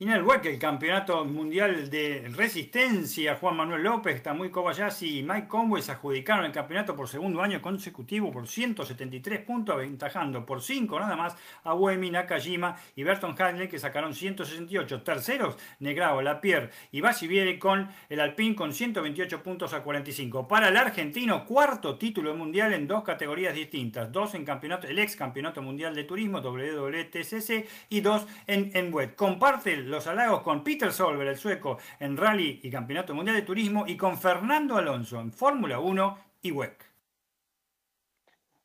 En 0.04 0.10
el 0.10 0.26
el 0.44 0.60
campeonato 0.60 1.24
mundial 1.24 1.90
de 1.90 2.30
resistencia, 2.36 3.36
Juan 3.36 3.56
Manuel 3.56 3.84
López, 3.84 4.22
Tamuy 4.22 4.50
Kobayashi 4.50 5.20
y 5.20 5.24
Mike 5.24 5.48
Conway 5.48 5.82
se 5.82 5.94
adjudicaron 5.94 6.44
el 6.44 6.52
campeonato 6.52 6.94
por 6.94 7.08
segundo 7.08 7.42
año 7.42 7.62
consecutivo 7.62 8.30
por 8.30 8.46
173 8.46 9.40
puntos, 9.46 9.76
aventajando 9.76 10.46
por 10.46 10.62
5 10.62 11.00
nada 11.00 11.16
más 11.16 11.38
a 11.64 11.74
Uemi, 11.74 12.10
Nakajima 12.12 12.76
y 12.98 13.04
Berton 13.04 13.34
Hadley, 13.40 13.70
que 13.70 13.80
sacaron 13.80 14.14
168. 14.14 15.04
Terceros, 15.04 15.58
Negrao, 15.80 16.22
Lapierre 16.22 16.72
y 16.92 17.00
Basiviere 17.00 17.58
con 17.58 17.88
el 18.10 18.20
Alpine 18.20 18.56
con 18.56 18.74
128 18.74 19.42
puntos 19.42 19.74
a 19.74 19.84
45. 19.84 20.50
Para 20.50 20.68
el 20.68 20.76
argentino, 20.76 21.46
cuarto 21.46 21.98
título 21.98 22.36
mundial 22.36 22.74
en 22.74 22.90
dos 22.90 23.04
categorías 23.04 23.56
distintas. 23.56 24.12
Dos 24.12 24.36
en 24.36 24.44
campeonato, 24.44 24.86
el 24.86 25.00
ex 25.00 25.16
campeonato 25.16 25.62
mundial 25.62 25.96
de 25.96 26.04
turismo, 26.04 26.40
WWTCC, 26.40 27.70
y 27.88 28.02
dos 28.02 28.28
en, 28.48 28.70
en 28.74 28.94
WEC. 28.94 29.16
Comparte 29.16 29.93
los 29.94 30.08
halagos 30.08 30.42
con 30.42 30.64
Peter 30.64 30.92
Solver, 30.92 31.28
el 31.28 31.38
sueco, 31.38 31.78
en 32.00 32.18
Rally 32.18 32.60
y 32.64 32.72
Campeonato 32.72 33.14
Mundial 33.14 33.36
de 33.36 33.44
Turismo, 33.44 33.86
y 33.86 33.96
con 33.96 34.18
Fernando 34.18 34.76
Alonso 34.76 35.20
en 35.20 35.32
Fórmula 35.32 35.80
1 35.80 36.18
y 36.42 36.52
WEC. 36.52 36.86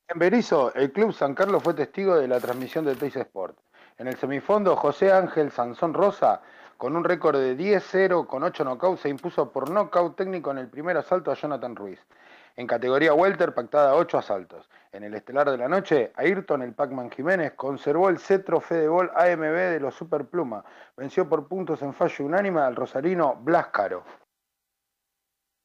En 0.08 0.18
Berizo, 0.18 0.72
el 0.74 0.90
Club 0.90 1.12
San 1.12 1.34
Carlos 1.34 1.62
fue 1.62 1.74
testigo 1.74 2.16
de 2.16 2.26
la 2.26 2.40
transmisión 2.40 2.86
de 2.86 2.96
Teis 2.96 3.14
Sport. 3.14 3.58
En 3.98 4.08
el 4.08 4.16
semifondo, 4.16 4.74
José 4.74 5.12
Ángel 5.12 5.50
Sansón 5.50 5.92
Rosa, 5.92 6.40
con 6.78 6.96
un 6.96 7.04
récord 7.04 7.38
de 7.38 7.58
10-0 7.58 8.26
con 8.26 8.42
8 8.42 8.64
knockouts, 8.64 9.02
se 9.02 9.10
impuso 9.10 9.52
por 9.52 9.68
knockout 9.68 10.16
técnico 10.16 10.50
en 10.50 10.58
el 10.58 10.68
primer 10.68 10.96
asalto 10.96 11.30
a 11.30 11.34
Jonathan 11.34 11.76
Ruiz. 11.76 11.98
En 12.58 12.66
categoría 12.66 13.14
welter, 13.14 13.54
pactada 13.54 13.94
8 13.94 14.18
asaltos. 14.18 14.68
En 14.90 15.04
el 15.04 15.14
estelar 15.14 15.48
de 15.48 15.56
la 15.56 15.68
noche, 15.68 16.10
Ayrton 16.16 16.62
el 16.62 16.72
Pacman 16.72 17.08
Jiménez 17.08 17.52
conservó 17.52 18.08
el 18.08 18.18
cetro 18.18 18.60
Fedebol 18.60 19.12
AMB 19.14 19.54
de 19.70 19.78
los 19.78 19.94
Superpluma. 19.94 20.64
Venció 20.96 21.28
por 21.28 21.46
puntos 21.46 21.82
en 21.82 21.94
fallo 21.94 22.24
unánime 22.24 22.60
al 22.60 22.74
rosarino 22.74 23.36
Blas 23.36 23.68
Caro. 23.68 24.02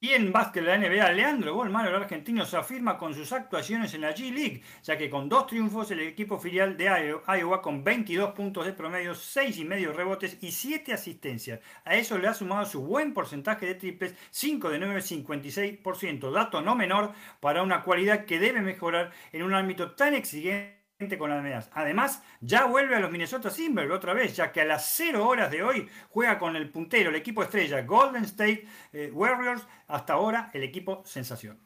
Y 0.03 0.11
en 0.11 0.33
básquet 0.33 0.65
de 0.65 0.67
la 0.67 0.77
NBA, 0.77 1.13
Leandro 1.13 1.55
Golmaro, 1.55 1.87
el 1.87 1.95
argentino, 1.95 2.45
se 2.45 2.57
afirma 2.57 2.97
con 2.97 3.13
sus 3.13 3.31
actuaciones 3.31 3.93
en 3.93 4.01
la 4.01 4.13
G-League, 4.13 4.61
ya 4.83 4.97
que 4.97 5.09
con 5.09 5.29
dos 5.29 5.47
triunfos 5.47 5.91
el 5.91 6.01
equipo 6.01 6.37
filial 6.37 6.75
de 6.75 7.21
Iowa 7.25 7.61
con 7.61 7.85
22 7.85 8.33
puntos 8.33 8.65
de 8.65 8.73
promedio, 8.73 9.15
6 9.15 9.59
y 9.59 9.63
medio 9.63 9.93
rebotes 9.93 10.39
y 10.41 10.51
7 10.51 10.91
asistencias. 10.91 11.61
A 11.85 11.95
eso 11.95 12.17
le 12.17 12.27
ha 12.27 12.33
sumado 12.33 12.65
su 12.65 12.81
buen 12.81 13.13
porcentaje 13.13 13.65
de 13.65 13.75
triples, 13.75 14.13
5 14.31 14.71
de 14.71 14.79
9, 14.79 14.99
56%, 14.99 16.31
dato 16.33 16.61
no 16.61 16.75
menor 16.75 17.13
para 17.39 17.63
una 17.63 17.81
cualidad 17.85 18.25
que 18.25 18.39
debe 18.39 18.59
mejorar 18.59 19.13
en 19.31 19.43
un 19.43 19.53
ámbito 19.53 19.91
tan 19.91 20.15
exigente 20.15 20.82
con 21.17 21.29
las 21.29 21.69
Además, 21.73 22.23
ya 22.41 22.65
vuelve 22.65 22.95
a 22.95 22.99
los 22.99 23.11
Minnesota 23.11 23.49
Timberwolves 23.49 23.97
otra 23.97 24.13
vez, 24.13 24.35
ya 24.35 24.51
que 24.51 24.61
a 24.61 24.65
las 24.65 24.85
0 24.95 25.27
horas 25.27 25.51
de 25.51 25.63
hoy 25.63 25.89
juega 26.09 26.39
con 26.39 26.55
el 26.55 26.69
puntero, 26.69 27.09
el 27.09 27.15
equipo 27.15 27.43
estrella 27.43 27.81
Golden 27.83 28.23
State 28.23 28.67
eh, 28.93 29.11
Warriors, 29.13 29.65
hasta 29.87 30.13
ahora 30.13 30.49
el 30.53 30.63
equipo 30.63 31.03
sensación. 31.05 31.59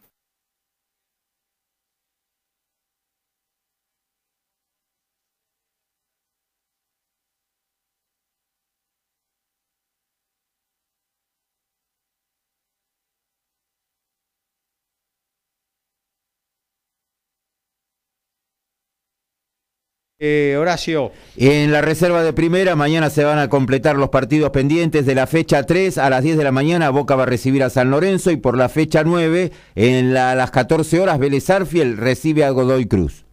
Eh, 20.20 20.56
Horacio. 20.60 21.12
En 21.36 21.72
la 21.72 21.84
reserva 21.84 22.24
de 22.24 22.34
primera, 22.34 22.76
mañana 22.76 23.12
se 23.12 23.24
van 23.24 23.38
a 23.38 23.50
completar 23.50 23.98
los 23.98 24.10
partidos 24.10 24.50
pendientes 24.50 25.06
de 25.06 25.14
la 25.14 25.28
fecha 25.28 25.62
3 25.62 26.00
a 26.00 26.10
las 26.10 26.24
10 26.24 26.38
de 26.38 26.44
la 26.44 26.52
mañana. 26.52 26.90
Boca 26.90 27.16
va 27.16 27.22
a 27.22 27.28
recibir 27.28 27.62
a 27.62 27.70
San 27.70 27.92
Lorenzo 27.92 28.32
y 28.32 28.38
por 28.38 28.58
la 28.58 28.68
fecha 28.68 29.04
9, 29.04 29.52
en 29.76 30.16
las 30.16 30.50
14 30.50 31.00
horas, 31.02 31.20
Vélez 31.20 31.48
Arfiel 31.52 31.98
recibe 31.98 32.44
a 32.46 32.50
Godoy 32.50 32.88
Cruz. 32.88 33.26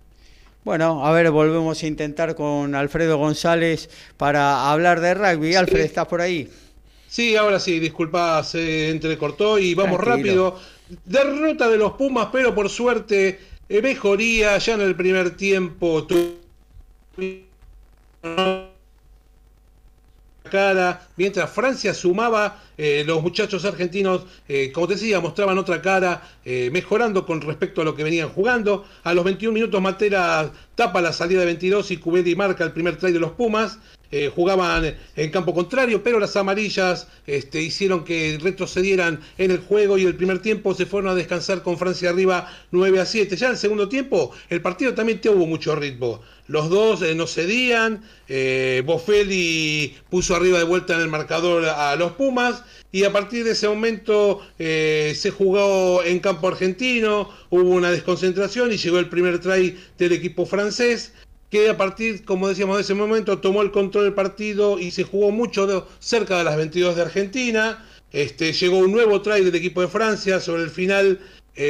Bueno, 0.63 1.07
a 1.07 1.13
ver, 1.13 1.31
volvemos 1.31 1.83
a 1.83 1.87
intentar 1.87 2.35
con 2.35 2.75
Alfredo 2.75 3.17
González 3.17 3.89
para 4.19 4.71
hablar 4.71 5.01
de 5.01 5.15
rugby. 5.15 5.55
Alfred, 5.55 5.81
¿estás 5.81 6.07
por 6.07 6.21
ahí? 6.21 6.51
Sí, 7.09 7.35
ahora 7.35 7.61
sí, 7.61 7.81
disculpa, 7.81 8.45
se 8.45 8.91
entrecortó 8.91 9.59
y 9.59 9.75
vamos 9.75 10.01
rápido. 10.01 10.61
Derrota 11.07 11.67
de 11.71 11.79
los 11.79 11.93
Pumas, 11.93 12.29
pero 12.31 12.55
por 12.55 12.69
suerte 12.69 13.41
eh, 13.71 13.81
mejoría 13.81 14.59
ya 14.59 14.75
en 14.75 14.83
el 14.83 14.95
primer 14.95 15.31
tiempo. 15.35 16.07
Cara, 20.51 21.09
mientras 21.17 21.51
Francia 21.51 21.93
sumaba, 21.95 22.63
eh, 22.77 23.03
los 23.07 23.23
muchachos 23.23 23.65
argentinos, 23.65 24.27
eh, 24.49 24.71
como 24.73 24.87
te 24.87 24.95
decía, 24.95 25.21
mostraban 25.21 25.59
otra 25.59 25.81
cara, 25.83 26.23
eh, 26.45 26.71
mejorando 26.73 27.27
con 27.27 27.41
respecto 27.41 27.83
a 27.83 27.85
lo 27.85 27.95
que 27.97 28.05
venían 28.05 28.29
jugando. 28.29 28.85
A 29.03 29.15
los 29.15 29.25
21 29.25 29.53
minutos 29.53 29.81
Matera 29.81 30.51
tapa 30.75 31.01
la 31.01 31.13
salida 31.13 31.41
de 31.41 31.47
22 31.47 31.91
y 31.91 31.97
Cubedi 31.99 32.35
marca 32.35 32.65
el 32.65 32.73
primer 32.73 32.97
try 32.97 33.13
de 33.13 33.21
los 33.21 33.33
Pumas. 33.33 33.79
jugaban 34.35 34.95
en 35.17 35.31
campo 35.31 35.53
contrario, 35.53 36.05
pero 36.05 36.21
las 36.21 36.37
amarillas 36.37 37.09
este, 37.27 37.61
hicieron 37.61 38.05
que 38.05 38.39
retrocedieran 38.41 39.21
en 39.39 39.51
el 39.51 39.59
juego 39.59 39.99
y 39.99 40.05
el 40.05 40.15
primer 40.15 40.41
tiempo 40.41 40.73
se 40.73 40.87
fueron 40.87 41.11
a 41.11 41.15
descansar 41.17 41.63
con 41.63 41.79
Francia 41.79 42.11
arriba 42.11 42.49
9 42.71 43.01
a 43.01 43.07
7. 43.07 43.37
Ya 43.37 43.47
en 43.47 43.53
el 43.53 43.59
segundo 43.59 43.89
tiempo 43.89 44.31
el 44.51 44.61
partido 44.63 44.95
también 44.95 45.21
tuvo 45.21 45.47
mucho 45.47 45.75
ritmo. 45.75 46.21
Los 46.47 46.69
dos 46.69 47.01
no 47.17 47.27
cedían, 47.27 48.03
Bofelli 48.85 49.97
puso 50.11 50.37
arriba 50.37 50.59
de 50.59 50.65
vuelta 50.65 50.95
en 50.95 51.01
el 51.01 51.09
marcador 51.09 51.65
a 51.65 51.97
los 51.97 52.13
Pumas 52.13 52.63
y 52.95 53.03
a 53.03 53.11
partir 53.11 53.43
de 53.43 53.51
ese 53.51 53.67
momento 53.67 54.41
se 54.57 55.33
jugó 55.37 56.05
en 56.05 56.21
campo 56.21 56.47
argentino, 56.47 57.29
hubo 57.51 57.71
una 57.71 57.91
desconcentración 57.91 58.71
y 58.71 58.77
llegó 58.77 59.01
el 59.01 59.09
primer 59.09 59.41
try 59.41 59.77
del 59.99 60.13
equipo 60.13 60.47
francés 60.47 61.13
que 61.51 61.69
a 61.69 61.77
partir, 61.77 62.25
como 62.25 62.49
decíamos, 62.49 62.77
de 62.77 62.83
ese 62.83 62.95
momento 62.95 63.41
tomó 63.41 63.63
el 63.63 63.73
control 63.73 64.05
del 64.05 64.15
partido 64.15 64.79
y 64.79 64.93
se 64.93 65.03
jugó 65.03 65.33
mucho 65.33 65.89
cerca 65.99 66.39
de 66.39 66.45
las 66.45 66.57
22 66.57 66.95
de 66.95 67.03
Argentina. 67.03 67.85
Este, 68.13 68.53
llegó 68.53 68.79
un 68.79 68.93
nuevo 68.93 69.21
try 69.23 69.43
del 69.43 69.57
equipo 69.57 69.81
de 69.81 69.89
Francia 69.89 70.39
sobre 70.39 70.63
el 70.63 70.71
final, 70.71 71.19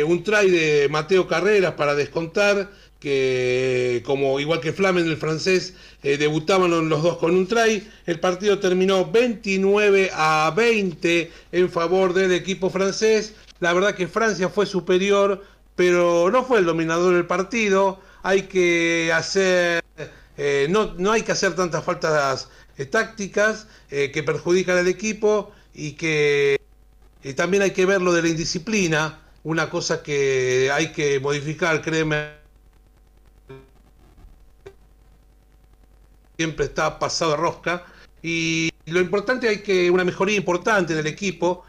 un 0.07 0.25
try 0.25 0.51
de 0.51 0.89
Mateo 0.91 1.27
Carreras 1.27 1.73
para 1.73 1.95
descontar, 1.95 2.71
que 3.05 4.03
como 4.05 4.41
igual 4.41 4.61
que 4.61 4.73
Flamen, 4.73 5.07
el 5.07 5.17
francés, 5.17 5.75
debutaban 6.03 6.89
los 6.89 7.03
dos 7.03 7.19
con 7.19 7.37
un 7.37 7.47
try. 7.47 7.87
El 8.07 8.19
partido 8.19 8.59
terminó 8.59 9.05
29 9.11 10.11
a 10.13 10.53
20 10.57 11.31
en 11.53 11.71
favor 11.71 12.13
del 12.15 12.33
equipo 12.33 12.71
francés. 12.71 13.35
La 13.61 13.73
verdad 13.73 13.95
que 13.95 14.09
Francia 14.09 14.49
fue 14.49 14.67
superior, 14.67 15.45
pero 15.77 16.31
no 16.31 16.45
fue 16.45 16.59
el 16.59 16.65
dominador 16.65 17.15
del 17.15 17.27
partido 17.27 18.01
hay 18.25 18.45
que 18.45 19.13
hacer, 19.13 19.85
eh, 20.39 20.67
no, 20.71 20.95
no, 20.95 21.13
hay 21.13 21.23
que 21.23 21.33
hacer 21.33 21.55
tantas 21.55 21.85
faltas 21.85 22.49
eh, 22.79 22.87
tácticas 22.87 23.67
eh, 23.91 24.11
que 24.13 24.23
perjudican 24.23 24.79
al 24.79 24.89
equipo 24.89 25.53
y 25.75 25.93
que 25.93 26.59
también 27.37 27.63
hay 27.63 27.73
que 27.73 27.85
ver 27.85 28.01
lo 28.01 28.15
de 28.15 28.23
la 28.23 28.29
indisciplina, 28.29 29.21
una 29.43 29.69
cosa 29.69 30.03
que 30.03 30.71
hay 30.73 30.91
que 30.93 31.21
modificar, 31.21 31.83
créeme. 31.83 32.44
Siempre 36.37 36.67
está 36.67 36.99
pasado 36.99 37.33
de 37.33 37.37
rosca 37.37 37.85
y 38.23 38.71
lo 38.87 39.01
importante 39.01 39.49
hay 39.49 39.59
que 39.63 39.91
una 39.91 40.05
mejoría 40.05 40.37
importante 40.37 40.93
en 40.93 40.99
el 41.01 41.07
equipo. 41.07 41.65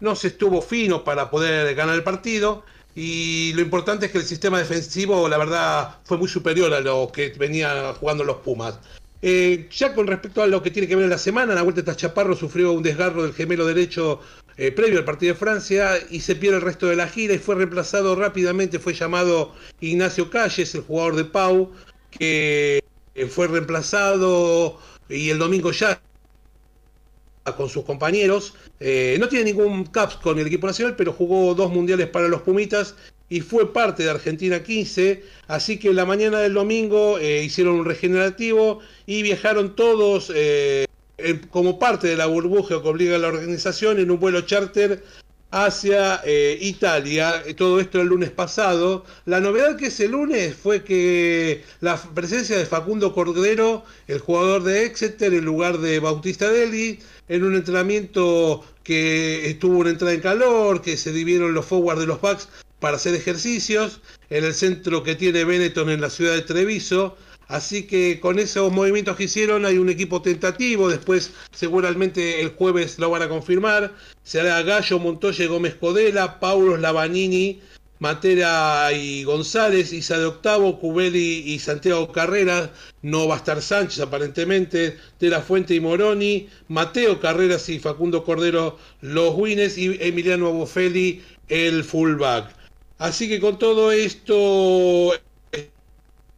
no 0.00 0.14
se 0.14 0.28
estuvo 0.28 0.62
fino 0.62 1.04
para 1.04 1.30
poder 1.30 1.74
ganar 1.74 1.94
el 1.94 2.02
partido 2.02 2.64
y 3.00 3.52
lo 3.54 3.62
importante 3.62 4.06
es 4.06 4.12
que 4.12 4.18
el 4.18 4.24
sistema 4.24 4.58
defensivo, 4.58 5.28
la 5.28 5.38
verdad, 5.38 5.98
fue 6.02 6.18
muy 6.18 6.28
superior 6.28 6.74
a 6.74 6.80
lo 6.80 7.12
que 7.12 7.28
venía 7.38 7.94
jugando 7.94 8.24
los 8.24 8.38
Pumas. 8.38 8.80
Eh, 9.22 9.68
ya 9.70 9.94
con 9.94 10.08
respecto 10.08 10.42
a 10.42 10.48
lo 10.48 10.62
que 10.62 10.72
tiene 10.72 10.88
que 10.88 10.96
ver 10.96 11.04
en 11.04 11.10
la 11.10 11.18
semana, 11.18 11.54
la 11.54 11.62
vuelta 11.62 11.82
de 11.82 11.94
Chaparro 11.94 12.34
sufrió 12.34 12.72
un 12.72 12.82
desgarro 12.82 13.22
del 13.22 13.34
gemelo 13.34 13.66
derecho 13.66 14.20
eh, 14.56 14.72
previo 14.72 14.98
al 14.98 15.04
partido 15.04 15.34
de 15.34 15.38
Francia 15.38 15.92
y 16.10 16.20
se 16.20 16.34
pierde 16.34 16.56
el 16.56 16.62
resto 16.62 16.86
de 16.86 16.96
la 16.96 17.06
gira 17.06 17.34
y 17.34 17.38
fue 17.38 17.54
reemplazado 17.54 18.16
rápidamente, 18.16 18.80
fue 18.80 18.94
llamado 18.94 19.54
Ignacio 19.80 20.28
Calles, 20.28 20.74
el 20.74 20.82
jugador 20.82 21.14
de 21.14 21.24
Pau, 21.24 21.70
que 22.10 22.78
eh, 22.78 22.82
fue 23.26 23.48
reemplazado 23.48 24.78
y 25.08 25.30
el 25.30 25.38
domingo 25.38 25.72
ya 25.72 26.00
con 27.56 27.68
sus 27.68 27.84
compañeros. 27.84 28.54
Eh, 28.80 29.16
no 29.18 29.28
tiene 29.28 29.46
ningún 29.46 29.84
caps 29.84 30.16
con 30.16 30.38
el 30.38 30.46
equipo 30.46 30.66
nacional, 30.66 30.96
pero 30.96 31.12
jugó 31.12 31.54
dos 31.54 31.70
mundiales 31.70 32.08
para 32.08 32.28
los 32.28 32.42
Pumitas 32.42 32.94
y 33.28 33.40
fue 33.40 33.72
parte 33.72 34.02
de 34.02 34.10
Argentina 34.10 34.62
15. 34.62 35.22
Así 35.46 35.78
que 35.78 35.92
la 35.92 36.04
mañana 36.04 36.40
del 36.40 36.54
domingo 36.54 37.18
eh, 37.18 37.42
hicieron 37.44 37.76
un 37.76 37.84
regenerativo 37.84 38.80
y 39.06 39.22
viajaron 39.22 39.76
todos 39.76 40.32
eh, 40.34 40.86
como 41.50 41.78
parte 41.78 42.06
de 42.06 42.16
la 42.16 42.26
burbuja 42.26 42.80
que 42.80 42.88
obliga 42.88 43.16
a 43.16 43.18
la 43.18 43.28
organización 43.28 43.98
en 43.98 44.10
un 44.10 44.20
vuelo 44.20 44.42
charter 44.42 45.02
hacia 45.50 46.22
Italia. 46.60 47.42
Todo 47.56 47.80
esto 47.80 48.00
el 48.00 48.08
lunes 48.08 48.30
pasado. 48.30 49.04
La 49.24 49.40
novedad 49.40 49.76
que 49.76 49.86
ese 49.86 50.08
lunes 50.08 50.54
fue 50.54 50.84
que 50.84 51.64
la 51.80 51.96
presencia 51.96 52.58
de 52.58 52.66
Facundo 52.66 53.12
Cordero, 53.14 53.84
el 54.06 54.18
jugador 54.18 54.62
de 54.62 54.84
Exeter, 54.84 55.32
en 55.32 55.44
lugar 55.44 55.78
de 55.78 56.00
Bautista 56.00 56.50
Deli, 56.50 56.98
en 57.28 57.44
un 57.44 57.54
entrenamiento 57.54 58.64
que 58.82 59.50
estuvo 59.50 59.78
una 59.78 59.90
entrada 59.90 60.14
en 60.14 60.20
calor, 60.20 60.82
que 60.82 60.96
se 60.96 61.12
dividieron 61.12 61.54
los 61.54 61.66
forwards 61.66 62.00
de 62.00 62.06
los 62.06 62.20
backs 62.20 62.48
para 62.80 62.96
hacer 62.96 63.14
ejercicios, 63.14 64.00
en 64.30 64.44
el 64.44 64.54
centro 64.54 65.02
que 65.02 65.14
tiene 65.14 65.44
Benetton 65.44 65.90
en 65.90 66.00
la 66.00 66.10
ciudad 66.10 66.34
de 66.34 66.42
Treviso. 66.42 67.16
Así 67.48 67.84
que 67.84 68.20
con 68.20 68.38
esos 68.38 68.70
movimientos 68.70 69.16
que 69.16 69.24
hicieron 69.24 69.64
hay 69.64 69.78
un 69.78 69.88
equipo 69.88 70.20
tentativo, 70.20 70.88
después 70.88 71.32
seguramente 71.50 72.42
el 72.42 72.50
jueves 72.50 72.98
lo 72.98 73.10
van 73.10 73.22
a 73.22 73.28
confirmar. 73.28 73.94
Será 74.22 74.62
Gallo, 74.62 74.98
Montoya, 74.98 75.46
Gómez 75.46 75.74
Codela, 75.74 76.40
Paulo 76.40 76.76
Lavanini, 76.76 77.60
Matera 78.00 78.92
y 78.92 79.24
González, 79.24 79.92
Isa 79.92 80.18
de 80.18 80.26
Octavo, 80.26 80.78
Cubeli 80.78 81.42
y 81.46 81.58
Santiago 81.58 82.12
Carreras, 82.12 82.70
no 83.02 83.26
va 83.26 83.34
a 83.34 83.38
estar 83.38 83.60
Sánchez 83.60 84.00
aparentemente, 84.00 84.98
De 85.18 85.28
la 85.28 85.40
Fuente 85.40 85.74
y 85.74 85.80
Moroni, 85.80 86.48
Mateo 86.68 87.18
Carreras 87.18 87.68
y 87.70 87.80
Facundo 87.80 88.24
Cordero 88.24 88.78
los 89.00 89.34
wines 89.34 89.78
y 89.78 89.96
Emiliano 90.00 90.52
Bofeli 90.52 91.22
el 91.48 91.82
fullback. 91.82 92.54
Así 92.98 93.28
que 93.28 93.40
con 93.40 93.58
todo 93.58 93.90
esto, 93.90 95.12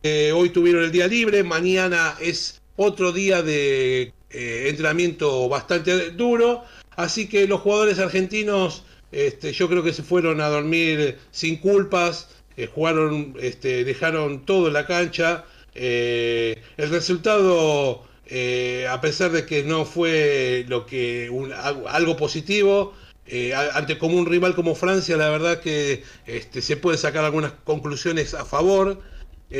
eh, 0.02 0.32
hoy 0.32 0.48
tuvieron 0.48 0.82
el 0.82 0.92
día 0.92 1.06
libre, 1.06 1.44
mañana 1.44 2.16
es 2.20 2.62
otro 2.76 3.12
día 3.12 3.42
de 3.42 4.14
eh, 4.30 4.66
entrenamiento 4.68 5.46
bastante 5.48 6.10
duro, 6.12 6.64
así 6.96 7.28
que 7.28 7.46
los 7.46 7.60
jugadores 7.60 7.98
argentinos 7.98 8.84
este, 9.12 9.52
yo 9.52 9.68
creo 9.68 9.82
que 9.82 9.92
se 9.92 10.02
fueron 10.02 10.40
a 10.40 10.48
dormir 10.48 11.18
sin 11.32 11.56
culpas, 11.56 12.30
eh, 12.56 12.66
jugaron, 12.66 13.34
este, 13.40 13.84
dejaron 13.84 14.46
todo 14.46 14.68
en 14.68 14.72
la 14.72 14.86
cancha. 14.86 15.44
El 15.74 16.56
resultado, 16.76 18.02
a 18.88 19.00
pesar 19.00 19.32
de 19.32 19.46
que 19.46 19.62
no 19.62 19.84
fue 19.84 20.64
lo 20.68 20.84
que 20.86 21.30
algo 21.88 22.16
positivo, 22.16 22.94
ante 23.74 23.98
como 23.98 24.16
un 24.16 24.26
rival 24.26 24.54
como 24.54 24.74
Francia, 24.74 25.16
la 25.16 25.30
verdad 25.30 25.60
que 25.60 26.02
este, 26.26 26.60
se 26.60 26.76
puede 26.76 26.98
sacar 26.98 27.24
algunas 27.24 27.52
conclusiones 27.64 28.34
a 28.34 28.44
favor. 28.44 29.00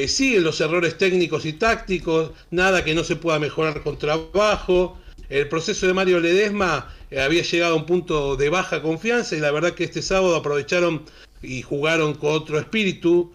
Siguen 0.07 0.45
los 0.45 0.61
errores 0.61 0.97
técnicos 0.97 1.45
y 1.45 1.53
tácticos, 1.55 2.31
nada 2.51 2.85
que 2.85 2.95
no 2.95 3.05
se 3.05 3.17
pueda 3.17 3.39
mejorar 3.39 3.83
con 3.83 3.99
trabajo. 3.99 4.99
El 5.29 5.49
proceso 5.49 5.87
de 5.87 5.95
Mario 5.95 6.19
Ledesma 6.19 6.93
eh, 7.11 7.21
había 7.21 7.43
llegado 7.43 7.75
a 7.75 7.77
un 7.77 7.87
punto 7.87 8.37
de 8.37 8.49
baja 8.49 8.83
confianza 8.83 9.37
y 9.37 9.41
la 9.41 9.51
verdad 9.53 9.75
que 9.75 9.85
este 9.85 10.03
sábado 10.03 10.35
aprovecharon 10.37 11.03
y 11.43 11.63
jugaron 11.63 12.15
con 12.15 12.33
otro 12.33 12.59
espíritu 12.59 13.33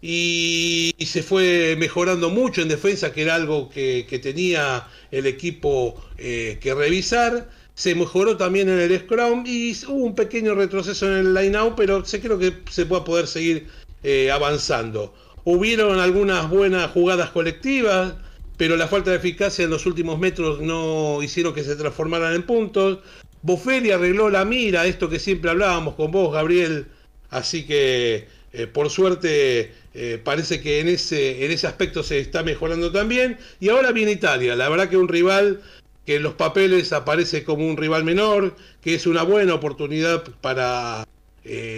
y, 0.00 0.94
se 1.04 1.22
fue 1.22 1.74
mejorando 1.78 2.30
mucho 2.30 2.62
en 2.62 2.68
defensa, 2.68 3.12
que 3.12 3.22
era 3.22 3.34
algo 3.34 3.68
que, 3.68 4.04
tenía 4.22 4.86
el 5.10 5.26
equipo 5.26 6.00
eh, 6.18 6.58
que 6.60 6.74
revisar. 6.74 7.48
Se 7.74 7.94
mejoró 7.94 8.36
también 8.36 8.68
en 8.68 8.78
el 8.78 8.98
Scrum 9.00 9.44
y 9.46 9.72
hubo 9.86 10.04
un 10.04 10.14
pequeño 10.14 10.54
retroceso 10.54 11.06
en 11.06 11.18
el 11.18 11.34
line-out, 11.34 11.74
pero 11.76 12.04
se 12.04 12.20
creo 12.20 12.38
que 12.38 12.58
se 12.70 12.84
va 12.84 12.98
a 12.98 13.04
poder 13.04 13.26
seguir 13.26 13.68
eh, 14.02 14.30
avanzando. 14.30 15.14
Hubieron 15.50 15.98
algunas 15.98 16.50
buenas 16.50 16.90
jugadas 16.90 17.30
colectivas, 17.30 18.12
pero 18.58 18.76
la 18.76 18.86
falta 18.86 19.12
de 19.12 19.16
eficacia 19.16 19.64
en 19.64 19.70
los 19.70 19.86
últimos 19.86 20.18
metros 20.18 20.60
no 20.60 21.22
hicieron 21.22 21.54
que 21.54 21.64
se 21.64 21.74
transformaran 21.74 22.34
en 22.34 22.42
puntos. 22.42 22.98
Boferi 23.40 23.90
arregló 23.90 24.28
la 24.28 24.44
mira, 24.44 24.84
esto 24.84 25.08
que 25.08 25.18
siempre 25.18 25.50
hablábamos 25.50 25.94
con 25.94 26.10
vos, 26.10 26.34
Gabriel, 26.34 26.88
así 27.30 27.64
que 27.64 28.28
eh, 28.52 28.66
por 28.66 28.90
suerte 28.90 29.72
eh, 29.94 30.20
parece 30.22 30.60
que 30.60 30.80
en 30.80 30.88
ese, 30.88 31.42
en 31.46 31.50
ese 31.50 31.66
aspecto 31.66 32.02
se 32.02 32.18
está 32.18 32.42
mejorando 32.42 32.92
también. 32.92 33.38
Y 33.58 33.70
ahora 33.70 33.90
viene 33.92 34.12
Italia, 34.12 34.54
la 34.54 34.68
verdad 34.68 34.90
que 34.90 34.98
un 34.98 35.08
rival 35.08 35.62
que 36.04 36.16
en 36.16 36.24
los 36.24 36.34
papeles 36.34 36.92
aparece 36.92 37.42
como 37.42 37.66
un 37.66 37.78
rival 37.78 38.04
menor, 38.04 38.54
que 38.82 38.94
es 38.94 39.06
una 39.06 39.22
buena 39.22 39.54
oportunidad 39.54 40.24
para, 40.42 41.08
eh, 41.42 41.77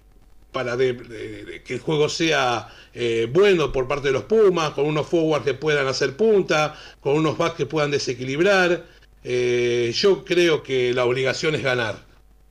para 0.53 0.77
que 0.77 1.63
el 1.69 1.81
juego 1.81 2.09
sea 2.09 2.69
eh, 2.93 3.29
bueno 3.33 3.73
por 3.73 3.87
parte 3.87 4.09
de 4.09 4.13
los 4.13 4.25
Pumas, 4.25 4.71
con 4.71 4.87
unos 4.87 5.07
forwards 5.07 5.45
que 5.45 5.55
puedan 5.55 5.87
hacer 5.87 6.17
punta, 6.17 6.79
con 7.01 7.15
unos 7.15 7.39
backs 7.39 7.57
que 7.57 7.67
puedan 7.67 7.91
desequilibrar. 7.91 8.87
Eh, 9.23 9.93
yo 9.95 10.25
creo 10.25 10.63
que 10.63 10.93
la 10.95 11.05
obligación 11.05 11.55
es 11.55 11.63
ganar. 11.63 12.05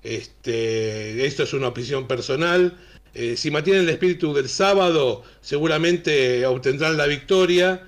Este, 0.03 1.25
esto 1.25 1.43
es 1.43 1.53
una 1.53 1.67
opinión 1.69 2.07
personal. 2.07 2.77
eh, 3.13 3.35
si 3.35 3.51
mantienen 3.51 3.83
el 3.83 3.89
espíritu 3.89 4.33
del 4.33 4.47
sábado, 4.49 5.23
seguramente 5.41 6.45
obtendrán 6.45 6.97
la 6.97 7.07
victoria. 7.07 7.85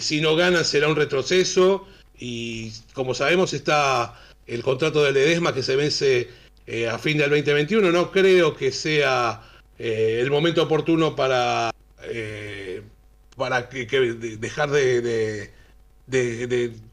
Si 0.00 0.20
no 0.20 0.34
ganan, 0.36 0.64
será 0.64 0.88
un 0.88 0.96
retroceso. 0.96 1.86
Y 2.18 2.72
como 2.94 3.14
sabemos, 3.14 3.52
está 3.54 4.20
el 4.46 4.62
contrato 4.62 5.02
de 5.04 5.12
Ledesma 5.12 5.54
que 5.54 5.62
se 5.62 5.76
vence 5.76 6.28
eh, 6.66 6.88
a 6.88 6.98
fin 6.98 7.18
del 7.18 7.30
2021. 7.30 7.90
No 7.92 8.10
creo 8.10 8.54
que 8.54 8.72
sea 8.72 9.42
el 9.78 10.30
momento 10.30 10.62
oportuno 10.62 11.16
para, 11.16 11.72
para 13.36 13.68
que, 13.68 13.86
dejar 14.38 14.70
de, 14.70 15.50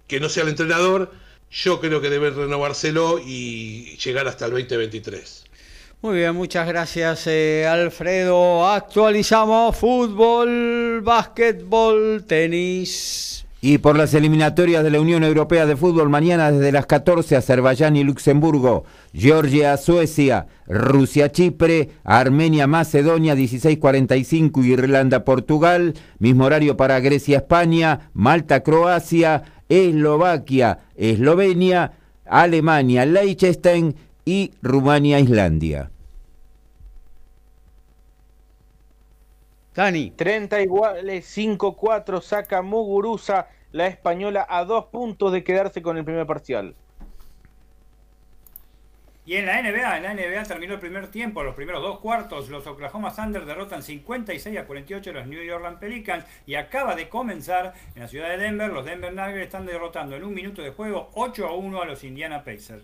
que 0.08 0.20
no 0.20 0.30
sea 0.30 0.44
el 0.44 0.50
entrenador. 0.50 1.12
Yo 1.52 1.80
creo 1.80 2.02
que 2.02 2.10
debe 2.10 2.30
renovárselo 2.32 3.20
y 3.20 3.98
llegar 3.98 4.28
hasta 4.28 4.46
el 4.46 4.52
2023. 4.52 5.46
Muy 6.02 6.20
bien, 6.20 6.34
muchas 6.34 6.66
gracias 6.66 7.28
eh, 7.28 7.68
Alfredo. 7.68 8.66
Actualizamos 8.70 9.76
fútbol, 9.76 11.02
básquetbol, 11.02 12.24
tenis. 12.26 13.46
Y 13.62 13.80
por 13.80 13.98
las 13.98 14.14
eliminatorias 14.14 14.86
de 14.86 14.90
la 14.90 15.02
Unión 15.02 15.24
Europea 15.24 15.66
de 15.66 15.76
Fútbol, 15.76 16.08
mañana 16.08 16.50
desde 16.50 16.72
las 16.72 16.86
14, 16.86 17.36
Azerbaiyán 17.36 17.98
y 17.98 18.06
Luxemburgo, 18.06 18.86
Georgia, 19.14 19.76
Suecia, 19.76 20.48
Rusia, 20.66 21.30
Chipre, 21.34 21.90
Armenia, 22.06 22.68
Macedonia, 22.68 23.36
16.45, 23.36 24.64
Irlanda, 24.64 25.26
Portugal, 25.26 25.94
mismo 26.20 26.46
horario 26.46 26.78
para 26.78 27.02
Grecia, 27.02 27.40
España, 27.40 28.12
Malta, 28.14 28.64
Croacia, 28.64 29.44
Eslovaquia, 29.68 30.80
Eslovenia, 30.96 31.92
Alemania, 32.26 33.06
Liechtenstein 33.06 33.96
y 34.24 34.52
Rumania, 34.62 35.20
Islandia. 35.20 35.92
Dani. 39.80 40.12
30 40.12 40.62
iguales, 40.62 41.38
5-4 41.38 42.22
saca 42.22 42.62
Muguruza, 42.62 43.48
la 43.72 43.88
española, 43.88 44.46
a 44.50 44.66
dos 44.66 44.88
puntos 44.88 45.32
de 45.32 45.42
quedarse 45.42 45.82
con 45.82 45.96
el 45.96 46.04
primer 46.04 46.28
parcial. 46.28 46.76
Y 49.26 49.38
en 49.38 49.46
la 49.46 49.62
NBA, 49.62 49.98
en 49.98 50.04
la 50.04 50.14
NBA 50.14 50.44
terminó 50.44 50.74
el 50.74 50.82
primer 50.82 51.08
tiempo, 51.08 51.44
los 51.44 51.56
primeros 51.56 51.82
dos 51.82 52.02
cuartos, 52.02 52.50
los 52.50 52.68
Oklahoma 52.68 53.16
Thunder 53.16 53.46
derrotan 53.46 53.82
56 53.82 54.58
a 54.58 54.66
48 54.66 55.12
a 55.12 55.14
los 55.14 55.28
New 55.28 55.42
York 55.42 55.80
Pelicans 55.80 56.26
y 56.46 56.56
acaba 56.56 56.96
de 56.98 57.08
comenzar 57.08 57.74
en 57.96 58.02
la 58.02 58.10
ciudad 58.10 58.28
de 58.28 58.38
Denver, 58.38 58.70
los 58.70 58.84
Denver 58.84 59.14
Nuggets 59.14 59.46
están 59.46 59.66
derrotando 59.66 60.18
en 60.18 60.26
un 60.26 60.34
minuto 60.34 60.62
de 60.62 60.72
juego 60.72 61.10
8 61.14 61.48
a 61.48 61.54
1 61.54 61.82
a 61.82 61.86
los 61.86 62.04
Indiana 62.04 62.44
Pacers. 62.44 62.84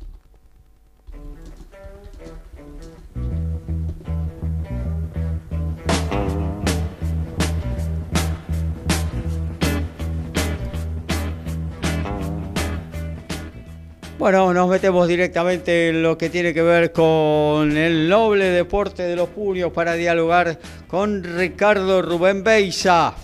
Bueno, 14.21 14.53
nos 14.53 14.69
metemos 14.69 15.07
directamente 15.07 15.89
en 15.89 16.03
lo 16.03 16.15
que 16.15 16.29
tiene 16.29 16.53
que 16.53 16.61
ver 16.61 16.91
con 16.91 17.75
el 17.75 18.07
noble 18.07 18.51
deporte 18.51 19.01
de 19.01 19.15
los 19.15 19.29
puños 19.29 19.73
para 19.73 19.93
dialogar 19.93 20.59
con 20.87 21.23
Ricardo 21.23 22.03
Rubén 22.03 22.43
Beisa. 22.43 23.15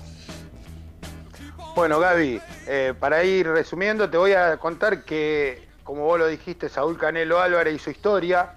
Bueno, 1.76 2.00
Gaby, 2.00 2.42
eh, 2.66 2.96
para 3.00 3.24
ir 3.24 3.48
resumiendo, 3.48 4.10
te 4.10 4.18
voy 4.18 4.34
a 4.34 4.58
contar 4.58 5.04
que, 5.04 5.68
como 5.84 6.04
vos 6.04 6.18
lo 6.18 6.26
dijiste, 6.26 6.68
Saúl 6.68 6.98
Canelo 6.98 7.40
Álvarez 7.40 7.76
hizo 7.76 7.92
historia 7.92 8.54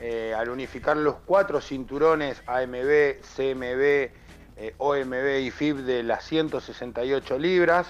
eh, 0.00 0.32
al 0.38 0.50
unificar 0.50 0.96
los 0.96 1.16
cuatro 1.26 1.60
cinturones 1.60 2.44
AMB, 2.46 3.22
CMB, 3.34 3.82
eh, 3.82 4.74
OMB 4.78 5.40
y 5.40 5.50
FIB 5.50 5.78
de 5.78 6.04
las 6.04 6.24
168 6.26 7.38
libras. 7.40 7.88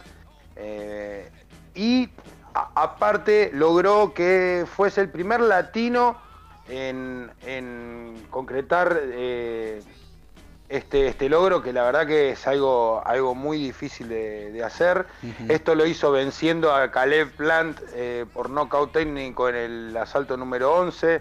y 1.74 2.08
aparte 2.54 3.50
logró 3.52 4.14
que 4.14 4.66
fuese 4.66 5.00
el 5.00 5.08
primer 5.08 5.40
latino 5.40 6.16
en, 6.68 7.30
concretar 8.30 8.98
eh, 9.02 9.82
este, 10.68 11.08
este, 11.08 11.28
logro, 11.28 11.62
que 11.62 11.72
la 11.72 11.82
verdad 11.82 12.06
que 12.06 12.30
es 12.30 12.46
algo, 12.46 13.02
algo 13.04 13.34
muy 13.34 13.58
difícil 13.58 14.08
de, 14.08 14.62
hacer. 14.64 15.06
Esto 15.48 15.74
lo 15.74 15.86
hizo 15.86 16.12
venciendo 16.12 16.74
a 16.74 16.90
Caleb 16.90 17.30
Plant 17.32 17.78
eh, 17.94 18.24
por 18.32 18.48
nocaut 18.48 18.92
técnico 18.92 19.48
en 19.48 19.56
el 19.56 19.96
asalto 19.96 20.36
número 20.36 20.74
11. 20.74 21.20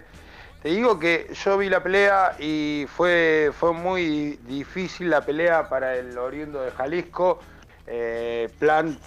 Te 0.62 0.68
digo 0.68 0.98
que 0.98 1.28
yo 1.44 1.58
vi 1.58 1.68
la 1.68 1.82
pelea 1.82 2.36
y 2.38 2.86
fue, 2.88 3.50
fue 3.52 3.72
muy 3.72 4.38
difícil 4.46 5.10
la 5.10 5.20
pelea 5.20 5.68
para 5.68 5.96
el 5.96 6.16
oriundo 6.16 6.62
de 6.62 6.70
Jalisco. 6.70 7.40
Eh, 7.88 8.48
Plant 8.60 8.98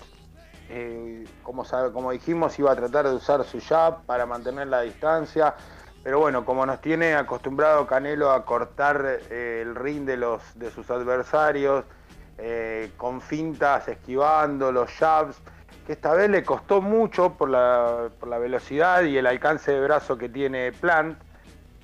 eh, 0.70 1.26
como, 1.44 2.12
dijimos, 2.12 2.58
iba 2.60 2.72
a 2.72 2.76
tratar 2.76 3.08
de 3.08 3.16
usar 3.16 3.44
su 3.44 3.60
jab 3.62 4.04
para 4.06 4.26
mantener 4.26 4.68
la 4.68 4.82
distancia. 4.82 5.56
Pero 6.04 6.20
bueno, 6.20 6.46
como 6.46 6.66
nos 6.66 6.82
tiene 6.82 7.16
acostumbrado 7.16 7.88
Canelo 7.88 8.32
a 8.32 8.46
cortar 8.46 9.20
eh, 9.30 9.62
el 9.64 9.76
ring 9.76 10.06
de, 10.06 10.18
los, 10.18 10.42
de 10.58 10.70
sus 10.70 10.90
adversarios, 10.92 11.84
eh, 12.38 12.92
con 12.98 13.22
fintas, 13.22 13.88
esquivando 13.88 14.72
los 14.72 14.92
jabs, 14.92 15.38
que 15.88 15.94
esta 15.94 16.14
vez 16.14 16.30
le 16.30 16.44
costó 16.44 16.82
mucho 16.82 17.34
por 17.34 17.50
la, 17.50 18.10
por 18.20 18.30
la 18.30 18.38
velocidad 18.38 19.04
y 19.04 19.18
el 19.18 19.26
alcance 19.26 19.72
de 19.72 19.82
brazo 19.82 20.18
que 20.18 20.30
tiene 20.30 20.72
Plant. 20.74 21.18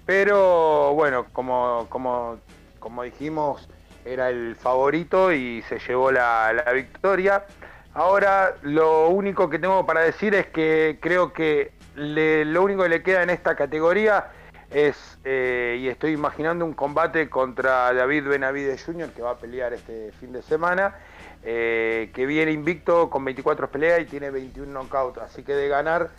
Pero 0.05 0.93
bueno, 0.93 1.27
como, 1.31 1.87
como, 1.89 2.37
como 2.79 3.03
dijimos, 3.03 3.69
era 4.03 4.29
el 4.29 4.55
favorito 4.55 5.31
y 5.31 5.61
se 5.63 5.79
llevó 5.79 6.11
la, 6.11 6.51
la 6.53 6.71
victoria. 6.73 7.45
Ahora 7.93 8.55
lo 8.61 9.09
único 9.09 9.49
que 9.49 9.59
tengo 9.59 9.85
para 9.85 10.01
decir 10.01 10.33
es 10.33 10.47
que 10.47 10.97
creo 11.01 11.33
que 11.33 11.71
lo 11.95 12.63
único 12.63 12.83
que 12.83 12.89
le 12.89 13.03
queda 13.03 13.23
en 13.23 13.29
esta 13.29 13.55
categoría 13.55 14.31
es, 14.69 15.19
eh, 15.25 15.77
y 15.81 15.89
estoy 15.89 16.13
imaginando 16.13 16.63
un 16.63 16.73
combate 16.73 17.29
contra 17.29 17.93
David 17.93 18.27
Benavides 18.27 18.85
Jr., 18.85 19.09
que 19.09 19.21
va 19.21 19.31
a 19.31 19.37
pelear 19.37 19.73
este 19.73 20.13
fin 20.13 20.31
de 20.31 20.41
semana, 20.41 20.95
eh, 21.43 22.09
que 22.13 22.25
viene 22.25 22.53
invicto 22.53 23.09
con 23.09 23.25
24 23.25 23.69
peleas 23.69 23.99
y 23.99 24.05
tiene 24.05 24.31
21 24.31 24.71
knockouts, 24.71 25.17
así 25.17 25.43
que 25.43 25.53
de 25.53 25.67
ganar 25.67 26.09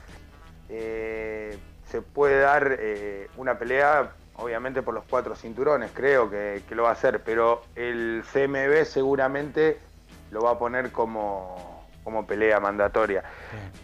eh, 0.69 1.57
se 1.87 2.03
puede 2.03 2.41
dar 2.41 2.79
una 3.39 3.59
pelea, 3.59 4.13
obviamente 4.37 4.83
por 4.83 4.93
los 4.93 5.05
cuatro 5.09 5.35
cinturones, 5.35 5.91
creo 5.95 6.31
que 6.31 6.63
lo 6.71 6.83
va 6.83 6.91
a 6.91 6.93
hacer, 6.93 7.23
pero 7.25 7.63
el 7.77 8.23
CMB 8.31 8.85
seguramente 8.85 9.79
lo 10.33 10.43
va 10.43 10.53
a 10.53 10.59
poner 10.59 10.91
como, 10.91 11.87
como 12.03 12.27
pelea 12.27 12.59
mandatoria. 12.59 13.23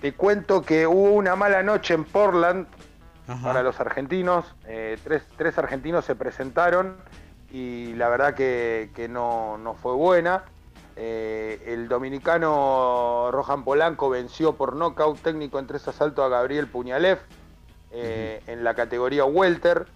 Te 0.01 0.15
cuento 0.15 0.63
que 0.63 0.87
hubo 0.87 1.13
una 1.13 1.37
mala 1.37 1.63
noche 1.63 1.95
en 1.95 2.05
Portland 2.05 2.67
para 3.43 3.63
los 3.63 3.79
argentinos. 3.79 4.47
Eh, 4.67 4.99
tres, 5.37 5.59
argentinos 5.59 6.07
se 6.07 6.17
presentaron 6.17 6.97
y 7.53 7.93
la 7.95 8.09
verdad 8.09 8.35
que, 8.35 9.09
no, 9.11 9.77
fue 9.81 9.93
buena. 9.93 10.45
Eh, 10.97 11.63
el 11.67 11.87
dominicano 11.87 13.29
Rohan 13.31 13.63
Polanco 13.63 14.11
venció 14.11 14.57
por 14.57 14.75
nocaut 14.75 15.21
técnico 15.21 15.61
en 15.61 15.69
tres 15.69 15.87
asaltos 15.87 16.25
a 16.25 16.29
Gabriel 16.29 16.67
Puñalev 16.67 17.21
eh, 17.93 18.43
en 18.47 18.65
la 18.65 18.75
categoría 18.75 19.25
Welter. 19.25 19.87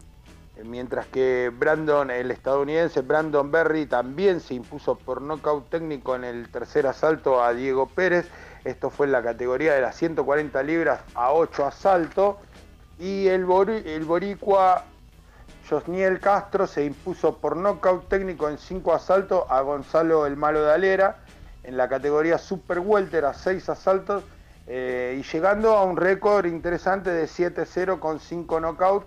Eh, 0.56 0.64
mientras 0.64 1.06
que 1.06 1.50
Brandon, 1.56 2.10
el 2.10 2.30
estadounidense 2.30 3.00
Brandon 3.00 3.50
Berry 3.50 3.86
también 3.86 4.40
se 4.40 4.54
impuso 4.54 4.96
por 4.96 5.22
nocaut 5.22 5.68
técnico 5.70 6.14
en 6.14 6.24
el 6.24 6.48
tercer 6.50 6.86
asalto 6.86 7.42
a 7.42 7.54
Diego 7.54 7.86
Pérez. 7.86 8.28
Esto 8.64 8.90
fue 8.90 9.06
en 9.06 9.12
la 9.12 9.22
categoría 9.22 9.74
de 9.74 9.80
las 9.80 9.96
140 9.96 10.62
libras 10.62 11.00
a 11.14 11.32
8 11.32 11.66
asaltos. 11.66 12.36
Y 12.98 13.28
el, 13.28 13.46
el 13.86 14.04
boricua 14.04 14.84
Josniel 15.68 16.20
Castro 16.20 16.66
se 16.66 16.84
impuso 16.84 17.38
por 17.38 17.56
nocaut 17.56 18.08
técnico 18.08 18.48
en 18.48 18.58
5 18.58 18.92
asaltos 18.92 19.44
a 19.48 19.60
Gonzalo 19.62 20.26
el 20.26 20.36
Malo 20.36 20.62
de 20.62 20.72
Alera 20.72 21.16
en 21.62 21.76
la 21.76 21.88
categoría 21.88 22.38
Super 22.38 22.80
Welter 22.80 23.24
a 23.24 23.34
6 23.34 23.68
asaltos 23.68 24.24
eh, 24.66 25.16
y 25.18 25.22
llegando 25.22 25.76
a 25.76 25.84
un 25.84 25.96
récord 25.96 26.46
interesante 26.46 27.10
de 27.10 27.24
7-0 27.24 27.98
con 27.98 28.20
5 28.20 28.60
knockouts 28.60 29.06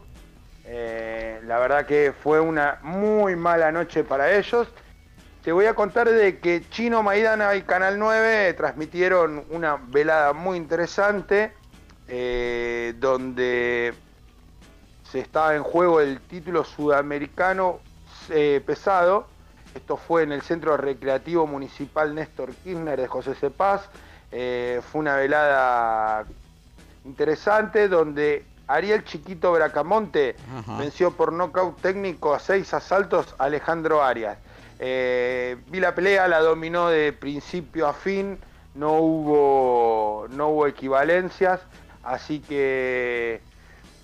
eh, 0.67 1.41
la 1.45 1.59
verdad 1.59 1.85
que 1.85 2.11
fue 2.11 2.39
una 2.39 2.79
muy 2.81 3.35
mala 3.35 3.71
noche 3.71 4.03
para 4.03 4.35
ellos. 4.35 4.67
Te 5.43 5.51
voy 5.51 5.67
a 5.67 5.75
contar 5.75 6.09
de 6.09 6.39
que 6.39 6.67
Chino 6.69 7.03
Maidana 7.03 7.53
y 7.55 7.61
Canal 7.61 7.99
9 7.99 8.53
transmitieron 8.53 9.45
una 9.51 9.75
velada 9.75 10.33
muy 10.33 10.57
interesante 10.57 11.53
eh, 12.07 12.95
donde 12.97 13.93
se 15.03 15.19
estaba 15.19 15.55
en 15.55 15.61
juego 15.61 16.01
el 16.01 16.19
título 16.19 16.63
sudamericano 16.63 17.79
eh, 18.29 18.61
pesado 18.65 19.27
Esto 19.75 19.97
fue 19.97 20.23
en 20.23 20.31
el 20.31 20.41
Centro 20.41 20.77
Recreativo 20.77 21.45
Municipal 21.45 22.15
Néstor 22.15 22.55
Kirchner 22.55 22.99
de 22.99 23.07
José 23.07 23.35
Cepaz. 23.35 23.87
Fue 24.31 24.99
una 24.99 25.15
velada 25.15 26.25
interesante 27.05 27.87
donde 27.87 28.43
Ariel 28.67 29.03
Chiquito 29.03 29.51
Bracamonte 29.51 30.35
Ajá. 30.57 30.77
venció 30.77 31.11
por 31.11 31.31
nocaut 31.31 31.79
técnico 31.81 32.33
a 32.33 32.39
seis 32.39 32.73
asaltos 32.73 33.35
a 33.37 33.45
Alejandro 33.45 34.03
Arias. 34.03 34.37
Eh, 34.79 35.57
vi 35.67 35.79
la 35.79 35.95
pelea, 35.95 36.27
la 36.27 36.39
dominó 36.39 36.89
de 36.89 37.13
principio 37.13 37.87
a 37.87 37.93
fin, 37.93 38.37
no 38.73 38.93
hubo, 38.99 40.27
no 40.31 40.49
hubo 40.49 40.67
equivalencias, 40.67 41.61
así 42.03 42.39
que 42.39 43.41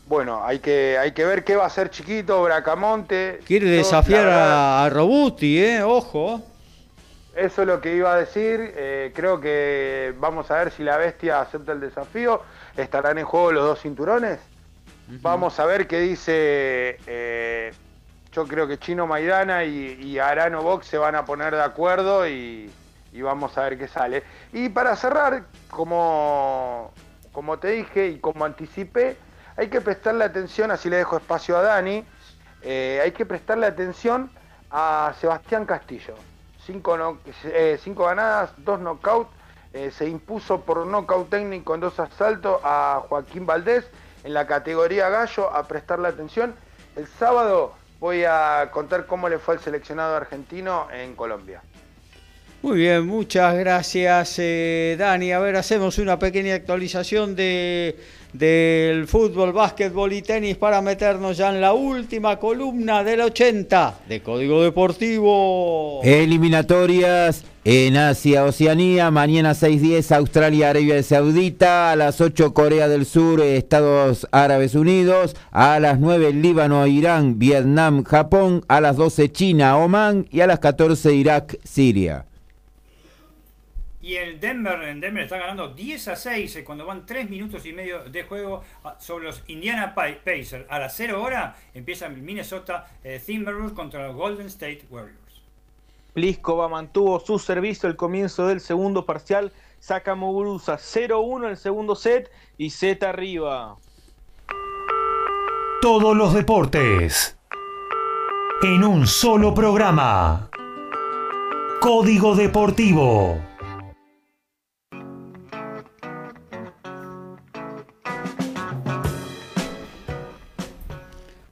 bueno, 0.07 0.41
hay 0.43 0.59
que, 0.59 0.97
hay 0.99 1.11
que 1.13 1.25
ver 1.25 1.43
qué 1.43 1.55
va 1.55 1.63
a 1.63 1.67
hacer 1.67 1.89
Chiquito 1.89 2.41
Bracamonte. 2.43 3.39
Quiere 3.45 3.69
desafiar 3.69 4.25
verdad, 4.25 4.85
a, 4.85 4.89
Robusti, 4.89 5.63
¿eh? 5.63 5.83
Ojo. 5.83 6.41
eso 7.35 7.61
es 7.61 7.67
lo 7.67 7.79
que 7.79 7.95
iba 7.95 8.13
a 8.13 8.17
decir. 8.17 8.73
eh, 8.75 9.11
creo 9.15 9.39
que 9.39 10.13
vamos 10.19 10.51
a 10.51 10.55
ver 10.55 10.71
si 10.71 10.83
la 10.83 10.97
bestia 10.97 11.39
acepta 11.41 11.71
el 11.71 11.79
desafío. 11.79 12.41
Estarán 12.75 13.17
en 13.17 13.25
juego 13.25 13.51
los 13.51 13.63
dos 13.63 13.81
cinturones. 13.81 14.39
Vamos 15.19 15.59
a 15.59 15.65
ver 15.65 15.87
qué 15.87 15.99
dice. 15.99 16.97
eh, 17.05 17.73
yo 18.31 18.47
creo 18.47 18.65
que 18.65 18.77
Chino 18.79 19.07
Maidana 19.07 19.65
y, 19.65 20.17
Arano 20.17 20.63
Box 20.63 20.87
se 20.87 20.97
van 20.97 21.15
a 21.15 21.25
poner 21.25 21.53
de 21.53 21.61
acuerdo 21.61 22.25
y, 22.25 22.71
vamos 23.13 23.57
a 23.57 23.63
ver 23.63 23.77
qué 23.77 23.89
sale. 23.89 24.23
Y 24.53 24.69
para 24.69 24.95
cerrar, 24.95 25.43
como, 25.69 26.93
como 27.33 27.59
te 27.59 27.71
dije 27.71 28.07
y 28.07 28.19
como 28.19 28.45
anticipé, 28.45 29.17
hay 29.57 29.67
que 29.67 29.81
prestarle 29.81 30.23
atención, 30.23 30.71
así 30.71 30.89
le 30.89 30.95
dejo 30.95 31.17
espacio 31.17 31.57
a 31.57 31.61
Dani, 31.61 32.05
eh, 32.61 33.01
hay 33.03 33.11
que 33.11 33.25
prestarle 33.25 33.65
atención 33.65 34.31
a 34.69 35.13
Sebastián 35.19 35.65
Castillo. 35.65 36.15
Cinco, 36.65 37.19
eh, 37.43 37.77
cinco 37.83 38.05
ganadas, 38.05 38.53
dos 38.57 38.79
knockouts. 38.79 39.29
se 39.91 40.07
impuso 40.07 40.61
por 40.61 40.85
nocaut 40.85 41.29
técnico 41.29 41.75
en 41.75 41.81
dos 41.81 41.99
asaltos 41.99 42.61
a 42.63 43.03
Joaquín 43.09 43.45
Valdés 43.45 43.89
en 44.23 44.33
la 44.33 44.47
categoría 44.47 45.09
gallo 45.09 45.53
a 45.53 45.67
prestarle 45.67 46.07
atención. 46.07 46.55
El 46.95 47.07
sábado 47.07 47.73
voy 47.99 48.23
a 48.25 48.69
contar 48.71 49.05
cómo 49.05 49.29
le 49.29 49.39
fue 49.39 49.55
al 49.55 49.61
seleccionado 49.61 50.15
argentino 50.15 50.87
en 50.91 51.15
Colombia. 51.15 51.61
Muy 52.63 52.77
bien, 52.77 53.07
muchas 53.07 53.55
gracias 53.55 54.35
eh, 54.37 54.95
Dani. 54.97 55.31
A 55.31 55.39
ver, 55.39 55.55
hacemos 55.55 55.97
una 55.97 56.19
pequeña 56.19 56.53
actualización 56.53 57.35
de, 57.35 57.97
del 58.33 59.07
fútbol, 59.07 59.51
básquetbol 59.51 60.13
y 60.13 60.21
tenis 60.21 60.57
para 60.57 60.79
meternos 60.79 61.37
ya 61.37 61.49
en 61.49 61.59
la 61.59 61.73
última 61.73 62.37
columna 62.37 63.03
del 63.03 63.21
80 63.21 64.01
de 64.07 64.21
Código 64.21 64.61
Deportivo. 64.61 66.01
Eliminatorias 66.03 67.45
en 67.63 67.95
Asia, 67.95 68.43
Oceanía, 68.43 69.11
mañana 69.11 69.51
6.10 69.51 70.15
Australia, 70.15 70.71
Arabia 70.71 71.01
Saudita, 71.03 71.91
a 71.91 71.95
las 71.95 72.19
8 72.19 72.53
Corea 72.53 72.87
del 72.87 73.05
Sur, 73.05 73.39
Estados 73.41 74.27
Árabes 74.31 74.73
Unidos, 74.73 75.35
a 75.51 75.79
las 75.79 75.99
9 75.99 76.33
Líbano, 76.33 76.87
Irán, 76.87 77.37
Vietnam, 77.37 78.03
Japón, 78.03 78.65
a 78.67 78.81
las 78.81 78.95
12 78.97 79.31
China, 79.31 79.77
Omán 79.77 80.27
y 80.31 80.41
a 80.41 80.47
las 80.47 80.59
14 80.59 81.13
Irak, 81.13 81.57
Siria. 81.63 82.25
Y 84.03 84.15
el 84.15 84.39
Denver, 84.39 84.81
en 84.81 84.99
Denver 84.99 85.23
está 85.23 85.37
ganando 85.37 85.67
10 85.75 86.07
a 86.07 86.15
6 86.15 86.55
eh, 86.55 86.63
cuando 86.63 86.87
van 86.87 87.05
3 87.05 87.29
minutos 87.29 87.63
y 87.67 87.73
medio 87.73 88.03
de 88.05 88.23
juego 88.23 88.63
ah, 88.83 88.95
sobre 88.99 89.25
los 89.25 89.43
Indiana 89.45 89.93
Pa- 89.93 90.07
Pacers. 90.25 90.65
A 90.67 90.79
las 90.79 90.95
0 90.95 91.21
hora 91.21 91.55
empieza 91.75 92.09
Minnesota 92.09 92.87
eh, 93.03 93.21
Timberwolves 93.23 93.73
contra 93.73 94.07
los 94.07 94.15
Golden 94.15 94.47
State 94.47 94.85
Warriors. 94.89 95.20
Pliskova 96.13 96.67
mantuvo 96.67 97.19
su 97.19 97.39
servicio 97.39 97.87
al 97.87 97.95
comienzo 97.95 98.47
del 98.47 98.59
segundo 98.59 99.05
parcial. 99.05 99.51
Saca 99.79 100.13
Muguruza 100.15 100.77
0-1 100.77 101.45
en 101.45 101.49
el 101.51 101.57
segundo 101.57 101.95
set 101.95 102.29
y 102.57 102.69
Z 102.69 103.07
arriba. 103.07 103.77
Todos 105.81 106.15
los 106.15 106.33
deportes. 106.33 107.37
En 108.61 108.83
un 108.83 109.07
solo 109.07 109.53
programa. 109.53 110.49
Código 111.79 112.35
Deportivo. 112.35 113.50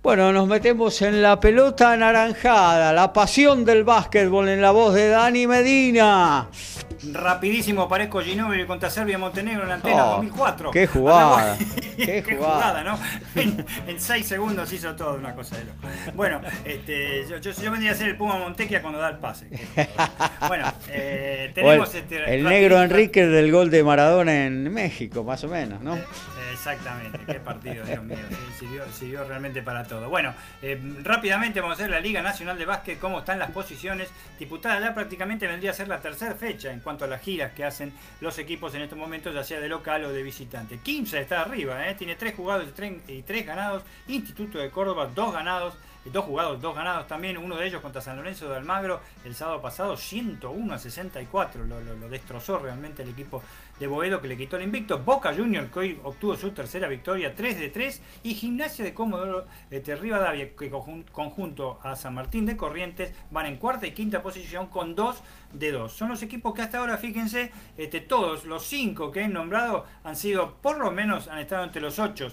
Bueno, 0.09 0.33
nos 0.33 0.47
metemos 0.47 1.03
en 1.03 1.21
la 1.21 1.39
pelota 1.39 1.91
anaranjada, 1.91 2.91
la 2.93 3.13
pasión 3.13 3.63
del 3.63 3.83
básquetbol 3.83 4.49
en 4.49 4.59
la 4.59 4.71
voz 4.71 4.95
de 4.95 5.07
Dani 5.07 5.45
Medina. 5.45 6.49
Rapidísimo 7.13 7.87
parezco 7.87 8.19
Ginóbili 8.19 8.65
contra 8.65 8.89
Serbia 8.89 9.19
Montenegro 9.19 9.61
en 9.61 9.69
la 9.69 9.75
antena 9.75 10.05
Oh, 10.07 10.15
2004. 10.15 10.71
qué 10.73 10.87
jugada, 10.87 11.55
qué, 11.95 12.23
jugada. 12.23 12.83
¿no? 12.83 12.97
En 13.35 13.99
6 13.99 14.25
segundos 14.25 14.73
hizo 14.73 14.95
todo 14.95 15.13
una 15.13 15.35
cosa 15.35 15.57
de 15.57 15.65
loco. 15.65 15.77
Bueno, 16.15 16.41
este, 16.65 17.27
yo, 17.29 17.37
yo, 17.37 17.51
yo 17.51 17.69
vendría 17.69 17.91
a 17.91 17.95
ser 17.95 18.09
el 18.09 18.17
Puma 18.17 18.39
Montequia 18.39 18.81
cuando 18.81 18.97
da 18.97 19.09
el 19.09 19.17
pase. 19.19 19.47
Bueno, 20.47 20.73
eh, 20.89 21.45
el, 21.49 21.53
tenemos 21.53 21.93
este, 21.93 22.33
el 22.33 22.43
negro 22.45 22.81
Enrique 22.81 23.27
del 23.27 23.51
gol 23.51 23.69
de 23.69 23.83
Maradona 23.83 24.47
en 24.47 24.73
México, 24.73 25.23
más 25.23 25.43
o 25.43 25.49
menos, 25.49 25.81
¿no? 25.81 25.99
Exactamente, 26.51 27.19
qué 27.25 27.39
partido, 27.39 27.85
Dios 27.85 28.03
mío, 28.03 28.17
sirvió, 28.91 29.23
realmente 29.23 29.61
para 29.61 29.83
todo. 29.83 30.09
Bueno, 30.09 30.33
eh, 30.61 30.79
rápidamente 31.03 31.61
vamos 31.61 31.77
a 31.79 31.83
ver 31.83 31.91
la 31.91 31.99
Liga 31.99 32.21
Nacional 32.21 32.57
de 32.57 32.65
Básquet, 32.65 32.99
cómo 32.99 33.19
están 33.19 33.39
las 33.39 33.51
posiciones. 33.51 34.09
Disputada 34.37 34.79
ya 34.79 34.93
prácticamente 34.93 35.47
vendría 35.47 35.71
a 35.71 35.73
ser 35.73 35.87
la 35.87 35.99
tercera 35.99 36.35
fecha 36.35 36.71
en 36.71 36.79
cuanto 36.79 37.05
a 37.05 37.07
las 37.07 37.21
giras 37.21 37.51
que 37.53 37.63
hacen 37.65 37.93
los 38.21 38.37
equipos 38.39 38.73
en 38.75 38.81
estos 38.81 38.97
momentos, 38.97 39.33
ya 39.33 39.43
sea 39.43 39.59
de 39.59 39.69
local 39.69 40.05
o 40.05 40.11
de 40.11 40.23
visitante. 40.23 40.79
15 40.79 41.19
está 41.21 41.41
arriba, 41.41 41.87
¿eh? 41.87 41.95
tiene 41.95 42.15
tres 42.15 42.35
jugados 42.35 42.67
y 43.07 43.21
tres, 43.21 43.45
ganados. 43.45 43.83
Instituto 44.07 44.57
de 44.59 44.69
Córdoba, 44.69 45.09
dos 45.13 45.33
ganados. 45.33 45.73
eh, 45.75 46.09
Dos 46.11 46.23
jugados, 46.25 46.61
dos 46.61 46.73
ganados 46.75 47.07
también, 47.07 47.37
uno 47.37 47.57
de 47.57 47.67
ellos 47.67 47.81
contra 47.81 48.01
San 48.01 48.15
Lorenzo 48.15 48.49
de 48.49 48.55
Almagro 48.55 49.01
el 49.25 49.35
sábado 49.35 49.61
pasado, 49.61 49.97
101 49.97 50.73
a 50.73 50.79
64, 50.79 51.65
lo, 51.65 51.81
lo- 51.81 51.93
lo 51.97 52.07
destrozó 52.09 52.57
realmente 52.57 53.03
el 53.03 53.09
equipo 53.09 53.43
de 53.79 53.87
Boedo 53.87 54.21
que 54.21 54.27
le 54.27 54.37
quitó 54.37 54.57
el 54.57 54.63
invicto. 54.63 54.99
Boca 54.99 55.33
Junior 55.33 55.69
que 55.71 55.79
hoy 55.79 55.99
obtuvo 56.03 56.35
su 56.35 56.51
tercera 56.51 56.87
victoria 56.87 57.33
3 57.35 57.59
de 57.59 57.69
3 57.69 58.01
y 58.23 58.33
Gimnasia 58.35 58.83
de 58.85 58.93
Comodoro 58.93 59.45
de 59.69 59.95
Rivadavia 59.95 60.55
que 60.55 60.71
conjun- 60.71 61.05
conjunto 61.11 61.79
a 61.83 61.95
San 61.95 62.13
Martín 62.13 62.45
de 62.45 62.57
Corrientes 62.57 63.13
van 63.31 63.45
en 63.45 63.57
cuarta 63.57 63.87
y 63.87 63.91
quinta 63.91 64.21
posición 64.21 64.67
con 64.67 64.95
2 64.95 65.23
de 65.53 65.71
2. 65.71 65.91
Son 65.91 66.09
los 66.09 66.21
equipos 66.21 66.53
que 66.53 66.61
hasta 66.61 66.77
ahora, 66.79 66.97
fíjense, 66.97 67.51
este, 67.77 68.01
todos 68.01 68.45
los 68.45 68.65
cinco 68.65 69.11
que 69.11 69.21
he 69.21 69.27
nombrado 69.27 69.85
han 70.03 70.15
sido, 70.15 70.55
por 70.61 70.77
lo 70.77 70.91
menos, 70.91 71.27
han 71.27 71.39
estado 71.39 71.63
entre 71.63 71.81
los 71.81 71.97
8 71.97 72.31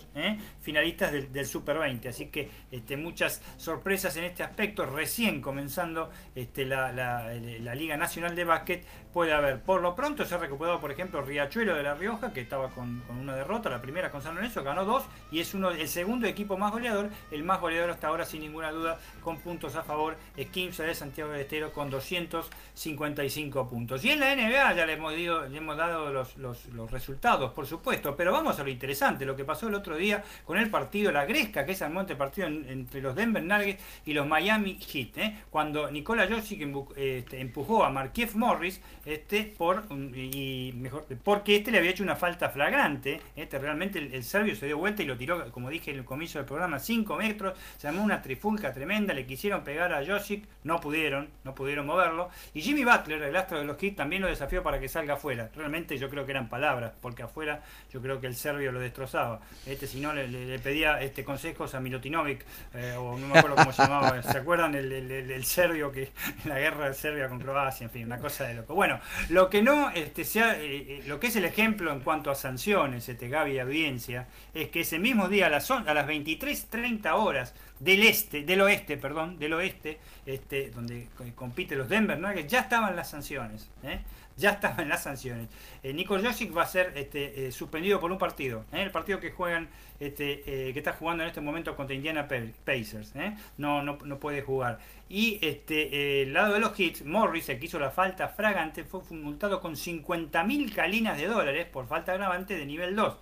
finalistas 0.60 1.12
del, 1.12 1.46
Super 1.46 1.78
20. 1.78 2.08
Así 2.08 2.26
que 2.26 2.50
este, 2.70 2.96
muchas 2.96 3.40
sorpresas 3.56 4.16
en 4.16 4.24
este 4.24 4.42
aspecto. 4.42 4.84
Recién 4.84 5.40
comenzando 5.40 6.10
este, 6.34 6.64
la, 6.66 6.92
la- 6.92 7.32
la 7.34 7.74
Liga 7.74 7.96
Nacional 7.96 8.34
de 8.34 8.44
Básquet 8.44 8.84
puede 9.16 9.32
haber. 9.32 9.62
Por 9.62 9.80
lo 9.80 9.94
pronto 9.96 10.26
se 10.26 10.34
ha 10.34 10.36
recuperado, 10.36 10.78
por 10.78 10.92
ejemplo, 10.92 11.22
Riachuelo 11.22 11.74
de 11.74 11.82
La 11.82 11.94
Rioja, 11.94 12.34
que 12.34 12.42
estaba 12.42 12.68
con, 12.68 13.02
una 13.18 13.34
derrota, 13.34 13.70
la 13.70 13.80
primera 13.80 14.10
con 14.10 14.20
San 14.20 14.34
Lorenzo, 14.34 14.62
ganó 14.62 14.84
dos 14.84 15.04
y 15.32 15.40
es 15.40 15.54
uno 15.54 15.70
el 15.70 15.88
segundo 15.88 16.26
equipo 16.26 16.58
más 16.58 16.70
goleador, 16.70 17.08
el 17.30 17.42
más 17.42 17.58
goleador 17.62 17.88
hasta 17.88 18.08
ahora 18.08 18.26
sin 18.26 18.42
ninguna 18.42 18.70
duda, 18.72 18.98
con 19.22 19.38
puntos 19.38 19.74
a 19.74 19.82
favor, 19.84 20.18
es 20.36 20.48
15 20.48 20.82
de 20.82 20.94
Santiago 20.94 21.30
del 21.32 21.40
Estero 21.40 21.72
con 21.72 21.88
255 21.88 23.70
puntos. 23.70 24.04
Y 24.04 24.10
en 24.10 24.20
la 24.20 24.36
NBA 24.36 24.74
ya 24.74 24.84
le 24.84 24.92
hemos, 24.92 25.76
dado 25.78 26.12
los, 26.12 26.90
resultados, 26.90 27.52
por 27.52 27.66
supuesto, 27.66 28.14
pero 28.14 28.32
vamos 28.32 28.58
a 28.60 28.64
lo 28.64 28.68
interesante, 28.68 29.24
lo 29.24 29.34
que 29.34 29.46
pasó 29.46 29.68
el 29.68 29.76
otro 29.76 29.96
día 29.96 30.22
con 30.44 30.58
el 30.58 30.68
partido, 30.68 31.10
la 31.10 31.24
Gresca, 31.24 31.64
que 31.64 31.72
es 31.72 31.80
el 31.80 31.88
monte 31.88 32.16
partido 32.16 32.48
en- 32.48 32.68
entre 32.68 33.00
los 33.00 33.14
Denver 33.14 33.42
Nuggets 33.42 33.82
y 34.04 34.12
los 34.12 34.26
Miami 34.26 34.78
Heat, 34.78 35.16
¿eh? 35.16 35.38
cuando 35.48 35.84
Jokic 35.88 36.60
embu- 36.60 36.94
este, 36.96 37.40
empujó 37.40 37.82
a 37.82 37.88
Markieff 37.88 38.34
Morris 38.34 38.82
este, 39.06 39.54
por, 39.56 39.84
um, 39.90 40.10
y 40.14 40.72
mejor, 40.76 41.06
porque 41.24 41.56
este 41.56 41.70
le 41.70 41.78
había 41.78 41.90
hecho 41.92 42.02
una 42.02 42.16
falta 42.16 42.50
flagrante. 42.50 43.20
Este, 43.36 43.58
realmente 43.58 43.98
el, 43.98 44.24
serbio 44.24 44.54
se 44.56 44.66
dio 44.66 44.76
vuelta 44.78 45.02
y 45.02 45.06
lo 45.06 45.16
tiró, 45.16 45.50
como 45.52 45.70
dije 45.70 45.92
en 45.92 45.98
el 45.98 46.04
comienzo 46.04 46.38
del 46.38 46.46
programa, 46.46 46.78
5 46.78 47.16
metros. 47.16 47.58
Se 47.78 47.88
armó 47.88 48.02
una 48.02 48.20
trifulca 48.20 48.72
tremenda. 48.72 49.14
Le 49.14 49.24
quisieron 49.26 49.64
pegar 49.64 49.92
a 49.94 50.04
Josic, 50.04 50.44
no 50.64 50.80
pudieron, 50.80 51.28
no 51.44 51.54
pudieron 51.54 51.86
moverlo. 51.86 52.28
Y 52.52 52.60
Jimmy 52.60 52.84
Butler, 52.84 53.22
el 53.22 53.36
astro 53.36 53.58
de 53.58 53.64
los 53.64 53.78
Heat, 53.78 53.94
también 53.96 54.22
lo 54.22 54.28
desafió 54.28 54.62
para 54.62 54.80
que 54.80 54.88
salga 54.88 55.14
afuera. 55.14 55.50
Realmente 55.54 55.96
yo 55.98 56.10
creo 56.10 56.24
que 56.26 56.32
eran 56.32 56.48
palabras, 56.48 56.92
porque 57.00 57.22
afuera 57.22 57.62
yo 57.92 58.02
creo 58.02 58.20
que 58.20 58.26
el 58.26 58.34
serbio 58.34 58.72
lo 58.72 58.80
destrozaba. 58.80 59.40
Este, 59.66 59.86
si 59.86 60.00
no, 60.00 60.12
le, 60.12 60.58
pedía 60.58 61.00
este, 61.00 61.24
consejos 61.24 61.74
a 61.74 61.80
Milutinovic, 61.80 62.44
eh, 62.74 62.94
o 62.98 63.16
no 63.18 63.28
me 63.28 63.38
acuerdo 63.38 63.56
cómo 63.56 63.72
se 63.72 63.82
llamaba. 63.82 64.22
¿Se 64.22 64.38
acuerdan 64.38 64.74
el, 64.74 64.90
el- 64.92 65.30
el- 65.30 65.44
serbio 65.44 65.92
que 65.92 66.10
la 66.44 66.58
guerra 66.58 66.88
de 66.88 66.94
Serbia 66.94 67.28
con 67.28 67.38
Croacia? 67.38 67.84
En 67.84 67.90
fin, 67.90 68.06
una 68.06 68.18
cosa 68.18 68.44
de 68.44 68.54
loco. 68.54 68.74
Bueno, 68.74 68.95
lo 69.28 69.50
que 69.50 69.62
no, 69.62 69.90
este, 69.90 70.24
sea, 70.24 70.60
eh, 70.60 70.64
eh, 70.64 71.04
lo 71.06 71.20
que 71.20 71.28
es 71.28 71.36
el 71.36 71.44
ejemplo 71.44 71.92
en 71.92 72.00
cuanto 72.00 72.30
a 72.30 72.34
sanciones, 72.34 73.08
este, 73.08 73.28
Gaby 73.28 73.58
Audiencia, 73.58 74.26
es 74.54 74.68
que 74.68 74.80
ese 74.80 74.98
mismo 74.98 75.28
día 75.28 75.46
a 75.46 75.50
las, 75.50 75.70
a 75.70 75.94
las 75.94 76.06
23.30 76.06 77.12
horas 77.12 77.54
del 77.80 78.02
este, 78.04 78.42
del 78.42 78.60
oeste, 78.62 78.96
perdón, 78.96 79.38
del 79.38 79.52
oeste, 79.52 79.98
este, 80.24 80.70
donde 80.70 81.08
compite 81.34 81.76
los 81.76 81.88
Denver 81.88 82.18
Nuggets, 82.18 82.50
ya 82.50 82.60
estaban 82.60 82.96
las 82.96 83.10
sanciones. 83.10 83.68
¿eh? 83.82 84.00
Ya 84.36 84.50
estaban 84.50 84.88
las 84.88 85.02
sanciones. 85.02 85.48
Eh, 85.82 85.92
Nico 85.92 86.18
Josic 86.18 86.56
va 86.56 86.62
a 86.62 86.66
ser 86.66 86.92
este, 86.94 87.46
eh, 87.46 87.52
suspendido 87.52 87.98
por 87.98 88.12
un 88.12 88.18
partido, 88.18 88.64
¿eh? 88.72 88.82
el 88.82 88.90
partido 88.90 89.18
que 89.18 89.30
juegan, 89.30 89.68
este, 89.98 90.42
que 90.42 90.74
está 90.76 90.92
jugando 90.92 91.22
en 91.22 91.30
este 91.30 91.40
momento 91.40 91.74
contra 91.74 91.94
Indiana 91.94 92.28
Pacers, 92.28 93.14
no, 93.56 93.82
no, 93.82 93.98
no, 94.04 94.18
puede 94.18 94.42
jugar. 94.42 94.78
Y 95.08 95.38
este, 95.40 96.22
el 96.22 96.34
lado 96.34 96.52
de 96.52 96.60
los 96.60 96.78
hits, 96.78 97.04
Morris, 97.04 97.48
el 97.48 97.58
que 97.58 97.66
hizo 97.66 97.78
la 97.78 97.90
falta 97.90 98.28
fragante, 98.28 98.84
fue 98.84 99.00
multado 99.10 99.60
con 99.60 99.74
50.000 99.74 100.74
calinas 100.74 101.16
de 101.16 101.26
dólares 101.26 101.66
por 101.66 101.86
falta 101.86 102.12
agravante 102.12 102.58
de 102.58 102.66
nivel 102.66 102.94
2. 102.94 103.16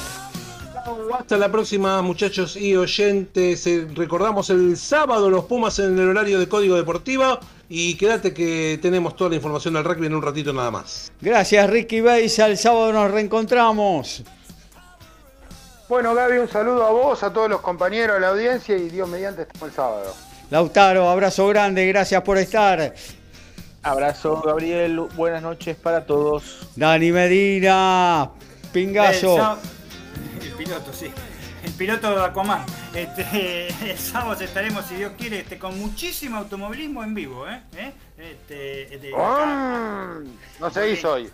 Hasta 1.17 1.37
la 1.37 1.51
próxima, 1.51 1.99
muchachos 2.03 2.55
y 2.55 2.75
oyentes. 2.75 3.65
Eh, 3.65 3.87
recordamos 3.95 4.51
el 4.51 4.77
sábado 4.77 5.31
los 5.31 5.45
Pumas 5.45 5.79
en 5.79 5.97
el 5.97 6.09
horario 6.09 6.37
de 6.37 6.47
Código 6.47 6.75
Deportivo. 6.75 7.39
Y 7.69 7.95
quédate 7.95 8.35
que 8.35 8.77
tenemos 8.79 9.15
toda 9.15 9.31
la 9.31 9.37
información 9.37 9.73
del 9.73 9.83
rugby 9.83 10.05
en 10.05 10.13
un 10.13 10.21
ratito 10.21 10.53
nada 10.53 10.69
más. 10.69 11.11
Gracias, 11.19 11.67
Ricky 11.67 12.01
Beisa. 12.01 12.45
El 12.45 12.59
sábado 12.59 12.93
nos 12.93 13.09
reencontramos. 13.09 14.23
Bueno, 15.87 16.15
Gaby, 16.15 16.39
un 16.39 16.49
saludo 16.49 16.83
a 16.83 16.89
vos, 16.89 17.21
a 17.21 17.31
todos 17.31 17.47
los 17.47 17.61
compañeros, 17.61 18.17
a 18.17 18.19
la 18.19 18.29
audiencia 18.29 18.75
y 18.75 18.89
Dios 18.89 19.07
mediante 19.07 19.43
estamos 19.43 19.69
el 19.69 19.75
sábado. 19.75 20.15
Lautaro, 20.49 21.07
abrazo 21.07 21.47
grande, 21.47 21.85
gracias 21.85 22.23
por 22.23 22.39
estar. 22.39 22.95
Abrazo, 23.83 24.41
Gabriel, 24.41 24.99
buenas 25.15 25.43
noches 25.43 25.75
para 25.75 26.03
todos. 26.07 26.67
Dani 26.75 27.11
Medina, 27.11 28.31
pingazo. 28.73 29.59
El, 30.41 30.53
piloto, 30.53 30.91
sí. 30.91 31.11
El 31.63 31.71
piloto 31.73 32.15
de 32.15 32.25
Aquaman. 32.25 32.65
Este, 32.95 33.67
el 33.91 33.97
sábado 33.99 34.43
estaremos, 34.43 34.85
si 34.85 34.95
Dios 34.95 35.11
quiere, 35.15 35.41
este, 35.41 35.59
con 35.59 35.79
muchísimo 35.79 36.37
automovilismo 36.37 37.03
en 37.03 37.13
vivo. 37.13 37.47
¿eh? 37.47 37.61
¿Eh? 37.77 37.93
Este, 38.17 38.95
este 38.95 39.11
no 39.11 40.69
se 40.71 40.89
hizo 40.89 41.13
hoy. 41.13 41.29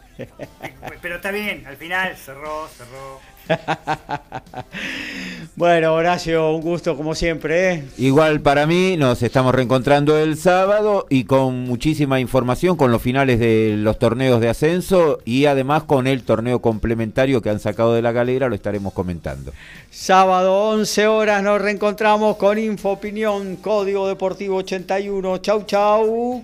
Pero 1.02 1.16
está 1.16 1.32
bien, 1.32 1.66
al 1.66 1.78
final 1.78 2.18
cerró, 2.18 2.68
cerró. 2.68 3.22
bueno, 5.56 5.94
Horacio, 5.94 6.56
un 6.56 6.62
gusto 6.62 6.98
como 6.98 7.16
siempre. 7.16 7.74
¿eh? 7.74 7.84
Igual 7.98 8.42
para 8.42 8.66
mí, 8.66 8.98
nos 8.98 9.22
estamos 9.24 9.54
reencontrando 9.54 10.18
el 10.18 10.38
sábado 10.38 11.06
y 11.10 11.26
con 11.26 11.62
muchísima 11.62 12.20
información 12.20 12.78
con 12.78 12.92
los 12.92 13.02
finales 13.02 13.40
de 13.40 13.76
los 13.78 14.00
torneos 14.00 14.42
de 14.42 14.50
ascenso 14.50 15.20
y 15.26 15.46
además 15.46 15.84
con 15.84 16.08
el 16.08 16.24
torneo 16.24 16.62
complementario 16.62 17.42
que 17.42 17.50
han 17.50 17.60
sacado 17.60 17.94
de 17.94 18.02
la 18.02 18.12
galera, 18.12 18.50
lo 18.50 18.56
estaremos 18.56 18.94
comentando. 18.94 19.52
Sábado, 19.90 20.70
11 20.70 21.08
horas, 21.08 21.44
nos 21.44 21.62
reencontramos 21.62 22.38
con 22.38 22.58
Info 22.58 22.92
Opinión, 22.92 23.58
Código 23.58 24.08
Deportivo 24.08 24.58
81. 24.58 25.38
Chau, 25.40 25.64
chau. 25.66 26.44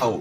Oh. 0.00 0.20